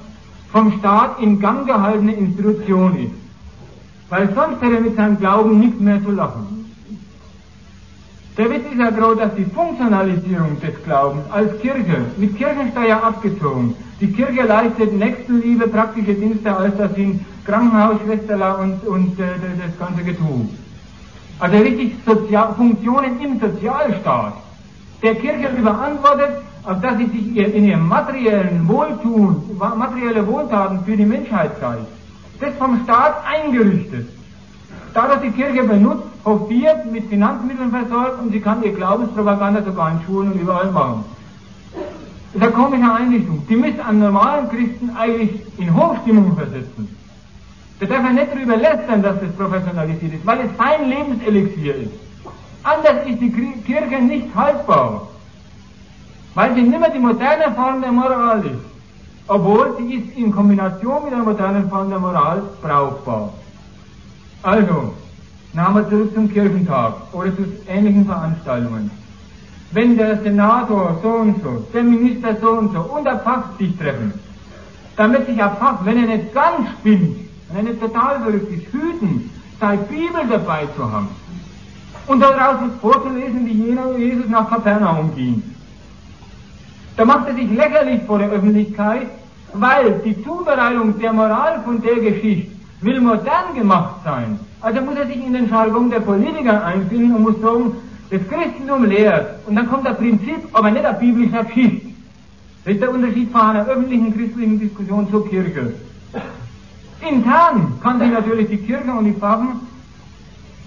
vom 0.54 0.72
Staat 0.80 1.20
in 1.20 1.42
Gang 1.42 1.66
gehaltene 1.66 2.14
Institution 2.14 2.96
ist. 2.98 3.12
Weil 4.10 4.34
sonst 4.34 4.62
hätte 4.62 4.76
er 4.76 4.82
mit 4.82 4.96
seinem 4.96 5.18
Glauben 5.18 5.60
nichts 5.60 5.80
mehr 5.80 6.02
zu 6.02 6.12
lachen. 6.12 6.62
Der 8.36 8.50
Witz 8.50 8.66
ist 8.72 8.80
ja 8.80 8.90
gerade, 8.90 9.18
dass 9.18 9.36
die 9.36 9.45
Funktionalisierung 9.45 10.60
des 10.60 10.84
Glaubens 10.84 11.24
als 11.30 11.60
Kirche, 11.62 11.98
mit 12.18 12.36
Kirchensteuer 12.36 13.03
abgezogen, 13.03 13.76
die 14.02 14.12
Kirche 14.12 14.44
leistet 14.48 14.92
Nächstenliebe, 14.98 15.68
praktische 15.68 16.16
Dienste, 16.16 16.56
als 16.56 16.76
das 16.78 16.95
sind 16.95 17.24
Krankenhausschwesterler 17.45 18.60
und, 18.60 18.88
und 18.88 19.20
äh, 19.20 19.26
das 19.64 19.78
ganze 19.78 20.03
Getue. 20.03 20.50
Also 21.40 21.58
richtig 21.58 21.94
Sozial 22.06 22.56
Funktionen 22.56 23.22
im 23.22 23.40
Sozialstaat 23.40 24.34
der 25.03 25.16
Kirche 25.16 25.50
überantwortet, 25.56 26.38
auf 26.64 26.82
dass 26.82 26.98
sie 26.98 27.06
sich 27.08 27.38
in 27.38 27.66
ihrem 27.66 27.88
materiellen 27.88 28.68
Wohltun, 28.68 29.44
materielle 29.60 30.26
Wohltaten 30.26 30.84
für 30.86 30.98
die 30.98 31.06
Menschheit 31.06 31.52
zeigt. 31.60 31.86
Das 32.40 32.56
vom 32.56 32.82
Staat 32.84 33.16
eingerichtet. 33.28 34.08
Dadurch 34.94 35.22
die 35.22 35.32
Kirche 35.32 35.64
benutzt, 35.64 36.12
hofiert, 36.26 36.92
mit 36.92 37.10
Finanzmitteln 37.10 37.72
versorgt 37.72 38.22
und 38.22 38.32
sie 38.32 38.40
kann 38.40 38.64
ihr 38.64 38.74
Glaubenspropaganda 38.74 39.61
sogar 39.64 39.92
in 39.92 40.02
Schulen 40.06 40.32
und 40.32 40.42
überall 40.42 40.72
machen. 40.72 41.06
Das 42.34 42.42
ist 42.42 42.48
eine 42.48 42.52
komische 42.52 42.92
Einrichtung. 42.92 43.45
Die 43.48 43.56
müsste 43.56 43.85
einen 43.85 44.00
normalen 44.00 44.50
Christen 44.50 44.90
eigentlich 44.98 45.42
in 45.58 45.76
Hochstimmung 45.76 46.35
versetzen. 46.35 46.95
Da 47.80 47.85
darf 47.85 48.06
er 48.06 48.14
nicht 48.14 48.34
darüber 48.34 48.58
lästern, 48.58 49.03
dass 49.03 49.19
das 49.19 49.32
professionalisiert 49.34 50.14
ist, 50.14 50.26
weil 50.26 50.40
es 50.40 50.58
sein 50.58 50.90
Lebenselixier 50.90 51.76
ist. 51.76 51.92
Anders 52.64 53.06
ist 53.06 53.19
die 53.19 53.30
Kirche 53.30 54.02
nicht 54.02 54.34
haltbar, 54.34 55.08
weil 56.34 56.56
sie 56.56 56.61
nicht 56.61 56.80
mehr 56.80 56.90
die 56.90 57.00
moderne 57.00 57.53
Form 57.53 57.82
der 57.82 57.92
Moral 57.92 58.45
ist, 58.45 58.66
obwohl 59.27 59.76
sie 59.77 59.95
ist 59.95 60.18
in 60.18 60.32
Kombination 60.32 61.03
mit 61.03 61.11
der 61.11 61.19
modernen 61.19 61.69
Form 61.69 61.90
der 61.90 62.00
Moral 62.00 62.42
brauchbar. 62.61 63.34
Also, 64.43 64.93
nahmen 65.53 65.75
wir 65.75 65.90
zurück 65.90 66.14
zum 66.14 66.32
Kirchentag 66.32 66.93
oder 67.14 67.35
zu 67.35 67.45
ähnlichen 67.67 68.06
Veranstaltungen. 68.06 68.91
Wenn 69.72 69.98
der 69.98 70.22
Senator 70.22 70.99
so 71.01 71.09
und 71.09 71.43
so, 71.43 71.65
der 71.73 71.83
Minister 71.83 72.35
so 72.41 72.49
und 72.49 72.73
so 72.73 72.80
und 72.80 73.06
der 73.06 73.15
Papst 73.15 73.57
sich 73.57 73.75
treffen, 73.77 74.14
wird 74.98 75.25
sich 75.25 75.38
der 75.38 75.48
Papst, 75.48 75.85
wenn 75.85 75.98
er 75.98 76.15
nicht 76.17 76.33
ganz 76.33 76.69
spinnt, 76.80 77.17
wenn 77.49 77.57
er 77.57 77.64
nicht 77.72 77.82
total 77.82 78.22
verrückt 78.22 78.51
ist, 78.51 78.72
hüten, 78.72 79.30
seine 79.59 79.82
Bibel 79.83 80.22
dabei 80.30 80.67
zu 80.75 80.91
haben 80.91 81.09
und 82.07 82.19
daraus 82.19 82.57
ist 82.67 82.80
vorzulesen, 82.82 83.45
wie 83.45 83.65
jener 83.65 83.98
Jesus 83.98 84.27
nach 84.30 84.49
Kapernaum 84.49 85.15
ging. 85.15 85.41
Da 86.98 87.06
macht 87.06 87.27
er 87.27 87.35
sich 87.35 87.49
lächerlich 87.49 88.03
vor 88.03 88.19
der 88.19 88.30
Öffentlichkeit, 88.30 89.07
weil 89.53 90.01
die 90.06 90.22
Zubereitung 90.23 90.99
der 90.99 91.14
Moral 91.14 91.61
von 91.64 91.82
der 91.82 91.95
Geschichte 91.95 92.51
will 92.82 92.99
modern 93.01 93.53
gemacht 93.56 93.95
sein. 94.03 94.40
Also 94.64 94.82
muss 94.82 94.95
er 94.95 95.08
sich 95.08 95.24
in 95.24 95.33
den 95.33 95.50
Jargon 95.50 95.92
der 95.92 96.00
Politiker 96.00 96.66
einfinden 96.66 97.16
und 97.16 97.22
muss 97.24 97.40
sagen, 97.42 97.74
das 98.09 98.22
Christentum 98.27 98.85
lehrt. 98.85 99.45
Und 99.45 99.56
dann 99.56 99.69
kommt 99.69 99.85
das 99.85 99.98
Prinzip, 99.98 100.40
aber 100.53 100.72
nicht 100.72 100.85
ein 100.85 101.00
biblischer 101.00 101.43
Geschichte. 101.43 101.88
Das 102.66 102.74
ist 102.74 102.82
der 102.82 102.92
Unterschied 102.92 103.32
von 103.32 103.42
einer 103.42 103.67
öffentlichen 103.67 104.16
christlichen 104.17 104.59
Diskussion 104.59 105.09
zur 105.11 105.30
Kirche. 105.30 105.74
Intern 107.08 107.74
kann 107.83 108.00
sich 108.00 108.09
natürlich 108.09 108.50
die 108.50 108.58
Kirche 108.58 108.92
und 108.92 109.06
die 109.06 109.14
Pfaffen 109.14 109.59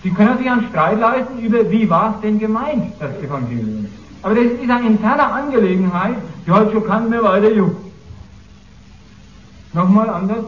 Sie 0.06 0.12
können 0.12 0.38
sich 0.38 0.48
einen 0.48 0.68
Streit 0.68 1.00
leisten 1.00 1.40
über, 1.40 1.68
wie 1.68 1.90
war 1.90 2.14
es 2.14 2.20
denn 2.20 2.38
gemeint, 2.38 2.92
das 3.00 3.10
Evangelium. 3.20 3.86
Aber 4.22 4.36
das 4.36 4.44
ist 4.44 4.70
eine 4.70 4.86
interne 4.86 5.24
Angelegenheit, 5.24 6.14
die 6.46 6.50
heute 6.52 6.70
schon 6.70 6.84
keinen 6.84 7.10
mehr 7.10 7.24
weiter 7.24 7.50
juckt. 7.50 7.92
Nochmal 9.72 10.08
anders. 10.08 10.44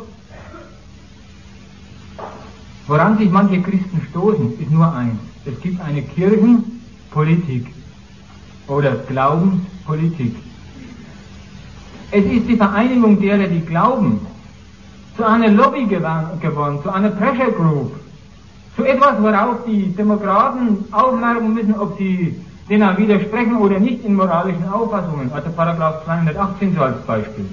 Woran 2.88 3.18
sich 3.18 3.30
manche 3.30 3.60
Christen 3.60 4.00
stoßen, 4.10 4.58
ist 4.58 4.70
nur 4.70 4.90
eins. 4.90 5.20
Es 5.44 5.60
gibt 5.60 5.78
eine 5.82 6.00
Kirchenpolitik 6.00 7.66
oder 8.66 8.92
Glaubenspolitik. 9.06 10.34
Es 12.10 12.24
ist 12.24 12.48
die 12.48 12.56
Vereinigung 12.56 13.20
derer, 13.20 13.46
die 13.46 13.60
glauben, 13.60 14.26
zu 15.18 15.24
einer 15.26 15.48
Lobby 15.48 15.84
geworden, 15.84 16.78
zu 16.82 16.90
einer 16.90 17.10
Pressure 17.10 17.52
Group, 17.52 17.92
zu 18.74 18.84
etwas, 18.84 19.20
worauf 19.20 19.64
die 19.66 19.94
Demokraten 19.94 20.84
aufmerken 20.90 21.52
müssen, 21.52 21.74
ob 21.74 21.98
sie 21.98 22.36
denen 22.70 22.96
widersprechen 22.96 23.56
oder 23.56 23.78
nicht 23.78 24.02
in 24.02 24.14
moralischen 24.14 24.66
Auffassungen, 24.66 25.30
also 25.32 25.50
Paragraph 25.50 26.04
218 26.04 26.74
so 26.74 26.82
als 26.82 27.02
Beispiel. 27.02 27.46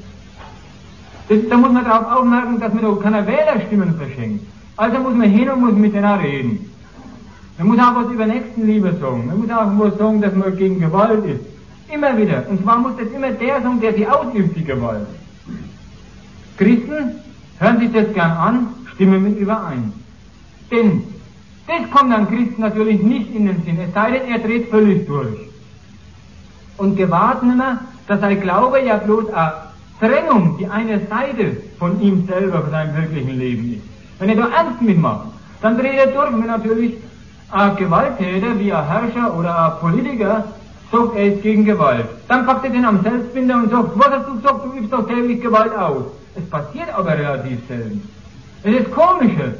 Das, 1.28 1.40
da 1.50 1.58
muss 1.58 1.72
man 1.74 1.84
darauf 1.84 2.20
aufmerken, 2.20 2.58
dass 2.60 2.74
man 2.74 2.84
doch 2.84 3.02
keine 3.02 3.28
Wählerstimmen 3.28 3.96
verschenkt. 3.96 4.46
Also 4.78 5.00
muss 5.00 5.14
man 5.14 5.30
hin 5.30 5.50
und 5.50 5.62
muss 5.62 5.74
mit 5.74 5.94
denen 5.94 6.20
reden. 6.20 6.70
Man 7.58 7.68
muss 7.68 7.80
auch 7.80 7.96
was 7.96 8.12
über 8.12 8.26
Nächstenliebe 8.26 8.94
sagen. 9.00 9.28
Man 9.28 9.40
muss 9.40 9.50
auch 9.50 9.72
was 9.78 9.98
sagen, 9.98 10.22
dass 10.22 10.36
man 10.36 10.56
gegen 10.58 10.80
Gewalt 10.80 11.24
ist. 11.26 11.42
Immer 11.94 12.18
wieder. 12.18 12.44
Und 12.50 12.62
zwar 12.62 12.80
muss 12.80 12.98
das 12.98 13.08
immer 13.10 13.32
der 13.32 13.62
sagen, 13.62 13.80
der 13.80 13.94
sie 13.94 14.08
ausübt, 14.08 14.58
die 14.58 14.66
Gewalt. 14.66 15.08
Christen 16.58 17.16
hören 17.60 17.80
sich 17.80 17.92
das 17.94 18.14
gern 18.14 18.32
an, 18.32 18.68
stimmen 18.94 19.24
mit 19.24 19.38
überein. 19.38 19.94
Denn 20.72 21.04
das 21.68 21.90
kommt 21.92 22.14
an 22.14 22.28
Christen 22.28 22.62
natürlich 22.62 23.02
nicht 23.02 23.34
in 23.34 23.48
den 23.48 23.64
Sinn, 23.64 23.80
es 23.80 23.94
sei 23.94 24.12
denn, 24.12 24.30
er 24.30 24.40
dreht 24.40 24.70
völlig 24.70 25.08
durch. 25.08 25.38
Und 26.78 26.98
gewahrt 26.98 27.44
nimmer, 27.44 27.80
dass 28.08 28.20
sein 28.20 28.42
Glaube 28.42 28.82
ja 28.82 28.98
bloß 28.98 29.34
eine 29.34 29.54
Trennung, 30.00 30.58
die 30.58 30.68
eine 30.68 31.00
Seite 31.08 31.58
von 31.80 32.02
ihm 32.02 32.28
selber, 32.28 32.62
von 32.62 32.72
seinem 32.72 32.96
wirklichen 32.96 33.40
Leben 33.40 33.74
ist. 33.76 33.95
Wenn 34.20 34.30
er 34.30 34.36
da 34.36 34.48
ernst 34.48 34.82
mitmacht, 34.82 35.28
dann 35.62 35.78
dreht 35.78 35.98
er 35.98 36.08
durch, 36.08 36.32
wenn 36.32 36.48
natürlich 36.48 36.96
ein 37.52 37.76
Gewalttäter, 37.76 38.60
wie 38.60 38.74
ein 38.74 38.88
Herrscher 38.88 39.38
oder 39.38 39.66
ein 39.66 39.80
Politiker, 39.80 40.44
sagt, 40.92 41.16
er 41.16 41.34
ist 41.34 41.42
gegen 41.44 41.66
Gewalt. 41.66 42.06
Dann 42.28 42.46
packt 42.46 42.66
er 42.66 42.72
den 42.72 42.86
am 42.86 43.02
Selbstbinder 43.02 43.56
und 43.56 43.72
sagt, 43.72 43.90
was 43.96 44.10
hast 44.10 44.28
du 44.28 44.36
gesagt, 44.36 44.66
du 44.66 44.78
übst 44.78 44.94
doch 44.94 45.08
täglich 45.08 45.42
Gewalt 45.42 45.76
aus. 45.76 46.04
Es 46.36 46.50
passiert 46.50 46.94
aber 46.94 47.18
relativ 47.18 47.60
selten. 47.68 48.08
Es 48.64 48.82
ist 48.82 48.92
komisches 48.92 49.54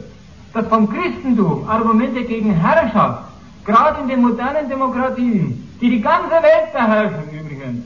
dass 0.56 0.68
vom 0.68 0.90
Christentum 0.90 1.68
Argumente 1.68 2.24
gegen 2.24 2.54
Herrschaft, 2.54 3.24
gerade 3.66 4.02
in 4.02 4.08
den 4.08 4.22
modernen 4.22 4.70
Demokratien, 4.70 5.70
die 5.82 5.90
die 5.90 6.02
ganze 6.02 6.32
Welt 6.32 6.72
beherrschen 6.72 7.30
übrigens, 7.30 7.84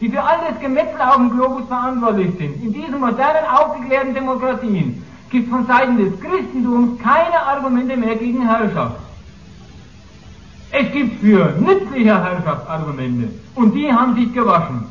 die 0.00 0.08
für 0.08 0.22
all 0.22 0.38
das 0.48 0.58
Gemetzel 0.60 0.98
auf 0.98 1.16
dem 1.16 1.30
Globus 1.30 1.68
verantwortlich 1.68 2.30
sind, 2.38 2.64
in 2.64 2.72
diesen 2.72 2.98
modernen, 2.98 3.44
aufgeklärten 3.54 4.14
Demokratien, 4.14 5.04
gibt 5.30 5.48
von 5.48 5.66
Seiten 5.66 5.96
des 5.96 6.20
Christentums 6.20 7.00
keine 7.00 7.40
Argumente 7.40 7.96
mehr 7.96 8.16
gegen 8.16 8.46
Herrschaft. 8.46 8.96
Es 10.72 10.92
gibt 10.92 11.20
für 11.20 11.54
nützliche 11.58 12.22
Herrschaft 12.22 12.68
Argumente 12.68 13.28
und 13.54 13.74
die 13.74 13.92
haben 13.92 14.14
sich 14.14 14.32
gewaschen. 14.32 14.86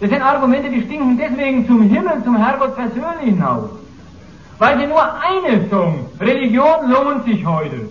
Das 0.00 0.10
sind 0.10 0.22
Argumente, 0.22 0.68
die 0.68 0.82
stinken 0.82 1.16
deswegen 1.16 1.66
zum 1.66 1.82
Himmel, 1.82 2.22
zum 2.24 2.36
Herrgott 2.36 2.74
persönlich 2.76 3.34
hinaus. 3.34 3.70
Weil 4.58 4.78
sie 4.78 4.86
nur 4.86 5.02
eine 5.02 5.68
sagen, 5.68 6.06
Religion 6.20 6.90
lohnt 6.90 7.24
sich 7.24 7.44
heute. 7.44 7.88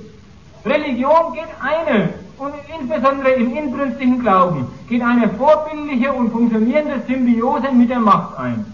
Religion 0.66 1.34
geht 1.34 1.50
eine, 1.60 2.10
und 2.38 2.54
insbesondere 2.80 3.32
im 3.34 3.56
inbrünstigen 3.56 4.20
Glauben, 4.20 4.68
geht 4.88 5.02
eine 5.02 5.30
vorbildliche 5.30 6.12
und 6.12 6.32
funktionierende 6.32 7.02
Symbiose 7.08 7.72
mit 7.72 7.90
der 7.90 8.00
Macht 8.00 8.38
ein. 8.38 8.66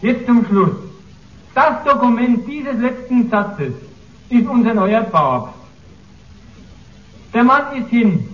Jetzt 0.00 0.26
zum 0.26 0.44
Schluss. 0.46 0.76
Das 1.54 1.84
Dokument 1.84 2.46
dieses 2.48 2.78
letzten 2.80 3.30
Satzes 3.30 3.74
ist 4.28 4.48
unser 4.48 4.74
neuer 4.74 5.02
Papst. 5.02 5.54
Der 7.32 7.44
Mann 7.44 7.76
ist 7.76 7.88
hin 7.88 8.28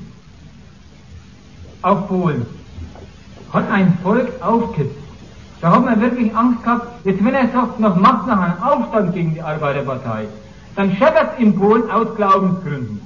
auf 1.83 2.09
Polen, 2.09 2.47
hat 3.53 3.71
ein 3.71 3.97
Volk 4.03 4.31
aufgesetzt 4.43 5.01
da 5.61 5.73
hat 5.73 5.85
man 5.85 6.01
wirklich 6.01 6.35
Angst 6.35 6.63
gehabt, 6.63 7.05
jetzt 7.05 7.23
wenn 7.23 7.35
er 7.35 7.49
sagt, 7.49 7.79
noch 7.81 7.97
macht 7.97 8.27
noch 8.27 8.39
einen 8.39 8.63
Aufstand 8.63 9.13
gegen 9.13 9.35
die 9.35 9.43
Arbeiterpartei, 9.43 10.27
dann 10.75 10.97
scheppert 10.97 11.39
in 11.39 11.55
Polen 11.55 11.91
aus 11.91 12.15
Glaubensgründen. 12.17 13.01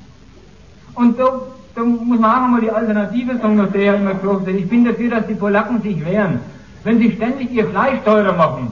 Und 0.95 1.19
da, 1.19 1.41
da 1.75 1.83
muss 1.83 2.21
man 2.21 2.25
auch 2.25 2.45
einmal 2.45 2.61
die 2.61 2.71
Alternative 2.71 3.37
sagen, 3.39 3.57
nach 3.57 3.73
der 3.73 3.83
ja 3.83 3.95
immer 3.95 4.15
gesagt. 4.15 4.47
Ich 4.49 4.69
bin 4.69 4.85
dafür, 4.85 5.11
dass 5.11 5.27
die 5.27 5.35
Polacken 5.35 5.83
sich 5.83 6.05
wehren, 6.05 6.39
wenn 6.85 6.99
sie 6.99 7.13
ständig 7.17 7.51
ihr 7.51 7.67
Fleisch 7.69 7.99
teurer 8.05 8.35
machen. 8.35 8.71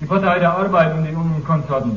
Die 0.00 0.06
Partei 0.06 0.38
der 0.38 0.56
Arbeit 0.56 0.94
und 0.96 1.04
die 1.04 1.42
Konsorten. 1.44 1.96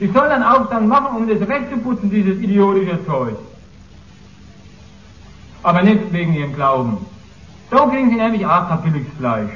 Die 0.00 0.08
sollen 0.08 0.30
einen 0.30 0.42
Aufstand 0.42 0.88
machen, 0.88 1.16
um 1.16 1.28
das 1.28 1.48
wegzuputzen, 1.48 2.10
dieses 2.10 2.40
idiotische 2.40 3.04
Zeug. 3.06 3.36
Aber 5.62 5.82
nicht 5.82 6.12
wegen 6.12 6.34
ihrem 6.34 6.54
Glauben. 6.54 6.98
Da 7.70 7.86
kriegen 7.86 8.10
sie 8.10 8.16
nämlich 8.16 8.44
auch 8.44 8.76
billiges 8.76 9.12
Fleisch. 9.18 9.52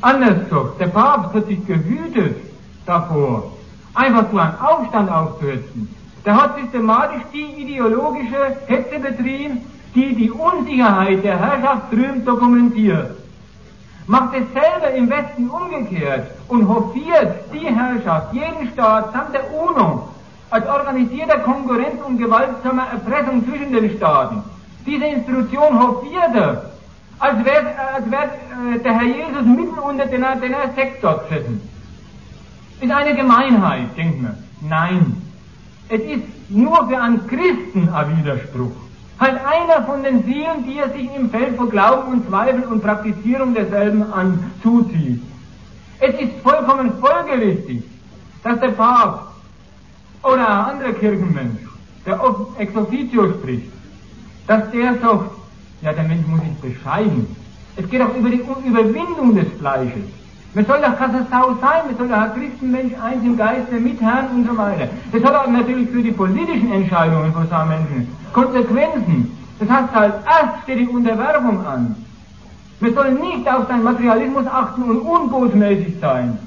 Anders 0.00 0.48
doch, 0.48 0.78
der 0.78 0.86
Papst 0.86 1.34
hat 1.34 1.46
sich 1.46 1.66
gehütet 1.66 2.36
davor, 2.86 3.52
einfach 3.94 4.26
so 4.30 4.38
einen 4.38 4.58
Aufstand 4.60 5.10
aufzuhetzen. 5.10 5.94
Der 6.24 6.36
hat 6.36 6.56
systematisch 6.60 7.22
die 7.32 7.62
ideologische 7.62 8.56
Hetze 8.66 8.98
betrieben, 9.00 9.60
die 9.94 10.14
die 10.14 10.30
Unsicherheit 10.30 11.24
der 11.24 11.38
Herrschaft 11.38 11.92
drüben 11.92 12.24
dokumentiert. 12.24 13.16
Macht 14.08 14.34
es 14.34 14.46
selber 14.54 14.90
im 14.96 15.10
Westen 15.10 15.50
umgekehrt 15.50 16.30
und 16.48 16.66
hofiert 16.66 17.44
die 17.52 17.66
Herrschaft, 17.66 18.32
jeden 18.32 18.72
Staat 18.72 19.12
samt 19.12 19.34
der 19.34 19.44
UNO 19.52 20.08
als 20.48 20.66
organisierter 20.66 21.40
Konkurrenz 21.40 22.00
und 22.06 22.16
gewaltsamer 22.16 22.86
Erpressung 22.90 23.46
zwischen 23.46 23.70
den 23.70 23.94
Staaten. 23.98 24.42
Diese 24.86 25.04
Institution 25.04 25.78
hofiert 25.78 26.34
er, 26.34 26.70
als 27.18 27.44
wäre 27.44 27.66
als 27.94 28.10
wär, 28.10 28.24
äh, 28.24 28.78
der 28.78 28.94
Herr 28.94 29.04
Jesus 29.04 29.44
mitten 29.44 29.78
unter 29.78 30.06
den, 30.06 30.24
den 30.40 30.54
Sektor 30.74 31.24
gesessen. 31.28 31.60
Ist 32.80 32.90
eine 32.90 33.14
Gemeinheit, 33.14 33.94
denkt 33.94 34.22
man. 34.22 34.38
Nein. 34.62 35.22
Es 35.90 36.00
ist 36.00 36.24
nur 36.48 36.88
für 36.88 36.98
einen 36.98 37.26
Christen 37.26 37.90
ein 37.90 38.16
Widerspruch. 38.16 38.87
Halt 39.20 39.40
einer 39.44 39.82
von 39.84 40.02
den 40.04 40.22
vielen, 40.22 40.64
die 40.64 40.78
er 40.78 40.90
sich 40.90 41.08
im 41.14 41.30
Feld 41.30 41.56
von 41.56 41.68
Glauben 41.70 42.12
und 42.12 42.28
Zweifel 42.28 42.62
und 42.64 42.82
Praktizierung 42.82 43.52
derselben 43.52 44.04
anzuzieht. 44.12 45.20
Es 45.98 46.14
ist 46.20 46.32
vollkommen 46.42 46.92
folgerichtig, 47.00 47.82
dass 48.44 48.60
der 48.60 48.68
Papst 48.68 49.26
oder 50.22 50.48
ein 50.48 50.76
anderer 50.76 50.92
Kirchenmensch, 50.92 51.60
der 52.06 52.20
ex 52.58 52.76
officio 52.76 53.32
spricht, 53.32 53.72
dass 54.46 54.70
der 54.70 54.94
sagt, 54.98 55.30
ja, 55.82 55.92
der 55.92 56.04
Mensch 56.04 56.26
muss 56.26 56.40
sich 56.40 56.74
bescheiden. 56.74 57.36
Es 57.76 57.88
geht 57.90 58.00
auch 58.00 58.14
über 58.14 58.30
die 58.30 58.42
Überwindung 58.66 59.34
des 59.34 59.46
Fleisches. 59.58 60.17
Man 60.54 60.64
soll 60.64 60.80
doch 60.80 60.96
keine 60.96 61.26
Sau 61.30 61.54
sein, 61.60 61.82
man 61.86 61.96
soll 61.98 62.08
doch 62.08 62.16
ein 62.16 62.32
Christenmensch 62.34 62.94
eins 63.02 63.22
im 63.22 63.36
Geiste 63.36 63.74
mit 63.74 64.00
Herrn 64.00 64.28
und 64.34 64.46
so 64.46 64.56
weiter. 64.56 64.88
Das 65.12 65.22
hat 65.22 65.34
aber 65.34 65.50
natürlich 65.50 65.90
für 65.90 66.02
die 66.02 66.10
politischen 66.10 66.72
Entscheidungen 66.72 67.32
von 67.32 67.46
so 67.48 67.56
Menschen 67.68 68.08
Konsequenzen. 68.32 69.36
Das 69.58 69.68
heißt 69.68 69.94
halt, 69.94 70.14
erst 70.24 70.62
steht 70.62 70.78
die 70.78 70.88
Unterwerfung 70.88 71.66
an. 71.66 71.96
Man 72.80 72.94
soll 72.94 73.10
nicht 73.12 73.50
auf 73.52 73.66
seinen 73.68 73.82
Materialismus 73.82 74.46
achten 74.46 74.82
und 74.84 75.00
unbotmäßig 75.00 75.94
sein. 76.00 76.38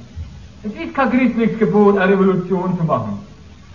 Es 0.63 0.71
ist 0.73 0.95
kein 0.95 1.09
christliches 1.11 1.59
Gebot, 1.59 1.97
eine 1.97 2.13
Revolution 2.13 2.77
zu 2.77 2.83
machen. 2.83 3.19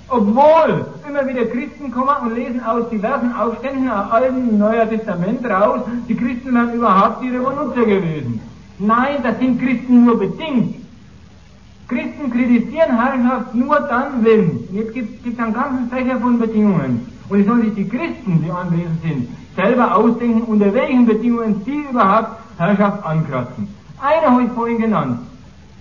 Obwohl 0.09 0.87
immer 1.09 1.27
wieder 1.27 1.45
Christen 1.47 1.91
kommen 1.91 2.17
und 2.23 2.35
lesen 2.35 2.65
aus 2.65 2.89
diversen 2.91 3.33
Aufständen 3.35 3.91
aus 3.91 4.11
Alten 4.11 4.49
und 4.49 4.59
Neuer 4.59 4.89
Testament 4.89 5.45
raus, 5.45 5.81
die 6.09 6.17
Christen 6.17 6.55
wären 6.55 6.73
überhaupt 6.75 7.23
die 7.23 7.31
Revoluzer 7.31 7.85
gewesen. 7.85 8.41
Nein, 8.79 9.17
das 9.23 9.39
sind 9.39 9.61
Christen 9.61 10.05
nur 10.05 10.19
bedingt. 10.19 10.77
Christen 11.89 12.31
kritisieren 12.31 13.01
Herrschaft 13.01 13.55
nur 13.55 13.81
dann, 13.81 14.25
wenn. 14.25 14.69
Jetzt 14.73 14.93
gibt 14.93 15.27
es 15.27 15.39
einen 15.39 15.55
ganzen 15.55 15.89
Fächer 15.89 16.19
von 16.19 16.39
Bedingungen. 16.39 17.07
Und 17.29 17.41
es 17.41 17.47
sollen 17.47 17.63
sich 17.63 17.75
die 17.75 17.89
Christen, 17.89 18.43
die 18.45 18.51
anwesend 18.51 19.03
sind, 19.03 19.29
selber 19.55 19.95
ausdenken, 19.97 20.43
unter 20.43 20.73
welchen 20.75 21.07
Bedingungen 21.07 21.63
sie 21.65 21.85
überhaupt 21.91 22.41
Herrschaft 22.59 23.05
ankratzen. 23.05 23.69
Eine 24.01 24.31
habe 24.31 24.43
ich 24.45 24.51
vorhin 24.51 24.79
genannt. 24.79 25.21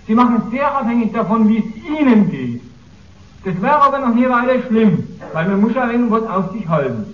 Sie 0.06 0.14
machen 0.14 0.42
es 0.44 0.50
sehr 0.50 0.74
abhängig 0.74 1.12
davon, 1.12 1.48
wie 1.48 1.58
es 1.58 2.00
ihnen 2.00 2.30
geht. 2.30 2.62
Das 3.44 3.60
wäre 3.60 3.82
aber 3.82 3.98
noch 3.98 4.14
nie 4.14 4.28
weiter 4.28 4.62
schlimm, 4.66 5.04
weil 5.32 5.48
man 5.48 5.60
muss 5.60 5.74
ja 5.74 5.90
irgendwas 5.90 6.26
auf 6.26 6.52
sich 6.52 6.66
halten. 6.68 7.04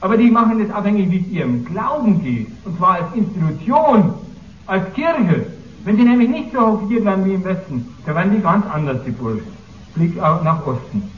Aber 0.00 0.16
die 0.16 0.30
machen 0.30 0.58
das 0.58 0.74
abhängig, 0.74 1.10
wie 1.10 1.20
es 1.20 1.28
ihrem 1.28 1.64
Glauben 1.64 2.22
geht. 2.22 2.48
Und 2.64 2.76
zwar 2.76 2.94
als 2.94 3.14
Institution, 3.14 4.14
als 4.66 4.92
Kirche. 4.94 5.46
Wenn 5.84 5.96
sie 5.96 6.04
nämlich 6.04 6.28
nicht 6.28 6.52
so 6.52 6.60
hofiert 6.60 7.04
werden 7.04 7.24
wie 7.24 7.34
im 7.34 7.44
Westen, 7.44 7.88
dann 8.06 8.14
werden 8.14 8.32
die 8.36 8.40
ganz 8.40 8.64
anders, 8.66 8.98
die 9.04 9.10
Burschen. 9.10 9.62
Blick 9.94 10.20
auch 10.20 10.42
nach 10.42 10.64
Osten. 10.66 11.10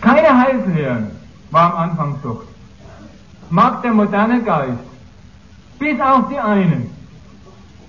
Keine 0.00 0.36
Heilslehren 0.36 1.10
war 1.50 1.74
am 1.74 1.90
Anfang 1.90 2.16
so. 2.22 2.42
Mag 3.50 3.82
der 3.82 3.92
moderne 3.92 4.42
Geist, 4.42 4.78
bis 5.78 6.00
auf 6.00 6.28
die 6.28 6.38
einen, 6.38 6.90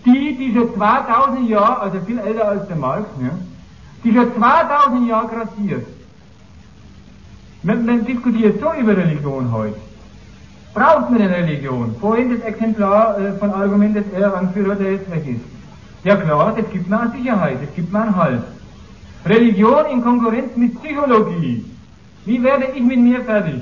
die, 0.06 0.36
die 0.38 0.54
schon 0.54 0.74
2000 0.76 1.50
Jahre, 1.50 1.80
also 1.80 2.00
viel 2.02 2.20
älter 2.20 2.48
als 2.50 2.68
der 2.68 2.76
Marx, 2.76 3.06
ne, 3.20 3.32
die 4.04 4.14
schon 4.14 4.36
2000 4.36 5.08
Jahre 5.08 5.28
grassiert. 5.28 5.86
Man, 7.64 7.86
man 7.86 8.06
diskutiert 8.06 8.60
so 8.60 8.74
über 8.74 8.98
Religion 8.98 9.52
heute. 9.52 9.78
Braucht 10.74 11.10
man 11.10 11.22
eine 11.22 11.36
Religion? 11.36 11.96
Vorhin 12.00 12.30
das 12.34 12.42
Exemplar 12.48 13.20
äh, 13.20 13.34
von 13.34 13.52
Argument 13.52 13.96
des 13.96 14.06
Ehrenführer, 14.14 14.76
der 14.76 14.94
jetzt 14.94 15.12
weg 15.12 15.28
ist. 15.28 15.42
Ja 16.04 16.16
klar, 16.16 16.54
das 16.56 16.70
gibt 16.72 16.92
eine 16.92 17.12
Sicherheit, 17.12 17.58
das 17.62 17.76
gibt 17.76 17.92
mir 17.92 18.02
einen 18.02 18.16
Halt. 18.16 18.42
Religion 19.26 19.86
in 19.92 20.02
Konkurrenz 20.02 20.56
mit 20.56 20.82
Psychologie. 20.82 21.66
Wie 22.26 22.42
werde 22.42 22.68
ich 22.74 22.84
mit 22.84 23.00
mir 23.00 23.22
fertig? 23.22 23.62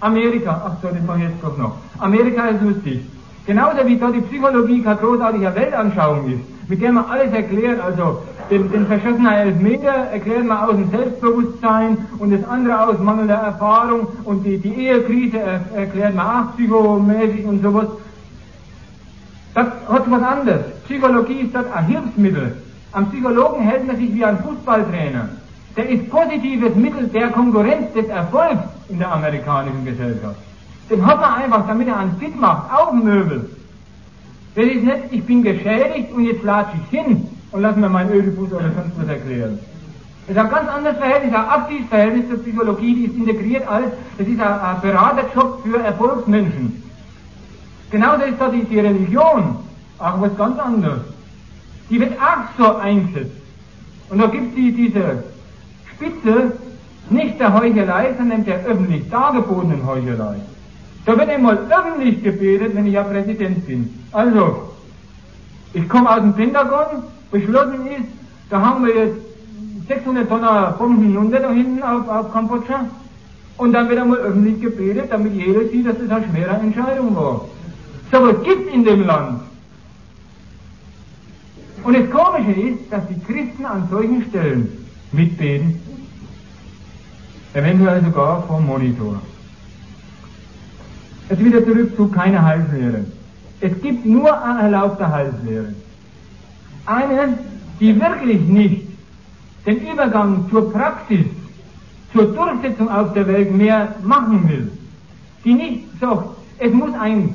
Amerika, 0.00 0.62
ach 0.66 0.76
so, 0.82 0.88
das 0.88 1.16
ich 1.16 1.22
jetzt 1.22 1.42
doch 1.42 1.56
noch. 1.56 1.76
Amerika 1.98 2.48
ist 2.48 2.62
lustig. 2.62 3.00
Genauso 3.46 3.86
wie 3.86 3.96
dort 3.96 4.14
die 4.14 4.20
Psychologie 4.22 4.82
keine 4.82 4.96
großartige 4.96 5.54
Weltanschauung 5.54 6.30
ist, 6.30 6.68
mit 6.68 6.82
der 6.82 6.92
man 6.92 7.04
alles 7.06 7.32
erklärt, 7.32 7.80
also 7.80 8.22
den, 8.50 8.70
den 8.70 8.86
verschossenen 8.86 9.32
Elfmeter 9.32 9.88
erklärt 9.88 10.44
man 10.44 10.58
aus 10.58 10.76
dem 10.76 10.90
Selbstbewusstsein 10.90 11.98
und 12.18 12.30
das 12.30 12.44
andere 12.48 12.88
aus 12.88 12.98
mangelnder 12.98 13.34
Erfahrung 13.34 14.08
und 14.24 14.44
die, 14.44 14.58
die 14.58 14.74
Ehekrise 14.74 15.38
er, 15.38 15.60
erklärt 15.74 16.14
man 16.14 16.26
auch 16.26 16.54
psychomäßig 16.54 17.44
und 17.46 17.62
sowas. 17.62 17.86
Das 19.54 19.66
hat 19.88 20.10
was 20.10 20.22
anderes. 20.22 20.62
Psychologie 20.84 21.40
ist 21.40 21.54
dort 21.54 21.72
ein 21.74 21.86
Hilfsmittel. 21.86 22.56
Am 22.92 23.10
Psychologen 23.10 23.62
hält 23.62 23.86
man 23.86 23.96
sich 23.96 24.12
wie 24.14 24.24
ein 24.24 24.38
Fußballtrainer. 24.38 25.28
Der 25.76 25.88
ist 25.88 26.10
positives 26.10 26.74
Mittel 26.74 27.08
der 27.08 27.28
Konkurrenz 27.28 27.92
des 27.94 28.06
Erfolgs 28.08 28.62
in 28.88 28.98
der 28.98 29.12
amerikanischen 29.12 29.84
Gesellschaft. 29.84 30.36
Den 30.90 31.04
hat 31.04 31.20
man 31.20 31.34
einfach, 31.34 31.66
damit 31.66 31.88
er 31.88 31.98
einen 31.98 32.16
fit 32.18 32.38
macht, 32.38 32.72
auf 32.72 32.90
dem 32.90 33.04
Möbel. 33.04 33.50
Das 34.54 34.64
ist 34.66 34.84
nicht, 34.84 34.98
ich 35.10 35.24
bin 35.24 35.42
geschädigt 35.42 36.12
und 36.12 36.24
jetzt 36.24 36.44
latsche 36.44 36.76
ich 36.84 36.98
hin 36.98 37.26
und 37.54 37.62
lass 37.62 37.76
mir 37.76 37.88
meinen 37.88 38.12
Ödipus 38.12 38.52
oder 38.52 38.72
sonst 38.72 38.98
was 38.98 39.08
erklären. 39.08 39.60
Das 40.26 40.36
ist 40.36 40.42
ein 40.42 40.50
ganz 40.50 40.68
anderes 40.68 40.96
Verhältnis, 40.96 41.32
ein 41.32 41.48
aktives 41.48 41.88
Verhältnis 41.88 42.28
zur 42.28 42.38
Psychologie, 42.38 42.94
die 42.96 43.04
ist 43.04 43.14
integriert 43.14 43.68
als, 43.68 43.92
das 44.18 44.26
ist 44.26 44.40
ein, 44.40 44.60
ein 44.60 44.80
Beraterjob 44.80 45.62
für 45.62 45.78
Erfolgsmenschen. 45.78 46.82
Genauso 47.92 48.24
ist 48.24 48.40
da 48.40 48.48
die, 48.48 48.64
die 48.64 48.80
Religion, 48.80 49.58
auch 50.00 50.20
was 50.20 50.36
ganz 50.36 50.58
anderes. 50.58 51.02
Die 51.90 52.00
wird 52.00 52.14
auch 52.14 52.58
so 52.58 52.74
eingesetzt. 52.74 53.40
Und 54.10 54.18
da 54.18 54.26
gibt 54.26 54.48
es 54.48 54.54
die, 54.56 54.72
diese 54.72 55.22
Spitze 55.94 56.52
nicht 57.08 57.38
der 57.38 57.54
Heuchelei, 57.54 58.14
sondern 58.18 58.44
der 58.44 58.64
öffentlich 58.64 59.08
dargebotenen 59.10 59.86
Heuchelei. 59.86 60.38
Da 61.06 61.16
wird 61.16 61.28
einmal 61.28 61.58
öffentlich 61.70 62.20
gebetet, 62.24 62.74
wenn 62.74 62.88
ich 62.88 62.94
ja 62.94 63.04
Präsident 63.04 63.64
bin. 63.64 63.94
Also, 64.10 64.70
ich 65.72 65.88
komme 65.88 66.10
aus 66.10 66.20
dem 66.20 66.34
Pentagon, 66.34 67.04
beschlossen 67.30 67.86
ist, 67.86 68.08
da 68.50 68.60
haben 68.60 68.86
wir 68.86 68.94
jetzt 68.94 69.20
600 69.88 70.28
Tonner 70.28 70.74
Bomben 70.78 71.02
hinunter 71.02 71.40
da 71.40 71.50
hinten 71.50 71.82
auf, 71.82 72.08
auf 72.08 72.32
Kambodscha. 72.32 72.86
Und 73.56 73.72
dann 73.72 73.88
wird 73.88 74.00
einmal 74.00 74.18
öffentlich 74.18 74.60
gebetet, 74.60 75.06
damit 75.10 75.34
jeder 75.34 75.68
sieht, 75.68 75.86
dass 75.86 75.96
das 75.98 76.10
eine 76.10 76.26
schwere 76.28 76.54
Entscheidung 76.54 77.14
war. 77.14 77.44
So 78.10 78.22
was 78.22 78.42
gibt 78.42 78.72
in 78.72 78.84
dem 78.84 79.06
Land. 79.06 79.40
Und 81.84 81.96
das 81.96 82.10
Komische 82.10 82.60
ist, 82.60 82.78
dass 82.90 83.02
die 83.08 83.20
Christen 83.20 83.64
an 83.64 83.86
solchen 83.90 84.24
Stellen 84.28 84.86
mitbeten, 85.12 85.80
eventuell 87.52 88.02
sogar 88.02 88.42
vom 88.44 88.66
Monitor. 88.66 89.20
Jetzt 91.28 91.44
wieder 91.44 91.64
zurück 91.64 91.96
zu 91.96 92.08
keiner 92.08 92.42
Heilslehre. 92.42 93.04
Es 93.60 93.72
gibt 93.80 94.04
nur 94.04 94.42
eine 94.42 94.62
erlaubte 94.62 95.08
Heilslehre. 95.08 95.74
Eine, 96.86 97.38
die 97.80 97.98
wirklich 98.00 98.40
nicht 98.40 98.82
den 99.66 99.78
Übergang 99.90 100.46
zur 100.50 100.72
Praxis, 100.72 101.26
zur 102.12 102.26
Durchsetzung 102.26 102.88
auf 102.88 103.12
der 103.14 103.26
Welt 103.26 103.52
mehr 103.52 103.94
machen 104.02 104.48
will. 104.48 104.70
Die 105.44 105.54
nicht 105.54 105.84
sagt, 106.00 106.28
es 106.58 106.72
muss 106.72 106.94
ein 106.94 107.34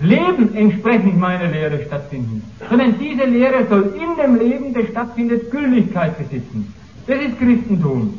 Leben 0.00 0.54
entsprechend 0.54 1.18
meiner 1.18 1.48
Lehre 1.48 1.84
stattfinden, 1.86 2.42
sondern 2.68 2.98
diese 2.98 3.24
Lehre 3.24 3.66
soll 3.68 3.94
in 3.94 4.22
dem 4.22 4.36
Leben, 4.36 4.74
das 4.74 4.88
stattfindet, 4.88 5.50
Gültigkeit 5.50 6.18
besitzen. 6.18 6.74
Das 7.06 7.18
ist 7.18 7.38
Christentum. 7.38 8.14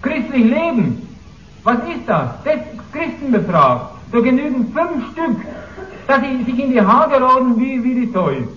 Christlich 0.00 0.44
Leben 0.44 1.08
was 1.68 1.78
ist 1.80 2.06
das? 2.06 2.30
Das 2.44 2.54
ist 2.54 2.92
Christenbetrag. 2.92 3.90
Da 4.10 4.20
genügen 4.20 4.72
fünf 4.72 5.12
Stück, 5.12 5.36
dass 6.06 6.20
sie 6.22 6.44
sich 6.44 6.64
in 6.64 6.70
die 6.70 6.80
Haare 6.80 7.20
roden 7.22 7.60
wie, 7.60 7.84
wie 7.84 7.94
die 7.94 8.10
Säue. 8.10 8.48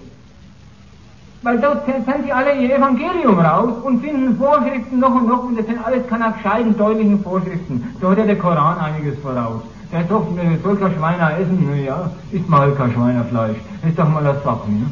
Weil 1.43 1.57
dort 1.59 1.85
sind 1.87 2.05
sie 2.23 2.31
alle 2.31 2.53
ihr 2.53 2.75
Evangelium 2.75 3.39
raus 3.39 3.73
und 3.83 4.01
finden 4.01 4.37
Vorschriften 4.37 4.99
noch 4.99 5.15
und 5.15 5.27
noch 5.27 5.43
und 5.43 5.57
das 5.57 5.65
sind 5.65 5.83
alles 5.83 6.07
keine 6.07 6.31
gescheiten, 6.33 6.77
deutlichen 6.77 7.23
Vorschriften. 7.23 7.95
Da 7.99 8.11
hat 8.11 8.17
ja 8.19 8.25
der 8.25 8.37
Koran 8.37 8.77
einiges 8.77 9.17
voraus. 9.19 9.61
Der 9.91 10.01
sagt, 10.01 10.09
soll 10.63 10.77
kein 10.77 10.93
Schweiner 10.93 11.37
essen, 11.39 11.83
ja, 11.83 12.11
isst 12.31 12.47
mal 12.47 12.61
halt 12.61 12.77
kein 12.77 12.93
Schweinerfleisch. 12.93 13.57
ist 13.87 13.97
doch 13.97 14.07
mal 14.07 14.23
das 14.23 14.41
Sachen. 14.43 14.81
Ne? 14.81 14.85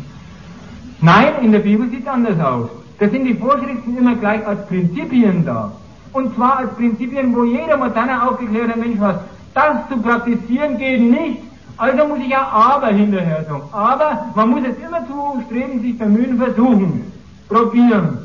Nein, 1.02 1.34
in 1.44 1.52
der 1.52 1.60
Bibel 1.60 1.88
sieht 1.90 2.02
es 2.02 2.08
anders 2.08 2.40
aus. 2.40 2.70
Da 2.98 3.08
sind 3.08 3.26
die 3.26 3.36
Vorschriften 3.36 3.96
immer 3.96 4.16
gleich 4.16 4.46
als 4.46 4.66
Prinzipien 4.68 5.46
da. 5.46 5.72
Und 6.12 6.36
zwar 6.36 6.58
als 6.58 6.74
Prinzipien, 6.74 7.34
wo 7.34 7.44
jeder 7.44 7.78
moderne 7.78 8.28
aufgeklärte 8.28 8.78
Mensch 8.78 9.00
weiß, 9.00 9.16
das 9.54 9.88
zu 9.88 10.02
praktizieren 10.02 10.78
geht 10.78 11.02
nicht. 11.02 11.44
Also 11.80 12.06
muss 12.10 12.20
ich 12.20 12.28
ja 12.28 12.46
aber 12.46 12.88
hinterher 12.88 13.46
sagen. 13.46 13.70
Aber 13.72 14.26
man 14.36 14.50
muss 14.50 14.64
es 14.66 14.78
immer 14.86 15.08
zu 15.08 15.42
streben, 15.46 15.82
sich 15.82 15.98
bemühen, 15.98 16.38
versuchen, 16.38 17.10
probieren. 17.48 18.18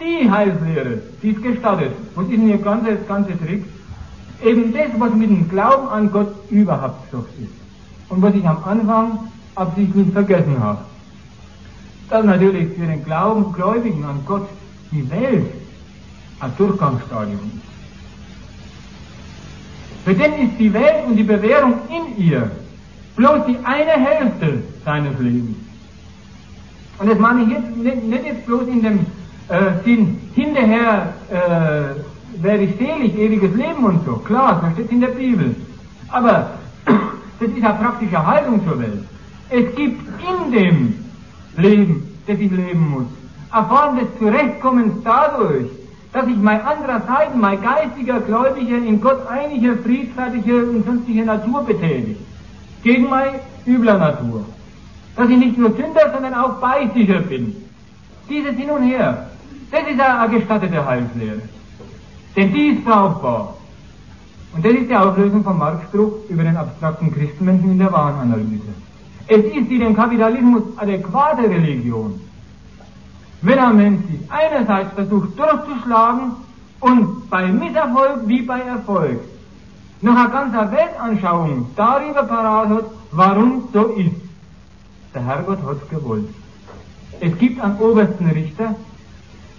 Die 0.00 0.28
Heilslehre, 0.28 1.02
die 1.22 1.30
ist 1.30 1.42
gestattet. 1.42 1.92
Was 2.16 2.24
ist 2.24 2.32
denn 2.32 2.48
ihr 2.48 2.58
ganze, 2.58 2.96
ganze 2.96 3.38
Trick? 3.38 3.64
Eben 4.44 4.72
das, 4.74 4.88
was 4.98 5.14
mit 5.14 5.30
dem 5.30 5.48
Glauben 5.48 5.88
an 5.88 6.10
Gott 6.10 6.34
überhaupt 6.50 7.10
so 7.12 7.18
ist. 7.40 7.54
Und 8.08 8.20
was 8.22 8.34
ich 8.34 8.46
am 8.46 8.58
Anfang 8.64 9.30
absichtlich 9.54 10.12
vergessen 10.12 10.58
habe. 10.58 10.80
Dass 12.10 12.24
natürlich 12.24 12.76
für 12.76 12.86
den 12.86 13.04
Glauben, 13.04 13.52
Gläubigen 13.52 14.04
an 14.04 14.20
Gott 14.26 14.48
die 14.90 15.08
Welt 15.10 15.46
ein 16.40 16.52
Durchgangsstadium 16.58 17.52
ist. 17.54 17.75
Für 20.06 20.14
den 20.14 20.34
ist 20.34 20.56
die 20.56 20.72
Welt 20.72 21.04
und 21.08 21.16
die 21.16 21.24
Bewährung 21.24 21.74
in 21.88 22.24
ihr 22.24 22.48
bloß 23.16 23.44
die 23.48 23.58
eine 23.64 23.90
Hälfte 23.90 24.62
seines 24.84 25.18
Lebens. 25.18 25.56
Und 27.00 27.10
das 27.10 27.18
meine 27.18 27.42
ich 27.42 27.48
jetzt 27.48 27.76
nicht, 27.76 28.04
nicht 28.04 28.24
jetzt 28.24 28.46
bloß 28.46 28.68
in 28.68 28.82
dem 28.84 29.00
äh, 29.48 29.82
Sinn, 29.84 30.16
hinterher 30.36 31.12
äh, 31.28 32.40
werde 32.40 32.62
ich 32.62 32.76
selig, 32.76 33.18
ewiges 33.18 33.52
Leben 33.56 33.84
und 33.84 34.04
so. 34.06 34.12
Klar, 34.18 34.60
das 34.62 34.74
steht 34.74 34.92
in 34.92 35.00
der 35.00 35.08
Bibel. 35.08 35.56
Aber 36.12 36.52
das 37.40 37.48
ist 37.48 37.64
eine 37.64 37.74
praktische 37.74 38.24
Haltung 38.24 38.64
zur 38.64 38.78
Welt. 38.78 39.04
Es 39.50 39.74
gibt 39.74 40.02
in 40.22 40.52
dem 40.52 40.94
Leben, 41.56 42.16
das 42.28 42.38
ich 42.38 42.52
leben 42.52 42.90
muss, 42.90 43.06
eine 43.50 43.66
Form 43.66 43.98
des 43.98 44.06
Zurechtkommens 44.20 45.02
dadurch, 45.02 45.66
dass 46.16 46.28
ich 46.28 46.36
mein 46.38 46.62
andererseits, 46.62 47.34
mein 47.34 47.60
geistiger, 47.60 48.20
gläubiger, 48.20 48.78
in 48.78 48.98
Gott 49.02 49.26
einiger, 49.28 49.76
friedfertiger 49.76 50.60
und 50.70 50.86
sonstige 50.86 51.26
Natur 51.26 51.62
betätigt. 51.62 52.20
Gegen 52.82 53.10
meine 53.10 53.40
übler 53.66 53.98
Natur. 53.98 54.46
Dass 55.14 55.28
ich 55.28 55.36
nicht 55.36 55.58
nur 55.58 55.70
Sünder, 55.72 56.10
sondern 56.14 56.32
auch 56.32 56.54
Beistiger 56.58 57.20
bin. 57.20 57.54
Dieses 58.30 58.56
Hin 58.56 58.70
und 58.70 58.84
Her, 58.84 59.28
das 59.70 59.82
ist 59.82 60.00
eine 60.00 60.38
gestattete 60.38 60.86
Heilslehre. 60.86 61.42
Denn 62.34 62.50
die 62.50 62.68
ist 62.68 62.84
brauchbar. 62.86 63.54
Und 64.54 64.64
das 64.64 64.72
ist 64.72 64.88
die 64.88 64.96
Auflösung 64.96 65.44
von 65.44 65.58
Marx 65.58 65.82
Spruch 65.84 66.14
über 66.30 66.44
den 66.44 66.56
abstrakten 66.56 67.12
Christenmenschen 67.12 67.72
in 67.72 67.78
der 67.78 67.92
Warenanalyse. 67.92 68.72
Es 69.26 69.44
ist 69.44 69.68
die 69.68 69.78
dem 69.78 69.94
Kapitalismus 69.94 70.62
adäquate 70.78 71.42
Religion, 71.42 72.18
wenn 73.42 73.76
Mensch 73.76 74.06
sich 74.06 74.20
einerseits 74.30 74.92
versucht 74.94 75.38
durchzuschlagen 75.38 76.32
und 76.80 77.30
bei 77.30 77.46
Misserfolg 77.46 78.26
wie 78.26 78.42
bei 78.42 78.60
Erfolg 78.60 79.20
noch 80.00 80.16
eine 80.16 80.30
ganze 80.30 80.70
Weltanschauung 80.72 81.66
darüber 81.74 82.22
parat 82.24 82.68
hat, 82.68 82.84
warum 83.12 83.68
so 83.72 83.84
ist. 83.86 84.14
Der 85.14 85.24
Herrgott 85.24 85.58
hat 85.66 85.76
es 85.82 85.88
gewollt. 85.88 86.28
Es 87.20 87.36
gibt 87.38 87.60
einen 87.60 87.78
obersten 87.78 88.26
Richter, 88.26 88.74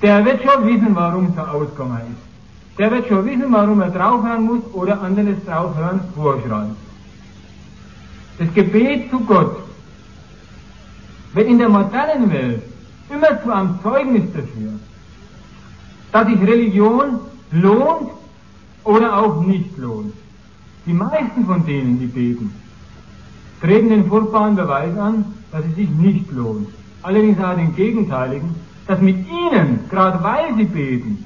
der 0.02 0.24
wird 0.26 0.44
schon 0.44 0.68
wissen, 0.68 0.96
warum 0.96 1.34
so 1.36 1.42
ausgegangen 1.42 2.02
ist. 2.12 2.78
Der 2.78 2.92
wird 2.92 3.08
schon 3.08 3.26
wissen, 3.26 3.52
warum 3.52 3.82
er 3.82 3.90
draufhören 3.90 4.44
muss 4.44 4.62
oder 4.74 5.02
anderes 5.02 5.44
draufhören 5.46 6.02
vorschreibt. 6.16 6.76
Das 8.38 8.54
Gebet 8.54 9.10
zu 9.10 9.20
Gott 9.22 9.58
wird 11.34 11.48
in 11.48 11.58
der 11.58 11.70
modernen 11.70 12.32
Welt 12.32 12.62
immer 13.10 13.42
zu 13.42 13.52
einem 13.52 13.80
Zeugnis 13.82 14.24
dafür, 14.34 14.72
dass 16.12 16.28
sich 16.28 16.42
Religion 16.42 17.20
lohnt 17.52 18.10
oder 18.84 19.18
auch 19.18 19.42
nicht 19.46 19.78
lohnt. 19.78 20.14
Die 20.86 20.94
meisten 20.94 21.46
von 21.46 21.66
denen, 21.66 22.00
die 22.00 22.06
beten, 22.06 22.54
treten 23.62 23.90
den 23.90 24.08
furchtbaren 24.08 24.56
Beweis 24.56 24.98
an, 24.98 25.26
dass 25.52 25.66
es 25.66 25.76
sich 25.76 25.90
nicht 25.90 26.32
lohnt. 26.32 26.68
Allerdings 27.04 27.40
auch 27.40 27.56
den 27.56 27.76
Gegenteiligen, 27.76 28.56
dass 28.88 29.02
mit 29.02 29.18
ihnen, 29.30 29.80
gerade 29.90 30.24
weil 30.24 30.56
sie 30.56 30.66
beten, 30.66 31.26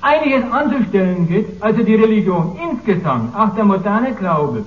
einiges 0.00 0.50
anzustellen 0.50 1.28
geht, 1.28 1.62
also 1.62 1.82
die 1.82 1.94
Religion 1.94 2.56
insgesamt, 2.70 3.34
auch 3.36 3.54
der 3.54 3.64
moderne 3.64 4.14
Glaube, 4.14 4.64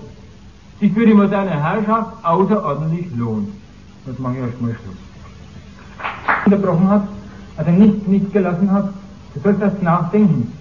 sich 0.79 0.93
für 0.93 1.05
die 1.05 1.13
moderne 1.13 1.51
Herrschaft 1.51 2.23
außerordentlich 2.23 3.07
lohnt. 3.15 3.49
Das 4.05 4.19
mache 4.19 4.33
ich 4.33 4.39
erstmal 4.39 4.71
Schluss 4.71 5.12
unterbrochen 6.45 6.89
hat, 6.89 7.07
also 7.57 7.71
nicht, 7.71 8.07
nicht 8.07 8.31
gelassen 8.31 8.71
hat, 8.71 8.93
du 9.33 9.39
sollst 9.41 9.61
das 9.61 9.81
nachdenken. 9.81 10.51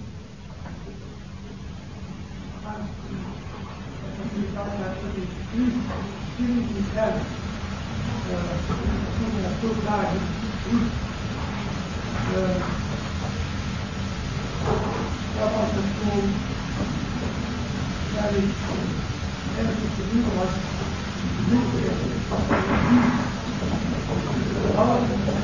Aber 24.76 25.00
ich 25.02 25.41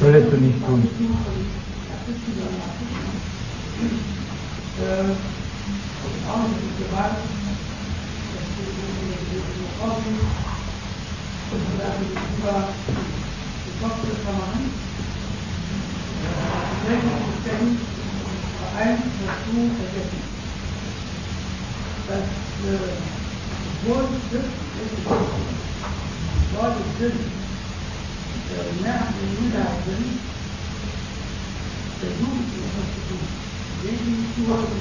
Solltest 0.00 0.32
du 0.32 0.36
nicht 0.36 0.64
tun. 0.66 0.88
Und 11.50 11.78
werden 11.78 12.06
über 12.36 12.68
die 13.64 13.82
Kopfhörer 13.82 14.32
machen. 14.38 14.87
Welches 16.86 17.16
System 17.28 17.78
eins 18.78 19.00
dazu 19.26 19.56
vergessen. 19.78 20.22
Das 22.08 22.28
äh, 22.64 22.92
Wohlstück 23.84 24.48
ist 24.84 24.98
Leute 26.54 26.82
sind, 26.98 27.20
äh, 28.50 28.82
mehr 28.82 29.00
an 29.00 29.14
den 29.14 29.30
Minderheit 29.42 29.82
sind, 29.86 30.20
versuchen 32.00 32.44
sie 32.50 32.60
etwas 32.66 32.88
zu 32.94 33.00
tun. 33.08 33.26
Lesen 33.82 34.12
die 34.18 34.28
Schuhe 34.34 34.78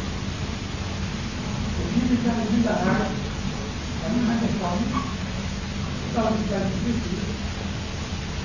Und 1.79 1.89
diese 1.97 2.17
kleine 2.21 2.45
Minderheit, 2.53 3.09
dann 3.09 4.13
kann 4.29 4.41
auch 4.61 4.77
nicht, 4.77 4.93
ist 4.93 6.19
auch 6.19 6.33
nicht 6.37 6.51
ganz 6.53 6.69
wichtig, 6.85 7.25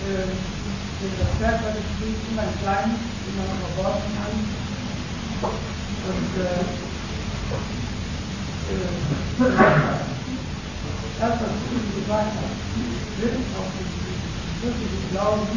denn 0.07 1.11
das 1.19 1.31
Pferd 1.35 1.59
wird 1.63 1.83
es 1.83 2.23
immer 2.31 2.47
klein, 2.63 2.89
immer 3.27 3.47
verborgen 3.59 4.07
kann. 4.15 4.35
Und 6.03 6.31
äh, 6.39 6.63
äh, 8.71 8.87
das, 11.19 11.33
was 11.39 11.53
ich 11.71 11.85
gesagt 11.95 12.31
habe, 12.35 12.55
wird 13.19 13.35
auch 13.57 13.71
nicht 13.79 13.92
wirklichen 14.64 15.11
Glauben 15.11 15.48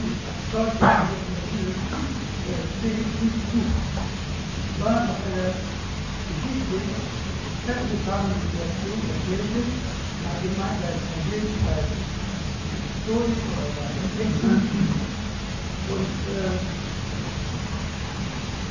sollte 0.50 0.82
man 0.82 1.06
nicht 2.86 3.38
zu, 3.50 3.58
sondern 4.78 5.06
auf 5.10 5.22
eine 5.26 5.46
Geschichte 6.26 6.76
festgefahrene 7.66 8.34
Situation 8.46 8.98
der 9.06 9.18
Kirche 9.26 9.62
allgemein 10.26 10.78
als 10.86 11.02
Persönlichkeit 11.06 11.86
historisch 12.66 13.42
oder 13.46 13.86
Entwicklung 13.94 14.62
und 15.86 16.14
äh, 16.34 16.58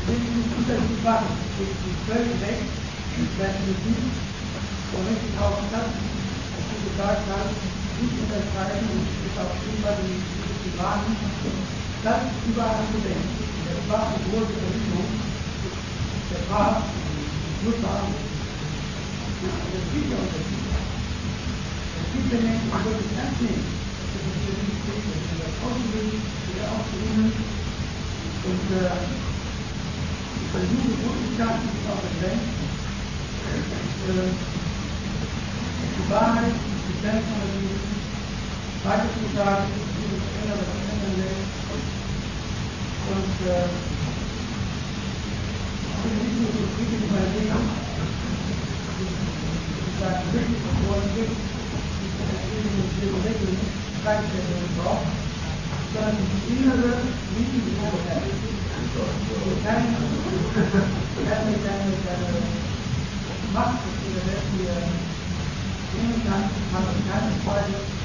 wenn 0.05 0.19
Sie 0.19 0.31
nicht 0.35 0.51
Unterschied 0.51 1.01
machen 1.03 1.31
zwischen 1.55 1.79
die 1.79 1.95
völlig 2.07 2.35
weg, 2.43 2.59
werden 3.39 3.61
wir 3.67 3.77
nicht 3.87 4.15
und 4.95 5.03
richtig 5.11 5.35
auch 5.39 5.59
das, 5.71 5.91
was 5.91 6.63
Sie 6.71 6.79
gesagt 6.91 7.23
haben, 7.31 7.74
nicht 8.01 8.17
unterscheiden 8.19 8.87
und 8.91 9.07
ist 9.07 9.37
auch 9.39 9.55
immer 9.55 9.93
die, 10.03 10.19
die 10.19 10.73
Wagen. 10.79 11.15
Das 12.03 12.21
ist 12.27 12.45
überall 12.49 12.85
denken. 12.91 13.45
Das 13.65 13.83
war 13.89 14.07
eine 14.07 14.19
große 14.29 14.65
der 16.35 16.41
Papst, 16.49 16.89
ich 16.91 17.65
muss 17.65 17.79
sagen, 17.81 18.11
es 18.11 19.87
gibt 19.93 20.09
ja 20.09 20.17
Unterschiede. 20.19 20.73
Es 21.95 22.07
gibt 22.11 22.27
ja 22.33 22.37
Menschen, 22.43 22.65
die 22.65 22.81
wirklich 22.85 23.13
ernst 23.15 23.39
nehmen. 23.41 23.65
Das 23.65 24.21
ist 24.25 24.41
für 24.43 24.53
mich 24.57 24.79
wichtig, 24.85 25.15
dass 25.15 25.25
man 25.31 25.39
das 25.45 25.55
ausbildet, 25.63 26.25
wieder 26.49 26.67
aufzunehmen. 26.75 27.31
Und 28.45 28.65
äh, 28.75 28.99
ich 30.35 30.49
versuche 30.51 30.91
Möglichkeiten, 30.97 31.65
die 31.71 31.87
auch 31.87 32.03
begrenzt. 32.03 32.57
Äh, 34.05 34.33
die 35.95 36.05
Wahrheit, 36.11 36.53
die 36.53 36.95
Grenzen 38.85 38.93
natürlich, 38.93 38.93
weiter 38.93 39.09
zu 39.09 39.25
sagen, 39.33 39.65
wie 39.97 40.13
das 40.13 40.21
was 40.61 40.69
ändern 40.85 41.17
will. 41.17 41.41
Und 43.05 43.25
ich 43.25 43.49
bin 46.01 46.13
nicht 46.21 46.37
nur 46.37 46.51
zufrieden 46.53 46.97
mit 47.01 47.09
meinem 47.09 47.33
Leben, 47.33 47.65
ich 49.85 49.95
sage 49.97 50.21
wirklich, 50.33 50.61
geworden 50.61 51.09
bin, 51.15 51.29
ich 51.33 52.13
erzähle 52.13 52.69
mir 52.69 52.85
diese 52.93 53.09
Regeln, 53.25 53.57
keine 54.05 54.25
Person 54.29 54.69
braucht, 54.77 55.09
sondern 55.93 56.17
die 56.21 56.45
innere 56.53 57.01
Liebe, 57.33 57.57
die 57.65 57.73
meine 57.81 58.01
Herzen. 58.05 58.53
Keine, 59.65 59.97
keine, 61.25 61.57
keine, 61.57 61.89
keine 62.05 62.37
Macht, 63.51 63.79
die 63.83 64.13
der 64.13 64.25
Welt 64.29 64.47
hier 64.55 64.77
nehmen 65.99 66.21
kann, 66.29 66.43
Zweifel, 67.43 68.04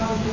das 0.00 0.30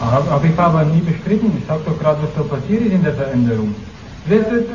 habe 0.00 0.30
Aber 0.30 0.44
ich 0.44 0.56
habe 0.56 0.86
nie 0.86 1.00
bestritten. 1.00 1.52
Ich 1.58 1.66
sage 1.66 1.80
doch 1.86 1.98
gerade, 1.98 2.18
was 2.22 2.34
da 2.34 2.42
passiert 2.42 2.82
ist 2.82 2.92
in 2.92 3.02
der 3.02 3.14
Veränderung. 3.14 3.74
Du, 4.28 4.34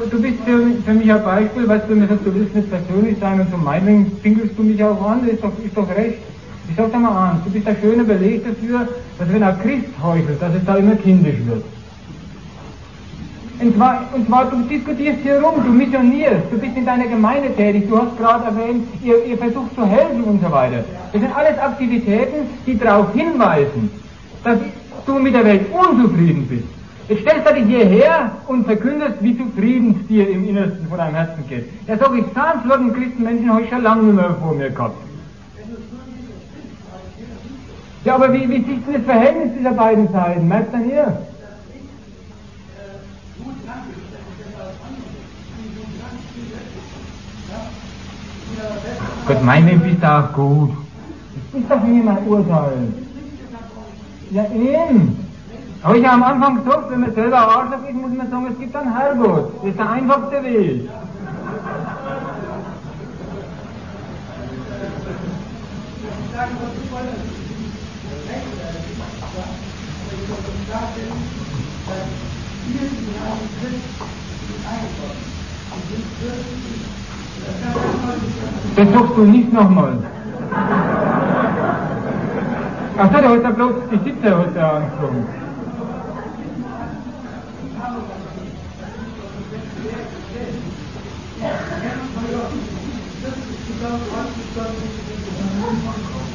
du 0.09 0.21
bist 0.21 0.39
für, 0.45 0.93
mich 0.93 1.11
ein 1.11 1.23
Beispiel, 1.23 1.67
weißt 1.67 1.83
du, 1.89 1.95
du 1.95 2.35
willst 2.35 2.55
nicht 2.55 2.69
persönlich 2.69 3.17
sein 3.19 3.41
und 3.41 3.51
zum 3.51 3.63
Meinung 3.63 4.09
pinkelst 4.23 4.57
du 4.57 4.63
mich 4.63 4.81
auch 4.81 5.01
an, 5.05 5.21
das 5.25 5.33
ist 5.33 5.43
doch, 5.43 5.51
ist 5.63 5.75
doch 5.75 5.89
recht. 5.89 6.19
Ich 6.69 6.75
sag 6.77 6.89
dir 6.89 6.99
mal 6.99 7.31
an, 7.31 7.41
du 7.43 7.51
bist 7.51 7.67
ein 7.67 7.75
schöner 7.81 8.05
Beleg 8.05 8.45
dafür, 8.45 8.87
dass 9.19 9.29
wenn 9.29 9.43
ein 9.43 9.59
Christ 9.61 9.87
heuchelt, 10.01 10.41
dass 10.41 10.55
es 10.55 10.63
da 10.63 10.75
immer 10.77 10.95
kindisch 10.95 11.35
wird. 11.45 11.65
Und 13.61 13.75
zwar, 13.75 14.09
und 14.13 14.27
zwar, 14.27 14.45
du 14.45 14.63
diskutierst 14.63 15.19
hier 15.21 15.39
rum, 15.39 15.63
du 15.63 15.71
missionierst, 15.71 16.51
du 16.51 16.57
bist 16.57 16.75
in 16.75 16.85
deiner 16.85 17.05
Gemeinde 17.05 17.53
tätig, 17.55 17.87
du 17.87 17.97
hast 17.97 18.17
gerade 18.17 18.45
erwähnt, 18.45 18.87
ihr, 19.03 19.23
ihr 19.23 19.37
versucht 19.37 19.75
zu 19.75 19.85
helfen 19.85 20.23
und 20.23 20.41
so 20.41 20.51
weiter. 20.51 20.83
Das 21.13 21.21
sind 21.21 21.35
alles 21.35 21.59
Aktivitäten, 21.59 22.47
die 22.65 22.77
darauf 22.77 23.13
hinweisen, 23.13 23.91
dass 24.43 24.57
du 25.05 25.19
mit 25.19 25.35
der 25.35 25.45
Welt 25.45 25.61
unzufrieden 25.71 26.47
bist. 26.47 26.63
Jetzt 27.07 27.21
stellst 27.21 27.47
du 27.47 27.53
dich 27.53 27.65
hierher 27.65 28.31
und 28.47 28.65
verkündest, 28.65 29.21
wie 29.21 29.37
zufrieden 29.37 29.99
es 30.01 30.07
dir 30.07 30.29
im 30.29 30.47
Innersten 30.47 30.87
von 30.87 30.97
deinem 30.97 31.15
Herzen 31.15 31.43
geht. 31.47 31.69
Ja, 31.87 31.97
sag 31.97 32.17
ich, 32.17 32.33
Zahnflotten 32.33 32.93
Christenmenschen 32.93 33.51
habe 33.51 33.61
ich 33.61 33.69
schon 33.69 33.83
lange 33.83 34.03
nicht 34.03 34.15
mehr 34.15 34.35
vor 34.41 34.55
mir 34.55 34.69
gehabt. 34.71 34.95
Ja, 38.05 38.15
aber 38.15 38.33
wie, 38.33 38.49
wie 38.49 38.63
siehst 38.63 38.87
du 38.87 38.93
das 38.93 39.03
Verhältnis 39.03 39.51
dieser 39.59 39.73
beiden 39.73 40.11
Seiten? 40.11 40.47
Merkst 40.47 40.73
du 40.73 40.77
dann 40.77 40.85
hier? 40.85 41.17
Gott, 49.27 49.43
mein 49.43 49.65
Leben 49.65 49.85
ist 49.85 50.03
auch 50.03 50.33
gut. 50.33 50.71
Das 51.51 51.61
ist 51.61 51.71
doch 51.71 51.83
nicht 51.83 52.05
mein 52.05 52.27
Urteil. 52.27 52.93
Ja, 54.31 54.45
eben. 54.45 55.17
Aber 55.83 55.95
ich 55.95 56.05
habe 56.05 56.23
am 56.23 56.23
Anfang 56.23 56.63
gesagt, 56.63 56.91
wenn 56.91 57.01
man 57.01 57.13
selber 57.13 57.37
Arschloch 57.37 57.89
ist, 57.89 57.95
muss 57.95 58.11
man 58.15 58.29
sagen, 58.29 58.47
es 58.51 58.59
gibt 58.59 58.75
einen 58.75 58.95
Herrgott. 58.95 59.51
Das 59.61 59.69
ist 59.69 59.79
der 59.79 59.89
einfachste 59.89 60.43
Weg. 60.43 60.89
Das 78.75 78.87
sagst 78.89 79.17
du 79.17 79.25
nicht 79.25 79.53
nochmal. 79.53 79.97
Ach 82.97 83.09
so, 83.11 83.17
der 83.17 83.29
hat 83.29 83.43
ja 83.43 83.49
bloß 83.51 83.73
die 83.91 84.09
Sitze 84.09 84.37
hat 84.37 84.55
er 84.55 84.73
angezogen. 84.73 85.27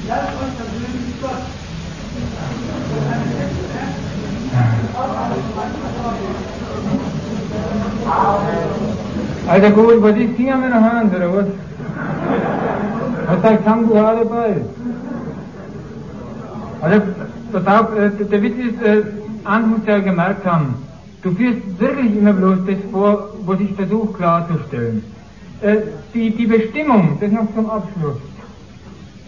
Lasst 0.08 0.28
euch 8.12 8.95
Also 9.48 9.70
gut, 9.70 10.02
was 10.02 10.16
ist 10.16 10.36
hier 10.36 10.56
mit 10.56 10.70
der 10.70 10.82
Hand, 10.82 11.14
oder 11.14 11.32
was? 11.32 11.46
Was 13.28 13.42
sagt 13.42 13.64
Sambuha 13.64 14.14
dabei? 14.14 14.56
Also, 16.80 17.02
pass 17.52 17.66
auf, 17.66 17.96
äh, 17.96 18.10
der 18.24 18.42
Witz 18.42 18.56
ist, 18.58 18.82
äh, 18.82 19.02
eins 19.44 19.66
muss 19.68 19.86
ja 19.86 20.00
gemerkt 20.00 20.44
haben, 20.44 20.74
du 21.22 21.30
führst 21.32 21.78
wirklich 21.78 22.16
immer 22.16 22.32
bloß 22.32 22.58
das 22.66 22.76
vor, 22.90 23.28
was 23.44 23.60
ich 23.60 23.72
versuche 23.74 24.12
klarzustellen. 24.14 25.04
Äh, 25.60 25.76
die, 26.12 26.30
die 26.30 26.46
Bestimmung, 26.46 27.16
das 27.20 27.30
noch 27.30 27.46
zum 27.54 27.70
Abschluss, 27.70 28.18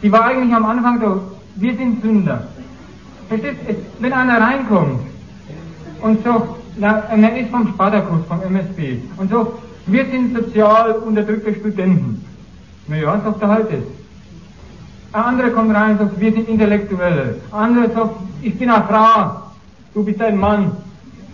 die 0.03 0.11
war 0.11 0.25
eigentlich 0.25 0.55
am 0.55 0.65
Anfang 0.65 1.01
so, 1.01 1.21
wir 1.55 1.77
sind 1.77 2.03
Sünder. 2.03 2.49
Verstehst 3.29 3.57
du, 3.69 3.75
wenn 4.01 4.13
einer 4.13 4.41
reinkommt 4.41 5.01
und 6.03 6.25
sagt, 6.25 6.49
na, 6.77 7.03
er 7.11 7.37
ist 7.37 7.51
vom 7.51 7.69
Spartakus, 7.69 8.21
vom 8.29 8.43
MSB, 8.43 8.99
und 9.17 9.31
sagt, 9.31 9.53
wir 9.91 10.05
sind 10.07 10.37
sozial 10.37 10.93
unterdrückte 10.93 11.55
Studenten. 11.55 12.25
Na 12.87 12.97
ja, 12.97 13.21
sagt 13.21 13.43
er 13.43 13.49
das. 13.49 13.85
Ein 15.13 15.23
anderer 15.23 15.51
kommt 15.51 15.75
rein 15.75 15.93
und 15.93 15.99
sagt, 15.99 16.21
wir 16.21 16.33
sind 16.33 16.49
Intellektuelle. 16.49 17.37
Ein 17.51 17.59
anderer 17.59 17.91
sagt, 17.95 18.17
ich 18.43 18.59
bin 18.59 18.71
eine 18.71 18.85
Frau, 18.85 19.43
du 19.95 20.05
bist 20.05 20.21
ein 20.21 20.37
Mann. 20.39 20.73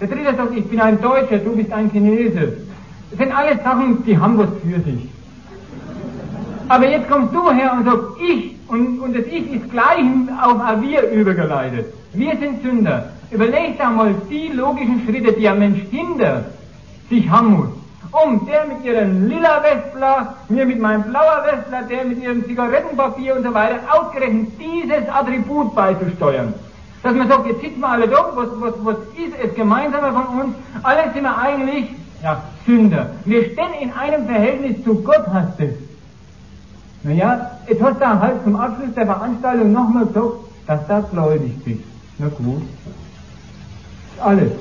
Der 0.00 0.08
dritte 0.08 0.36
sagt, 0.36 0.56
ich 0.56 0.64
bin 0.66 0.80
ein 0.80 1.00
Deutscher, 1.00 1.38
du 1.38 1.56
bist 1.56 1.72
ein 1.72 1.90
Chinese. 1.90 2.58
Das 3.10 3.18
sind 3.18 3.36
alles 3.36 3.62
Sachen, 3.62 4.04
die 4.04 4.16
haben 4.16 4.38
was 4.38 4.48
für 4.62 4.80
sich. 4.80 5.08
Aber 6.68 6.88
jetzt 6.88 7.10
kommst 7.10 7.34
du 7.34 7.50
her 7.50 7.72
und 7.76 7.84
sagst, 7.84 8.06
ich, 8.26 8.56
und, 8.68 9.00
und 9.00 9.14
das 9.14 9.26
Ich 9.26 9.52
ist 9.52 9.70
gleich 9.70 10.04
auf 10.42 10.60
ein 10.60 10.82
Wir 10.82 11.10
übergeleitet. 11.10 11.86
Wir 12.12 12.36
sind 12.38 12.62
Sünder. 12.62 13.10
Überleg 13.30 13.76
dir 13.76 13.90
mal 13.90 14.14
die 14.30 14.48
logischen 14.48 15.02
Schritte, 15.04 15.32
die 15.32 15.48
ein 15.48 15.58
Mensch 15.58 15.80
hinter 15.90 16.46
sich 17.10 17.28
haben 17.28 17.54
muss. 17.54 17.83
Um 18.22 18.46
der 18.46 18.64
mit 18.66 18.84
ihrem 18.84 19.28
lila 19.28 19.60
Westler, 19.62 20.36
mir 20.48 20.66
mit 20.66 20.80
meinem 20.80 21.02
blauer 21.02 21.44
Westler, 21.46 21.82
der 21.82 22.04
mit 22.04 22.22
ihrem 22.22 22.44
Zigarettenpapier 22.44 23.34
und 23.36 23.42
so 23.42 23.52
weiter, 23.52 23.80
ausgerechnet 23.90 24.52
dieses 24.58 25.08
Attribut 25.08 25.74
beizusteuern. 25.74 26.54
Dass 27.02 27.14
man 27.14 27.28
sagt, 27.28 27.46
jetzt 27.48 27.60
sitzen 27.60 27.80
wir 27.80 27.88
alle 27.88 28.06
da, 28.08 28.30
was, 28.34 28.48
was, 28.60 28.74
was 28.84 28.96
ist 29.16 29.34
es 29.42 29.54
Gemeinsame 29.54 30.12
von 30.12 30.40
uns? 30.40 30.54
Alle 30.84 31.12
sind 31.12 31.24
wir 31.24 31.36
eigentlich 31.36 31.90
Ja, 32.22 32.40
Sünder. 32.64 33.10
Wir 33.26 33.44
stehen 33.52 33.74
in 33.80 33.92
einem 33.92 34.26
Verhältnis 34.26 34.82
zu 34.84 34.94
Gott, 35.02 35.26
heißt 35.30 35.60
es. 35.60 35.74
Naja, 37.02 37.50
jetzt 37.68 37.82
hast 37.82 38.00
du 38.00 38.06
halt 38.06 38.44
zum 38.44 38.56
Abschluss 38.56 38.94
der 38.94 39.06
Veranstaltung 39.06 39.72
nochmal 39.72 40.06
gesagt, 40.06 40.34
dass 40.66 40.86
du 40.86 41.02
gläubig 41.10 41.64
bist. 41.64 41.82
Na 42.18 42.28
gut. 42.28 42.62
Alles. 44.20 44.52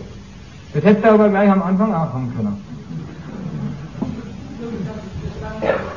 Das 0.73 0.83
hättest 0.83 1.05
du 1.05 1.11
aber 1.11 1.29
gleich 1.29 1.49
am 1.49 1.61
Anfang 1.61 1.93
auch 1.93 2.11
haben 2.13 2.33
können. 2.35 2.61
Ja, 5.63 5.93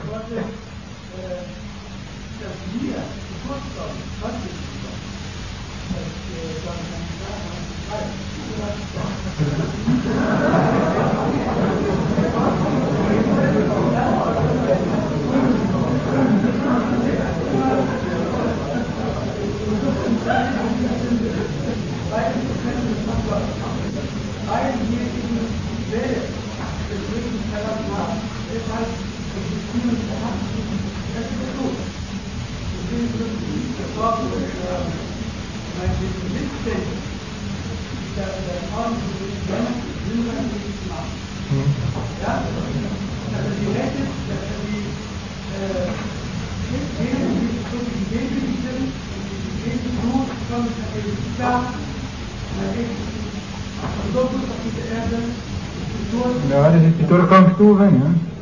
das 56.72 56.82
ist 56.82 56.98
die 57.00 57.06
Durchgangsstufe, 57.06 57.84
ne? 57.84 58.35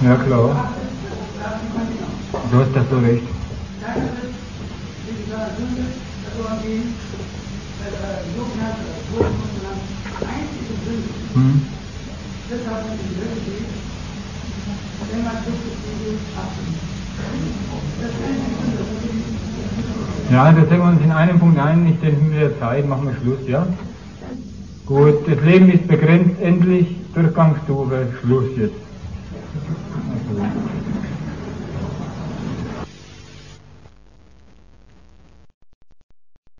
Ja, 0.00 0.16
klar. 0.16 0.56
Du 2.50 2.58
hast 2.60 2.74
das 2.74 2.88
so 2.88 2.98
recht. 2.98 3.26
Hm. 11.34 11.62
Ja, 20.30 20.52
da 20.52 20.60
sind 20.60 20.70
wir 20.70 20.82
uns 20.82 21.00
in 21.02 21.12
einem 21.12 21.38
Punkt 21.38 21.58
ein. 21.58 21.86
Ich 21.86 22.00
denke, 22.00 22.20
mit 22.20 22.40
der 22.40 22.58
Zeit 22.58 22.88
machen 22.88 23.06
wir 23.06 23.14
Schluss, 23.14 23.48
ja? 23.48 23.66
Gut, 24.86 25.28
das 25.28 25.40
Leben 25.44 25.70
ist 25.70 25.86
begrenzt, 25.86 26.40
endlich 26.40 26.96
Durchgangsstufe, 27.14 28.08
Schluss 28.20 28.46
jetzt. 28.56 28.74